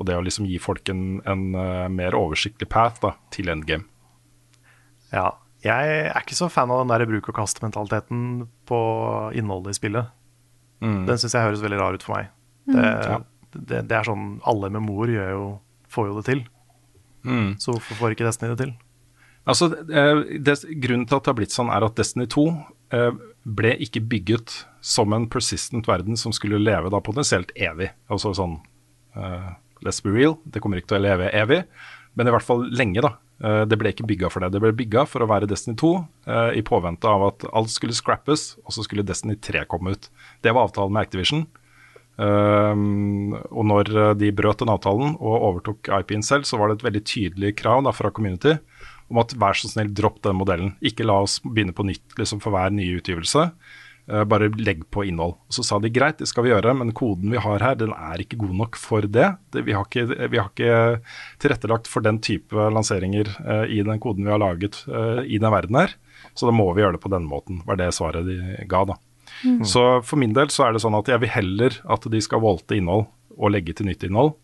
Og 0.00 0.08
det 0.08 0.16
å 0.18 0.24
liksom 0.24 0.48
gi 0.50 0.58
folk 0.62 0.88
en, 0.90 1.20
en 1.28 1.54
eh, 1.54 1.86
mer 1.92 2.16
oversiktlig 2.18 2.68
path 2.72 2.98
da, 3.04 3.14
til 3.30 3.52
endgame. 3.52 3.86
Ja. 5.12 5.30
Jeg 5.62 5.90
er 6.10 6.24
ikke 6.24 6.34
så 6.34 6.48
fan 6.50 6.72
av 6.74 6.80
den 6.82 6.90
der 6.90 7.06
bruk 7.06 7.28
og 7.30 7.36
kast-mentaliteten 7.36 8.48
på 8.66 8.78
innholdet 9.38 9.76
i 9.76 9.78
spillet. 9.78 10.08
Mm. 10.82 11.04
Den 11.06 11.20
syns 11.22 11.36
jeg 11.36 11.46
høres 11.46 11.62
veldig 11.62 11.78
rar 11.78 11.94
ut 11.94 12.02
for 12.02 12.16
meg. 12.16 12.32
Det, 12.66 12.88
det, 13.54 13.84
det 13.86 13.94
er 13.94 14.08
sånn 14.08 14.40
alle 14.42 14.72
med 14.74 14.82
mor 14.82 15.06
gjør 15.06 15.30
jo, 15.30 15.44
får 15.86 16.08
jo 16.08 16.16
det 16.16 16.24
til. 16.26 16.42
Mm. 17.24 17.54
Så 17.62 17.74
hvorfor 17.74 17.98
får 17.98 18.16
ikke 18.16 18.26
Destiny 18.28 18.52
det 18.52 18.64
til? 18.64 18.74
Altså, 19.48 19.70
eh, 19.90 20.38
det, 20.38 20.58
Grunnen 20.82 21.06
til 21.08 21.18
at 21.18 21.24
det 21.24 21.32
har 21.32 21.38
blitt 21.38 21.54
sånn, 21.54 21.72
er 21.74 21.86
at 21.86 21.96
Destiny 21.98 22.28
2 22.30 22.44
eh, 22.94 23.10
ble 23.42 23.72
ikke 23.82 24.04
bygget 24.12 24.54
som 24.82 25.14
en 25.14 25.26
persistent 25.30 25.88
verden 25.90 26.18
som 26.18 26.34
skulle 26.34 26.60
leve 26.62 26.92
da 26.92 27.02
potensielt 27.02 27.50
evig. 27.58 27.90
Altså 28.12 28.34
sånn 28.38 28.60
eh, 29.18 29.50
Let's 29.82 30.02
be 30.02 30.12
real, 30.14 30.36
det 30.46 30.62
kommer 30.62 30.78
ikke 30.78 30.92
til 30.92 31.00
å 31.00 31.06
leve 31.08 31.32
evig, 31.34 31.64
men 32.14 32.28
i 32.28 32.34
hvert 32.34 32.46
fall 32.46 32.68
lenge, 32.70 33.02
da. 33.02 33.16
Eh, 33.42 33.62
det 33.66 33.78
ble 33.80 33.90
ikke 33.90 34.06
bygga 34.06 34.30
for 34.30 34.44
det. 34.44 34.52
Det 34.54 34.62
ble 34.62 34.70
bygga 34.78 35.02
for 35.10 35.24
å 35.24 35.28
være 35.30 35.48
Destiny 35.50 35.74
2 35.80 35.90
eh, 36.30 36.50
i 36.60 36.62
påvente 36.66 37.10
av 37.10 37.26
at 37.32 37.46
alt 37.50 37.72
skulle 37.72 37.96
scrappes, 37.96 38.52
og 38.62 38.76
så 38.76 38.86
skulle 38.86 39.06
Destiny 39.06 39.34
3 39.42 39.64
komme 39.70 39.96
ut. 39.96 40.06
Det 40.44 40.54
var 40.54 40.68
avtalen 40.68 40.94
med 40.94 41.08
Activision. 41.08 41.48
Um, 42.20 43.32
og 43.48 43.64
når 43.70 43.88
eh, 43.96 44.10
de 44.20 44.28
brøt 44.36 44.60
den 44.60 44.70
avtalen 44.70 45.14
og 45.16 45.46
overtok 45.48 45.88
IP-en 45.88 46.24
selv, 46.26 46.44
så 46.44 46.58
var 46.60 46.68
det 46.68 46.80
et 46.80 46.88
veldig 46.90 47.04
tydelig 47.08 47.54
krav 47.56 47.84
da, 47.86 47.94
fra 47.96 48.12
community 48.12 48.58
om 49.12 49.20
at 49.20 49.32
vær 49.36 49.56
så 49.56 49.68
snill, 49.68 49.92
dropp 49.96 50.20
den 50.24 50.36
modellen. 50.38 50.74
Ikke 50.84 51.06
la 51.06 51.18
oss 51.24 51.38
begynne 51.44 51.74
på 51.76 51.86
nytt 51.88 52.18
liksom, 52.20 52.40
for 52.44 52.54
hver 52.54 52.72
nye 52.72 53.00
utgivelse. 53.00 53.48
Uh, 54.10 54.22
bare 54.28 54.50
legg 54.58 54.84
på 54.92 55.06
innhold. 55.08 55.36
Så 55.52 55.64
sa 55.64 55.78
de 55.80 55.92
greit, 55.92 56.18
det 56.20 56.28
skal 56.28 56.46
vi 56.46 56.52
gjøre, 56.52 56.74
men 56.78 56.92
koden 56.96 57.32
vi 57.32 57.40
har 57.40 57.64
her, 57.64 57.78
den 57.80 57.94
er 57.96 58.24
ikke 58.24 58.40
god 58.40 58.56
nok 58.60 58.80
for 58.80 59.08
det. 59.08 59.28
det 59.54 59.64
vi, 59.68 59.76
har 59.76 59.88
ikke, 59.88 60.06
vi 60.32 60.40
har 60.40 60.50
ikke 60.52 61.02
tilrettelagt 61.42 61.88
for 61.90 62.04
den 62.04 62.20
type 62.24 62.68
lanseringer 62.76 63.30
uh, 63.40 63.64
i 63.64 63.80
den 63.86 64.02
koden 64.02 64.28
vi 64.28 64.34
har 64.34 64.42
laget 64.42 64.82
uh, 64.88 65.24
i 65.24 65.40
den 65.40 65.54
verden 65.54 65.80
her. 65.80 65.96
Så 66.36 66.48
da 66.48 66.54
må 66.54 66.68
vi 66.72 66.84
gjøre 66.84 66.96
det 66.96 67.04
på 67.04 67.12
denne 67.12 67.28
måten, 67.28 67.64
var 67.68 67.80
det 67.80 67.92
svaret 67.96 68.28
de 68.28 68.38
ga, 68.68 68.84
da. 68.92 69.00
Så 69.66 69.82
for 70.06 70.20
min 70.20 70.34
del 70.36 70.52
så 70.54 70.66
er 70.66 70.74
det 70.74 70.82
sånn 70.84 70.96
at 70.98 71.08
jeg 71.10 71.22
vil 71.22 71.32
heller 71.34 71.78
at 71.90 72.06
de 72.10 72.20
skal 72.22 72.42
volte 72.44 72.78
innhold 72.78 73.08
og 73.32 73.52
legge 73.54 73.74
til 73.74 73.88
nytt 73.88 74.04
innhold, 74.06 74.34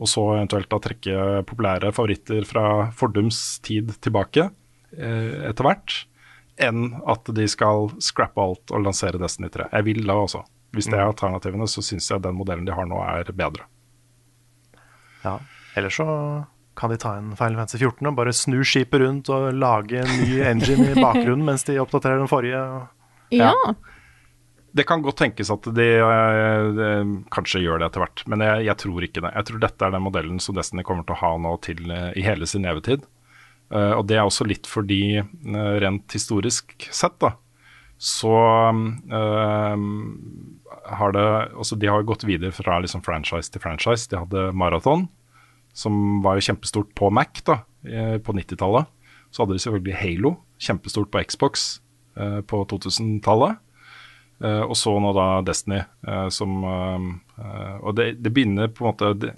og 0.00 0.08
så 0.08 0.24
eventuelt 0.34 0.70
da 0.72 0.78
trekke 0.82 1.42
populære 1.48 1.92
favoritter 1.92 2.46
fra 2.48 2.64
fordums 2.96 3.60
tid 3.64 3.92
tilbake 4.00 4.48
eh, 4.96 5.50
etter 5.50 5.66
hvert, 5.66 5.98
enn 6.60 6.94
at 7.08 7.28
de 7.36 7.46
skal 7.48 7.90
scrappe 8.02 8.40
alt 8.42 8.72
og 8.72 8.86
lansere 8.86 9.20
Destiny 9.20 9.52
3. 9.52 9.68
Jeg 9.74 9.86
vil 9.86 10.02
da 10.08 10.16
også. 10.24 10.42
Hvis 10.76 10.86
det 10.86 10.98
er 11.00 11.08
alternativene, 11.08 11.66
så 11.66 11.82
syns 11.82 12.06
jeg 12.12 12.22
den 12.22 12.36
modellen 12.38 12.66
de 12.68 12.74
har 12.76 12.86
nå 12.86 13.00
er 13.02 13.30
bedre. 13.34 13.66
Ja. 15.24 15.38
Eller 15.76 15.92
så 15.92 16.06
kan 16.78 16.92
de 16.92 16.98
ta 17.00 17.16
en 17.18 17.32
Final 17.36 17.58
Fantasy 17.60 17.80
14 17.82 18.08
og 18.08 18.16
bare 18.16 18.32
snu 18.34 18.60
skipet 18.64 19.02
rundt 19.02 19.28
og 19.34 19.50
lage 19.52 20.00
en 20.00 20.12
ny 20.22 20.40
engine 20.46 20.92
i 20.92 20.96
bakgrunnen 20.96 21.44
mens 21.46 21.66
de 21.68 21.76
oppdaterer 21.82 22.22
den 22.22 22.30
forrige. 22.30 22.60
Ja. 23.34 23.50
Ja. 23.50 23.74
Det 24.76 24.86
kan 24.86 25.02
godt 25.02 25.18
tenkes 25.18 25.50
at 25.50 25.66
de, 25.74 25.86
eh, 25.98 26.66
de 26.76 26.90
kanskje 27.34 27.62
gjør 27.64 27.80
det 27.80 27.90
etter 27.90 28.04
hvert, 28.04 28.24
men 28.30 28.44
jeg, 28.46 28.66
jeg 28.68 28.78
tror 28.84 29.06
ikke 29.06 29.24
det. 29.24 29.32
Jeg 29.34 29.48
tror 29.48 29.62
dette 29.64 29.86
er 29.86 29.94
den 29.96 30.04
modellen 30.04 30.42
som 30.42 30.56
Destiny 30.58 30.84
kommer 30.86 31.06
til 31.06 31.16
å 31.16 31.22
ha 31.24 31.32
nå 31.42 31.56
til 31.66 31.90
eh, 31.90 32.10
i 32.20 32.26
hele 32.26 32.48
sin 32.50 32.68
levetid. 32.68 33.06
Uh, 33.70 33.94
og 34.00 34.08
det 34.10 34.16
er 34.18 34.26
også 34.26 34.42
litt 34.50 34.66
fordi, 34.66 35.20
uh, 35.22 35.74
rent 35.78 36.10
historisk 36.10 36.74
sett, 36.90 37.14
da, 37.22 37.36
så 38.02 38.34
uh, 38.74 39.76
har 40.90 41.12
det 41.14 41.26
Altså, 41.54 41.76
de 41.76 41.90
har 41.90 42.06
gått 42.08 42.24
videre 42.24 42.50
fra 42.54 42.80
liksom 42.80 43.02
franchise 43.04 43.52
til 43.52 43.62
franchise. 43.62 44.08
De 44.10 44.18
hadde 44.18 44.50
Marathon, 44.56 45.06
som 45.76 46.22
var 46.24 46.38
jo 46.38 46.46
kjempestort 46.48 46.94
på 46.98 47.10
Mac 47.12 47.42
da, 47.46 47.60
eh, 47.86 48.16
på 48.18 48.34
90-tallet. 48.34 48.88
Så 49.30 49.42
hadde 49.42 49.54
de 49.54 49.62
selvfølgelig 49.62 49.98
Halo, 50.00 50.34
kjempestort 50.58 51.10
på 51.12 51.22
Xbox 51.28 51.80
eh, 52.16 52.40
på 52.40 52.64
2000-tallet. 52.72 53.60
Eh, 54.40 54.62
og 54.64 54.76
så 54.78 54.94
nå 54.96 55.12
da 55.12 55.26
Destiny, 55.44 55.82
uh, 56.08 56.28
som 56.32 56.62
eh, 56.64 57.74
Og 57.84 57.92
det, 57.98 58.14
det 58.24 58.32
begynner 58.32 58.70
på 58.72 58.86
en 58.86 58.88
måte 58.88 59.12
det, 59.20 59.34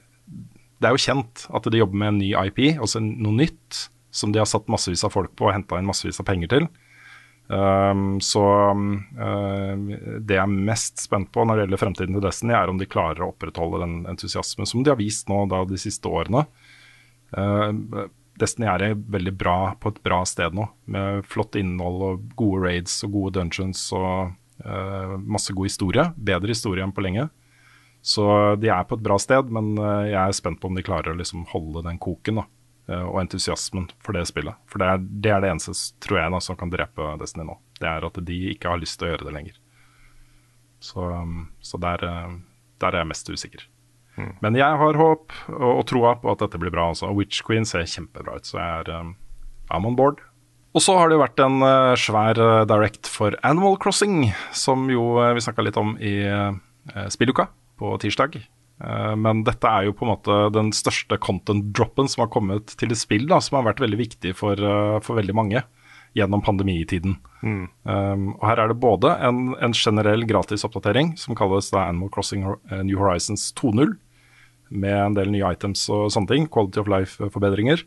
det 0.78 0.88
er 0.88 0.94
jo 0.94 1.03
kjent 1.03 1.42
at 1.50 1.66
de 1.66 1.80
jobber 1.80 1.98
med 1.98 2.12
en 2.12 2.20
ny 2.22 2.30
IP, 2.38 2.61
altså 2.78 3.03
noe 3.03 3.34
nytt, 3.34 3.84
som 4.14 4.32
de 4.34 4.40
har 4.42 4.48
satt 4.50 4.70
massevis 4.70 5.05
av 5.07 5.14
folk 5.14 5.34
på 5.38 5.46
og 5.46 5.55
henta 5.55 5.78
inn 5.78 5.86
massevis 5.86 6.18
av 6.18 6.26
penger 6.26 6.50
til. 6.50 6.66
Um, 7.46 8.16
så 8.22 8.42
det 9.14 10.34
jeg 10.34 10.42
er 10.42 10.66
mest 10.66 11.05
spent 11.05 11.30
på 11.34 11.44
når 11.46 11.55
det 11.55 11.64
gjelder 11.64 11.82
fremtiden 11.84 12.18
til 12.18 12.24
Destiny, 12.26 12.57
er 12.59 12.72
om 12.72 12.82
de 12.82 12.90
klarer 12.90 13.22
å 13.22 13.30
opprettholde 13.30 13.78
den 13.84 13.94
entusiasmen 14.11 14.66
som 14.66 14.82
de 14.82 14.90
har 14.90 14.98
vist 14.98 15.30
nå 15.30 15.44
da 15.55 15.62
de 15.70 15.78
siste 15.78 16.11
årene. 16.11 16.42
Uh, 17.30 18.11
Destiny 18.42 18.66
er 18.66 18.98
veldig 18.98 19.36
bra, 19.38 19.57
på 19.78 19.94
et 19.94 20.03
bra 20.03 20.24
sted 20.26 20.59
nå, 20.59 20.66
med 20.90 21.22
flott 21.30 21.55
innhold 21.62 22.07
og 22.09 22.28
gode 22.42 22.66
raids 22.66 22.98
og 23.07 23.14
gode 23.20 23.38
dungeons 23.38 23.86
og 23.94 24.11
uh, 24.11 24.36
masse 25.26 25.54
god 25.56 25.66
historie. 25.66 26.04
Bedre 26.16 26.54
historie 26.54 26.84
enn 26.84 26.94
på 26.94 27.02
lenge. 27.04 27.28
Så 28.02 28.24
de 28.58 28.68
er 28.68 28.82
på 28.84 28.98
et 28.98 29.04
bra 29.04 29.16
sted, 29.22 29.50
men 29.54 29.76
uh, 29.78 30.02
jeg 30.10 30.18
er 30.18 30.34
spent 30.34 30.58
på 30.60 30.68
om 30.68 30.74
de 30.74 30.82
klarer 30.82 31.14
å 31.14 31.18
liksom 31.18 31.44
holde 31.52 31.84
den 31.86 32.00
koken 32.02 32.40
da, 32.40 32.44
uh, 32.90 33.04
og 33.06 33.20
entusiasmen 33.22 33.86
for 34.02 34.18
det 34.18 34.24
spillet. 34.26 34.58
For 34.66 34.82
det 34.82 34.88
er 34.90 35.04
det, 35.04 35.30
er 35.30 35.44
det 35.44 35.52
eneste, 35.52 35.94
tror 36.02 36.18
jeg, 36.18 36.32
da, 36.34 36.40
som 36.42 36.58
kan 36.58 36.72
drepe 36.72 37.12
Destiny 37.20 37.46
nå. 37.46 37.60
Det 37.78 37.86
er 37.86 38.08
at 38.08 38.18
de 38.26 38.38
ikke 38.50 38.74
har 38.74 38.82
lyst 38.82 38.98
til 38.98 39.06
å 39.06 39.12
gjøre 39.12 39.28
det 39.28 39.36
lenger. 39.36 39.60
Så, 40.82 41.06
um, 41.14 41.44
så 41.62 41.78
der, 41.78 42.02
der 42.82 42.90
er 42.90 43.04
jeg 43.04 43.10
mest 43.12 43.30
usikker. 43.30 43.68
Men 44.42 44.58
jeg 44.58 44.80
har 44.82 44.98
håp 44.98 45.30
og, 45.54 45.70
og 45.70 45.86
troa 45.88 46.16
på 46.20 46.34
at 46.34 46.42
dette 46.42 46.58
blir 46.60 46.74
bra. 46.74 46.90
Også. 46.90 47.06
Og 47.08 47.22
Witch 47.22 47.46
Queen 47.46 47.64
ser 47.64 47.86
kjempebra 47.88 48.34
ut, 48.42 48.50
så 48.50 48.58
jeg 48.58 48.82
er 48.82 48.90
um, 48.98 49.14
I'm 49.70 49.86
on 49.88 49.94
board. 49.96 50.18
Og 50.72 50.80
så 50.80 50.96
har 50.96 51.08
det 51.08 51.18
jo 51.18 51.22
vært 51.22 51.42
en 51.44 51.58
uh, 51.60 51.92
svær 52.00 52.38
uh, 52.40 52.62
direct 52.68 53.10
for 53.10 53.36
Animal 53.44 53.76
Crossing, 53.80 54.30
som 54.56 54.86
jo 54.92 55.18
uh, 55.20 55.34
vi 55.36 55.44
snakka 55.44 55.66
litt 55.66 55.78
om 55.80 55.94
i 56.00 56.16
spilluka 57.14 57.46
på 57.78 57.92
tirsdag. 58.02 58.40
Men 59.22 59.44
dette 59.46 59.70
er 59.70 59.84
jo 59.86 59.92
på 59.94 60.02
en 60.02 60.10
måte 60.10 60.38
den 60.50 60.72
største 60.74 61.14
content-droppen 61.22 62.08
som 62.10 62.24
har 62.24 62.30
kommet 62.34 62.72
til 62.80 62.90
et 62.90 62.98
spill, 62.98 63.28
da, 63.30 63.38
som 63.38 63.60
har 63.60 63.68
vært 63.68 63.84
veldig 63.84 64.00
viktig 64.00 64.32
for, 64.34 64.58
for 65.06 65.20
veldig 65.20 65.36
mange 65.38 65.62
gjennom 66.16 66.42
pandemitiden. 66.44 67.16
Um, 67.42 68.32
og 68.36 68.44
her 68.46 68.62
er 68.62 68.70
det 68.70 68.80
både 68.82 69.14
en, 69.24 69.52
en 69.62 69.74
generell 69.76 70.26
gratisoppdatering 70.28 71.14
som 71.20 71.36
kalles 71.38 71.72
da 71.72 71.86
Animal 71.88 72.12
Crossing 72.12 72.44
eh, 72.46 72.82
New 72.86 73.00
Horizons 73.00 73.50
2.0, 73.58 73.96
med 74.72 74.96
en 74.96 75.16
del 75.16 75.32
nye 75.32 75.52
items 75.52 75.84
og 75.92 76.10
sånne 76.14 76.30
ting, 76.30 76.46
quality 76.52 76.80
of 76.80 76.88
life-forbedringer, 76.88 77.82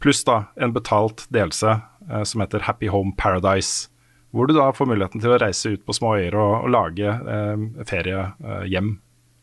pluss 0.00 0.24
da 0.24 0.44
en 0.60 0.72
betalt 0.76 1.26
delelse 1.34 1.76
eh, 2.10 2.22
som 2.28 2.40
heter 2.44 2.60
Happy 2.68 2.88
Home 2.92 3.12
Paradise, 3.18 3.88
hvor 4.32 4.46
du 4.46 4.54
da 4.56 4.68
får 4.76 4.90
muligheten 4.90 5.22
til 5.24 5.32
å 5.32 5.38
reise 5.40 5.72
ut 5.74 5.84
på 5.88 5.94
små 5.96 6.16
øyer 6.20 6.36
og, 6.36 6.64
og 6.66 6.72
lage 6.74 7.08
eh, 7.08 7.84
feriehjem 7.88 8.98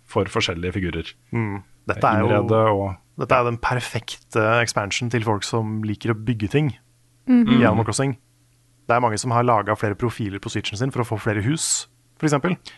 for 0.06 0.30
forskjellige 0.30 0.76
figurer. 0.78 1.08
Dette 1.90 2.06
er, 2.06 2.22
Innrede 2.24 2.60
jo, 2.70 2.84
og 2.86 3.22
dette 3.22 3.38
er 3.40 3.48
den 3.48 3.58
perfekte 3.62 4.44
expansion 4.62 5.10
til 5.14 5.26
folk 5.26 5.44
som 5.46 5.80
liker 5.86 6.14
å 6.14 6.18
bygge 6.18 6.50
ting 6.54 6.74
Mhm. 7.26 7.48
i 7.50 7.64
Animal 7.66 7.86
Crossing. 7.88 8.12
Det 8.86 8.94
er 8.94 9.00
mange 9.02 9.18
som 9.18 9.32
har 9.34 9.42
laga 9.44 9.74
flere 9.76 9.96
profiler 9.98 10.38
på 10.38 10.50
switchen 10.54 10.78
sin 10.78 10.92
for 10.94 11.02
å 11.02 11.08
få 11.10 11.18
flere 11.18 11.42
hus, 11.42 11.88
f.eks. 12.22 12.34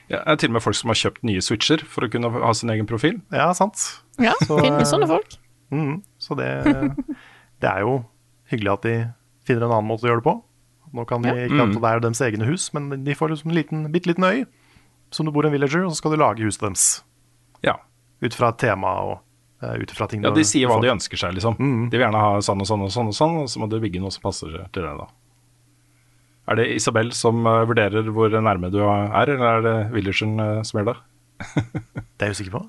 ja, 0.07 0.21
det 0.23 0.23
er 0.23 0.35
til 0.39 0.49
og 0.49 0.53
med 0.55 0.63
folk 0.63 0.75
som 0.79 0.87
har 0.87 0.95
kjøpt 0.95 1.23
nye 1.27 1.41
switcher 1.43 1.83
for 1.83 2.07
å 2.07 2.09
kunne 2.09 2.31
ha 2.31 2.53
sin 2.55 2.69
egen 2.71 2.87
profil. 2.87 3.19
Ja, 3.35 3.49
sant. 3.53 3.75
Ja, 4.23 4.31
Så, 4.47 4.55
finnes 4.63 4.87
sånne 4.89 5.05
folk. 5.11 5.35
Mm, 5.69 5.99
Så 6.17 6.37
det, 6.39 6.47
det 7.63 7.69
er 7.71 7.85
jo 7.85 7.99
hyggelig 8.51 8.73
at 8.73 8.85
de 8.87 8.95
finner 9.47 9.67
en 9.67 9.73
annen 9.77 9.89
måte 9.89 10.07
å 10.07 10.11
gjøre 10.11 10.21
det 10.21 10.27
på. 10.29 10.35
Nå 10.97 11.03
kan 11.07 11.25
de 11.25 11.33
ikke 11.47 11.65
at 11.65 11.75
det 11.75 11.89
er 11.89 12.03
deres 12.03 12.23
egne 12.23 12.47
hus, 12.47 12.69
men 12.75 12.89
de 13.03 13.15
får 13.17 13.33
liksom 13.33 13.51
en 13.51 13.57
liten, 13.57 13.85
bitte 13.91 14.11
liten 14.11 14.27
øy 14.27 14.45
som 15.11 15.27
du 15.27 15.31
bor 15.31 15.45
i 15.45 15.49
en 15.49 15.55
villager, 15.55 15.85
og 15.85 15.93
så 15.93 16.01
skal 16.01 16.13
du 16.13 16.19
lage 16.19 16.43
huset 16.43 16.63
deres. 16.63 16.87
Ja. 17.65 17.77
Ut 18.23 18.35
fra 18.35 18.51
et 18.51 18.59
tema 18.61 18.93
og 19.05 19.13
uh, 19.63 19.75
ut 19.79 19.93
fra 19.95 20.07
ting 20.09 20.25
Ja, 20.25 20.33
De 20.35 20.43
sier 20.47 20.69
hva 20.69 20.79
de 20.83 20.91
ønsker 20.91 21.19
seg, 21.19 21.35
liksom. 21.37 21.57
Mm. 21.59 21.87
De 21.91 21.99
vil 21.99 22.05
gjerne 22.07 22.23
ha 22.23 22.41
sånn 22.43 22.63
og 22.63 22.69
sånn 22.69 22.83
og 22.87 22.91
sånn, 22.93 23.11
og 23.11 23.17
sånn, 23.17 23.37
og 23.43 23.51
så 23.51 23.61
må 23.61 23.69
du 23.71 23.79
bygge 23.83 24.01
noe 24.03 24.13
som 24.13 24.25
passer 24.25 24.57
til 24.75 24.87
det, 24.87 24.95
da. 24.99 25.07
Er 26.47 26.59
det 26.59 26.69
Isabel 26.77 27.11
som 27.15 27.43
eh, 27.43 27.63
vurderer 27.67 28.07
hvor 28.15 28.31
nærme 28.31 28.69
du 28.71 28.79
er, 28.79 29.09
eller 29.27 29.47
er 29.49 29.65
det 29.65 29.77
villageren 29.95 30.37
uh, 30.39 30.61
som 30.67 30.79
gjør 30.79 30.93
det? 30.93 30.97
Det 32.17 32.25
er 32.25 32.31
jeg 32.31 32.37
usikker 32.39 32.53
på. 32.55 32.61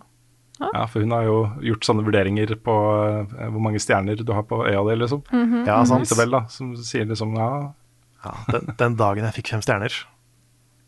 Ja, 0.60 0.86
for 0.90 1.00
hun 1.04 1.12
har 1.14 1.22
jo 1.26 1.36
gjort 1.62 1.86
sånne 1.86 2.02
vurderinger 2.06 2.50
på 2.66 2.74
eh, 3.38 3.48
hvor 3.52 3.62
mange 3.62 3.78
stjerner 3.82 4.18
du 4.18 4.32
har 4.34 4.42
på 4.48 4.58
øya 4.66 4.80
di, 4.88 4.96
liksom. 5.04 5.22
Ja, 5.66 5.76
sant. 5.86 6.02
Isabel, 6.08 6.30
da, 6.34 6.40
som 6.50 6.72
sier 6.76 7.06
liksom 7.06 7.36
ja, 7.38 7.48
Ja, 8.24 8.32
den, 8.50 8.72
den 8.80 8.96
dagen 8.98 9.24
jeg 9.28 9.36
fikk 9.38 9.52
fem 9.54 9.62
stjerner, 9.62 9.94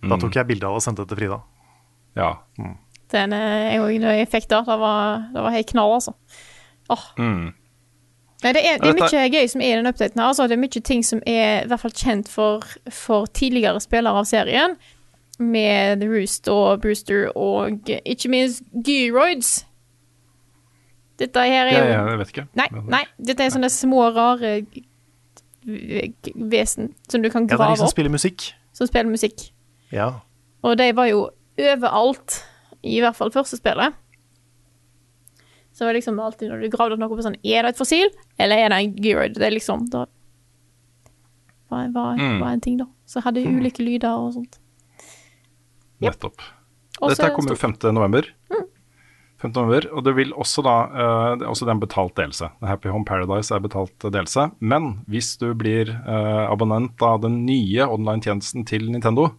da 0.02 0.16
tok 0.18 0.34
jeg 0.34 0.48
bilde 0.48 0.66
av 0.66 0.74
og 0.80 0.82
sendte 0.82 1.04
det 1.04 1.12
til 1.12 1.20
Frida. 1.22 1.40
ja. 2.18 2.32
Den 3.10 3.32
eh, 3.34 3.72
jeg, 3.74 3.80
også- 3.82 4.00
når 4.02 4.12
jeg 4.20 4.28
fikk 4.30 4.48
det, 4.50 4.58
det 4.66 4.78
var, 4.78 5.18
det 5.34 5.42
var 5.42 5.50
helt 5.54 5.66
knall, 5.70 5.94
altså. 5.98 6.12
Åh. 6.90 7.04
Mm. 7.18 7.48
Nei, 8.42 8.52
det 8.56 8.60
er, 8.64 8.78
det 8.78 8.88
er 8.88 8.94
Dette- 8.94 9.08
mye 9.18 9.30
gøy 9.34 9.48
som 9.50 9.60
er 9.60 9.72
i 9.72 9.76
den 9.82 9.86
updaten 9.90 10.18
her. 10.22 10.28
Altså, 10.30 10.46
det 10.48 10.54
er 10.56 10.60
mye 10.62 10.80
ting 10.86 11.02
som 11.04 11.20
er 11.26 11.64
i 11.64 11.66
hvert 11.68 11.82
fall 11.82 11.92
kjent 11.92 12.28
for, 12.32 12.62
for 12.90 13.26
tidligere 13.26 13.82
spillere 13.82 14.22
av 14.22 14.24
serien. 14.30 14.76
Med 15.40 16.02
Roost 16.04 16.48
og 16.52 16.82
Brewster 16.82 17.30
og 17.36 17.88
ikke 17.88 18.28
minst 18.28 18.62
Gyroids. 18.84 19.64
Dette 21.20 21.40
her 21.48 21.66
er 21.68 21.78
jo 21.78 22.08
jeg 22.10 22.18
vet 22.20 22.32
ikke. 22.34 22.46
Nei, 22.56 22.66
nei, 22.92 23.02
dette 23.18 23.44
er 23.44 23.52
sånne 23.54 23.68
små, 23.72 24.06
rare 24.16 24.52
vesen 25.64 26.94
som 27.08 27.22
du 27.22 27.28
kan 27.30 27.44
Ja, 27.44 27.48
det 27.48 27.52
er 27.54 27.56
grave 27.58 27.72
de 27.74 27.80
som 27.80 27.86
opp, 27.88 27.94
spiller 27.94 28.10
musikk. 28.12 28.52
som 28.72 28.86
spiller 28.88 29.10
musikk. 29.12 29.50
Ja. 29.92 30.10
Og 30.64 30.76
de 30.78 30.90
var 30.96 31.06
jo 31.10 31.26
overalt, 31.60 32.38
i 32.82 33.00
hvert 33.00 33.16
fall 33.16 33.30
første 33.32 33.56
spillet. 33.60 33.92
Så 35.72 35.84
det 35.84 35.86
var 35.90 35.94
liksom 35.98 36.20
alltid 36.20 36.48
når 36.50 36.60
du 36.64 36.68
gravde 36.72 36.92
opp 36.96 37.00
noe 37.00 37.08
på 37.16 37.22
sånn 37.24 37.36
Er 37.44 37.62
det 37.64 37.70
et 37.74 37.78
fossil, 37.78 38.08
eller 38.38 38.56
er 38.56 38.68
det 38.72 38.78
en 38.80 38.96
gyroid? 38.96 39.34
Det 39.36 39.46
er 39.46 39.54
liksom 39.54 39.86
Da 39.90 40.06
var, 41.70 41.88
var, 41.94 42.16
Mm. 42.18 42.40
var 42.40 42.50
en 42.52 42.60
ting, 42.60 42.76
da. 42.78 42.84
Så 43.06 43.20
hadde 43.22 43.40
jeg 43.40 43.54
ulike 43.54 43.78
lyder 43.84 44.10
og 44.10 44.32
sånt. 44.34 44.58
Nettopp. 46.00 46.40
Også 47.00 47.14
Dette 47.16 47.26
er 47.30 47.34
kommer 47.36 47.54
jo 47.54 47.56
stort. 47.60 47.80
5. 47.82 47.94
november. 47.96 48.28
5. 49.40 49.52
november, 49.56 49.86
og 49.96 50.04
det 50.04 50.12
vil 50.18 50.34
også 50.36 50.60
da 50.66 50.72
eh, 50.90 51.28
det 51.40 51.46
er 51.46 51.50
også 51.52 51.68
en 51.72 51.80
betalt 51.80 52.12
delelse. 52.18 52.50
Happy 52.60 52.90
Home 52.92 53.06
Paradise 53.08 53.54
er 53.56 53.62
betalt 53.64 53.96
delelse. 54.12 54.50
Men 54.60 54.90
hvis 55.08 55.30
du 55.40 55.54
blir 55.56 55.88
eh, 55.94 56.42
abonnent 56.50 57.00
av 57.06 57.22
den 57.24 57.38
nye 57.46 57.86
online-tjenesten 57.88 58.66
til 58.68 58.90
Nintendo, 58.92 59.30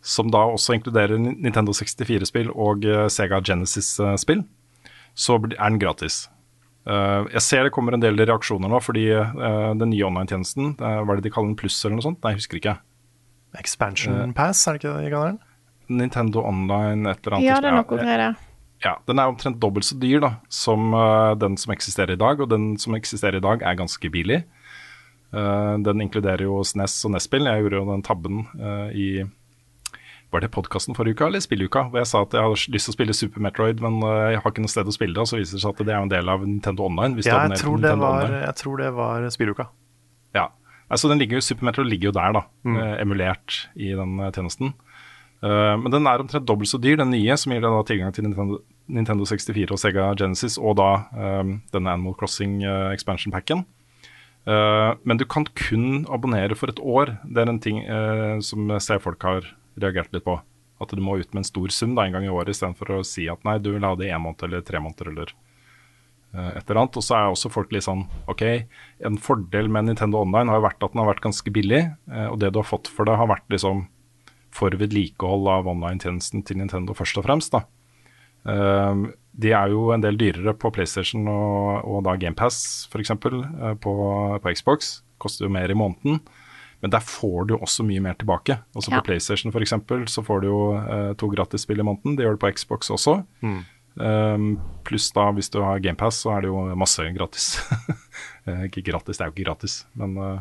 som 0.00 0.30
da 0.32 0.46
også 0.48 0.78
inkluderer 0.78 1.20
Nintendo 1.20 1.74
64-spill 1.76 2.48
og 2.56 2.86
eh, 2.88 3.08
Sega 3.12 3.42
Genesis-spill, 3.44 4.46
så 5.12 5.36
blir- 5.42 5.58
er 5.60 5.68
den 5.74 5.82
gratis. 5.82 6.22
Eh, 6.88 7.28
jeg 7.34 7.44
ser 7.44 7.68
det 7.68 7.74
kommer 7.76 7.92
en 7.92 8.00
del 8.00 8.16
reaksjoner 8.16 8.72
nå, 8.72 8.80
fordi 8.80 9.04
den 9.12 9.90
nye 9.92 10.06
online-tjenesten, 10.08 10.78
hva 10.80 11.02
er 11.04 11.20
det 11.20 11.28
de 11.28 11.34
kaller 11.34 11.52
den, 11.52 11.58
pluss 11.60 11.76
eller 11.84 11.98
noe 12.00 12.08
sånt? 12.08 12.22
Nei, 12.24 12.32
jeg 12.32 12.40
husker 12.40 12.62
ikke. 12.62 12.78
Expansion 13.60 14.32
Pass, 14.32 14.64
er 14.70 14.78
det 14.78 14.80
ikke 14.84 14.96
det 14.96 15.04
de 15.10 15.12
kaller 15.12 15.32
den? 15.34 15.40
Nintendo 15.90 16.44
Online, 16.46 17.10
et 17.10 17.20
eller 17.26 17.36
annet. 17.38 17.46
Ja, 17.48 17.58
det 17.60 17.68
er 17.72 17.76
noe 17.80 17.98
greier 17.98 18.24
ja. 18.28 18.30
Ja, 18.80 18.94
den 19.04 19.18
er 19.20 19.28
omtrent 19.28 19.58
dobbelt 19.60 19.84
så 19.84 19.98
dyr 20.00 20.22
da, 20.24 20.30
som 20.48 20.94
uh, 20.96 21.34
den 21.36 21.58
som 21.60 21.74
eksisterer 21.74 22.14
i 22.14 22.20
dag, 22.20 22.40
og 22.40 22.48
den 22.48 22.78
som 22.80 22.94
eksisterer 22.96 23.36
i 23.36 23.44
dag 23.44 23.60
er 23.60 23.74
ganske 23.76 24.08
billig. 24.14 24.38
Uh, 25.34 25.76
den 25.84 26.00
inkluderer 26.06 26.42
jo 26.46 26.62
SNES 26.64 26.94
og 27.06 27.12
NES-spill. 27.12 27.44
Jeg 27.46 27.66
gjorde 27.66 27.76
jo 27.82 27.90
den 27.90 28.02
tabben 28.06 28.40
uh, 28.56 28.88
i 28.96 29.26
Var 30.32 30.40
det 30.46 30.50
podkasten 30.54 30.96
forrige 30.96 31.18
uka 31.18 31.26
eller 31.28 31.42
spilluka? 31.44 31.84
Hvor 31.90 32.00
jeg 32.00 32.08
sa 32.08 32.22
at 32.24 32.32
jeg 32.38 32.40
hadde 32.46 32.72
lyst 32.72 32.86
til 32.88 32.94
å 32.94 32.96
spille 32.96 33.14
Super 33.18 33.42
Metroid, 33.44 33.80
men 33.82 34.00
jeg 34.30 34.38
har 34.40 34.52
ikke 34.54 34.62
noe 34.64 34.70
sted 34.72 34.86
å 34.88 34.94
spille 34.94 35.12
det. 35.16 35.24
Og 35.24 35.28
så 35.28 35.40
viser 35.40 35.58
det 35.58 35.62
seg 35.64 35.74
at 35.74 35.82
det 35.88 35.94
er 35.94 36.00
en 36.06 36.12
del 36.12 36.30
av 36.30 36.44
Nintendo 36.46 36.86
Online. 36.86 37.16
Hvis 37.18 37.26
Ja, 37.26 37.40
jeg 37.50 37.58
tror, 37.58 37.76
det 37.82 37.90
Nintendo 37.90 38.06
var, 38.06 38.24
Online. 38.28 38.42
jeg 38.46 38.54
tror 38.62 38.76
det 38.78 38.90
var 38.94 39.26
spilluka. 39.34 39.66
Ja, 40.38 40.44
altså 40.88 41.10
den 41.10 41.18
ligger 41.18 41.36
jo, 41.40 41.42
Super 41.42 41.66
Metroid 41.66 41.90
ligger 41.90 42.12
jo 42.12 42.16
der 42.16 42.32
da, 42.38 42.42
Mm. 42.64 42.78
emulert 43.02 43.58
i 43.74 43.90
den 43.98 44.16
tjenesten. 44.32 44.72
Eh, 45.40 45.74
men 45.80 45.92
den 45.92 46.08
er 46.08 46.20
omtrent 46.20 46.48
dobbelt 46.48 46.68
så 46.68 46.80
dyr, 46.80 46.98
den 47.00 47.14
nye, 47.14 47.36
som 47.40 47.54
gir 47.54 47.62
deg 47.64 47.72
da 47.72 47.84
tilgang 47.88 48.12
til 48.16 48.26
Nintendo, 48.26 48.60
Nintendo 48.92 49.28
64 49.28 49.72
og 49.72 49.80
Sega 49.80 50.10
Genesis, 50.20 50.58
og 50.60 50.76
da 50.80 50.90
um, 51.16 51.54
denne 51.72 51.94
Animal 51.96 52.16
Crossing 52.20 52.60
uh, 52.66 52.90
expansion 52.92 53.32
packen. 53.32 53.64
Uh, 54.48 54.96
men 55.04 55.20
du 55.20 55.24
kan 55.28 55.46
kun 55.56 56.04
abonnere 56.12 56.56
for 56.58 56.72
et 56.72 56.80
år. 56.80 57.16
Det 57.24 57.40
er 57.40 57.52
en 57.52 57.60
ting 57.62 57.82
uh, 57.86 58.36
som 58.44 58.68
jeg 58.72 59.04
folk 59.04 59.24
har 59.24 59.48
reagert 59.80 60.12
litt 60.12 60.26
på. 60.26 60.36
At 60.80 60.92
du 60.96 61.00
må 61.04 61.18
ut 61.20 61.32
med 61.32 61.42
en 61.42 61.48
stor 61.48 61.72
sum 61.72 61.94
da, 61.96 62.04
en 62.04 62.16
gang 62.16 62.26
i 62.26 62.32
året, 62.32 62.52
istedenfor 62.52 62.98
å 62.98 63.04
si 63.06 63.28
at 63.32 63.40
nei, 63.48 63.60
du 63.60 63.72
vil 63.74 63.86
ha 63.86 63.94
det 63.96 64.10
i 64.10 64.14
en 64.16 64.24
måned 64.24 64.44
eller 64.48 64.64
tre 64.64 64.80
måneder 64.80 65.12
eller 65.12 65.32
et 66.30 66.62
eller 66.62 66.78
annet. 66.78 66.96
Og 66.96 67.04
så 67.04 67.16
er 67.16 67.28
også 67.28 67.50
folk 67.52 67.72
litt 67.74 67.84
sånn 67.84 68.04
OK, 68.30 68.44
en 69.04 69.16
fordel 69.20 69.68
med 69.72 69.88
Nintendo 69.88 70.22
Online 70.22 70.52
har 70.52 70.62
vært 70.64 70.84
at 70.84 70.94
den 70.94 71.02
har 71.02 71.10
vært 71.10 71.24
ganske 71.24 71.52
billig. 71.52 71.82
Og 72.30 72.38
det 72.40 72.52
du 72.54 72.60
har 72.62 72.68
fått 72.68 72.88
for 72.88 73.08
det, 73.08 73.16
har 73.18 73.28
vært 73.28 73.48
liksom 73.52 73.82
for 74.54 74.74
vedlikehold 74.76 75.48
av 75.50 75.68
online-tjenesten 75.70 76.44
til 76.46 76.60
Nintendo 76.60 76.96
først 76.96 77.20
og 77.20 77.26
fremst. 77.28 77.54
da. 77.54 77.64
Uh, 78.40 79.10
de 79.40 79.52
er 79.54 79.70
jo 79.72 79.90
en 79.94 80.02
del 80.02 80.16
dyrere 80.18 80.54
på 80.56 80.72
PlayStation 80.74 81.28
og, 81.28 81.84
og 81.84 82.04
da 82.06 82.16
GamePass 82.18 82.88
f.eks. 82.90 83.12
Uh, 83.12 83.74
på, 83.80 83.94
på 84.42 84.54
Xbox. 84.56 85.00
Koster 85.20 85.46
jo 85.46 85.52
mer 85.52 85.70
i 85.70 85.76
måneden. 85.76 86.22
Men 86.80 86.94
der 86.94 87.04
får 87.04 87.50
du 87.50 87.58
også 87.58 87.84
mye 87.84 88.00
mer 88.00 88.16
tilbake. 88.16 88.56
Også 88.74 88.90
Ja. 88.90 88.98
På 89.00 89.10
PlayStation 89.10 89.52
for 89.52 89.60
eksempel, 89.60 90.06
så 90.08 90.24
får 90.24 90.40
du 90.40 90.48
jo 90.48 90.62
uh, 90.78 91.12
to 91.20 91.28
gratisspill 91.28 91.82
i 91.82 91.86
måneden. 91.86 92.16
Det 92.16 92.24
gjør 92.24 92.38
du 92.38 92.42
på 92.46 92.52
Xbox 92.56 92.90
også. 92.90 93.20
Um, 94.00 94.54
Pluss 94.86 95.10
da 95.12 95.26
hvis 95.34 95.50
du 95.52 95.60
har 95.64 95.80
GamePass, 95.82 96.22
så 96.24 96.36
er 96.36 96.44
det 96.44 96.52
jo 96.52 96.64
masse 96.78 97.04
gratis. 97.16 97.56
Eh, 98.48 98.62
ikke 98.70 98.80
gratis, 98.86 99.18
det 99.18 99.20
er 99.20 99.28
jo 99.28 99.34
ikke 99.34 99.44
gratis, 99.44 99.74
men 100.00 100.14
eh, 100.16 100.38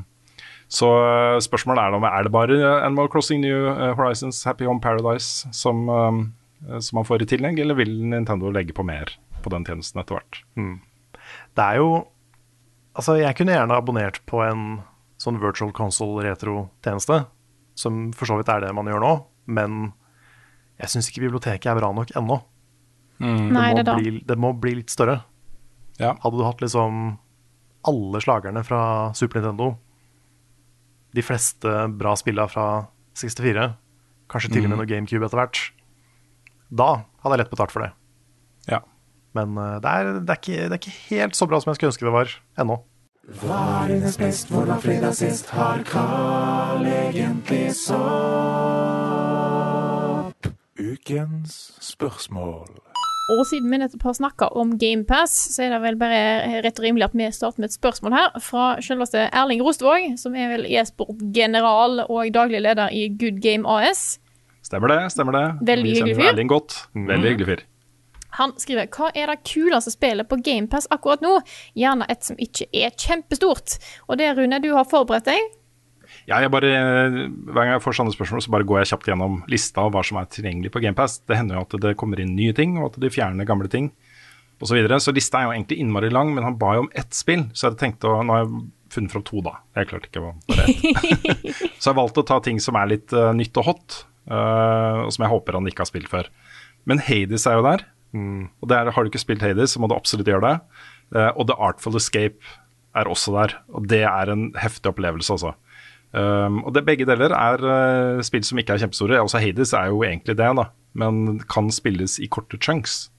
Så 0.70 0.88
eh, 1.02 1.40
spørsmålet 1.42 1.82
er 1.82 1.94
da 1.94 1.98
om 1.98 2.06
er 2.06 2.28
det 2.28 2.34
bare 2.34 2.58
Animal 2.86 3.10
Crossing 3.10 3.42
New 3.42 3.66
eh, 3.72 3.96
Horizons 3.98 4.44
Happy 4.46 4.68
Home 4.70 4.82
Paradise 4.84 5.50
som, 5.56 5.82
eh, 5.90 6.78
som 6.78 7.00
man 7.00 7.08
får 7.08 7.26
i 7.26 7.30
tillegg, 7.32 7.58
eller 7.64 7.78
vil 7.80 7.96
Nintendo 8.12 8.52
legge 8.54 8.76
på 8.78 8.86
mer 8.86 9.16
på 9.42 9.50
den 9.54 9.66
tjenesten 9.66 10.02
etter 10.02 10.20
hvert? 10.20 10.44
Det 11.58 11.66
er 11.66 11.82
jo 11.82 11.92
Altså, 13.00 13.14
jeg 13.16 13.36
kunne 13.38 13.54
gjerne 13.54 13.76
abonnert 13.78 14.18
på 14.28 14.42
en 14.44 14.64
sånn 15.22 15.38
virtual 15.40 15.70
console 15.78 16.24
retro-tjeneste, 16.26 17.22
som 17.78 18.10
for 18.18 18.28
så 18.28 18.36
vidt 18.40 18.50
er 18.52 18.66
det 18.66 18.74
man 18.76 18.90
gjør 18.92 19.00
nå, 19.00 19.12
men 19.56 19.78
jeg 20.82 20.92
syns 20.92 21.08
ikke 21.08 21.22
biblioteket 21.28 21.70
er 21.70 21.78
bra 21.80 21.94
nok 21.96 22.12
ennå. 22.20 22.40
Nei, 23.22 23.70
det 23.78 23.86
er 23.86 23.88
må 23.88 23.96
bli, 24.02 24.14
det 24.26 24.38
må 24.42 24.52
bli 24.66 24.74
litt 24.82 24.92
større. 24.92 25.20
Ja. 26.02 26.16
Hadde 26.26 26.42
du 26.42 26.44
hatt 26.44 26.66
liksom 26.66 27.00
alle 27.88 28.24
slagerne 28.26 28.66
fra 28.68 28.82
Super 29.16 29.40
Nintendo, 29.40 29.70
de 31.16 31.24
fleste 31.26 31.76
bra 32.00 32.14
spilla 32.20 32.46
fra 32.52 32.68
64, 33.18 33.70
kanskje 34.30 34.52
til 34.54 34.66
og 34.66 34.72
med 34.72 34.82
noe 34.82 34.90
GameCube 34.90 35.26
etter 35.26 35.42
hvert, 35.42 35.62
da 36.70 36.90
hadde 37.24 37.34
jeg 37.36 37.44
lett 37.44 37.54
betalt 37.54 37.74
for 37.74 37.86
det. 37.86 37.92
Ja. 38.70 38.84
Men 39.38 39.58
eh, 39.58 39.78
det 39.82 39.90
er, 39.90 40.12
det, 40.20 40.30
er 40.30 40.42
ikke, 40.42 40.62
det 40.70 40.78
er 40.78 40.82
ikke 40.82 40.98
helt 41.10 41.38
så 41.38 41.50
bra 41.50 41.60
som 41.62 41.72
jeg 41.72 41.80
skulle 41.80 41.94
ønske 41.94 42.08
det 42.08 42.16
var 42.16 42.34
ennå. 42.62 42.80
Ukens 50.80 51.54
spørsmål. 51.86 52.89
Og 53.30 53.44
siden 53.46 53.70
vi 53.70 53.78
nettopp 53.78 54.08
har 54.08 54.16
snakka 54.18 54.48
om 54.58 54.72
GamePass, 54.82 55.34
så 55.54 55.68
er 55.68 55.76
det 55.76 55.82
vel 55.84 55.98
bare 56.02 56.62
rett 56.66 56.80
og 56.82 56.86
rimelig 56.88 57.06
at 57.10 57.18
vi 57.18 57.28
starter 57.36 57.62
med 57.62 57.70
et 57.70 57.76
spørsmål 57.78 58.16
her 58.16 58.40
fra 58.42 58.64
selveste 58.82 59.28
Erling 59.30 59.62
Rostvåg, 59.66 60.16
som 60.18 60.34
er 60.34 60.50
vel 60.56 60.66
e-sportgeneral 60.66 62.08
og 62.08 62.32
daglig 62.34 62.64
leder 62.66 62.90
i 62.90 63.06
Good 63.14 63.38
Game 63.44 63.70
AS. 63.70 64.18
Stemmer 64.66 64.96
det. 64.96 65.02
stemmer 65.14 65.38
det. 65.38 65.46
Veldig 65.70 65.94
hyggelig 65.94 66.16
fyr. 66.18 66.32
Erling 66.32 66.50
godt. 66.50 66.80
Veldig 66.96 67.36
hyggelig 67.36 67.52
fyr. 67.52 67.68
Han 68.38 68.54
skriver 68.62 68.90
hva 68.94 69.10
er 69.18 69.32
det 69.32 69.40
kuleste 69.50 69.94
spillet 69.94 70.30
på 70.30 70.38
GamePass 70.46 70.90
akkurat 70.94 71.22
nå? 71.26 71.40
Gjerne 71.78 72.06
et 72.10 72.26
som 72.26 72.38
ikke 72.42 72.70
er 72.74 72.94
kjempestort. 72.94 73.78
Og 74.08 74.20
det, 74.22 74.34
Rune, 74.38 74.62
du 74.62 74.70
har 74.76 74.90
forberedt 74.90 75.30
deg. 75.30 75.59
Ja, 76.30 76.38
jeg 76.44 76.52
bare, 76.54 76.70
Hver 77.50 77.64
gang 77.64 77.72
jeg 77.74 77.82
får 77.82 77.96
sånne 77.98 78.14
spørsmål, 78.14 78.44
så 78.46 78.54
bare 78.54 78.68
går 78.70 78.84
jeg 78.84 78.92
kjapt 78.92 79.08
gjennom 79.10 79.40
lista 79.50 79.82
av 79.82 79.96
hva 79.96 80.04
som 80.06 80.20
er 80.22 80.30
tilgjengelig 80.30 80.70
på 80.76 80.82
GamePass. 80.84 81.24
Det 81.26 81.40
hender 81.40 81.58
jo 81.58 81.64
at 81.66 81.78
det 81.86 81.96
kommer 81.98 82.22
inn 82.22 82.36
nye 82.38 82.54
ting, 82.56 82.78
og 82.78 82.92
at 82.92 83.00
de 83.02 83.10
fjerner 83.14 83.50
gamle 83.50 83.72
ting 83.72 83.90
osv. 84.60 84.68
Så, 84.70 84.76
videre. 84.76 85.00
så 85.02 85.14
lista 85.16 85.40
er 85.40 85.48
jo 85.48 85.56
egentlig 85.56 85.80
innmari 85.82 86.12
lang, 86.14 86.34
men 86.36 86.46
han 86.46 86.60
ba 86.60 86.76
jo 86.78 86.86
om 86.86 86.92
ett 86.94 87.16
spill. 87.16 87.48
Så 87.54 87.66
jeg 87.66 87.72
hadde 87.72 87.82
tenkt 87.82 88.06
å 88.06 88.20
Nå 88.22 88.36
har 88.36 88.46
jeg 88.46 88.62
funnet 88.94 89.14
fram 89.14 89.26
to, 89.26 89.42
da. 89.46 89.56
Jeg 89.78 89.90
klarte 89.90 90.10
ikke 90.10 90.22
å 90.22 90.34
bare 90.50 90.68
ett. 90.68 91.64
så 91.82 91.92
jeg 91.92 92.00
valgte 92.02 92.24
å 92.24 92.30
ta 92.30 92.40
ting 92.46 92.62
som 92.62 92.78
er 92.78 92.92
litt 92.94 93.16
uh, 93.16 93.32
nytt 93.38 93.58
og 93.62 93.70
hot, 93.72 94.00
uh, 94.30 95.06
og 95.06 95.14
som 95.16 95.26
jeg 95.26 95.34
håper 95.34 95.58
han 95.58 95.70
ikke 95.72 95.86
har 95.86 95.90
spilt 95.90 96.12
før. 96.12 96.30
Men 96.90 97.02
Hades 97.06 97.48
er 97.50 97.58
jo 97.58 97.66
der. 97.66 97.86
Og 98.10 98.70
der 98.72 98.90
har 98.90 99.06
du 99.06 99.12
ikke 99.12 99.22
spilt 99.22 99.46
Hades, 99.46 99.74
så 99.74 99.82
må 99.82 99.90
du 99.90 99.98
absolutt 99.98 100.30
gjøre 100.30 100.46
det. 100.46 100.82
Uh, 101.16 101.32
og 101.32 101.50
The 101.50 101.58
Artful 101.58 101.98
Escape 101.98 102.58
er 102.98 103.10
også 103.10 103.34
der. 103.38 103.58
Og 103.74 103.90
det 103.90 104.04
er 104.10 104.34
en 104.34 104.50
heftig 104.60 104.94
opplevelse, 104.94 105.38
altså. 105.38 105.56
Um, 106.12 106.64
og 106.66 106.74
det, 106.74 106.86
begge 106.88 107.06
deler 107.06 107.30
er 107.38 107.62
uh, 107.62 108.22
spill 108.26 108.42
som 108.48 108.58
ikke 108.58 108.74
er 108.74 108.82
kjempestore. 108.86 109.20
Også 109.22 109.42
Hades 109.44 109.74
er 109.78 109.92
jo 109.92 110.02
egentlig 110.08 110.36
det, 110.40 110.48
da. 110.58 110.66
Men 110.98 111.40
kan 111.52 111.70
spilles 111.72 112.18
i 112.20 112.28
korte 112.32 112.58
chunks. 112.58 113.10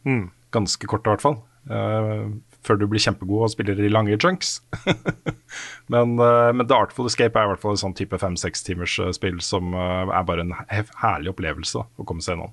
Ganske 0.51 0.89
korte, 0.91 1.07
i 1.07 1.15
hvert 1.15 1.23
fall. 1.23 1.39
Uh, 1.71 2.33
før 2.67 2.77
du 2.81 2.87
blir 2.91 3.01
kjempegod 3.01 3.47
og 3.47 3.53
spiller 3.55 3.79
i 3.81 3.89
lange 3.93 4.19
chunks. 4.21 4.57
men, 5.93 6.17
uh, 6.21 6.51
men 6.53 6.67
The 6.67 6.77
Artful 6.77 7.07
Escape 7.09 7.39
er 7.39 7.47
i 7.47 7.53
hvert 7.53 7.63
fall 7.63 7.77
et 7.79 7.83
sånn 7.85 7.95
type 7.97 8.19
fem-seks 8.21 8.67
timers 8.67 8.99
eh, 9.01 9.13
spill 9.17 9.39
som 9.45 9.73
er 9.79 10.27
bare 10.29 10.45
en 10.45 10.53
herlig 10.69 11.33
opplevelse 11.33 11.81
da, 11.81 11.87
å 12.03 12.07
komme 12.09 12.25
seg 12.25 12.35
gjennom. 12.37 12.53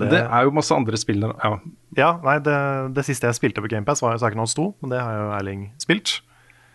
Det, 0.00 0.08
Det- 0.14 0.24
er 0.24 0.46
jo 0.48 0.52
masse 0.56 0.74
andre 0.74 0.96
spill 0.98 1.20
der- 1.22 1.36
ja. 1.44 1.52
Ja, 1.98 2.10
nei, 2.24 2.38
det, 2.46 2.56
det 2.96 3.04
siste 3.06 3.28
jeg 3.30 3.36
spilte 3.38 3.62
på 3.62 3.70
GamePass 3.70 4.02
var 4.02 4.14
jo 4.16 4.22
Psychonauts 4.22 4.54
2, 4.56 4.66
men 4.80 4.90
det 4.94 5.00
har 5.02 5.16
jo 5.18 5.30
Erling 5.38 5.64
spilt. 5.82 6.20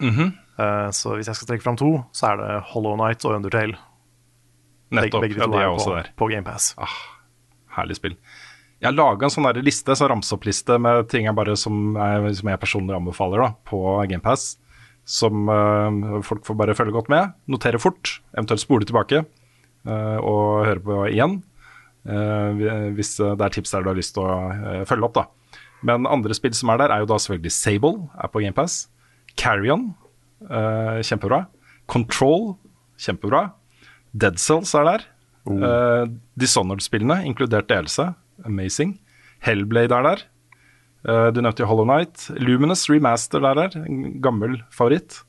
Mhm. 0.04 0.26
Eh, 0.30 0.42
så 0.56 1.18
hvis 1.18 1.28
jeg 1.28 1.36
skal 1.36 1.50
trekke 1.50 1.66
fram 1.66 1.76
to, 1.80 1.90
så 2.16 2.30
er 2.30 2.40
det 2.40 2.52
Hollow 2.72 2.96
Night 3.00 3.26
og 3.28 3.36
Undertale. 3.36 3.76
Nettopp. 4.94 5.26
Begge, 5.26 5.36
begge 5.36 5.44
ja, 5.44 5.52
de 5.52 5.64
er 5.64 5.72
også 5.72 5.90
på, 5.90 5.96
der. 5.98 6.12
på 6.16 6.28
GamePass. 6.32 6.70
Herlig 7.76 7.98
spill. 7.98 8.16
Jeg 8.84 8.90
har 8.92 8.96
laga 8.98 9.26
en 9.26 9.34
sånn 9.34 9.48
liste, 9.64 9.96
så 9.98 10.08
ramse-opp-liste 10.12 10.78
med 10.84 11.08
ting 11.12 11.30
jeg 11.30 11.36
bare 11.38 11.56
som, 11.58 11.96
jeg, 11.96 12.36
som 12.42 12.52
jeg 12.52 12.62
personlig 12.62 12.96
anbefaler 12.98 13.42
da, 13.42 13.50
på 13.68 13.82
GamePass. 14.12 14.56
Som 15.06 15.50
uh, 15.50 16.20
folk 16.26 16.46
får 16.48 16.58
bare 16.60 16.76
følge 16.78 16.96
godt 16.96 17.12
med. 17.14 17.36
Notere 17.52 17.80
fort, 17.82 18.20
eventuelt 18.34 18.64
spole 18.64 18.88
tilbake 18.90 19.22
uh, 19.24 20.18
og 20.20 20.66
høre 20.68 20.84
på 20.86 21.00
igjen. 21.12 21.40
Uh, 22.06 22.92
hvis 22.98 23.16
det 23.18 23.42
er 23.42 23.54
tips 23.54 23.74
der 23.74 23.86
du 23.86 23.92
har 23.94 23.98
lyst 23.98 24.14
til 24.14 24.26
å 24.26 24.34
eh, 24.54 24.82
følge 24.86 25.08
opp, 25.08 25.16
da. 25.18 25.56
Men 25.86 26.06
andre 26.10 26.36
spill 26.38 26.54
som 26.58 26.70
er 26.74 26.82
der, 26.82 26.94
er 26.94 27.02
jo 27.02 27.10
da 27.10 27.18
selvfølgelig 27.22 27.54
Sable, 27.54 28.10
er 28.18 28.30
på 28.34 28.42
GamePass. 28.44 28.84
Carrion, 29.38 29.92
eh, 30.50 31.02
kjempebra. 31.06 31.46
Control, 31.92 32.56
kjempebra. 33.02 33.50
Dead 34.14 34.40
Cells 34.40 34.74
er 34.78 34.88
der. 34.90 35.08
Eh, 35.46 36.06
Dishonored-spillene, 36.40 37.24
inkludert 37.28 37.70
DLC, 37.70 38.14
amazing. 38.46 38.98
Hellblade 39.46 39.94
er 39.94 40.10
der. 40.10 40.26
Uh, 41.06 41.30
du 41.30 41.38
nevnte 41.44 41.68
Hollow 41.70 41.86
Night. 41.86 42.32
Luminous 42.42 42.88
Remaster 42.90 43.44
er 43.46 43.60
der, 43.60 43.76
en 43.86 44.22
gammel 44.26 44.58
favoritt. 44.74 45.20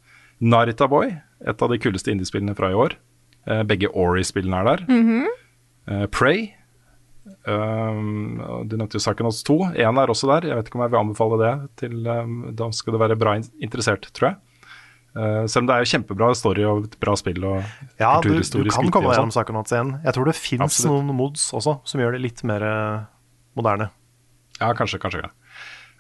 Narita 0.41 0.89
Boy, 0.89 1.11
et 1.45 1.63
av 1.63 1.73
de 1.73 1.79
kuleste 1.81 2.13
indiespillene 2.13 2.57
fra 2.57 2.71
i 2.73 2.77
år. 2.77 2.97
Eh, 3.47 3.63
begge 3.67 3.91
Ori-spillene 3.95 4.61
er 4.61 4.71
der. 4.71 4.87
Eh, 5.87 6.07
Prey. 6.13 6.49
Um, 7.47 8.39
du 8.67 8.77
nevnte 8.77 8.99
jo 8.99 9.03
Psychonauts 9.03 9.45
2. 9.47 9.57
Én 9.79 10.01
er 10.03 10.11
også 10.11 10.29
der. 10.31 10.49
Jeg 10.49 10.59
vet 10.59 10.69
ikke 10.69 10.79
om 10.79 10.85
jeg 10.85 10.93
vil 10.93 11.01
anbefale 11.01 11.39
det. 11.43 11.53
Til, 11.83 11.95
um, 12.07 12.37
da 12.59 12.71
skal 12.75 12.95
du 12.95 13.01
være 13.03 13.19
bra 13.19 13.37
interessert, 13.39 14.09
tror 14.15 14.33
jeg. 14.33 14.37
Eh, 15.17 15.47
selv 15.49 15.63
om 15.65 15.69
det 15.71 15.75
er 15.79 15.85
jo 15.85 15.91
kjempebra 15.95 16.27
story 16.37 16.65
og 16.69 16.85
et 16.91 16.97
bra 17.01 17.15
spill 17.17 17.45
og 17.49 17.63
Ja, 17.99 18.19
du, 18.21 18.35
du 18.37 18.69
kan 18.69 18.91
komme 18.93 19.09
deg 19.09 19.17
gjennom 19.17 19.33
Psychonauts 19.33 19.73
igjen. 19.73 19.95
Jeg 20.05 20.13
tror 20.17 20.29
det 20.29 20.35
fins 20.37 20.79
noen 20.85 21.09
mods 21.17 21.49
også, 21.57 21.79
som 21.89 22.03
gjør 22.03 22.13
det 22.19 22.21
litt 22.27 22.43
mer 22.45 22.63
eh, 22.67 23.07
moderne. 23.57 23.89
Ja, 24.61 24.75
kanskje, 24.77 25.01
kanskje. 25.01 25.25
Ja. 25.25 25.33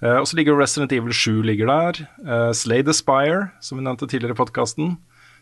Uh, 0.03 0.19
og 0.21 0.27
så 0.29 0.37
ligger 0.37 0.59
Resident 0.61 0.93
Evil 0.93 1.15
7 1.17 1.41
ligger 1.49 1.71
der. 1.71 2.03
Uh, 2.21 2.51
Slay 2.53 2.83
the 2.85 2.93
Spire, 2.93 3.47
som 3.65 3.79
vi 3.79 3.85
nevnte 3.87 4.05
tidligere 4.13 4.37
i 4.37 4.41
podkasten. 4.43 4.99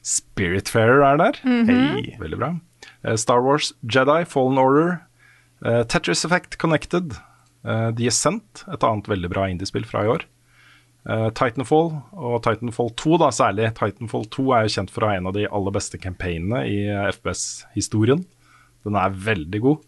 Spiritfarer 0.06 1.02
er 1.02 1.18
der. 1.18 1.38
Hei. 1.42 2.14
Veldig 2.20 2.38
bra. 2.38 2.50
Uh, 3.02 3.16
Star 3.18 3.42
Wars 3.42 3.72
Jedi, 3.82 4.20
Fallen 4.28 4.58
Order. 4.62 5.00
eh, 5.64 5.82
Tetris 5.88 6.24
Effect 6.26 6.58
Connected. 6.60 7.14
eh, 7.64 7.90
The 7.96 8.06
Ascent, 8.10 8.64
et 8.68 8.82
annet 8.84 9.06
veldig 9.08 9.30
bra 9.32 9.46
indiespill 9.48 9.86
fra 9.88 10.02
i 10.04 10.10
år. 10.12 10.26
Eh, 11.04 11.26
Titanfall 11.36 11.90
og 12.16 12.38
Titanfall 12.46 12.88
2, 12.96 13.18
da 13.20 13.28
særlig. 13.34 13.68
Titanfall 13.76 14.24
2 14.32 14.44
er 14.56 14.64
jo 14.64 14.74
kjent 14.78 14.92
for 14.92 15.04
å 15.04 15.10
ha 15.10 15.18
en 15.18 15.28
av 15.28 15.36
de 15.36 15.44
aller 15.44 15.74
beste 15.74 16.00
campaignene 16.00 16.62
i 16.70 16.78
eh, 16.88 17.10
FPS-historien. 17.12 18.24
Den 18.84 18.96
er 19.00 19.20
veldig 19.26 19.60
god. 19.64 19.84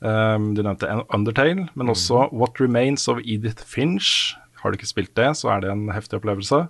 Um, 0.00 0.54
du 0.56 0.62
nevnte 0.64 0.88
Undertale, 1.12 1.66
men 1.76 1.92
også 1.92 2.30
What 2.32 2.60
Remains 2.62 3.04
of 3.10 3.20
Edith 3.20 3.66
Finch. 3.68 4.34
Har 4.62 4.72
du 4.72 4.78
ikke 4.78 4.88
spilt 4.88 5.12
det, 5.18 5.28
så 5.36 5.50
er 5.52 5.64
det 5.64 5.72
en 5.74 5.90
heftig 5.92 6.18
opplevelse. 6.20 6.64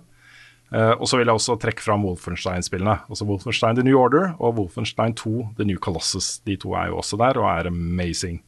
Uh, 0.71 0.93
og 0.97 1.07
så 1.09 1.19
vil 1.19 1.29
jeg 1.29 1.39
også 1.39 1.57
trekke 1.59 1.83
fram 1.83 2.05
Wolfenstein-spillene. 2.07 2.99
Altså 3.09 3.27
Wolfenstein 3.29 3.79
The 3.79 3.85
New 3.87 3.97
Order 3.99 4.33
og 4.37 4.59
Wolfenstein 4.59 5.15
2 5.19 5.33
The 5.57 5.67
New 5.67 5.79
Colossus. 5.81 6.39
De 6.47 6.57
to 6.59 6.75
er 6.77 6.91
jo 6.91 6.99
også 7.01 7.19
der 7.21 7.39
og 7.39 7.49
er 7.49 7.71
amazing. 7.71 8.41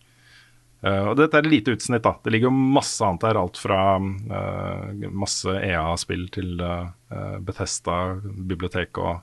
Eh, 0.83 1.03
og 1.07 1.15
dette 1.15 1.39
er 1.39 1.45
et 1.45 1.51
lite 1.51 1.75
utsnitt, 1.77 2.03
da. 2.03 2.17
Det 2.23 2.33
ligger 2.33 2.49
jo 2.49 2.71
masse 2.75 3.03
annet 3.05 3.23
der. 3.23 3.39
Alt 3.39 3.59
fra 3.61 3.79
eh, 3.97 5.05
masse 5.11 5.53
EA-spill 5.59 6.27
til 6.33 6.59
uh, 6.59 7.37
Betesta, 7.43 8.17
bibliotek 8.23 8.99
og 8.99 9.21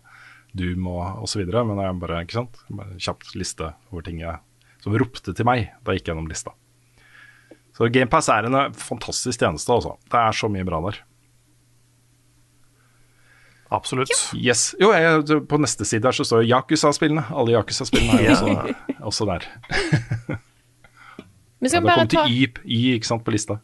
Doom 0.56 0.88
og 0.90 1.26
osv. 1.26 1.44
Men 1.44 1.76
det 1.76 1.84
er 1.84 2.00
bare, 2.00 2.22
ikke 2.24 2.40
sant? 2.40 2.62
bare 2.70 2.94
en 2.94 3.04
kjapt 3.04 3.36
liste 3.38 3.74
over 3.92 4.08
ting 4.08 4.24
som 4.80 4.96
ropte 4.96 5.36
til 5.36 5.46
meg 5.46 5.68
da 5.84 5.92
jeg 5.92 6.00
gikk 6.00 6.10
gjennom 6.12 6.30
lista. 6.30 6.56
Så 7.76 7.88
GamePass 7.92 8.32
er 8.32 8.48
en 8.48 8.56
eh, 8.56 8.72
fantastisk 8.76 9.40
tjeneste, 9.40 9.72
altså. 9.72 9.96
Det 10.10 10.20
er 10.20 10.36
så 10.36 10.50
mye 10.52 10.66
bra 10.68 10.80
der. 10.88 11.04
Absolutt. 13.70 14.10
Yes. 14.34 14.72
Jo, 14.82 14.90
jeg, 14.96 15.44
på 15.46 15.60
neste 15.62 15.86
side 15.86 16.08
her 16.08 16.16
så 16.16 16.26
står 16.26 16.48
Yakuza-spillene. 16.48 17.28
Alle 17.30 17.54
Yakuza-spillene 17.54 18.18
er 18.24 18.32
også, 18.34 18.78
også 19.12 19.28
der. 19.30 19.46
Vi 21.60 21.68
skal 21.68 21.84
det 21.84 21.92
bare 21.92 22.06
ta 22.08 22.26
y 22.28 22.94
ikke 22.94 23.06
sant, 23.06 23.24
på 23.24 23.34
lista. 23.34 23.60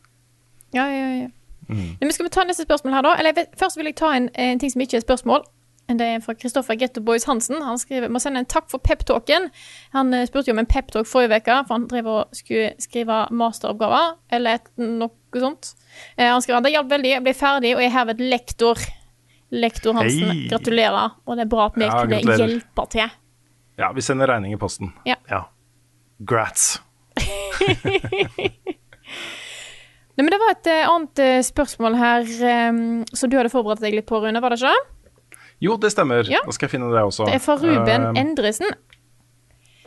Ja, 0.74 0.86
ja, 0.86 1.08
ja. 1.22 1.28
Mm. 1.68 1.96
Men 2.00 2.12
skal 2.12 2.28
vi 2.28 2.30
ta 2.30 2.44
neste 2.46 2.66
spørsmål 2.66 2.94
her, 2.94 3.02
da? 3.02 3.14
Eller 3.18 3.46
først 3.58 3.78
vil 3.78 3.88
jeg 3.90 3.96
ta 3.98 4.12
en, 4.14 4.28
en 4.38 4.58
ting 4.62 4.70
som 4.70 4.82
ikke 4.84 4.98
er 4.98 5.02
et 5.02 5.06
spørsmål. 5.06 5.46
Det 5.86 6.02
er 6.02 6.22
fra 6.22 6.34
Kristoffer 6.34 6.74
Getto 6.74 7.00
Boys 7.00 7.24
Hansen. 7.24 7.60
Han 7.62 7.78
skriver, 7.78 8.10
må 8.10 8.18
sende 8.18 8.42
en 8.42 8.48
takk 8.50 8.66
for 8.70 8.82
peptalken. 8.82 9.48
Han 9.94 10.14
eh, 10.14 10.26
spurte 10.26 10.50
jo 10.50 10.56
om 10.56 10.62
en 10.64 10.66
peptalk 10.66 11.06
forrige 11.06 11.38
uke, 11.44 11.58
for 11.68 11.76
han 11.76 11.86
drev 11.90 12.08
og 12.10 12.34
skulle 12.34 12.72
skrive 12.82 13.20
masteroppgaver, 13.30 14.16
eller 14.34 14.58
et, 14.58 14.70
noe 14.82 15.42
sånt. 15.42 15.74
Eh, 16.16 16.26
han 16.26 16.42
skriver 16.42 16.58
at 16.58 16.66
det 16.66 16.74
hjalp 16.74 16.90
veldig, 16.90 17.12
jeg 17.14 17.24
ble 17.26 17.36
ferdig 17.38 17.74
og 17.76 17.84
er 17.84 17.94
herved 17.94 18.24
lektor. 18.24 18.82
Lektor 19.54 19.94
Hansen, 19.94 20.32
hey. 20.32 20.48
gratulerer. 20.50 21.14
Og 21.22 21.38
det 21.38 21.46
er 21.46 21.52
bra 21.54 21.68
at 21.70 21.78
vi 21.78 21.86
Ja, 21.86 22.00
kunne 22.02 22.18
hjelpe 22.18 22.88
til. 22.90 23.14
Ja, 23.78 23.92
vi 23.94 24.02
sender 24.02 24.26
regning 24.32 24.56
i 24.56 24.58
posten. 24.58 24.90
Ja. 25.06 25.44
Grats. 26.18 26.80
Nei, 30.16 30.24
men 30.24 30.32
Det 30.32 30.40
var 30.40 30.52
et 30.54 30.68
eh, 30.72 30.88
annet 30.88 31.20
eh, 31.20 31.38
spørsmål 31.44 31.96
her 32.00 32.22
eh, 32.24 32.72
som 33.12 33.30
du 33.30 33.36
hadde 33.36 33.52
forberedt 33.52 33.84
deg 33.84 33.98
litt 33.98 34.08
på, 34.08 34.20
Rune, 34.22 34.40
var 34.40 34.54
det 34.54 34.62
ikke? 34.62 34.76
Jo, 35.64 35.76
det 35.80 35.92
stemmer. 35.92 36.28
Ja. 36.28 36.42
Da 36.44 36.52
skal 36.52 36.68
jeg 36.68 36.76
finne 36.76 36.90
det 36.92 37.02
også. 37.04 37.28
Det 37.28 37.38
er 37.38 37.42
fra 37.44 37.56
Ruben 37.60 38.10
uh, 38.10 38.20
Endresen. 38.20 38.72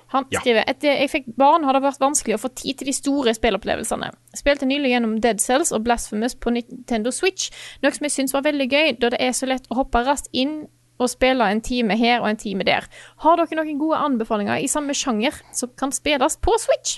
Han 0.09 0.25
ja. 0.33 0.39
skriver 0.41 0.65
etter 0.65 0.95
jeg 1.03 1.11
fikk 1.11 1.27
barn, 1.37 1.67
har 1.67 1.77
det 1.77 1.83
vært 1.83 2.01
vanskelig 2.01 2.39
å 2.39 2.41
få 2.41 2.49
tid 2.57 2.79
til 2.79 2.89
de 2.89 2.95
store 2.97 3.33
spillopplevelsene. 3.37 4.09
Spilte 4.37 4.65
nylig 4.69 4.95
gjennom 4.95 5.19
Dead 5.21 5.41
Cells 5.43 5.69
og 5.75 5.83
Blasphemous 5.85 6.33
på 6.33 6.53
Nintendo 6.55 7.13
Switch, 7.13 7.51
noe 7.83 7.93
som 7.93 8.07
jeg 8.07 8.15
syns 8.15 8.33
var 8.33 8.47
veldig 8.47 8.69
gøy, 8.71 8.95
da 8.97 9.13
det 9.13 9.21
er 9.21 9.35
så 9.37 9.49
lett 9.49 9.69
å 9.69 9.77
hoppe 9.83 10.01
raskt 10.07 10.31
inn 10.33 10.63
og 10.99 11.11
spille 11.13 11.45
en 11.45 11.61
time 11.63 11.95
her 11.95 12.23
og 12.23 12.31
en 12.31 12.41
time 12.41 12.65
der. 12.67 12.89
Har 13.23 13.37
dere 13.37 13.61
noen 13.61 13.77
gode 13.79 14.01
anbefalinger 14.01 14.57
i 14.57 14.71
samme 14.71 14.97
sjanger 14.97 15.37
som 15.55 15.71
kan 15.77 15.93
spilles 15.95 16.41
på 16.41 16.57
Switch? 16.59 16.97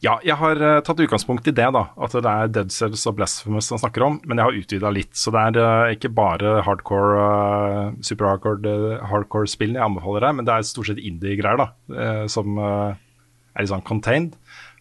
Ja, 0.00 0.14
jeg 0.24 0.38
har 0.40 0.56
uh, 0.64 0.78
tatt 0.80 1.00
utgangspunkt 1.04 1.48
i 1.50 1.52
det, 1.52 1.66
da. 1.76 1.82
At 2.00 2.14
det 2.16 2.24
er 2.24 2.48
Dead 2.48 2.70
Cells 2.72 3.02
og 3.08 3.18
Blasphemous 3.18 3.68
han 3.68 3.82
snakker 3.82 4.06
om. 4.06 4.16
Men 4.24 4.40
jeg 4.40 4.48
har 4.48 4.60
utvida 4.62 4.92
litt. 4.96 5.12
Så 5.12 5.32
det 5.34 5.42
er 5.50 5.58
uh, 5.60 5.92
ikke 5.92 6.08
bare 6.16 6.54
hardcore, 6.64 7.20
uh, 7.20 7.98
super 8.06 8.30
hardcore, 8.30 8.64
uh, 8.64 9.04
hardcore 9.10 9.50
spill 9.50 9.76
jeg 9.76 9.84
anbefaler 9.84 10.24
her, 10.24 10.38
men 10.38 10.48
det 10.48 10.54
er 10.54 10.64
stort 10.64 10.88
sett 10.88 11.02
indie-greier, 11.04 11.60
da. 11.60 11.68
eh, 11.92 12.24
som 12.32 12.56
eh, 12.56 12.96
er 13.52 13.64
litt 13.64 13.72
sånn 13.74 13.84
contained. 13.84 14.38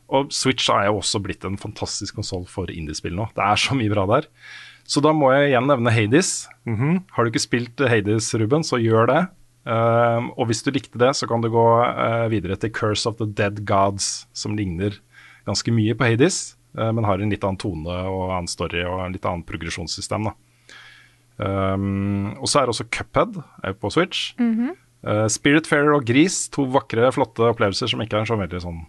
Og 0.09 0.31
Switch 0.33 0.69
er 0.73 0.87
jo 0.87 1.01
også 1.01 1.19
blitt 1.21 1.43
en 1.45 1.59
fantastisk 1.59 2.15
konsoll 2.17 2.47
for 2.49 2.71
indiespill 2.71 3.13
nå. 3.17 3.27
Det 3.35 3.43
er 3.43 3.59
så 3.59 3.75
mye 3.77 3.91
bra 3.91 4.07
der. 4.09 4.29
Så 4.89 5.03
da 5.05 5.11
må 5.13 5.29
jeg 5.35 5.51
igjen 5.51 5.67
nevne 5.69 5.93
Hades. 5.93 6.31
Har 7.13 7.25
du 7.25 7.29
ikke 7.29 7.43
spilt 7.43 7.83
Hades, 7.91 8.31
Ruben, 8.39 8.65
så 8.65 8.79
gjør 8.81 9.11
det. 9.11 9.19
Uh, 9.69 10.31
og 10.39 10.47
hvis 10.49 10.63
du 10.65 10.71
likte 10.73 10.97
det, 10.97 11.11
så 11.19 11.27
kan 11.29 11.43
du 11.43 11.51
gå 11.53 11.65
uh, 11.83 12.25
videre 12.31 12.57
til 12.57 12.71
Curse 12.73 13.05
of 13.11 13.19
the 13.19 13.27
Dead 13.27 13.61
Gods, 13.69 14.25
som 14.33 14.55
ligner 14.57 14.97
ganske 15.49 15.73
mye 15.75 15.95
på 15.97 16.07
Hades, 16.07 16.39
uh, 16.77 16.91
men 16.95 17.07
har 17.07 17.19
en 17.19 17.33
litt 17.33 17.43
annen 17.45 17.59
tone 17.61 17.97
og 18.09 18.29
annen 18.29 18.51
story 18.51 18.85
og 18.85 19.01
en 19.03 19.15
litt 19.17 19.25
annen 19.27 19.45
progresjonssystem. 19.47 20.29
Da. 20.29 20.35
Um, 21.39 22.35
og 22.35 22.49
så 22.51 22.61
er 22.61 22.71
også 22.71 22.87
Cuphead 22.91 23.37
er 23.63 23.75
på 23.79 23.91
Switch. 23.95 24.33
Uh, 25.05 25.25
Spiritfarer 25.31 25.93
og 25.95 26.07
Gris, 26.07 26.47
to 26.51 26.65
vakre, 26.73 27.07
flotte 27.15 27.47
opplevelser 27.47 27.91
som 27.91 28.03
ikke 28.03 28.19
er 28.19 28.27
så 28.27 28.39
veldig 28.39 28.63
sånn 28.65 28.81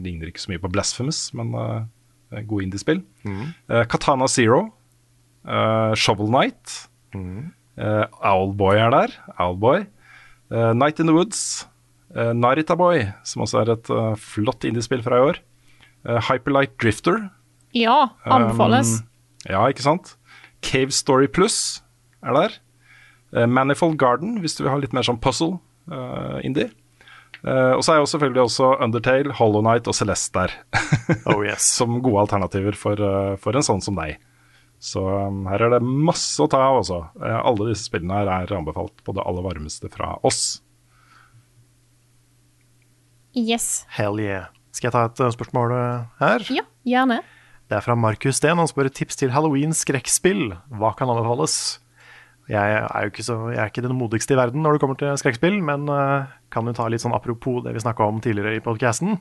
Ligner 0.00 0.30
ikke 0.30 0.40
så 0.40 0.52
mye 0.52 0.60
på 0.62 0.70
Blasphemous, 0.70 1.18
men 1.36 1.50
uh, 1.58 1.82
gode 2.46 2.68
indiespill. 2.68 3.02
Uh, 3.26 3.82
Katana 3.90 4.28
Zero, 4.30 4.68
uh, 5.44 5.92
Shovel 5.98 6.30
Knight. 6.30 6.76
Uh, 7.12 8.06
Owlboy 8.22 8.78
er 8.78 8.94
der. 8.94 9.16
Owlboy. 9.42 9.82
Uh, 10.54 10.72
Night 10.78 11.02
in 11.02 11.10
the 11.10 11.12
Woods. 11.12 11.66
Uh, 12.14 12.30
Narita 12.32 12.76
Boy, 12.78 13.08
som 13.26 13.42
også 13.42 13.64
er 13.64 13.74
et 13.74 13.90
uh, 13.90 14.14
flott 14.14 14.64
indiespill 14.64 15.02
fra 15.02 15.18
i 15.18 15.26
år. 15.32 15.42
Uh, 16.04 16.20
Hyperlight 16.28 16.76
Drifter. 16.80 17.28
Ja, 17.74 18.14
anbefales. 18.28 19.00
Um, 19.00 19.50
ja, 19.50 19.64
ikke 19.72 19.84
sant? 19.86 20.14
Cave 20.64 20.94
Story 20.94 21.28
Plus 21.28 21.82
er 22.24 22.36
der. 22.36 22.56
Uh, 23.34 23.46
Manifold 23.50 23.98
Garden, 24.00 24.38
hvis 24.40 24.56
du 24.56 24.64
vil 24.64 24.72
ha 24.72 24.80
litt 24.80 24.94
mer 24.96 25.06
sånn 25.06 25.20
puzzle 25.20 25.58
uh, 25.90 26.38
indie. 26.44 26.70
Uh, 27.44 27.76
og 27.76 27.82
så 27.84 27.92
er 27.92 27.98
jo 28.00 28.08
selvfølgelig 28.08 28.46
også 28.46 28.68
Undertale, 28.84 29.34
Hollow 29.36 29.64
Night 29.64 29.88
og 29.90 29.96
Celeste 29.96 30.46
der. 30.46 30.54
Oh 31.28 31.42
yes. 31.44 31.66
som 31.76 31.98
gode 32.00 32.22
alternativer 32.22 32.76
for, 32.78 33.00
uh, 33.00 33.34
for 33.40 33.56
en 33.56 33.66
sånn 33.66 33.82
som 33.84 33.98
deg. 33.98 34.16
Så 34.84 35.00
um, 35.00 35.44
her 35.48 35.66
er 35.66 35.74
det 35.76 35.82
masse 35.84 36.40
å 36.40 36.48
ta 36.50 36.60
av, 36.64 36.78
altså. 36.80 37.02
Uh, 37.20 37.36
alle 37.40 37.70
disse 37.70 37.88
spillene 37.88 38.16
her 38.22 38.30
er 38.32 38.56
anbefalt 38.56 38.96
på 39.04 39.14
det 39.16 39.24
aller 39.24 39.44
varmeste 39.44 39.90
fra 39.92 40.14
oss. 40.24 40.42
Yes. 43.34 43.84
Hell 43.92 44.20
yeah. 44.22 44.53
Skal 44.74 44.88
jeg 44.88 44.96
ta 44.96 45.06
et 45.06 45.22
eh, 45.22 45.32
spørsmål 45.34 45.72
eh, 45.76 46.04
her? 46.18 46.44
Ja, 46.50 46.66
gjerne. 46.88 47.20
Det 47.70 47.78
er 47.78 47.84
fra 47.84 47.94
Markus 47.96 48.40
Steen. 48.40 48.58
Han 48.58 48.68
spør 48.68 48.90
tips 48.92 49.20
til 49.20 49.32
halloween-skrekkspill. 49.32 50.48
Hva 50.74 50.92
kan 50.98 51.10
anbefales? 51.12 51.78
Jeg 52.50 52.80
er 52.82 53.06
jo 53.06 53.12
ikke, 53.12 53.24
så, 53.24 53.36
jeg 53.54 53.60
er 53.62 53.70
ikke 53.70 53.84
den 53.86 53.94
modigste 53.96 54.34
i 54.34 54.36
verden 54.36 54.60
når 54.60 54.76
det 54.76 54.80
kommer 54.82 54.98
til 55.00 55.14
skrekkspill, 55.16 55.60
men 55.64 55.86
eh, 55.88 56.32
kan 56.52 56.66
jo 56.68 56.74
ta 56.76 56.90
litt 56.92 57.00
sånn 57.00 57.14
apropos 57.16 57.62
det 57.64 57.72
vi 57.72 57.84
snakka 57.84 58.04
om 58.04 58.18
tidligere 58.24 58.58
i 58.58 58.64
podcasten. 58.64 59.16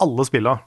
Alle 0.00 0.26
spilla 0.28 0.60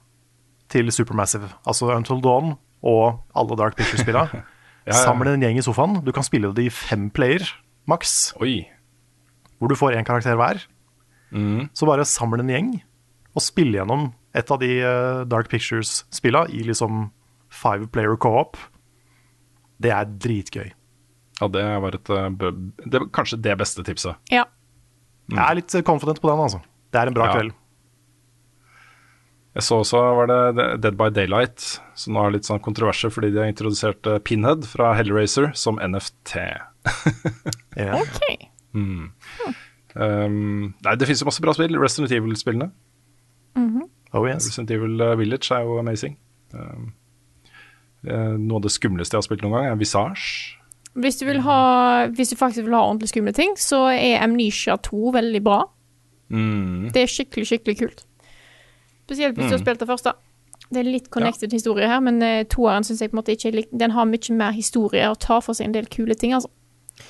til 0.74 0.90
Supermassive, 0.92 1.52
altså 1.70 1.94
Until 1.94 2.20
Dawn 2.24 2.56
og 2.84 3.22
alle 3.38 3.58
Dark 3.60 3.78
Pictures-spilla, 3.78 4.26
ja. 4.90 4.98
samle 5.06 5.38
en 5.38 5.46
gjeng 5.46 5.62
i 5.62 5.64
sofaen. 5.64 6.02
Du 6.04 6.12
kan 6.16 6.26
spille 6.26 6.52
det 6.58 6.66
i 6.66 6.74
fem 6.74 7.08
player, 7.14 7.46
maks, 7.88 8.34
hvor 8.42 9.72
du 9.72 9.78
får 9.80 9.96
én 9.96 10.08
karakter 10.08 10.36
hver. 10.40 10.66
Mm. 11.32 11.70
Så 11.78 11.88
bare 11.88 12.04
samle 12.10 12.44
en 12.44 12.52
gjeng 12.52 12.74
og 13.34 13.42
spille 13.44 13.80
gjennom 13.80 14.12
et 14.38 14.52
av 14.54 14.60
de 14.62 14.70
eh, 14.82 15.24
Dark 15.30 15.50
Pictures-spilla 15.52 16.46
i 16.54 16.64
liksom 16.66 17.08
five 17.54 17.90
player 17.94 18.16
co-op. 18.18 18.58
Det 19.82 19.92
er 19.94 20.10
dritgøy. 20.10 20.72
Ja, 21.42 21.50
det 21.50 21.64
var 21.84 21.98
et 21.98 22.10
uh, 22.14 22.30
det, 22.30 23.00
var 23.00 23.10
Kanskje 23.14 23.42
det 23.42 23.58
beste 23.60 23.84
tipset. 23.86 24.16
Ja. 24.32 24.46
Jeg 25.32 25.44
er 25.44 25.58
litt 25.60 25.74
eh, 25.76 25.86
confident 25.86 26.22
på 26.22 26.30
den, 26.30 26.42
altså. 26.46 26.62
Det 26.94 27.02
er 27.02 27.10
en 27.10 27.18
bra 27.18 27.30
Ja. 27.30 27.36
kveld. 27.38 27.60
Jeg 29.54 29.66
så 29.68 29.78
også 29.84 30.00
var 30.18 30.30
det 30.32 30.64
Dead 30.82 30.96
by 30.98 31.12
Daylight, 31.14 31.62
som 31.94 32.16
nå 32.16 32.24
har 32.26 32.32
litt 32.34 32.48
sånn 32.48 32.62
kontroverser 32.66 33.12
fordi 33.14 33.30
de 33.36 33.44
har 33.44 33.52
introdusert 33.52 34.08
eh, 34.10 34.18
Pinhead 34.26 34.66
fra 34.66 34.96
Hellraiser 34.98 35.52
som 35.58 35.82
NFT. 35.82 36.40
Ja. 37.74 37.98
OK. 37.98 38.22
Um, 39.94 40.74
nei, 40.86 40.94
det 40.98 41.08
finnes 41.10 41.22
jo 41.24 41.26
masse 41.26 41.42
bra 41.42 41.54
spill. 41.58 41.74
Resident 41.82 42.12
Evil-spillene. 42.14 42.68
Oh 44.14 44.28
yes. 44.28 44.48
Resident 44.48 44.72
Evil 44.72 45.02
eh, 45.02 45.18
Village 45.18 45.54
er 45.56 45.66
jo 45.66 45.80
amazing. 45.82 46.18
Um, 46.54 46.92
eh, 48.06 48.36
noe 48.38 48.60
av 48.60 48.68
det 48.68 48.74
skumleste 48.74 49.18
jeg 49.18 49.24
har 49.24 49.28
spilt 49.28 49.46
noen 49.46 49.56
gang, 49.58 49.72
er 49.72 49.80
Visage. 49.80 50.60
Hvis 50.94 51.18
du, 51.18 51.26
vil 51.26 51.42
ha, 51.42 51.60
hvis 52.14 52.30
du 52.30 52.38
faktisk 52.38 52.68
vil 52.68 52.76
ha 52.78 52.84
ordentlig 52.86 53.10
skumle 53.10 53.34
ting, 53.34 53.56
så 53.58 53.88
er 53.90 54.22
Amnesia 54.22 54.76
2 54.78 55.16
veldig 55.16 55.42
bra. 55.42 55.64
Mm. 56.30 56.92
Det 56.94 57.02
er 57.02 57.10
skikkelig, 57.10 57.48
skikkelig 57.50 57.80
kult. 57.80 58.04
Spesielt 59.08 59.38
hvis 59.38 59.50
du 59.50 59.56
har 59.58 59.64
spilt 59.64 59.82
det 59.82 59.90
første. 59.90 60.14
Det 60.74 60.82
er 60.82 60.90
litt 60.90 61.10
connected 61.14 61.52
historie 61.54 61.90
her, 61.90 62.00
men 62.02 62.22
uh, 62.22 62.44
toeren 62.50 62.86
syns 62.86 63.02
jeg 63.02 63.12
på 63.12 63.18
en 63.18 63.20
måte 63.20 63.34
ikke 63.36 63.50
er 63.50 63.58
lik 63.60 63.74
Den 63.78 63.94
har 63.94 64.08
mye 64.10 64.38
mer 64.38 64.54
historie 64.56 65.10
og 65.10 65.20
tar 65.22 65.42
for 65.46 65.58
seg 65.58 65.68
en 65.68 65.76
del 65.76 65.90
kule 65.92 66.16
ting, 66.18 66.34
altså. 66.38 66.50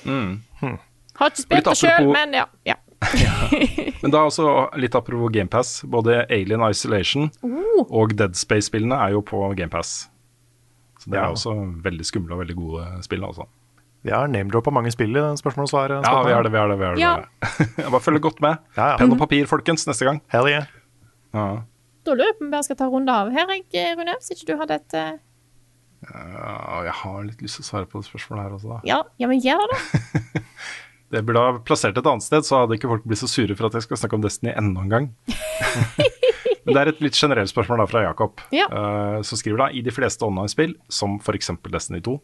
Mm. 0.08 0.40
Har 1.20 1.30
ikke 1.30 1.44
spilt 1.44 1.68
det 1.68 1.76
sjøl, 1.78 2.08
men 2.12 2.34
ja. 2.40 2.48
ja. 2.66 2.76
Men 4.02 4.12
da 4.12 4.24
også 4.28 4.46
litt 4.80 4.94
apropos 4.98 5.32
GamePass. 5.34 5.82
Både 5.90 6.22
Alien 6.28 6.64
Isolation 6.68 7.30
oh. 7.44 7.84
og 7.88 8.14
Dead 8.18 8.36
Space-spillene 8.38 8.98
er 9.06 9.14
jo 9.16 9.22
på 9.24 9.40
GamePass. 9.58 10.08
Så 11.00 11.10
det 11.10 11.18
Ja. 11.18 11.26
er 11.26 11.36
også 11.36 11.54
veldig 11.84 12.06
skumle 12.08 12.36
og 12.36 12.40
veldig 12.44 12.56
gode 12.56 12.86
spill, 13.04 13.24
altså. 13.24 13.48
Vi 14.04 14.12
har 14.12 14.28
name-droppa 14.28 14.70
mange 14.72 14.90
spill 14.92 15.16
i 15.16 15.20
den 15.20 15.36
spørsmål 15.40 15.64
og 15.64 15.70
svar. 15.72 15.92
Ja, 15.96 16.22
vi 16.26 16.32
har 16.32 16.42
det, 16.44 16.52
vi 16.52 16.58
har 16.60 16.68
det. 16.68 16.78
Vi 16.78 16.84
har 16.84 16.96
det. 16.96 17.00
Ja. 17.00 17.66
Jeg 17.84 17.90
bare 17.90 18.00
følger 18.04 18.20
godt 18.20 18.40
med. 18.44 18.58
Ja, 18.76 18.90
ja. 18.92 18.96
Penn 19.00 19.12
og 19.12 19.18
papir, 19.18 19.46
folkens, 19.48 19.86
neste 19.88 20.04
gang. 20.04 20.20
Hell 20.32 20.48
yeah. 20.50 20.66
Ja. 21.34 21.46
da 22.04 22.12
lurer 22.12 22.28
jeg 22.28 22.36
på 22.38 22.44
om 22.44 22.50
vi 22.50 22.52
bare 22.52 22.66
skal 22.66 22.76
ta 22.76 22.86
runde 22.92 23.12
av 23.12 23.30
her, 23.32 23.48
jeg, 23.72 23.96
Rune. 23.98 24.12
Hvis 24.20 24.34
ikke 24.36 24.52
du 24.52 24.58
hadde 24.60 24.76
et 24.76 24.96
uh... 25.00 25.14
Ja, 26.04 26.82
jeg 26.84 26.92
har 27.00 27.22
litt 27.24 27.40
lyst 27.40 27.56
til 27.58 27.64
å 27.64 27.68
svare 27.70 27.88
på 27.88 28.02
det 28.02 28.06
spørsmålet 28.10 28.44
her 28.44 28.56
også, 28.58 28.74
da. 28.74 28.80
ja, 28.84 28.98
ja, 29.18 29.30
men 29.30 29.40
gjør 29.40 29.64
det. 29.72 29.78
Det 31.14 31.22
burde 31.22 31.42
ha 31.44 31.56
plassert 31.62 31.94
et 32.00 32.06
annet 32.10 32.24
sted, 32.26 32.42
så 32.46 32.64
hadde 32.64 32.74
ikke 32.78 32.90
folk 32.90 33.04
blitt 33.06 33.20
så 33.22 33.28
sure 33.30 33.54
for 33.54 33.68
at 33.68 33.76
jeg 33.78 33.86
skal 33.86 34.00
snakke 34.00 34.18
om 34.18 34.24
Destiny 34.24 34.50
enda 34.58 34.82
en 34.82 34.90
gang. 34.90 35.10
Men 36.64 36.72
det 36.72 36.80
er 36.80 36.90
et 36.94 37.02
litt 37.04 37.18
generelt 37.18 37.50
spørsmål 37.52 37.82
da 37.82 37.86
fra 37.90 38.02
Jakob, 38.06 38.40
Ja. 38.56 38.66
uh, 38.72 39.18
som 39.26 39.38
skriver 39.38 39.66
da 39.66 39.70
i 39.70 39.82
de 39.84 39.92
fleste 39.92 40.24
online-spill, 40.24 40.72
som 40.88 41.18
f.eks. 41.20 41.52
Destiny 41.70 42.00
2, 42.06 42.14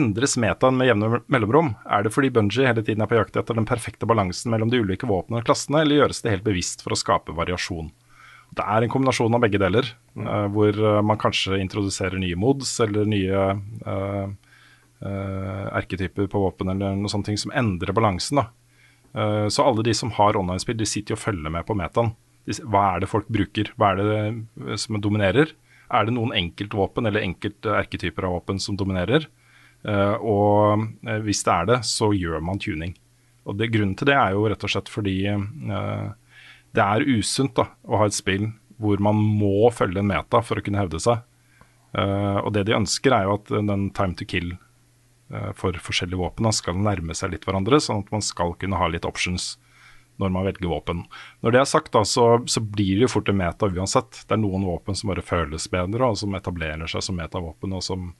endres 0.00 0.36
metaen 0.40 0.78
med 0.78 0.88
jevne 0.88 1.20
mellomrom? 1.30 1.74
Er 1.84 2.06
det 2.06 2.14
fordi 2.14 2.30
Bungie 2.34 2.66
hele 2.66 2.82
tiden 2.86 3.04
er 3.04 3.10
på 3.10 3.18
jakt 3.18 3.36
etter 3.36 3.58
den 3.58 3.68
perfekte 3.68 4.08
balansen 4.08 4.50
mellom 4.54 4.72
de 4.72 4.80
ulike 4.80 5.08
våpnene 5.10 5.42
og 5.42 5.48
klassene, 5.50 5.82
eller 5.84 6.00
gjøres 6.00 6.22
det 6.24 6.34
helt 6.38 6.46
bevisst 6.46 6.82
for 6.86 6.96
å 6.96 6.98
skape 6.98 7.36
variasjon? 7.36 7.90
Det 8.56 8.64
er 8.66 8.82
en 8.82 8.90
kombinasjon 8.90 9.36
av 9.36 9.44
begge 9.44 9.60
deler, 9.62 9.86
uh, 10.18 10.46
hvor 10.50 10.74
eh, 10.74 11.00
man 11.06 11.20
kanskje 11.22 11.60
introduserer 11.62 12.18
nye 12.18 12.34
mods 12.38 12.72
eller 12.82 13.06
nye 13.06 13.42
eh, 13.44 13.60
eh, 13.92 14.32
erketyper 15.00 16.26
på 16.28 16.40
våpen 16.42 16.68
eller 16.68 16.96
noe 16.98 17.22
ting 17.24 17.38
som 17.40 17.52
endrer 17.56 17.94
balansen. 17.96 18.42
da. 18.42 18.50
Eh, 19.14 19.48
så 19.48 19.64
alle 19.64 19.82
de 19.82 19.94
som 19.94 20.10
har 20.10 20.36
online-spill, 20.36 20.78
de 20.78 20.86
sitter 20.86 21.14
jo 21.14 21.18
og 21.18 21.24
følger 21.24 21.52
med 21.52 21.66
på 21.66 21.76
metaen. 21.78 22.12
Hva 22.46 22.84
er 22.94 23.02
det 23.02 23.10
folk 23.10 23.28
bruker? 23.30 23.72
Hva 23.78 23.92
er 23.92 24.00
det 24.00 24.20
eh, 24.20 24.76
som 24.80 25.00
dominerer? 25.02 25.52
Er 25.90 26.06
det 26.06 26.14
noen 26.14 26.34
enkeltvåpen 26.36 27.08
eller 27.08 27.26
enkelte 27.26 27.74
erketyper 27.80 28.28
av 28.28 28.38
våpen 28.38 28.62
som 28.62 28.78
dominerer? 28.78 29.26
Eh, 29.82 30.16
og 30.20 30.86
eh, 31.08 31.20
hvis 31.24 31.42
det 31.46 31.56
er 31.56 31.70
det, 31.72 31.80
så 31.88 32.12
gjør 32.14 32.42
man 32.44 32.62
tuning. 32.62 32.94
Og 33.48 33.58
det, 33.58 33.70
Grunnen 33.74 33.96
til 33.98 34.10
det 34.12 34.18
er 34.18 34.36
jo 34.36 34.46
rett 34.50 34.64
og 34.66 34.72
slett 34.72 34.90
fordi 34.92 35.16
eh, 35.26 36.08
det 36.70 36.86
er 36.86 37.08
usunt 37.18 37.56
da, 37.58 37.70
å 37.88 38.02
ha 38.02 38.06
et 38.06 38.16
spill 38.16 38.50
hvor 38.80 39.00
man 39.02 39.18
må 39.18 39.68
følge 39.74 40.00
en 40.00 40.08
meta 40.08 40.40
for 40.44 40.56
å 40.56 40.64
kunne 40.64 40.80
hevde 40.80 41.00
seg. 41.02 41.24
Eh, 41.98 42.38
og 42.40 42.52
det 42.54 42.64
de 42.68 42.78
ønsker, 42.78 43.12
er 43.12 43.26
jo 43.26 43.36
at 43.40 43.50
den 43.50 43.90
time 43.96 44.16
to 44.16 44.24
kill 44.28 44.54
eh, 44.54 44.69
for 45.54 45.76
forskjellige 45.78 46.18
våpen 46.18 46.46
da, 46.48 46.50
skal 46.54 46.78
nærme 46.78 47.14
seg 47.14 47.30
litt 47.34 47.44
hverandre, 47.46 47.78
sånn 47.78 48.00
at 48.02 48.08
man 48.10 48.24
skal 48.24 48.56
kunne 48.58 48.78
ha 48.80 48.88
litt 48.90 49.06
options 49.06 49.52
når 50.20 50.32
man 50.34 50.46
velger 50.46 50.68
våpen. 50.70 51.04
Når 51.40 51.54
det 51.54 51.60
er 51.62 51.68
sagt, 51.68 51.92
da, 51.96 52.04
så, 52.04 52.26
så 52.50 52.62
blir 52.62 52.98
det 52.98 53.06
jo 53.06 53.14
fort 53.14 53.30
en 53.32 53.40
meta 53.40 53.68
uansett. 53.70 54.22
Det 54.26 54.36
er 54.36 54.42
noen 54.42 54.66
våpen 54.68 54.98
som 54.98 55.12
bare 55.12 55.24
føles 55.24 55.68
bedre, 55.72 56.10
og 56.10 56.20
som 56.20 56.36
etablerer 56.36 56.90
seg 56.90 57.04
som 57.06 57.16
metavåpen, 57.18 57.74
og 57.76 57.84
som, 57.84 58.10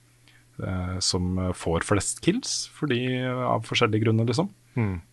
eh, 0.63 0.97
som 1.05 1.31
eh, 1.37 1.53
får 1.57 1.87
flest 1.89 2.23
kills, 2.25 2.63
fordi, 2.77 3.03
av 3.29 3.69
forskjellige 3.69 4.07
grunner, 4.07 4.29
liksom. 4.31 4.51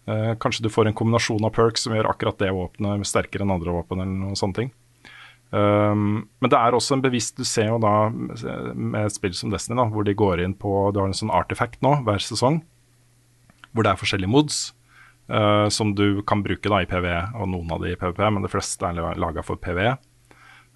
Eh, 0.07 0.34
kanskje 0.40 0.68
du 0.68 0.72
får 0.72 0.90
en 0.90 0.98
kombinasjon 0.98 1.44
av 1.44 1.56
perks 1.57 1.88
som 1.88 1.95
gjør 1.98 2.11
akkurat 2.14 2.40
det 2.40 2.53
våpenet 2.56 3.10
sterkere 3.10 3.44
enn 3.44 3.56
andre 3.57 3.76
våpen, 3.82 4.03
eller 4.03 4.22
noen 4.28 4.40
sånne 4.40 4.61
ting. 4.61 4.76
Um, 5.52 6.26
men 6.44 6.52
det 6.52 6.60
er 6.60 6.76
også 6.76 6.98
en 6.98 7.02
bevisst 7.06 7.38
Du 7.40 7.45
ser 7.48 7.69
jo 7.69 7.78
da 7.80 8.10
med 8.11 8.98
et 8.99 9.14
spill 9.15 9.32
som 9.32 9.48
Destiny, 9.53 9.78
da, 9.80 9.86
hvor 9.88 10.03
de 10.03 10.11
går 10.11 10.41
inn 10.44 10.52
på 10.60 10.90
Du 10.91 10.99
har 10.99 11.07
en 11.07 11.15
sånn 11.15 11.32
artifact 11.32 11.80
nå 11.80 11.94
hver 12.03 12.19
sesong, 12.19 12.57
hvor 13.72 13.88
det 13.88 13.94
er 13.94 14.02
forskjellige 14.02 14.34
mods 14.34 14.57
uh, 15.32 15.72
som 15.72 15.94
du 15.95 16.19
kan 16.28 16.44
bruke 16.44 16.68
da 16.68 16.82
i 16.84 16.90
PVE, 16.90 17.22
og 17.40 17.48
noen 17.53 17.72
av 17.72 17.80
de 17.86 17.94
i 17.94 17.99
PVP, 17.99 18.19
men 18.28 18.44
de 18.44 18.52
fleste 18.52 18.91
er 18.91 19.19
laga 19.24 19.45
for 19.45 19.60
PVE. 19.61 19.95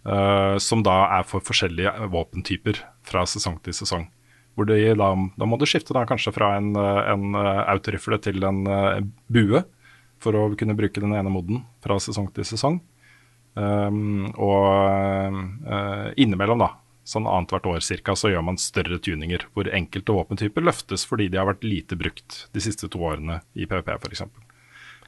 Uh, 0.07 0.55
som 0.57 0.81
da 0.87 1.01
er 1.19 1.27
for 1.27 1.43
forskjellige 1.45 2.07
våpentyper 2.13 2.79
fra 3.05 3.27
sesong 3.27 3.59
til 3.65 3.75
sesong. 3.75 4.07
Hvor 4.55 4.67
de, 4.67 4.77
da, 4.99 5.11
da 5.39 5.47
må 5.47 5.59
du 5.59 5.67
skifte 5.69 5.95
da 5.95 6.03
kanskje 6.07 6.33
fra 6.35 6.55
en, 6.59 6.73
eh, 6.75 7.01
en 7.13 7.37
eh, 7.39 7.61
autorifle 7.71 8.19
til 8.23 8.43
en 8.43 8.65
eh, 8.67 9.03
bue, 9.31 9.63
for 10.21 10.37
å 10.37 10.49
kunne 10.59 10.75
bruke 10.77 11.01
den 11.01 11.15
ene 11.17 11.31
moden 11.33 11.63
fra 11.81 11.97
sesong 12.03 12.27
til 12.35 12.45
sesong. 12.45 12.81
Um, 13.53 14.29
og 14.39 14.67
uh, 15.67 16.11
innimellom, 16.15 16.63
da, 16.63 16.69
sånn 17.07 17.27
annethvert 17.27 17.67
år 17.67 17.83
cirka, 17.83 18.15
så 18.15 18.31
gjør 18.31 18.45
man 18.47 18.61
større 18.61 18.99
tuninger 19.03 19.47
hvor 19.55 19.67
enkelte 19.73 20.15
våpentyper 20.15 20.63
løftes 20.63 21.03
fordi 21.09 21.27
de 21.31 21.41
har 21.41 21.49
vært 21.49 21.65
lite 21.67 21.97
brukt 21.99 22.45
de 22.55 22.63
siste 22.63 22.87
to 22.91 23.01
årene 23.11 23.41
i 23.53 23.67
PVP 23.67 23.91
f.eks. 23.97 24.23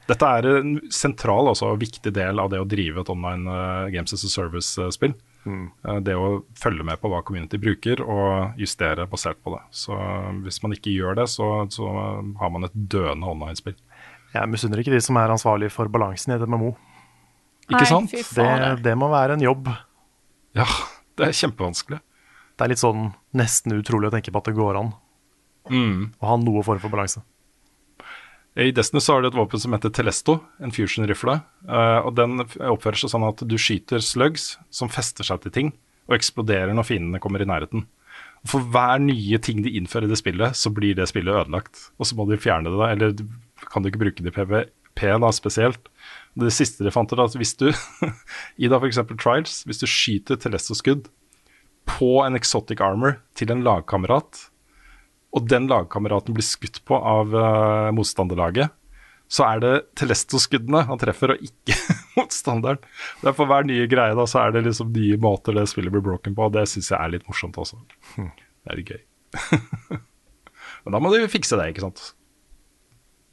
Dette 0.04 0.28
er 0.36 0.48
en 0.50 0.74
sentral 0.92 1.48
og 1.48 1.78
viktig 1.80 2.12
del 2.12 2.40
av 2.42 2.50
det 2.52 2.60
å 2.60 2.68
drive 2.68 3.00
et 3.00 3.12
online 3.12 3.48
uh, 3.48 3.86
Games 3.92 4.12
as 4.12 4.26
a 4.26 4.32
Service-spill. 4.32 5.14
Uh, 5.44 6.00
det 6.04 6.16
å 6.16 6.42
følge 6.60 6.84
med 6.84 7.00
på 7.00 7.08
hva 7.12 7.22
community 7.24 7.56
bruker, 7.60 8.02
og 8.04 8.60
justere 8.60 9.08
basert 9.08 9.40
på 9.40 9.54
det. 9.56 9.62
Så 9.72 9.96
hvis 10.44 10.60
man 10.64 10.76
ikke 10.76 10.92
gjør 10.92 11.22
det, 11.22 11.30
så, 11.32 11.48
så 11.72 11.88
har 12.40 12.52
man 12.52 12.68
et 12.68 12.76
døende 12.76 13.32
online-spill. 13.32 13.78
Jeg 14.34 14.50
misunner 14.50 14.82
ikke 14.82 14.92
de 14.92 15.00
som 15.04 15.16
er 15.16 15.32
ansvarlig 15.32 15.70
for 15.72 15.88
balansen 15.88 16.34
i 16.34 16.36
et 16.36 16.44
MMO. 16.50 16.74
Ikke 17.68 17.80
Nei, 17.80 17.88
sant? 17.88 18.12
Det, 18.12 18.48
det 18.84 18.94
må 19.00 19.08
være 19.12 19.38
en 19.38 19.44
jobb. 19.44 19.70
Ja, 20.58 20.66
det 21.18 21.30
er 21.30 21.38
kjempevanskelig. 21.38 22.00
Det 22.54 22.66
er 22.66 22.70
litt 22.70 22.82
sånn 22.82 23.08
nesten 23.34 23.74
utrolig 23.74 24.10
å 24.10 24.14
tenke 24.14 24.30
på 24.34 24.42
at 24.42 24.50
det 24.50 24.56
går 24.58 24.76
an 24.78 24.92
å 26.20 26.28
ha 26.28 26.36
noe 26.36 26.62
form 26.66 26.82
for 26.82 26.92
balanse. 26.92 27.22
I 28.54 28.70
Destiny 28.70 29.00
så 29.02 29.16
har 29.16 29.22
du 29.24 29.28
et 29.32 29.34
våpen 29.34 29.58
som 29.58 29.72
heter 29.74 29.90
Telesto, 29.90 30.36
en 30.62 30.70
fusion-rifle. 30.70 31.40
eh, 31.66 32.00
og 32.06 32.14
Den 32.14 32.38
oppfører 32.44 33.00
seg 33.00 33.10
sånn 33.10 33.26
at 33.26 33.42
du 33.42 33.56
skyter 33.58 33.98
slugs 33.98 34.58
som 34.70 34.88
fester 34.92 35.26
seg 35.26 35.40
til 35.42 35.50
ting, 35.50 35.72
og 36.06 36.14
eksploderer 36.14 36.74
når 36.76 36.86
fiendene 36.86 37.18
kommer 37.18 37.42
i 37.42 37.48
nærheten. 37.48 37.86
Og 38.44 38.48
For 38.52 38.60
hver 38.60 39.00
nye 39.02 39.40
ting 39.42 39.64
de 39.64 39.72
innfører 39.74 40.06
i 40.06 40.12
det 40.12 40.20
spillet, 40.20 40.54
så 40.54 40.70
blir 40.70 40.94
det 40.94 41.08
spillet 41.10 41.34
ødelagt. 41.34 41.90
Og 41.98 42.06
så 42.06 42.14
må 42.14 42.28
de 42.28 42.38
fjerne 42.38 42.70
det, 42.70 42.78
da, 42.78 42.92
eller 42.92 43.16
kan 43.72 43.82
du 43.82 43.90
ikke 43.90 44.04
bruke 44.04 44.22
det 44.22 44.30
i 44.30 44.36
PVP 44.36 45.02
da, 45.18 45.32
spesielt. 45.32 45.88
Det 46.34 46.50
siste 46.54 46.82
de 46.82 46.90
fant 46.94 47.12
ut, 47.12 47.20
at 47.22 47.36
hvis 47.38 47.54
du, 47.60 47.68
i 48.62 48.70
da 48.70 48.80
f.eks. 48.80 49.02
Trials, 49.14 49.60
hvis 49.68 49.82
du 49.82 49.86
skyter 49.90 50.40
Telesto-skudd 50.40 51.06
på 51.86 52.10
en 52.24 52.38
exotic 52.38 52.80
armor 52.82 53.18
til 53.38 53.52
en 53.54 53.62
lagkamerat, 53.66 54.48
og 55.34 55.50
den 55.50 55.66
lagkameraten 55.70 56.34
blir 56.34 56.46
skutt 56.46 56.80
på 56.86 56.96
av 56.98 57.34
uh, 57.34 57.90
motstanderlaget, 57.94 58.72
så 59.30 59.46
er 59.48 59.62
det 59.62 59.72
Telesto-skuddene 59.98 60.84
han 60.88 61.00
treffer, 61.00 61.34
og 61.34 61.44
ikke 61.46 61.76
motstanderen. 62.18 62.82
Det 63.22 63.30
er 63.30 63.36
For 63.36 63.50
hver 63.50 63.66
nye 63.66 63.88
greie 63.90 64.14
da, 64.16 64.26
så 64.30 64.44
er 64.44 64.54
det 64.54 64.66
liksom 64.68 64.92
nye 64.94 65.18
måter 65.20 65.56
det 65.56 65.66
spillet 65.70 65.94
blir 65.94 66.04
broken 66.04 66.36
på, 66.36 66.48
og 66.48 66.54
det 66.56 66.66
syns 66.70 66.92
jeg 66.92 66.98
er 66.98 67.14
litt 67.16 67.26
morsomt 67.30 67.58
også. 67.60 67.80
Det 68.18 68.72
er 68.72 68.78
litt 68.80 68.92
gøy. 68.94 69.02
Men 70.84 70.96
da 70.96 71.00
må 71.02 71.10
de 71.14 71.24
fikse 71.32 71.58
det, 71.58 71.70
ikke 71.72 71.86
sant. 71.86 72.04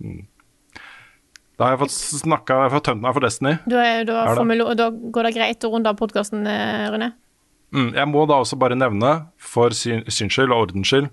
Mm. 0.02 0.24
Da 1.62 1.68
har 1.68 1.76
jeg 1.76 1.82
fått 1.84 1.94
snakka, 2.26 2.56
jeg 2.58 2.66
har 2.66 2.74
fått 2.74 2.88
tømt 2.90 3.04
meg 3.06 3.14
for 3.14 3.22
Destiny. 3.28 3.52
Da, 3.70 3.82
er, 3.86 4.06
du 4.08 4.12
Er 4.18 4.40
lo- 4.58 4.72
da 4.80 4.88
går 4.90 5.28
det 5.30 5.34
greit 5.36 5.66
å 5.68 5.70
runde 5.76 5.92
av 5.92 5.98
podkasten, 6.00 6.42
Rune? 6.90 7.12
Mm, 7.72 7.92
jeg 7.96 8.08
må 8.10 8.24
da 8.28 8.40
også 8.42 8.58
bare 8.60 8.76
nevne, 8.76 9.12
for 9.38 9.70
syn, 9.78 10.02
syns 10.12 10.34
skyld 10.36 10.52
og 10.52 10.66
ordens 10.66 10.90
skyld, 10.90 11.12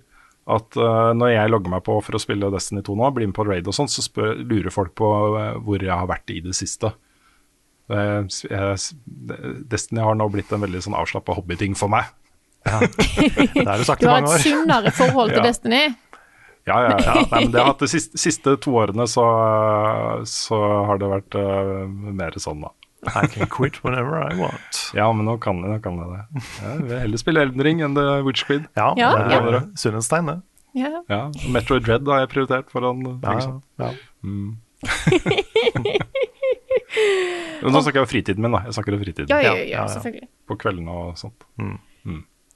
at 0.49 0.79
uh, 0.81 1.13
når 1.15 1.35
jeg 1.35 1.51
logger 1.53 1.71
meg 1.75 1.85
på 1.87 1.99
for 2.03 2.17
å 2.17 2.23
spille 2.23 2.49
Destiny 2.51 2.81
2 2.87 2.97
nå, 2.97 3.11
blir 3.15 3.29
med 3.29 3.37
på 3.37 3.45
raid 3.47 3.69
og 3.69 3.77
sånn, 3.77 3.91
så 3.93 4.01
spør, 4.03 4.41
lurer 4.49 4.73
folk 4.73 4.95
på 4.97 5.11
uh, 5.37 5.59
hvor 5.61 5.85
jeg 5.85 5.93
har 5.93 6.09
vært 6.09 6.33
i 6.33 6.41
det 6.49 6.57
siste. 6.57 6.95
Uh, 7.93 8.25
Destiny 9.69 10.01
har 10.03 10.17
nå 10.19 10.27
blitt 10.33 10.51
en 10.57 10.65
veldig 10.65 10.81
sånn 10.89 10.97
avslappa 10.99 11.37
hobbyting 11.37 11.77
for 11.79 11.93
meg. 11.93 12.09
Det 12.69 13.65
har 13.65 13.79
du 13.79 13.85
sagt 13.87 14.03
Du 14.03 14.09
har 14.11 14.19
et 14.25 14.29
år. 14.33 14.43
sunnere 14.43 14.91
forhold 14.97 15.31
til 15.37 15.39
Ja. 15.45 15.47
Destiny. 15.47 15.83
Ja, 16.69 16.79
ja, 16.85 16.97
ja. 17.05 17.15
Nei, 17.33 17.41
men 17.47 17.53
det 17.55 17.63
har 17.63 17.71
hatt 17.73 17.85
de 17.85 17.89
siste, 17.91 18.19
siste 18.21 18.55
to 18.65 18.75
årene, 18.81 19.07
så, 19.11 19.25
så 20.29 20.59
har 20.91 21.01
det 21.01 21.09
vært 21.11 21.39
uh, 21.39 21.87
mer 21.89 22.37
sånn, 22.41 22.61
da. 22.67 22.75
I 23.07 23.29
can 23.31 23.47
quit 23.47 23.77
whenever 23.85 24.19
I 24.19 24.35
want. 24.39 24.81
Ja, 24.99 25.07
men 25.15 25.29
nå 25.29 25.37
kan, 25.43 25.61
nå 25.63 25.77
kan 25.85 26.01
jeg 26.03 26.09
det. 26.13 26.43
Jeg 26.65 26.83
vil 26.83 26.99
heller 27.05 27.21
spille 27.23 27.45
Elden 27.47 27.63
Ring 27.63 27.83
enn 27.87 27.95
The 27.95 28.19
Witch 28.27 28.43
Queen 28.49 28.65
Ja, 28.75 28.89
Ja, 28.99 29.13
det 29.15 29.37
ja. 29.37 29.43
er 29.53 29.59
sunnhetstegn, 29.79 30.33
det. 30.33 30.39
Ja. 30.79 30.91
Ja, 31.11 31.21
Metroid 31.51 31.87
Dread 31.87 32.07
har 32.11 32.25
jeg 32.25 32.31
prioritert 32.35 32.69
foran 32.71 33.01
Ja, 33.23 33.39
ja 33.39 33.87
ja. 33.87 33.91
Men 37.63 37.75
nå 37.75 37.81
snakker 37.83 37.99
jeg 38.01 38.05
om 38.07 38.11
fritiden 38.11 38.45
min, 38.45 38.55
da. 38.55 38.61
Jeg 38.69 38.77
snakker 38.77 38.95
om 38.95 39.01
fritiden. 39.03 39.31
Ja, 39.31 39.39
ja, 39.43 39.53
Ja, 39.53 39.55
ja, 39.59 39.65
ja, 39.65 39.71
ja. 39.81 39.87
selvfølgelig. 39.95 40.29
På 40.49 40.57
kveldene 40.61 40.95
og 40.95 41.17
sånt. 41.19 41.47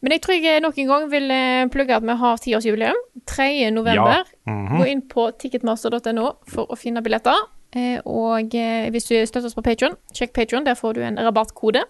Men 0.02 0.16
jeg 0.16 0.22
tror 0.24 0.38
jeg 0.42 0.62
nok 0.64 0.78
en 0.82 0.90
gang 0.90 1.08
vil 1.12 1.30
eh, 1.30 1.64
plugge 1.70 1.94
at 1.94 2.06
vi 2.06 2.16
har 2.18 2.40
tiårsjubileum. 2.42 3.00
3. 3.26 3.70
november. 3.70 4.24
-hmm. 4.46 4.78
Gå 4.78 4.84
inn 4.90 5.02
på 5.08 5.30
ticketmaster.no 5.38 6.32
for 6.46 6.66
å 6.72 6.76
finne 6.76 7.02
billetter. 7.02 7.38
Eh, 7.76 8.00
og 8.04 8.54
eh, 8.54 8.90
hvis 8.90 9.04
du 9.08 9.14
støtter 9.26 9.46
oss 9.46 9.54
på 9.54 9.64
Patron, 9.64 9.94
sjekk 10.12 10.32
Patron, 10.32 10.66
der 10.66 10.74
får 10.74 10.92
du 10.92 11.02
en 11.02 11.18
rabattkode. 11.18 11.84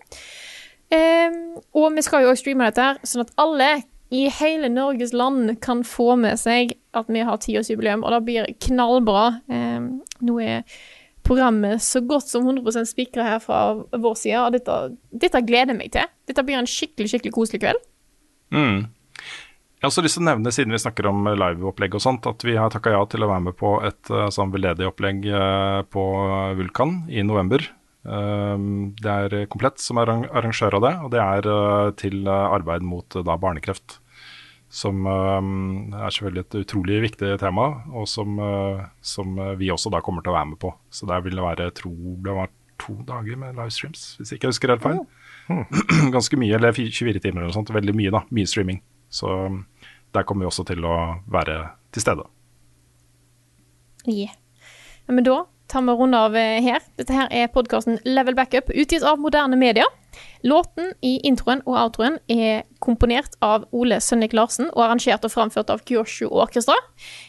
Eh, 0.92 1.30
og 1.74 1.96
vi 1.96 2.02
skal 2.02 2.22
jo 2.22 2.30
også 2.30 2.44
streame 2.44 2.68
dette 2.68 2.84
her, 2.84 3.00
sånn 3.02 3.24
at 3.24 3.32
alle 3.40 3.82
i 4.12 4.26
hele 4.28 4.68
Norges 4.68 5.14
land 5.16 5.54
kan 5.64 5.80
få 5.84 6.16
med 6.20 6.36
seg 6.40 6.74
at 6.94 7.08
vi 7.08 7.24
har 7.24 7.40
tiårsjubileum, 7.40 8.04
og 8.04 8.12
det 8.12 8.24
blir 8.26 8.50
knallbra. 8.60 9.40
Eh, 9.48 9.80
nå 10.20 10.40
er 10.44 10.66
programmet 11.24 11.82
så 11.82 12.02
godt 12.04 12.28
som 12.28 12.44
100 12.46 12.84
spikra 12.90 13.24
her 13.24 13.38
fra 13.40 13.62
vår 13.90 14.18
side, 14.20 14.42
og 14.42 14.52
dette, 14.52 14.76
dette 15.10 15.42
gleder 15.46 15.72
jeg 15.72 15.78
meg 15.80 15.94
til. 15.94 16.12
Dette 16.28 16.44
blir 16.44 16.60
en 16.60 16.68
skikkelig, 16.68 17.08
skikkelig 17.14 17.34
koselig 17.34 17.62
kveld. 17.64 17.80
Mm. 18.52 18.86
Jeg 19.82 19.88
har 19.88 19.90
også 19.90 20.04
lyst 20.04 20.18
til 20.18 20.22
å 20.22 20.28
nevne, 20.28 20.52
siden 20.54 20.76
vi 20.76 20.78
snakker 20.78 21.08
om 21.10 21.26
liveopplegg 21.26 21.96
og 21.98 22.04
sånt, 22.04 22.26
at 22.30 22.44
vi 22.46 22.54
har 22.54 22.70
takka 22.70 22.92
ja 22.94 23.02
til 23.10 23.24
å 23.24 23.30
være 23.32 23.46
med 23.48 23.56
på 23.58 23.74
et 23.82 24.12
uh, 24.14 24.28
sånn 24.30 24.52
veldedig 24.54 24.86
opplegg 24.86 25.26
eh, 25.26 25.80
på 25.90 26.04
Vulkan 26.60 27.00
i 27.10 27.24
november. 27.26 27.64
Um, 28.02 28.94
det 28.98 29.10
er 29.10 29.34
Komplett 29.50 29.78
som 29.82 30.00
er 30.02 30.10
arrangør 30.10 30.78
av 30.78 30.84
det, 30.86 30.92
og 31.06 31.10
det 31.14 31.20
er 31.22 31.48
eh, 31.50 31.90
til 31.98 32.22
eh, 32.26 32.54
arbeid 32.56 32.86
mot 32.86 33.14
eh, 33.14 33.26
da 33.26 33.36
barnekreft. 33.38 33.98
Som 34.72 35.04
um, 35.04 35.92
er 35.92 36.08
selvfølgelig 36.08 36.46
et 36.46 36.58
utrolig 36.62 37.02
viktig 37.04 37.34
tema, 37.42 37.68
og 37.92 38.08
som, 38.08 38.38
eh, 38.40 38.86
som 39.04 39.34
eh, 39.38 39.54
vi 39.60 39.70
også 39.70 39.92
da 39.92 40.00
kommer 40.02 40.24
til 40.24 40.32
å 40.32 40.38
være 40.38 40.50
med 40.54 40.62
på. 40.62 40.72
Så 40.90 41.06
der 41.10 41.22
vil 41.26 41.36
det 41.38 41.44
være 41.44 41.70
tro, 41.76 41.92
det 42.24 42.38
var 42.38 42.50
to 42.82 42.96
dager 43.06 43.38
med 43.38 43.58
livestreams, 43.58 44.06
hvis 44.18 44.32
jeg 44.32 44.40
ikke 44.40 44.50
husker 44.50 44.72
helt 44.72 44.86
feil. 44.86 45.02
Ganske 46.14 46.38
mye, 46.40 46.56
eller 46.58 46.76
24 46.76 47.22
timer 47.22 47.42
eller 47.42 47.50
noe 47.50 47.56
sånt. 47.56 47.72
Veldig 47.74 47.94
mye, 47.98 48.12
da. 48.14 48.24
Mye 48.34 48.48
streaming. 48.48 48.82
Så 49.12 49.28
um, 49.28 49.62
der 50.14 50.26
kommer 50.28 50.46
vi 50.46 50.52
også 50.52 50.66
til 50.68 50.84
å 50.88 50.98
være 51.32 51.58
til 51.92 52.04
stede. 52.04 52.28
Yeah. 54.08 54.34
Ja, 55.06 55.14
men 55.14 55.26
da 55.26 55.44
tar 55.72 55.82
vi 55.86 55.96
runde 55.96 56.18
av 56.18 56.36
eh, 56.36 56.60
her. 56.62 56.84
Dette 57.00 57.16
her 57.16 57.30
er 57.32 57.50
podkasten 57.52 57.98
Level 58.04 58.36
Backup, 58.36 58.70
utgitt 58.74 59.04
av 59.06 59.20
moderne 59.20 59.56
media. 59.56 59.86
Låten 60.44 60.90
i 61.00 61.14
introen 61.24 61.62
og 61.64 61.78
outroen 61.78 62.18
er 62.28 62.66
komponert 62.84 63.38
av 63.40 63.64
Ole 63.72 64.00
Sønnik 64.04 64.34
Larsen 64.36 64.68
og 64.74 64.82
arrangert 64.84 65.24
og 65.24 65.32
framført 65.32 65.72
av 65.72 65.80
Kyosho 65.88 66.28
Orkestra. 66.28 66.76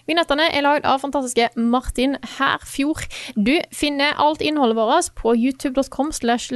Vignettene 0.09 0.49
er 0.51 0.65
lagd 0.65 0.87
av 0.89 0.99
fantastiske 1.05 1.53
Martin 1.55 2.17
Herfjord. 2.35 3.07
Du 3.37 3.55
finner 3.71 4.17
alt 4.19 4.43
innholdet 4.43 4.81
vårt 4.81 5.13
på 5.21 5.37
youtube.com 5.37 6.11
slash 6.11 6.51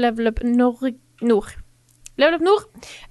levelupnord. 1.22 1.56
Level 2.18 2.35
Up 2.35 2.41
Nord. 2.41 2.64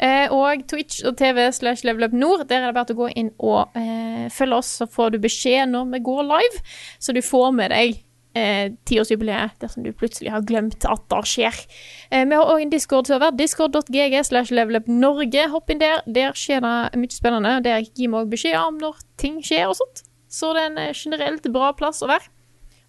Eh, 0.02 0.32
og 0.34 0.64
Twitch 0.68 1.04
og 1.06 1.16
TV 1.18 1.46
slash 1.54 1.86
Level 1.86 2.08
Up 2.08 2.12
Nord. 2.12 2.46
Der 2.50 2.64
er 2.64 2.72
det 2.72 2.78
bare 2.78 2.96
å 2.96 2.98
gå 2.98 3.12
inn 3.14 3.30
og 3.38 3.76
eh, 3.78 4.26
følge 4.34 4.58
oss, 4.58 4.72
så 4.80 4.88
får 4.90 5.14
du 5.14 5.20
beskjed 5.22 5.70
når 5.70 5.92
vi 5.94 6.02
går 6.08 6.26
live. 6.26 6.64
Så 6.98 7.14
du 7.14 7.22
får 7.22 7.54
med 7.54 7.70
deg 7.74 8.00
eh, 8.36 8.74
tiårsjubileet 8.88 9.56
dersom 9.62 9.86
du 9.86 9.92
plutselig 9.96 10.34
har 10.34 10.44
glemt 10.46 10.86
at 10.90 11.06
det 11.12 11.22
skjer. 11.30 11.62
Eh, 12.10 12.26
vi 12.26 12.34
har 12.34 12.50
òg 12.50 12.66
en 12.66 12.74
Discord-server. 12.74 13.36
Discord.gg 13.38 14.18
slash 14.26 14.54
Level 14.54 14.80
Up 14.80 14.90
Norge. 14.90 15.48
Hopp 15.54 15.70
inn 15.70 15.82
der. 15.82 16.02
Der 16.06 16.34
skjer 16.36 16.64
det 16.66 16.76
mye 16.98 17.14
spennende. 17.14 17.58
Der 17.66 17.86
gir 17.86 18.10
vi 18.10 18.14
òg 18.14 18.32
beskjed 18.34 18.58
om 18.58 18.82
når 18.82 18.98
ting 19.22 19.38
skjer 19.44 19.70
og 19.70 19.78
sånt. 19.78 20.02
Så 20.26 20.50
det 20.56 20.64
er 20.64 20.72
en 20.72 20.82
eh, 20.82 20.96
generelt 20.96 21.46
bra 21.54 21.70
plass 21.78 22.02
å 22.02 22.10
være. 22.10 22.26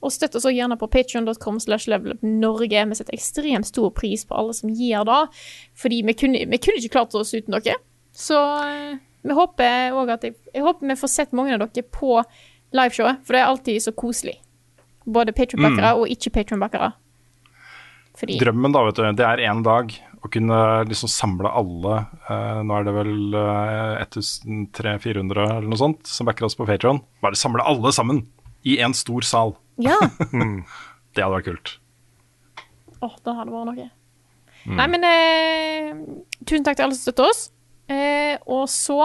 Og 0.06 0.14
støtt 0.14 0.36
oss 0.38 0.46
gjerne 0.46 0.78
på 0.78 0.90
patreon.com 0.94 1.58
slash 1.64 1.90
levelupnorge. 1.90 2.84
Vi 2.90 2.98
setter 3.00 3.18
ekstremt 3.18 3.70
stor 3.70 3.90
pris 3.98 4.26
på 4.28 4.38
alle 4.38 4.54
som 4.54 4.70
gir 4.70 5.08
det, 5.10 5.22
fordi 5.78 6.04
vi 6.06 6.18
kunne, 6.18 6.44
vi 6.46 6.60
kunne 6.62 6.82
ikke 6.82 6.94
klart 7.00 7.16
oss 7.18 7.34
uten 7.34 7.58
dere. 7.58 7.80
Så 8.18 8.38
eh, 8.62 9.00
vi 9.26 9.38
håper 9.38 9.98
òg 9.98 10.14
at 10.14 10.28
jeg, 10.28 10.38
jeg 10.54 10.66
håper 10.66 10.94
vi 10.94 11.00
får 11.02 11.14
sett 11.14 11.34
mange 11.38 11.58
av 11.58 11.66
dere 11.66 11.86
på 11.90 12.22
liveshowet, 12.78 13.24
for 13.26 13.34
det 13.34 13.42
er 13.42 13.50
alltid 13.50 13.84
så 13.88 13.96
koselig. 13.98 14.38
Både 15.08 15.34
Patreon-backere 15.34 15.96
og 15.98 16.12
ikke-Patreon-backere. 16.12 16.92
Fordi 18.18 18.38
Drømmen 18.42 18.74
da, 18.74 18.84
vet 18.88 18.98
du, 18.98 19.06
det 19.18 19.26
er 19.26 19.44
én 19.46 19.62
dag 19.66 19.94
å 20.26 20.30
kunne 20.34 20.58
liksom 20.90 21.10
samle 21.12 21.50
alle 21.54 22.00
eh, 22.26 22.62
Nå 22.66 22.74
er 22.74 22.88
det 22.88 22.94
vel 22.96 23.38
eh, 23.38 24.06
1300-400 24.08 25.44
eller 25.46 25.70
noe 25.70 25.80
sånt 25.80 26.10
som 26.10 26.28
backer 26.28 26.48
oss 26.48 26.58
på 26.58 26.66
Patreon. 26.68 27.04
Bare 27.24 27.38
samle 27.38 27.66
alle 27.66 27.94
sammen 27.96 28.26
i 28.68 28.78
en 28.84 28.94
stor 28.98 29.22
sal. 29.28 29.56
Ja. 29.82 29.98
Det 31.18 31.24
hadde 31.24 31.34
vært 31.34 31.48
kult. 31.48 31.70
Åh, 33.02 33.14
det 33.26 33.34
hadde 33.38 33.54
vært 33.54 33.70
noe. 33.72 33.86
Nei, 34.68 34.86
men 34.92 35.06
eh, 35.08 35.96
tusen 36.46 36.66
takk 36.66 36.76
til 36.78 36.86
alle 36.88 36.98
som 36.98 37.08
støtter 37.08 37.26
oss. 37.30 37.40
Eh, 37.90 38.36
og 38.52 38.66
så 38.70 38.98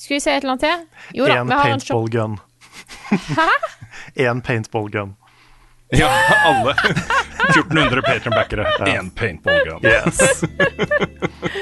Skal 0.00 0.16
vi 0.16 0.20
se 0.24 0.32
et 0.34 0.42
eller 0.42 0.56
annet 0.56 0.64
til? 0.64 0.84
Jo 1.20 1.28
da, 1.28 1.36
en 1.40 1.48
vi 1.52 1.58
har 1.60 1.70
en 1.76 1.80
shop. 1.84 1.94
paintball 1.94 2.10
gun. 2.10 2.38
Én 4.26 4.40
paintball 4.48 4.88
gun. 4.92 5.12
Ja, 5.96 6.08
alle. 6.50 6.74
1400 7.50 8.02
patronbackere. 8.06 8.64
Én 8.86 8.92
ja. 8.94 9.02
paintball 9.16 9.60
gun. 9.68 9.80
Yes. 9.84 10.44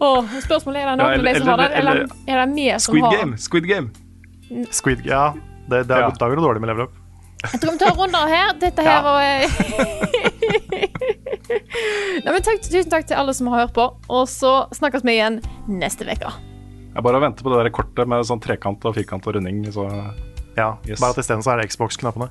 Åh, 0.00 0.24
spørsmålet 0.44 0.82
er 0.82 0.90
det 0.90 0.96
noen 1.00 1.06
Ja, 1.08 1.18
av 1.18 1.24
de 1.24 1.34
som 1.38 1.48
har 1.48 1.60
det, 1.62 1.68
eller 1.80 2.02
eller- 2.02 2.16
er 2.28 2.40
det 2.46 2.54
vi 2.54 2.66
som 2.78 2.92
Squid 2.92 3.04
har 3.04 3.16
Game. 3.16 3.38
Squid 3.38 3.66
Game. 3.66 3.90
Squid 4.70 5.06
Ja, 5.06 5.22
det, 5.68 5.82
det 5.88 5.96
er, 5.96 6.00
Ja. 6.06 6.10
da 6.10 6.28
går 6.30 6.36
det 6.36 6.44
dårlig 6.46 6.60
med 6.64 6.70
level 6.72 6.86
up. 6.88 6.94
Jeg 7.46 7.60
tror 7.62 7.72
vi 7.72 7.78
tar 7.78 7.94
runder 7.98 8.26
her. 8.30 8.52
Dette 8.58 8.82
her 8.82 8.96
Ja. 8.96 9.02
var 9.02 9.20
eh, 9.22 9.46
Nei, 12.24 12.32
men 12.32 12.42
takk, 12.44 12.62
Tusen 12.64 12.90
takk 12.90 13.06
til 13.08 13.18
alle 13.20 13.34
som 13.36 13.48
har 13.52 13.66
hørt 13.66 13.74
på, 13.76 13.84
og 14.10 14.24
så 14.30 14.54
snakkes 14.74 15.04
vi 15.06 15.16
igjen 15.18 15.40
neste 15.68 16.06
uke. 16.08 16.32
Jeg 16.96 17.04
bare 17.04 17.20
venter 17.20 17.44
på 17.44 17.52
det 17.52 17.60
der 17.66 17.74
kortet 17.76 18.08
med 18.08 18.24
sånn 18.26 18.40
trekant 18.42 18.84
og 18.88 18.94
firkant 18.96 19.26
og 19.28 19.36
runding. 19.36 19.64
Så 19.74 19.84
Ja, 20.56 20.78
Yes. 20.88 21.00
Bare 21.02 21.12
at 21.12 21.18
isteden 21.20 21.42
så 21.44 21.52
er 21.52 21.60
det 21.60 21.68
Xbox-knappene. 21.68 22.30